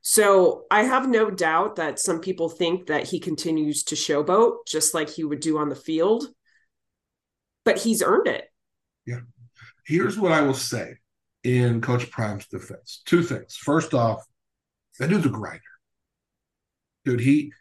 So 0.05 0.65
I 0.69 0.83
have 0.83 1.07
no 1.07 1.31
doubt 1.31 1.77
that 1.77 1.97
some 1.97 2.19
people 2.19 2.49
think 2.49 2.87
that 2.87 3.07
he 3.07 3.21
continues 3.21 3.83
to 3.85 3.95
showboat 3.95 4.67
just 4.67 4.93
like 4.93 5.09
he 5.09 5.23
would 5.23 5.39
do 5.39 5.57
on 5.57 5.69
the 5.69 5.77
field, 5.77 6.27
but 7.63 7.79
he's 7.79 8.03
earned 8.03 8.27
it. 8.27 8.43
Yeah. 9.05 9.21
Here's 9.87 10.19
what 10.19 10.33
I 10.33 10.41
will 10.41 10.53
say 10.53 10.95
in 11.45 11.79
Coach 11.79 12.11
Prime's 12.11 12.47
defense. 12.47 13.01
Two 13.05 13.23
things. 13.23 13.55
First 13.55 13.93
off, 13.93 14.25
that 14.99 15.09
dude's 15.09 15.25
a 15.25 15.29
grinder. 15.29 15.61
Dude, 17.05 17.21
he 17.21 17.53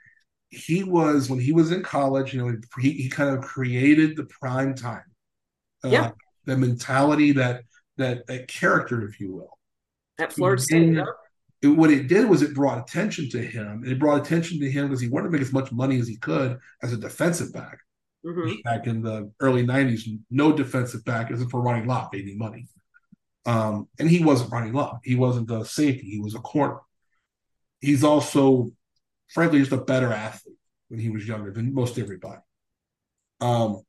he 0.48 0.82
was 0.82 1.30
when 1.30 1.38
he 1.38 1.52
was 1.52 1.70
in 1.70 1.84
college, 1.84 2.34
you 2.34 2.44
know, 2.44 2.56
he, 2.80 2.90
he 2.90 3.08
kind 3.08 3.36
of 3.36 3.44
created 3.44 4.16
the 4.16 4.24
prime 4.24 4.74
time. 4.74 5.04
Uh, 5.84 5.88
yeah. 5.88 6.10
The 6.44 6.56
mentality 6.56 7.32
that 7.32 7.62
that 7.98 8.26
that 8.26 8.48
character, 8.48 9.06
if 9.06 9.20
you 9.20 9.32
will. 9.32 9.58
At 10.18 10.32
Florida 10.32 10.60
State. 10.60 10.98
It, 11.62 11.68
what 11.68 11.90
it 11.90 12.08
did 12.08 12.28
was 12.28 12.42
it 12.42 12.54
brought 12.54 12.78
attention 12.78 13.30
to 13.30 13.38
him. 13.38 13.82
and 13.82 13.88
It 13.88 13.98
brought 13.98 14.20
attention 14.20 14.58
to 14.60 14.70
him 14.70 14.88
because 14.88 15.00
he 15.00 15.08
wanted 15.08 15.28
to 15.28 15.30
make 15.30 15.42
as 15.42 15.52
much 15.52 15.70
money 15.72 15.98
as 16.00 16.08
he 16.08 16.16
could 16.16 16.58
as 16.82 16.92
a 16.92 16.96
defensive 16.96 17.52
back. 17.52 17.78
Mm-hmm. 18.26 18.60
Back 18.62 18.86
in 18.86 19.02
the 19.02 19.32
early 19.40 19.66
90s, 19.66 20.02
no 20.30 20.52
defensive 20.52 21.04
back, 21.04 21.30
except 21.30 21.50
for 21.50 21.60
Ronnie 21.60 21.86
Lott, 21.86 22.12
made 22.12 22.22
any 22.22 22.36
money. 22.36 22.68
Um, 23.46 23.88
and 23.98 24.08
he 24.08 24.24
wasn't 24.24 24.52
Ronnie 24.52 24.70
Lott. 24.70 25.00
He 25.02 25.16
wasn't 25.16 25.50
a 25.50 25.64
safety. 25.64 26.08
He 26.08 26.20
was 26.20 26.34
a 26.34 26.40
corner. 26.40 26.78
He's 27.80 28.04
also, 28.04 28.70
frankly, 29.28 29.58
just 29.58 29.72
a 29.72 29.78
better 29.78 30.12
athlete 30.12 30.56
when 30.88 31.00
he 31.00 31.10
was 31.10 31.26
younger 31.26 31.52
than 31.52 31.74
most 31.74 31.98
everybody. 31.98 32.40
Um, 33.40 33.82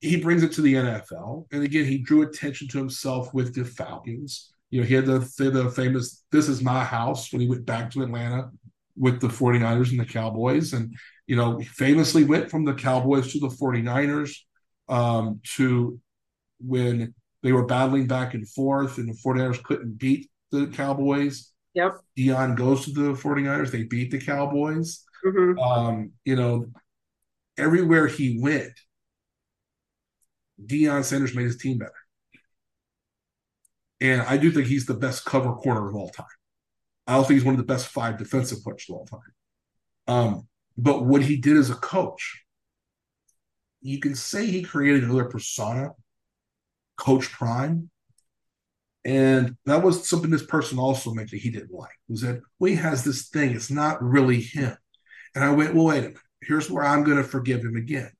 he 0.00 0.16
brings 0.16 0.42
it 0.42 0.52
to 0.52 0.62
the 0.62 0.74
NFL, 0.74 1.46
and 1.52 1.62
again, 1.62 1.84
he 1.84 1.98
drew 1.98 2.22
attention 2.22 2.66
to 2.68 2.78
himself 2.78 3.32
with 3.32 3.54
the 3.54 3.64
Falcons. 3.64 4.52
You 4.72 4.80
know, 4.80 4.86
he 4.86 4.94
had 4.94 5.04
the 5.04 5.18
the 5.18 5.70
famous 5.70 6.24
"This 6.32 6.48
is 6.48 6.62
my 6.62 6.82
house" 6.82 7.30
when 7.30 7.42
he 7.42 7.48
went 7.48 7.66
back 7.66 7.90
to 7.90 8.02
Atlanta 8.02 8.50
with 8.96 9.20
the 9.20 9.28
49ers 9.28 9.90
and 9.90 10.00
the 10.00 10.06
Cowboys, 10.06 10.72
and 10.72 10.96
you 11.26 11.36
know, 11.36 11.58
he 11.58 11.66
famously 11.66 12.24
went 12.24 12.50
from 12.50 12.64
the 12.64 12.72
Cowboys 12.72 13.32
to 13.32 13.38
the 13.38 13.48
49ers 13.48 14.34
um, 14.88 15.40
to 15.56 16.00
when 16.58 17.14
they 17.42 17.52
were 17.52 17.66
battling 17.66 18.06
back 18.06 18.32
and 18.32 18.48
forth, 18.48 18.96
and 18.96 19.10
the 19.10 19.18
49ers 19.22 19.62
couldn't 19.62 19.98
beat 19.98 20.30
the 20.50 20.66
Cowboys. 20.68 21.52
Yep. 21.74 21.98
Deion 22.18 22.56
goes 22.56 22.86
to 22.86 22.92
the 22.92 23.12
49ers. 23.12 23.70
They 23.70 23.84
beat 23.84 24.10
the 24.10 24.20
Cowboys. 24.20 25.04
Mm-hmm. 25.22 25.58
Um, 25.58 26.12
you 26.24 26.36
know, 26.36 26.66
everywhere 27.58 28.06
he 28.06 28.38
went, 28.40 28.72
Deion 30.64 31.04
Sanders 31.04 31.34
made 31.34 31.44
his 31.44 31.58
team 31.58 31.76
better. 31.76 31.92
And 34.02 34.20
I 34.22 34.36
do 34.36 34.50
think 34.50 34.66
he's 34.66 34.84
the 34.84 34.94
best 34.94 35.24
cover 35.24 35.54
corner 35.54 35.88
of 35.88 35.94
all 35.94 36.10
time. 36.10 36.26
I 37.06 37.14
also 37.14 37.28
think 37.28 37.38
he's 37.38 37.44
one 37.44 37.54
of 37.54 37.60
the 37.60 37.72
best 37.72 37.86
five 37.86 38.18
defensive 38.18 38.58
players 38.64 38.84
of 38.90 38.96
all 38.96 39.06
time. 39.06 39.20
Um, 40.08 40.48
but 40.76 41.04
what 41.04 41.22
he 41.22 41.36
did 41.36 41.56
as 41.56 41.70
a 41.70 41.76
coach, 41.76 42.42
you 43.80 44.00
can 44.00 44.16
say 44.16 44.46
he 44.46 44.62
created 44.62 45.04
another 45.04 45.26
persona 45.26 45.90
Coach 46.96 47.30
Prime. 47.30 47.90
And 49.04 49.56
that 49.66 49.84
was 49.84 50.08
something 50.08 50.30
this 50.30 50.46
person 50.46 50.80
also 50.80 51.14
mentioned 51.14 51.40
he 51.40 51.50
didn't 51.50 51.72
like 51.72 51.90
was 52.08 52.22
that, 52.22 52.40
well, 52.58 52.70
he 52.70 52.76
has 52.76 53.04
this 53.04 53.28
thing. 53.28 53.52
It's 53.52 53.70
not 53.70 54.02
really 54.02 54.40
him. 54.40 54.76
And 55.36 55.44
I 55.44 55.50
went, 55.50 55.74
well, 55.74 55.86
wait 55.86 55.98
a 55.98 56.08
minute. 56.08 56.18
Here's 56.40 56.68
where 56.68 56.84
I'm 56.84 57.04
going 57.04 57.18
to 57.18 57.24
forgive 57.24 57.60
him 57.60 57.76
again. 57.76 58.10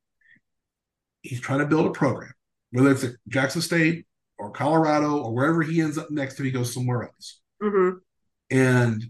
He's 1.23 1.41
trying 1.41 1.59
to 1.59 1.67
build 1.67 1.87
a 1.87 1.91
program, 1.91 2.33
whether 2.71 2.93
it's 2.93 3.03
at 3.03 3.15
Jackson 3.29 3.63
State 3.63 4.07
or 4.43 4.51
Colorado 4.51 5.19
or 5.19 5.33
wherever 5.33 5.63
he 5.63 5.81
ends 5.81 5.97
up 5.97 6.11
next 6.11 6.39
if 6.39 6.45
he 6.45 6.51
goes 6.51 6.75
somewhere 6.75 7.05
else. 7.05 7.41
Mm-hmm. 7.63 7.99
And 8.51 9.05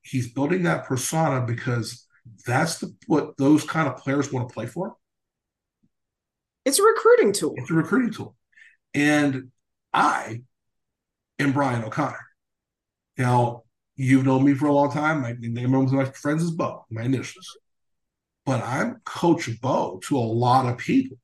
he's 0.00 0.32
building 0.32 0.62
that 0.62 0.86
persona 0.86 1.44
because 1.46 2.06
that's 2.46 2.78
the, 2.78 2.94
what 3.06 3.36
those 3.36 3.64
kind 3.64 3.86
of 3.86 3.98
players 3.98 4.32
want 4.32 4.48
to 4.48 4.54
play 4.54 4.64
for. 4.66 4.96
It's 6.64 6.78
a 6.78 6.82
recruiting 6.82 7.32
tool. 7.32 7.54
It's 7.56 7.70
a 7.70 7.74
recruiting 7.74 8.12
tool. 8.12 8.34
And 8.94 9.50
I 9.92 10.42
am 11.38 11.52
Brian 11.52 11.84
O'Connor. 11.84 12.26
Now, 13.18 13.64
you've 13.94 14.24
known 14.24 14.44
me 14.44 14.54
for 14.54 14.66
a 14.66 14.72
long 14.72 14.90
time. 14.90 15.20
My 15.20 15.36
name 15.38 15.74
of 15.74 15.92
my 15.92 16.06
friends 16.06 16.42
is 16.42 16.50
Bo, 16.50 16.86
my 16.90 17.02
initials. 17.02 17.58
But 18.46 18.62
I'm 18.64 19.02
Coach 19.04 19.50
Bo 19.60 20.00
to 20.04 20.16
a 20.16 20.20
lot 20.20 20.66
of 20.66 20.78
people. 20.78 21.18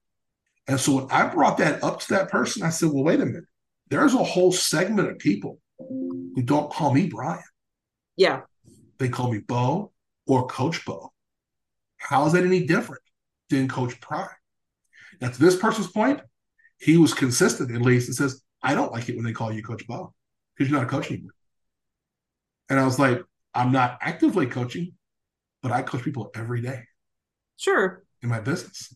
And 0.67 0.79
so 0.79 0.97
when 0.97 1.11
I 1.11 1.27
brought 1.29 1.59
that 1.59 1.83
up 1.83 2.01
to 2.01 2.09
that 2.11 2.31
person, 2.31 2.63
I 2.63 2.71
said, 2.71 2.91
well, 2.93 3.05
wait 3.05 3.21
a 3.21 3.27
minute. 3.27 3.45
There's 3.89 4.15
a 4.15 4.25
whole 4.25 4.53
segment 4.53 5.11
of 5.11 5.19
people 5.19 5.59
who 5.79 6.43
don't 6.43 6.73
call 6.73 6.93
me 6.93 7.09
Brian. 7.09 7.43
Yeah. 8.17 8.43
They 8.99 9.09
call 9.09 9.31
me 9.33 9.39
Bo 9.39 9.93
or 10.27 10.47
Coach 10.47 10.85
Bo. 10.85 11.13
How 11.97 12.27
is 12.27 12.33
that 12.33 12.45
any 12.45 12.67
different 12.67 13.03
than 13.51 13.69
Coach 13.69 14.01
Prime? 14.01 14.29
Now, 15.21 15.31
to 15.31 15.41
this 15.41 15.57
person's 15.57 15.89
point, 15.89 16.21
he 16.79 16.97
was 16.97 17.15
consistent 17.15 17.75
at 17.75 17.83
least 17.83 18.09
and 18.09 18.17
says, 18.17 18.43
I 18.63 18.75
don't 18.75 18.93
like 18.93 19.09
it 19.09 19.17
when 19.17 19.25
they 19.25 19.33
call 19.33 19.53
you 19.53 19.63
Coach 19.63 19.87
Bo 19.87 20.15
because 20.57 20.71
you're 20.71 20.79
not 20.79 20.87
a 20.87 20.91
coach 20.91 21.11
anymore. 21.11 21.33
And 22.69 22.81
I 22.81 22.85
was 22.85 22.99
like, 22.99 23.23
I'm 23.55 23.73
not 23.73 23.99
actively 24.01 24.47
coaching, 24.47 24.95
but 25.63 25.73
I 25.73 25.83
coach 25.83 26.03
people 26.03 26.31
every 26.35 26.61
day. 26.61 26.85
Sure. 27.57 28.05
In 28.23 28.29
my 28.29 28.41
business. 28.41 28.95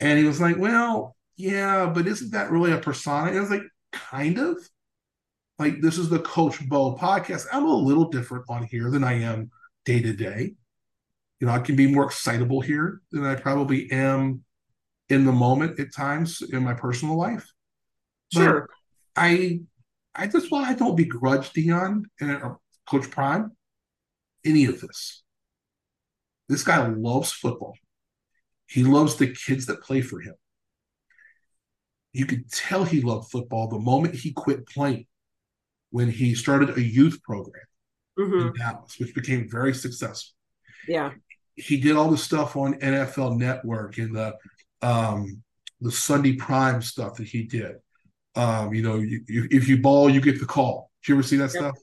And 0.00 0.18
he 0.18 0.24
was 0.24 0.40
like, 0.40 0.58
Well, 0.58 1.16
yeah, 1.36 1.86
but 1.86 2.06
isn't 2.06 2.32
that 2.32 2.50
really 2.50 2.72
a 2.72 2.78
persona? 2.78 3.28
And 3.28 3.38
I 3.38 3.40
was 3.40 3.50
like, 3.50 3.62
Kind 3.92 4.38
of. 4.38 4.56
Like, 5.58 5.80
this 5.80 5.98
is 5.98 6.08
the 6.08 6.18
Coach 6.20 6.66
Bo 6.68 6.96
podcast. 6.96 7.46
I'm 7.52 7.66
a 7.66 7.74
little 7.74 8.08
different 8.08 8.44
on 8.48 8.64
here 8.64 8.90
than 8.90 9.04
I 9.04 9.20
am 9.22 9.50
day 9.84 10.00
to 10.00 10.12
day. 10.12 10.54
You 11.40 11.46
know, 11.46 11.52
I 11.52 11.58
can 11.58 11.76
be 11.76 11.86
more 11.86 12.04
excitable 12.04 12.60
here 12.60 13.02
than 13.10 13.24
I 13.24 13.34
probably 13.34 13.90
am 13.90 14.44
in 15.08 15.24
the 15.24 15.32
moment 15.32 15.78
at 15.78 15.94
times 15.94 16.42
in 16.42 16.62
my 16.62 16.74
personal 16.74 17.16
life. 17.16 17.46
Sure. 18.32 18.68
But 19.14 19.22
I 19.22 19.60
I 20.14 20.26
just 20.26 20.50
why 20.50 20.68
I 20.68 20.74
don't 20.74 20.96
begrudge 20.96 21.52
Deion 21.52 22.04
and 22.20 22.30
uh, 22.30 22.54
Coach 22.88 23.10
Prime 23.10 23.52
any 24.44 24.64
of 24.66 24.80
this. 24.80 25.22
This 26.48 26.64
guy 26.64 26.86
loves 26.86 27.32
football. 27.32 27.74
He 28.66 28.84
loves 28.84 29.16
the 29.16 29.28
kids 29.28 29.66
that 29.66 29.82
play 29.82 30.00
for 30.00 30.20
him. 30.20 30.34
You 32.12 32.26
could 32.26 32.50
tell 32.50 32.84
he 32.84 33.00
loved 33.00 33.30
football 33.30 33.68
the 33.68 33.78
moment 33.78 34.14
he 34.14 34.32
quit 34.32 34.66
playing 34.66 35.06
when 35.90 36.10
he 36.10 36.34
started 36.34 36.76
a 36.76 36.82
youth 36.82 37.22
program 37.22 37.64
mm-hmm. 38.18 38.48
in 38.48 38.52
Dallas, 38.54 38.96
which 38.98 39.14
became 39.14 39.48
very 39.48 39.74
successful. 39.74 40.34
Yeah. 40.86 41.12
He 41.54 41.78
did 41.78 41.96
all 41.96 42.10
the 42.10 42.18
stuff 42.18 42.56
on 42.56 42.74
NFL 42.74 43.38
Network 43.38 43.98
and 43.98 44.14
the 44.14 44.34
um, 44.80 45.42
the 45.80 45.92
Sunday 45.92 46.34
Prime 46.34 46.82
stuff 46.82 47.16
that 47.16 47.28
he 47.28 47.44
did. 47.44 47.76
Um, 48.34 48.72
you 48.72 48.82
know, 48.82 48.96
you, 48.96 49.22
you, 49.28 49.48
if 49.50 49.68
you 49.68 49.80
ball, 49.80 50.08
you 50.08 50.20
get 50.20 50.40
the 50.40 50.46
call. 50.46 50.90
Did 51.02 51.08
you 51.08 51.14
ever 51.16 51.22
see 51.22 51.36
that 51.36 51.52
yep. 51.54 51.62
stuff? 51.62 51.78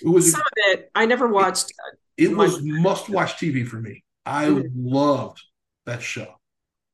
It 0.00 0.08
was 0.08 0.30
some 0.30 0.40
of 0.40 0.46
it. 0.56 0.90
I 0.94 1.06
never 1.06 1.28
watched. 1.28 1.72
It, 2.16 2.30
it 2.30 2.36
was 2.36 2.60
must-watch 2.62 3.34
TV 3.34 3.66
for 3.66 3.80
me. 3.80 4.04
I 4.24 4.46
mm-hmm. 4.46 4.68
loved 4.74 5.42
that 5.86 6.00
show 6.00 6.28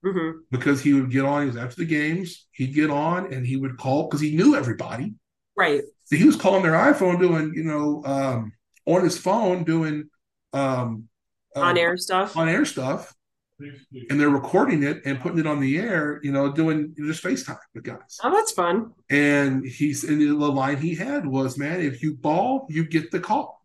mm-hmm. 0.04 0.38
because 0.50 0.82
he 0.82 0.94
would 0.94 1.10
get 1.10 1.24
on. 1.24 1.42
He 1.42 1.48
was 1.48 1.56
after 1.56 1.76
the 1.76 1.86
games. 1.86 2.46
He'd 2.52 2.74
get 2.74 2.90
on 2.90 3.32
and 3.32 3.46
he 3.46 3.56
would 3.56 3.78
call 3.78 4.04
because 4.04 4.20
he 4.20 4.36
knew 4.36 4.56
everybody. 4.56 5.14
Right. 5.56 5.82
So 6.04 6.16
he 6.16 6.24
was 6.24 6.36
calling 6.36 6.62
their 6.62 6.72
iPhone, 6.72 7.18
doing 7.18 7.52
you 7.54 7.64
know 7.64 8.02
um, 8.04 8.52
on 8.86 9.04
his 9.04 9.18
phone, 9.18 9.64
doing 9.64 10.08
um, 10.52 11.08
on 11.54 11.76
air 11.76 11.96
stuff. 11.96 12.36
On 12.36 12.48
air 12.48 12.64
stuff 12.64 13.14
and 13.58 14.20
they're 14.20 14.28
recording 14.28 14.82
it 14.82 15.02
and 15.04 15.20
putting 15.20 15.38
it 15.38 15.46
on 15.46 15.60
the 15.60 15.78
air, 15.78 16.20
you 16.22 16.30
know, 16.30 16.52
doing 16.52 16.94
just 16.96 17.22
FaceTime 17.22 17.58
with 17.74 17.84
guys. 17.84 18.18
Oh, 18.22 18.32
that's 18.32 18.52
fun. 18.52 18.92
And 19.10 19.66
he's 19.66 20.04
and 20.04 20.20
the 20.20 20.32
line 20.34 20.76
he 20.76 20.94
had 20.94 21.26
was, 21.26 21.58
man, 21.58 21.80
if 21.80 22.02
you 22.02 22.14
ball, 22.14 22.66
you 22.68 22.84
get 22.84 23.10
the 23.10 23.20
call. 23.20 23.64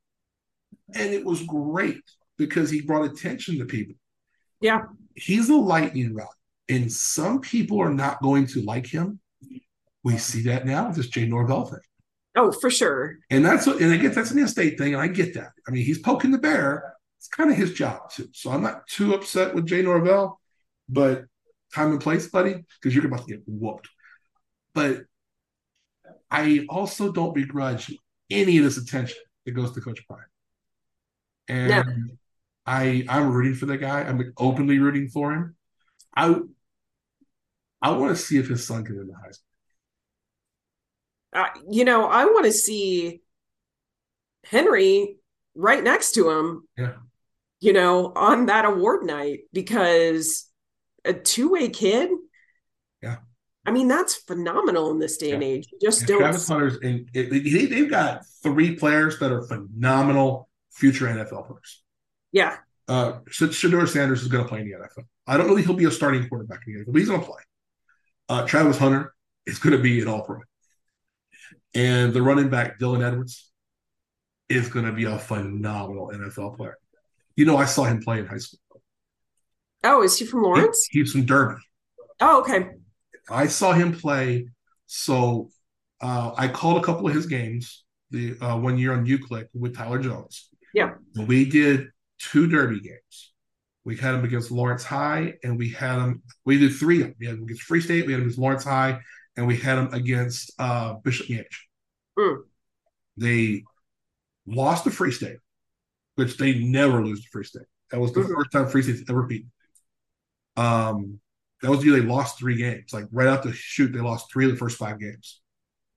And 0.95 1.13
it 1.13 1.23
was 1.23 1.43
great 1.43 2.01
because 2.37 2.69
he 2.69 2.81
brought 2.81 3.05
attention 3.05 3.59
to 3.59 3.65
people. 3.65 3.95
Yeah. 4.61 4.81
He's 5.15 5.49
a 5.49 5.55
lightning 5.55 6.13
rod. 6.15 6.27
And 6.69 6.91
some 6.91 7.41
people 7.41 7.81
are 7.81 7.93
not 7.93 8.21
going 8.21 8.47
to 8.47 8.61
like 8.61 8.87
him. 8.87 9.19
We 10.03 10.17
see 10.17 10.43
that 10.43 10.65
now 10.65 10.87
with 10.87 10.97
this 10.97 11.07
Jay 11.07 11.25
Norvell 11.25 11.65
thing. 11.65 11.79
Oh, 12.35 12.51
for 12.51 12.69
sure. 12.69 13.17
And 13.29 13.45
that's 13.45 13.67
and 13.67 13.93
I 13.93 13.97
get 13.97 14.15
that's 14.15 14.31
an 14.31 14.39
in-state 14.39 14.77
thing, 14.77 14.93
and 14.93 15.01
I 15.01 15.07
get 15.07 15.35
that. 15.35 15.51
I 15.67 15.71
mean, 15.71 15.85
he's 15.85 15.99
poking 15.99 16.31
the 16.31 16.37
bear. 16.37 16.95
It's 17.19 17.27
kind 17.27 17.51
of 17.51 17.57
his 17.57 17.73
job 17.73 18.09
too. 18.09 18.27
So 18.33 18.49
I'm 18.49 18.63
not 18.63 18.87
too 18.87 19.13
upset 19.13 19.53
with 19.53 19.67
Jay 19.67 19.81
Norvell, 19.81 20.39
but 20.89 21.25
time 21.73 21.91
and 21.91 22.01
place, 22.01 22.27
buddy, 22.27 22.63
because 22.81 22.95
you're 22.95 23.05
about 23.05 23.27
to 23.27 23.33
get 23.33 23.43
whooped. 23.45 23.87
But 24.73 25.03
I 26.31 26.65
also 26.69 27.11
don't 27.11 27.35
begrudge 27.35 27.95
any 28.29 28.57
of 28.57 28.63
this 28.63 28.77
attention 28.77 29.17
that 29.45 29.51
goes 29.51 29.71
to 29.73 29.81
Coach 29.81 30.05
Prime. 30.07 30.25
And 31.47 31.69
yeah. 31.69 31.83
I 32.65 33.05
I'm 33.09 33.31
rooting 33.31 33.55
for 33.55 33.65
the 33.65 33.77
guy. 33.77 34.01
I'm 34.01 34.33
openly 34.37 34.79
rooting 34.79 35.09
for 35.09 35.33
him. 35.33 35.55
I 36.15 36.35
I 37.81 37.91
want 37.91 38.15
to 38.15 38.21
see 38.21 38.37
if 38.37 38.47
his 38.47 38.65
son 38.65 38.85
can 38.85 38.97
win 38.97 39.07
the 39.07 39.13
Heisman. 39.13 39.39
Uh, 41.33 41.49
you 41.69 41.83
know, 41.83 42.05
I 42.05 42.25
want 42.25 42.45
to 42.45 42.51
see 42.51 43.21
Henry 44.45 45.17
right 45.55 45.83
next 45.83 46.13
to 46.13 46.29
him. 46.29 46.67
Yeah. 46.77 46.93
You 47.59 47.73
know, 47.73 48.11
on 48.15 48.47
that 48.47 48.65
award 48.65 49.05
night 49.05 49.41
because 49.51 50.49
a 51.05 51.13
two-way 51.13 51.69
kid. 51.69 52.09
Yeah. 53.01 53.17
I 53.65 53.71
mean, 53.71 53.87
that's 53.87 54.15
phenomenal 54.15 54.91
in 54.91 54.99
this 54.99 55.17
day 55.17 55.29
yeah. 55.29 55.33
and 55.35 55.43
age. 55.43 55.67
You 55.71 55.79
just 55.81 56.01
yeah, 56.01 56.07
don't. 56.07 56.19
Travis 56.19 56.47
Hunter's 56.47 56.77
and 56.81 57.09
they've 57.13 57.89
got 57.89 58.25
three 58.43 58.75
players 58.75 59.19
that 59.19 59.31
are 59.31 59.41
phenomenal 59.47 60.49
future 60.71 61.07
NFL 61.07 61.47
players. 61.47 61.82
Yeah. 62.33 62.57
Uh, 62.89 63.19
Shedeur 63.29 63.87
Sanders 63.87 64.21
is 64.21 64.27
going 64.27 64.43
to 64.43 64.49
play 64.49 64.59
in 64.59 64.69
the 64.69 64.75
NFL. 64.75 65.05
I 65.25 65.37
don't 65.37 65.47
know 65.47 65.55
that 65.55 65.63
he'll 65.63 65.75
be 65.75 65.85
a 65.85 65.91
starting 65.91 66.27
quarterback 66.27 66.61
in 66.67 66.73
the 66.73 66.79
NFL, 66.79 66.91
but 66.91 66.99
he's 66.99 67.07
going 67.07 67.21
to 67.21 67.25
play. 67.25 67.41
Uh, 68.27 68.45
Travis 68.45 68.77
Hunter 68.77 69.13
is 69.45 69.59
going 69.59 69.75
to 69.75 69.81
be 69.81 70.01
an 70.01 70.09
all 70.09 70.23
pro. 70.23 70.39
And 71.73 72.13
the 72.13 72.21
running 72.21 72.49
back, 72.49 72.79
Dylan 72.79 73.05
Edwards, 73.05 73.51
is 74.49 74.67
going 74.67 74.85
to 74.85 74.91
be 74.91 75.05
a 75.05 75.17
phenomenal 75.17 76.11
NFL 76.13 76.57
player. 76.57 76.77
You 77.35 77.45
know, 77.45 77.57
I 77.57 77.65
saw 77.65 77.85
him 77.85 78.01
play 78.01 78.19
in 78.19 78.25
high 78.25 78.37
school. 78.37 78.59
Oh, 79.83 80.03
is 80.03 80.17
he 80.17 80.25
from 80.25 80.43
Lawrence? 80.43 80.87
He, 80.91 80.99
he's 80.99 81.11
from 81.11 81.25
Derby. 81.25 81.61
Oh, 82.19 82.41
okay. 82.41 82.69
I 83.29 83.47
saw 83.47 83.73
him 83.73 83.97
play. 83.97 84.47
So 84.85 85.49
uh, 86.01 86.33
I 86.37 86.47
called 86.47 86.77
a 86.77 86.85
couple 86.85 87.07
of 87.07 87.13
his 87.13 87.25
games 87.25 87.83
the 88.11 88.37
uh, 88.39 88.57
one 88.57 88.77
year 88.77 88.93
on 88.93 89.05
UClick 89.05 89.47
with 89.53 89.75
Tyler 89.75 89.99
Jones. 89.99 90.49
Yeah. 90.73 90.93
We 91.15 91.45
did 91.45 91.87
two 92.31 92.47
Derby 92.47 92.79
games. 92.79 93.33
We 93.85 93.97
had 93.97 94.13
them 94.13 94.23
against 94.23 94.51
Lawrence 94.51 94.83
High, 94.83 95.33
and 95.43 95.57
we 95.57 95.69
had 95.69 95.97
them. 95.97 96.23
We 96.45 96.57
did 96.57 96.73
three 96.73 97.01
of 97.01 97.07
them. 97.07 97.15
We 97.19 97.25
had 97.25 97.35
him 97.35 97.43
against 97.43 97.63
Free 97.63 97.81
State. 97.81 98.05
We 98.05 98.13
had 98.13 98.21
them 98.21 98.27
against 98.27 98.39
Lawrence 98.39 98.63
High, 98.63 98.99
and 99.35 99.45
we 99.45 99.57
had 99.57 99.75
them 99.75 99.93
against 99.93 100.53
uh, 100.57 100.93
Bishop 101.03 101.27
Miege. 101.27 101.45
Mm. 102.17 102.43
They 103.17 103.63
lost 104.47 104.85
to 104.85 104.91
Free 104.91 105.11
State, 105.11 105.37
which 106.15 106.37
they 106.37 106.59
never 106.59 107.03
lose 107.03 107.23
to 107.23 107.29
Free 107.29 107.43
State. 107.43 107.65
That 107.91 107.99
was 107.99 108.13
the 108.13 108.21
mm-hmm. 108.21 108.33
first 108.33 108.51
time 108.51 108.67
Free 108.67 108.83
State 108.83 109.03
ever 109.09 109.23
beat. 109.23 109.45
Um, 110.55 111.19
that 111.61 111.69
was 111.69 111.79
the 111.79 111.87
year 111.87 111.99
they 111.99 112.05
lost 112.05 112.39
three 112.39 112.55
games. 112.55 112.93
Like 112.93 113.05
right 113.11 113.27
out 113.27 113.43
the 113.43 113.53
shoot, 113.53 113.91
they 113.93 113.99
lost 113.99 114.31
three 114.31 114.45
of 114.45 114.51
the 114.51 114.57
first 114.57 114.77
five 114.77 114.99
games. 114.99 115.41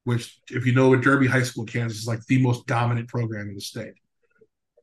Which, 0.04 0.40
if 0.50 0.64
you 0.66 0.72
know, 0.72 0.94
Derby 0.94 1.26
High 1.26 1.42
School, 1.42 1.64
Kansas 1.64 1.98
is 1.98 2.06
like 2.06 2.24
the 2.26 2.40
most 2.40 2.66
dominant 2.66 3.08
program 3.08 3.48
in 3.48 3.54
the 3.54 3.60
state. 3.60 3.94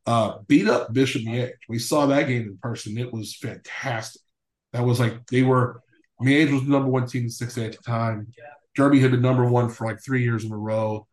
Uh, 0.06 0.40
beat 0.48 0.68
up 0.68 0.92
Bishop 0.92 1.22
Miege. 1.24 1.54
We 1.70 1.80
saw 1.80 2.06
that 2.08 2.28
game 2.28 2.44
in 2.44 2.58
person. 2.58 2.98
It 2.98 3.14
was 3.14 3.36
fantastic. 3.36 4.22
That 4.74 4.84
was 4.84 5.00
like 5.00 5.26
they 5.28 5.44
were 5.44 5.82
Miege 6.22 6.52
was 6.52 6.64
the 6.64 6.70
number 6.70 6.90
one 6.90 7.08
team 7.08 7.24
in 7.24 7.30
6A 7.30 7.66
at 7.66 7.72
the 7.74 7.84
time. 7.84 8.28
Derby 8.76 9.00
had 9.00 9.12
been 9.12 9.22
number 9.22 9.46
one 9.46 9.70
for 9.70 9.86
like 9.86 10.04
three 10.04 10.24
years 10.24 10.46
in 10.46 10.52
a 10.52 10.58
row, 10.58 11.08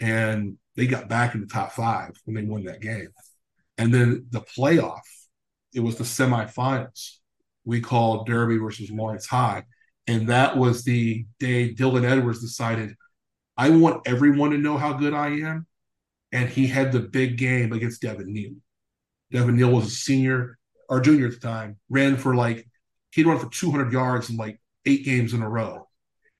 and 0.00 0.56
they 0.76 0.86
got 0.86 1.08
back 1.08 1.34
in 1.34 1.40
the 1.40 1.46
top 1.46 1.72
five 1.72 2.10
when 2.24 2.34
they 2.34 2.44
won 2.44 2.64
that 2.64 2.80
game. 2.80 3.08
And 3.78 3.92
then 3.92 4.26
the 4.30 4.40
playoff, 4.40 5.00
it 5.74 5.80
was 5.80 5.96
the 5.96 6.04
semifinals. 6.04 7.16
We 7.64 7.80
called 7.80 8.26
Derby 8.26 8.58
versus 8.58 8.90
Lawrence 8.90 9.26
High, 9.26 9.64
and 10.06 10.28
that 10.28 10.56
was 10.56 10.84
the 10.84 11.26
day 11.38 11.74
Dylan 11.74 12.08
Edwards 12.08 12.40
decided, 12.40 12.94
I 13.56 13.70
want 13.70 14.06
everyone 14.06 14.50
to 14.50 14.58
know 14.58 14.76
how 14.76 14.92
good 14.94 15.14
I 15.14 15.28
am, 15.40 15.66
and 16.34 16.48
he 16.48 16.66
had 16.66 16.90
the 16.90 17.00
big 17.00 17.38
game 17.38 17.72
against 17.72 18.02
Devin 18.02 18.30
Neal. 18.30 18.56
Devin 19.30 19.56
Neal 19.56 19.70
was 19.70 19.86
a 19.86 19.90
senior 19.90 20.58
or 20.88 21.00
junior 21.00 21.28
at 21.28 21.34
the 21.34 21.38
time, 21.38 21.78
ran 21.88 22.16
for 22.16 22.34
like 22.34 22.68
he'd 23.12 23.24
run 23.24 23.38
for 23.38 23.48
200 23.48 23.92
yards 23.92 24.28
in 24.28 24.36
like 24.36 24.60
eight 24.84 25.04
games 25.04 25.32
in 25.32 25.42
a 25.42 25.48
row. 25.48 25.88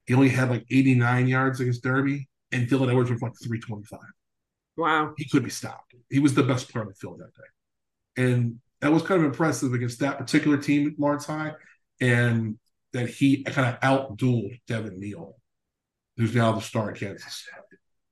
He 0.07 0.12
only 0.12 0.29
had 0.29 0.51
like 0.51 0.66
89 0.69 1.29
yards 1.29 1.61
against 1.61 1.85
Derby, 1.85 2.29
and 2.53 2.69
Dylan 2.69 2.89
Edwards 2.89 3.11
was 3.11 3.23
like 3.23 3.33
325. 3.43 4.01
Wow. 4.77 5.15
He 5.16 5.29
could 5.29 5.45
be 5.45 5.51
stopped. 5.51 5.95
He 6.11 6.19
was 6.19 6.35
the 6.35 6.43
best 6.43 6.71
player 6.71 6.83
on 6.83 6.89
the 6.89 6.95
field 6.95 7.21
that 7.21 7.33
day. 7.33 8.23
And 8.29 8.59
that 8.81 8.93
was 8.93 9.03
kind 9.03 9.21
of 9.21 9.27
impressive 9.27 9.73
against 9.73 10.01
that 10.01 10.19
particular 10.19 10.59
team 10.59 10.89
at 10.89 10.99
Lawrence 10.99 11.27
High, 11.27 11.53
and 12.01 12.59
that 12.93 13.09
he 13.09 13.45
kind 13.45 13.69
of 13.73 13.81
outdueled 13.81 14.61
Devin 14.66 14.99
Neal, 14.99 15.37
who's 16.16 16.35
now 16.35 16.51
the 16.53 16.61
star 16.61 16.91
at 16.91 16.99
Kansas. 16.99 17.47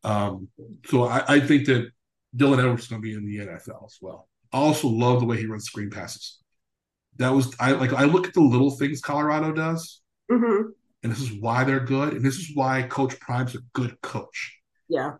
Um, 0.04 0.48
so 0.86 1.04
I, 1.04 1.24
I 1.34 1.40
think 1.40 1.66
that 1.66 1.90
Dylan 2.36 2.58
Edwards 2.58 2.84
is 2.84 2.88
going 2.88 3.02
to 3.02 3.06
be 3.06 3.14
in 3.14 3.24
the 3.24 3.46
NFL 3.46 3.84
as 3.84 3.98
well. 4.00 4.28
I 4.52 4.58
also 4.58 4.88
love 4.88 5.20
the 5.20 5.26
way 5.26 5.36
he 5.38 5.46
runs 5.46 5.64
screen 5.64 5.90
passes 5.90 6.42
that 7.16 7.30
was 7.30 7.54
I 7.60 7.72
like 7.72 7.92
I 7.92 8.04
look 8.04 8.26
at 8.26 8.34
the 8.34 8.40
little 8.40 8.70
things 8.70 9.00
Colorado 9.00 9.52
does, 9.52 10.00
mm-hmm. 10.30 10.70
and 11.02 11.12
this 11.12 11.20
is 11.20 11.32
why 11.32 11.64
they're 11.64 11.80
good, 11.80 12.14
and 12.14 12.24
this 12.24 12.36
is 12.36 12.50
why 12.54 12.82
Coach 12.82 13.18
Prime's 13.20 13.54
a 13.54 13.58
good 13.72 14.00
coach. 14.00 14.58
Yeah, 14.88 15.14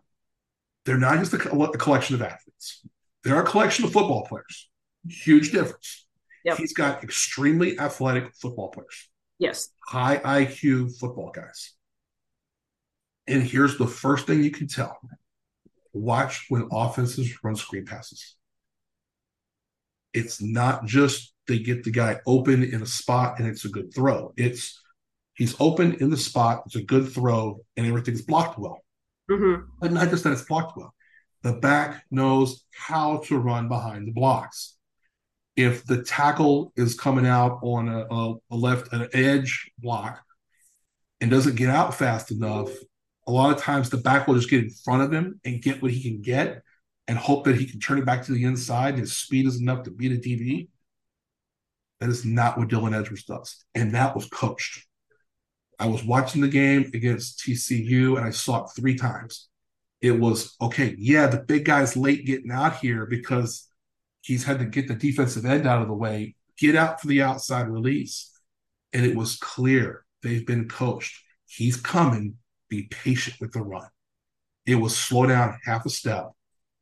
they're 0.85 0.97
not 0.97 1.19
just 1.19 1.33
a, 1.33 1.51
a 1.51 1.77
collection 1.77 2.15
of 2.15 2.21
athletes; 2.21 2.85
they're 3.23 3.39
a 3.39 3.45
collection 3.45 3.85
of 3.85 3.93
football 3.93 4.25
players. 4.25 4.69
Huge 5.07 5.51
difference. 5.51 6.05
Yep. 6.45 6.57
He's 6.57 6.73
got 6.73 7.03
extremely 7.03 7.79
athletic 7.79 8.33
football 8.35 8.69
players. 8.69 9.09
Yes, 9.37 9.69
high 9.87 10.17
IQ 10.17 10.97
football 10.97 11.31
guys. 11.31 11.73
And 13.27 13.43
here's 13.43 13.77
the 13.77 13.87
first 13.87 14.27
thing 14.27 14.43
you 14.43 14.51
can 14.51 14.67
tell: 14.67 14.97
watch 15.93 16.45
when 16.49 16.67
offenses 16.71 17.43
run 17.43 17.55
screen 17.55 17.85
passes 17.85 18.35
it's 20.13 20.41
not 20.41 20.85
just 20.85 21.33
they 21.47 21.59
get 21.59 21.83
the 21.83 21.91
guy 21.91 22.19
open 22.25 22.63
in 22.63 22.81
a 22.81 22.85
spot 22.85 23.39
and 23.39 23.47
it's 23.47 23.65
a 23.65 23.69
good 23.69 23.93
throw. 23.93 24.31
It's 24.37 24.79
he's 25.33 25.55
open 25.59 25.95
in 25.95 26.09
the 26.09 26.17
spot, 26.17 26.63
it's 26.65 26.75
a 26.75 26.83
good 26.83 27.11
throw, 27.11 27.59
and 27.75 27.85
everything's 27.85 28.21
blocked 28.21 28.57
well. 28.59 28.79
Mm-hmm. 29.29 29.65
But 29.79 29.91
not 29.91 30.09
just 30.09 30.23
that 30.23 30.33
it's 30.33 30.45
blocked 30.45 30.77
well. 30.77 30.93
The 31.41 31.53
back 31.53 32.03
knows 32.09 32.63
how 32.73 33.17
to 33.25 33.37
run 33.37 33.67
behind 33.67 34.07
the 34.07 34.11
blocks. 34.11 34.77
If 35.55 35.85
the 35.85 36.03
tackle 36.03 36.71
is 36.75 36.95
coming 36.97 37.27
out 37.27 37.59
on 37.61 37.89
a, 37.89 38.05
a, 38.09 38.35
a 38.51 38.55
left 38.55 38.93
an 38.93 39.09
edge 39.13 39.71
block 39.77 40.21
and 41.19 41.29
doesn't 41.29 41.57
get 41.57 41.69
out 41.69 41.93
fast 41.93 42.31
enough, 42.31 42.69
a 43.27 43.31
lot 43.31 43.55
of 43.55 43.61
times 43.61 43.89
the 43.89 43.97
back 43.97 44.27
will 44.27 44.35
just 44.35 44.49
get 44.49 44.63
in 44.63 44.69
front 44.69 45.03
of 45.03 45.11
him 45.11 45.39
and 45.45 45.61
get 45.61 45.81
what 45.81 45.91
he 45.91 46.01
can 46.01 46.21
get 46.21 46.61
and 47.07 47.17
hope 47.17 47.45
that 47.45 47.57
he 47.57 47.65
can 47.65 47.79
turn 47.79 47.97
it 47.97 48.05
back 48.05 48.23
to 48.23 48.31
the 48.31 48.43
inside 48.43 48.97
his 48.97 49.15
speed 49.15 49.45
is 49.45 49.59
enough 49.59 49.83
to 49.83 49.91
beat 49.91 50.11
a 50.11 50.15
DB. 50.15 50.67
That 51.99 52.09
is 52.09 52.25
not 52.25 52.57
what 52.57 52.67
Dylan 52.67 52.97
Edwards 52.97 53.23
does. 53.23 53.63
And 53.75 53.93
that 53.95 54.15
was 54.15 54.25
coached. 54.27 54.85
I 55.79 55.87
was 55.87 56.03
watching 56.03 56.41
the 56.41 56.47
game 56.47 56.91
against 56.93 57.39
TCU 57.39 58.17
and 58.17 58.25
I 58.25 58.29
saw 58.29 58.63
it 58.63 58.71
three 58.75 58.95
times. 58.95 59.49
It 60.01 60.19
was 60.19 60.55
okay, 60.61 60.95
yeah, 60.97 61.27
the 61.27 61.39
big 61.39 61.65
guy's 61.65 61.95
late 61.95 62.25
getting 62.25 62.51
out 62.51 62.77
here 62.77 63.05
because 63.05 63.69
he's 64.21 64.43
had 64.43 64.59
to 64.59 64.65
get 64.65 64.87
the 64.87 64.95
defensive 64.95 65.45
end 65.45 65.65
out 65.65 65.81
of 65.81 65.87
the 65.87 65.93
way, 65.93 66.35
get 66.57 66.75
out 66.75 66.99
for 66.99 67.07
the 67.07 67.21
outside 67.21 67.69
release. 67.69 68.29
And 68.91 69.05
it 69.05 69.15
was 69.15 69.37
clear 69.37 70.05
they've 70.21 70.45
been 70.45 70.67
coached. 70.67 71.21
He's 71.45 71.77
coming, 71.77 72.35
be 72.75 72.87
patient 72.89 73.37
with 73.39 73.51
the 73.51 73.61
run. 73.61 73.87
It 74.65 74.75
was 74.75 74.95
slow 74.95 75.25
down 75.25 75.57
half 75.65 75.85
a 75.85 75.89
step 75.89 76.31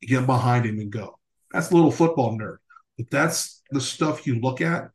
get 0.01 0.25
behind 0.25 0.65
him 0.65 0.79
and 0.79 0.91
go. 0.91 1.17
That's 1.51 1.71
a 1.71 1.75
little 1.75 1.91
football 1.91 2.37
nerd, 2.37 2.57
but 2.97 3.09
that's 3.09 3.61
the 3.71 3.81
stuff 3.81 4.25
you 4.25 4.39
look 4.39 4.61
at, 4.61 4.89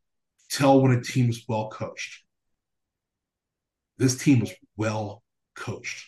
tell 0.51 0.81
when 0.81 0.93
a 0.93 1.03
team 1.03 1.31
is 1.31 1.45
well 1.49 1.69
coached. 1.69 2.23
This 3.99 4.17
team 4.17 4.41
was 4.41 4.53
well 4.77 5.23
coached. 5.55 6.07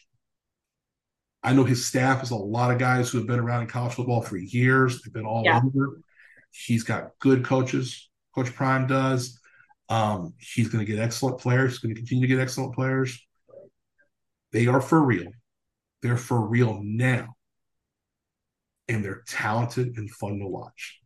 I 1.43 1.53
know 1.53 1.65
his 1.65 1.87
staff 1.87 2.23
is 2.23 2.31
a 2.31 2.37
lot 2.37 2.71
of 2.71 2.79
guys 2.79 3.11
who 3.11 3.19
have 3.19 3.27
been 3.27 3.39
around 3.39 3.63
in 3.63 3.69
college 3.69 3.95
football 3.95 4.21
for 4.21 4.37
years. 4.37 5.01
They've 5.01 5.13
been 5.13 5.25
all 5.25 5.45
yeah. 5.45 5.61
over. 5.65 6.01
He's 6.51 6.83
got 6.83 7.13
good 7.21 7.45
coaches. 7.45 8.11
Coach 8.35 8.55
Prime 8.55 8.87
does. 8.87 9.39
Um, 9.89 10.35
he's 10.39 10.69
going 10.69 10.85
to 10.85 10.91
get 10.91 11.01
excellent 11.01 11.39
players. 11.39 11.73
He's 11.73 11.79
going 11.79 11.95
to 11.95 12.01
continue 12.01 12.27
to 12.27 12.35
get 12.35 12.43
excellent 12.43 12.75
players. 12.75 13.27
They 14.53 14.67
are 14.67 14.81
for 14.81 15.01
real. 15.03 15.31
They're 16.03 16.17
for 16.17 16.41
real 16.41 16.81
now. 16.83 17.35
And 18.89 19.05
they're 19.05 19.23
talented 19.27 19.97
and 19.99 20.11
fun 20.11 20.39
to 20.39 20.47
watch. 20.47 21.01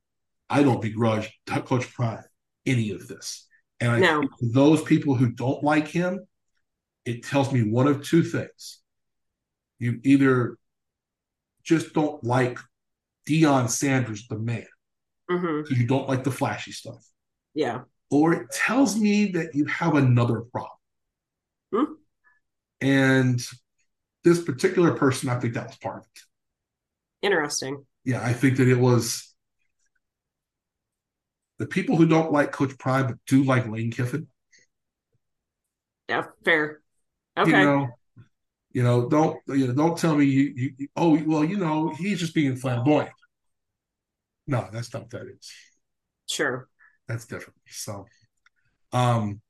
I 0.48 0.62
don't 0.62 0.82
begrudge 0.82 1.32
Coach 1.46 1.92
Prime 1.92 2.24
any 2.66 2.90
of 2.90 3.08
this. 3.08 3.48
And 3.80 3.90
I 3.90 3.98
No. 3.98 4.28
those 4.40 4.82
people 4.82 5.14
who 5.16 5.30
don't 5.30 5.64
like 5.64 5.88
him, 5.88 6.20
it 7.04 7.24
tells 7.24 7.52
me 7.52 7.62
one 7.68 7.88
of 7.88 8.04
two 8.04 8.22
things. 8.22 8.80
You 9.78 10.00
either 10.04 10.56
just 11.64 11.92
don't 11.92 12.22
like 12.22 12.58
Deion 13.28 13.68
Sanders, 13.68 14.26
the 14.28 14.38
man, 14.38 14.66
hmm 15.28 15.62
you 15.70 15.86
don't 15.86 16.08
like 16.08 16.24
the 16.24 16.30
flashy 16.30 16.72
stuff, 16.72 17.04
Yeah. 17.54 17.82
or 18.10 18.34
it 18.34 18.50
tells 18.50 18.96
me 18.96 19.32
that 19.32 19.54
you 19.54 19.64
have 19.66 19.94
another 19.94 20.40
problem. 20.40 20.70
And 22.82 23.40
this 24.24 24.42
particular 24.42 24.94
person, 24.94 25.28
I 25.28 25.38
think 25.40 25.54
that 25.54 25.68
was 25.68 25.76
part 25.78 25.98
of 25.98 26.04
it. 26.04 26.20
Interesting. 27.26 27.86
Yeah, 28.04 28.22
I 28.22 28.32
think 28.32 28.56
that 28.56 28.68
it 28.68 28.78
was 28.78 29.34
the 31.58 31.66
people 31.66 31.96
who 31.96 32.06
don't 32.06 32.32
like 32.32 32.52
Coach 32.52 32.76
Prime 32.78 33.06
but 33.06 33.16
do 33.26 33.44
like 33.44 33.68
Lane 33.68 33.90
Kiffin. 33.90 34.26
Yeah. 36.08 36.24
Fair. 36.44 36.80
Okay. 37.38 37.50
You 37.50 37.56
know, 37.64 37.88
you 38.72 38.82
know, 38.82 39.08
don't 39.08 39.38
you 39.48 39.68
know, 39.68 39.74
don't 39.74 39.98
tell 39.98 40.16
me 40.16 40.24
you, 40.26 40.52
you, 40.56 40.72
you- 40.78 40.88
oh 40.96 41.22
well, 41.26 41.44
you 41.44 41.58
know, 41.58 41.94
he's 41.98 42.20
just 42.20 42.34
being 42.34 42.56
flamboyant. 42.56 43.10
No, 44.46 44.68
that's 44.72 44.92
not 44.92 45.02
what 45.02 45.10
that 45.10 45.26
is. 45.28 45.50
Sure. 46.28 46.68
That's 47.08 47.26
different. 47.26 47.58
So 47.68 48.06
um 48.92 49.40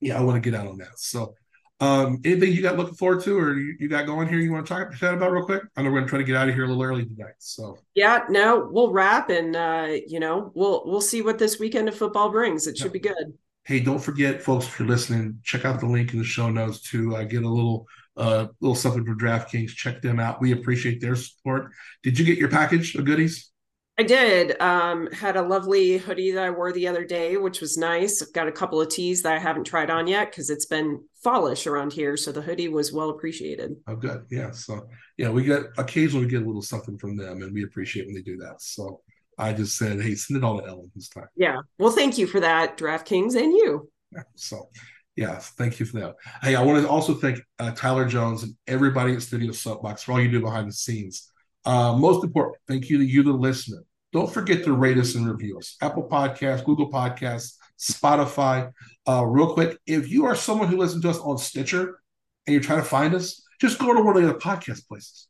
yeah, 0.00 0.18
I 0.18 0.22
want 0.22 0.42
to 0.42 0.50
get 0.50 0.58
out 0.58 0.66
on 0.68 0.78
that. 0.78 0.98
So 0.98 1.34
um 1.82 2.20
anything 2.24 2.52
you 2.52 2.62
got 2.62 2.76
looking 2.76 2.94
forward 2.94 3.22
to 3.24 3.38
or 3.38 3.54
you, 3.58 3.74
you 3.80 3.88
got 3.88 4.06
going 4.06 4.28
here 4.28 4.38
you 4.38 4.52
want 4.52 4.66
to 4.66 4.72
talk 4.72 4.92
chat 4.94 5.14
about 5.14 5.32
real 5.32 5.44
quick? 5.44 5.62
I 5.76 5.82
know 5.82 5.90
we're 5.90 5.98
gonna 5.98 6.08
try 6.08 6.18
to 6.18 6.24
get 6.24 6.36
out 6.36 6.48
of 6.48 6.54
here 6.54 6.64
a 6.64 6.68
little 6.68 6.82
early 6.82 7.04
tonight. 7.04 7.34
So 7.38 7.76
Yeah. 7.94 8.24
No, 8.28 8.68
we'll 8.70 8.92
wrap 8.92 9.30
and 9.30 9.56
uh, 9.56 9.88
you 10.06 10.20
know, 10.20 10.52
we'll 10.54 10.82
we'll 10.86 11.00
see 11.00 11.22
what 11.22 11.38
this 11.38 11.58
weekend 11.58 11.88
of 11.88 11.96
football 11.96 12.30
brings. 12.30 12.66
It 12.66 12.78
should 12.78 12.86
Yeah. 12.86 12.92
be 12.92 13.00
good. 13.00 13.32
hey, 13.64 13.80
don't 13.80 14.00
forget, 14.00 14.42
folks, 14.42 14.66
if 14.66 14.78
you're 14.78 14.88
listening, 14.88 15.38
check 15.44 15.64
out 15.64 15.80
the 15.80 15.86
link 15.86 16.12
in 16.12 16.18
the 16.18 16.24
show 16.24 16.50
notes 16.50 16.80
to 16.90 17.16
uh, 17.16 17.24
get 17.24 17.42
a 17.44 17.48
little 17.48 17.86
uh 18.16 18.46
little 18.60 18.74
something 18.74 19.04
from 19.04 19.18
DraftKings. 19.18 19.70
Check 19.70 20.02
them 20.02 20.20
out. 20.20 20.40
We 20.40 20.52
appreciate 20.52 21.00
their 21.00 21.16
support. 21.16 21.72
Did 22.02 22.18
you 22.18 22.24
get 22.24 22.38
your 22.38 22.50
package 22.50 22.94
of 22.94 23.04
goodies? 23.04 23.50
I 23.98 24.04
did. 24.04 24.60
Um, 24.60 25.06
had 25.12 25.36
a 25.36 25.42
lovely 25.42 25.98
hoodie 25.98 26.32
that 26.32 26.44
I 26.44 26.50
wore 26.50 26.72
the 26.72 26.88
other 26.88 27.04
day, 27.04 27.36
which 27.36 27.60
was 27.60 27.76
nice. 27.76 28.22
I've 28.22 28.32
got 28.32 28.48
a 28.48 28.52
couple 28.52 28.80
of 28.80 28.88
tees 28.88 29.22
that 29.22 29.34
I 29.34 29.38
haven't 29.38 29.64
tried 29.64 29.90
on 29.90 30.06
yet 30.06 30.30
because 30.30 30.48
it's 30.50 30.66
been 30.66 31.02
fallish 31.22 31.66
around 31.66 31.92
here. 31.92 32.16
So 32.16 32.32
the 32.32 32.42
hoodie 32.42 32.68
was 32.68 32.92
well 32.92 33.10
appreciated. 33.10 33.76
Oh, 33.86 33.96
good. 33.96 34.24
Yeah. 34.30 34.50
So 34.50 34.88
yeah, 35.16 35.30
we 35.30 35.44
get 35.44 35.62
occasionally 35.78 36.26
we 36.26 36.30
get 36.30 36.42
a 36.42 36.46
little 36.46 36.62
something 36.62 36.98
from 36.98 37.16
them, 37.16 37.42
and 37.42 37.52
we 37.52 37.64
appreciate 37.64 38.06
when 38.06 38.14
they 38.14 38.22
do 38.22 38.36
that. 38.38 38.60
So 38.60 39.00
I 39.38 39.52
just 39.52 39.76
said, 39.76 40.00
hey, 40.00 40.14
send 40.14 40.38
it 40.38 40.44
all 40.44 40.60
to 40.60 40.66
Ellen 40.66 40.90
this 40.94 41.08
time. 41.08 41.28
Yeah. 41.36 41.58
Well, 41.78 41.92
thank 41.92 42.18
you 42.18 42.26
for 42.26 42.40
that, 42.40 42.76
DraftKings, 42.76 43.34
and 43.34 43.52
you. 43.52 43.90
Yeah, 44.12 44.22
So 44.36 44.68
yeah, 45.16 45.38
thank 45.38 45.80
you 45.80 45.86
for 45.86 46.00
that. 46.00 46.14
Hey, 46.42 46.54
I 46.54 46.62
want 46.62 46.82
to 46.82 46.88
also 46.88 47.14
thank 47.14 47.40
uh, 47.58 47.72
Tyler 47.72 48.06
Jones 48.06 48.42
and 48.42 48.54
everybody 48.66 49.14
at 49.14 49.22
Studio 49.22 49.52
Soapbox 49.52 50.02
for 50.02 50.12
all 50.12 50.20
you 50.20 50.30
do 50.30 50.40
behind 50.40 50.68
the 50.68 50.72
scenes. 50.72 51.30
Uh, 51.64 51.94
most 51.96 52.24
important, 52.24 52.56
thank 52.66 52.90
you 52.90 52.98
to 52.98 53.04
you, 53.04 53.22
the 53.22 53.32
listener. 53.32 53.84
Don't 54.12 54.32
forget 54.32 54.64
to 54.64 54.72
rate 54.74 54.98
us 54.98 55.14
and 55.14 55.30
review 55.30 55.58
us. 55.58 55.76
Apple 55.80 56.08
Podcasts, 56.08 56.64
Google 56.64 56.90
Podcasts, 56.90 57.56
Spotify. 57.82 58.72
Uh, 59.08 59.24
real 59.24 59.52
quick, 59.52 59.78
if 59.86 60.08
you 60.08 60.26
are 60.26 60.36
someone 60.36 60.68
who 60.68 60.76
listens 60.76 61.02
to 61.02 61.10
us 61.10 61.18
on 61.18 61.38
Stitcher 61.38 61.98
and 62.46 62.54
you're 62.54 62.62
trying 62.62 62.80
to 62.80 62.88
find 62.88 63.14
us, 63.14 63.44
just 63.60 63.78
go 63.78 63.92
to 63.92 64.00
one 64.00 64.16
of 64.16 64.22
the 64.22 64.28
other 64.28 64.38
podcast 64.38 64.86
places. 64.86 65.28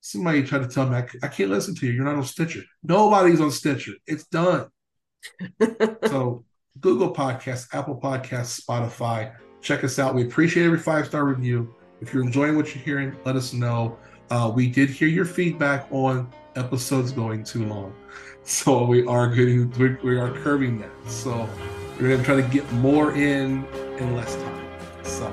Somebody 0.00 0.42
tried 0.42 0.62
to 0.62 0.68
tell 0.68 0.88
me 0.88 0.96
I, 0.96 1.06
I 1.22 1.28
can't 1.28 1.50
listen 1.50 1.74
to 1.76 1.86
you. 1.86 1.92
You're 1.92 2.04
not 2.04 2.16
on 2.16 2.24
Stitcher. 2.24 2.62
Nobody's 2.82 3.40
on 3.40 3.52
Stitcher. 3.52 3.92
It's 4.06 4.26
done. 4.26 4.66
so 6.06 6.44
Google 6.80 7.14
Podcasts, 7.14 7.72
Apple 7.72 8.00
Podcasts, 8.00 8.60
Spotify. 8.60 9.32
Check 9.60 9.84
us 9.84 10.00
out. 10.00 10.14
We 10.14 10.24
appreciate 10.24 10.66
every 10.66 10.78
five 10.78 11.06
star 11.06 11.24
review. 11.24 11.74
If 12.00 12.12
you're 12.12 12.24
enjoying 12.24 12.56
what 12.56 12.74
you're 12.74 12.82
hearing, 12.82 13.16
let 13.24 13.36
us 13.36 13.52
know. 13.52 13.96
Uh, 14.30 14.50
we 14.52 14.68
did 14.68 14.90
hear 14.90 15.06
your 15.06 15.24
feedback 15.24 15.86
on 15.92 16.28
episodes 16.56 17.12
going 17.12 17.44
too 17.44 17.66
long, 17.66 17.94
so 18.44 18.84
we 18.84 19.06
are 19.06 19.28
getting 19.28 19.70
we, 19.78 19.96
we 20.02 20.16
are 20.18 20.30
curving 20.30 20.78
that. 20.80 20.90
So 21.06 21.48
we're 22.00 22.10
gonna 22.10 22.24
try 22.24 22.36
to 22.36 22.42
get 22.42 22.70
more 22.72 23.12
in 23.12 23.64
in 23.98 24.16
less 24.16 24.34
time. 24.34 24.68
So, 25.04 25.26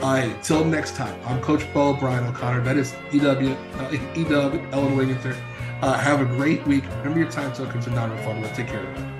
all 0.00 0.14
right. 0.14 0.42
Till 0.42 0.64
next 0.64 0.96
time. 0.96 1.18
I'm 1.26 1.40
Coach 1.42 1.70
Bo 1.74 1.94
Brian 1.94 2.24
O'Connor. 2.24 2.62
That 2.62 2.76
is 2.76 2.94
EW 3.12 3.22
uh, 3.24 3.90
EW 4.14 4.68
Ellen 4.72 4.96
Wigginton. 4.96 5.36
Uh, 5.82 5.92
have 5.98 6.22
a 6.22 6.24
great 6.24 6.66
week. 6.66 6.84
Remember 6.98 7.18
your 7.18 7.30
time 7.30 7.52
tokens 7.52 7.86
and 7.86 7.94
non-refundable. 7.94 8.54
Take 8.54 8.68
care. 8.68 9.15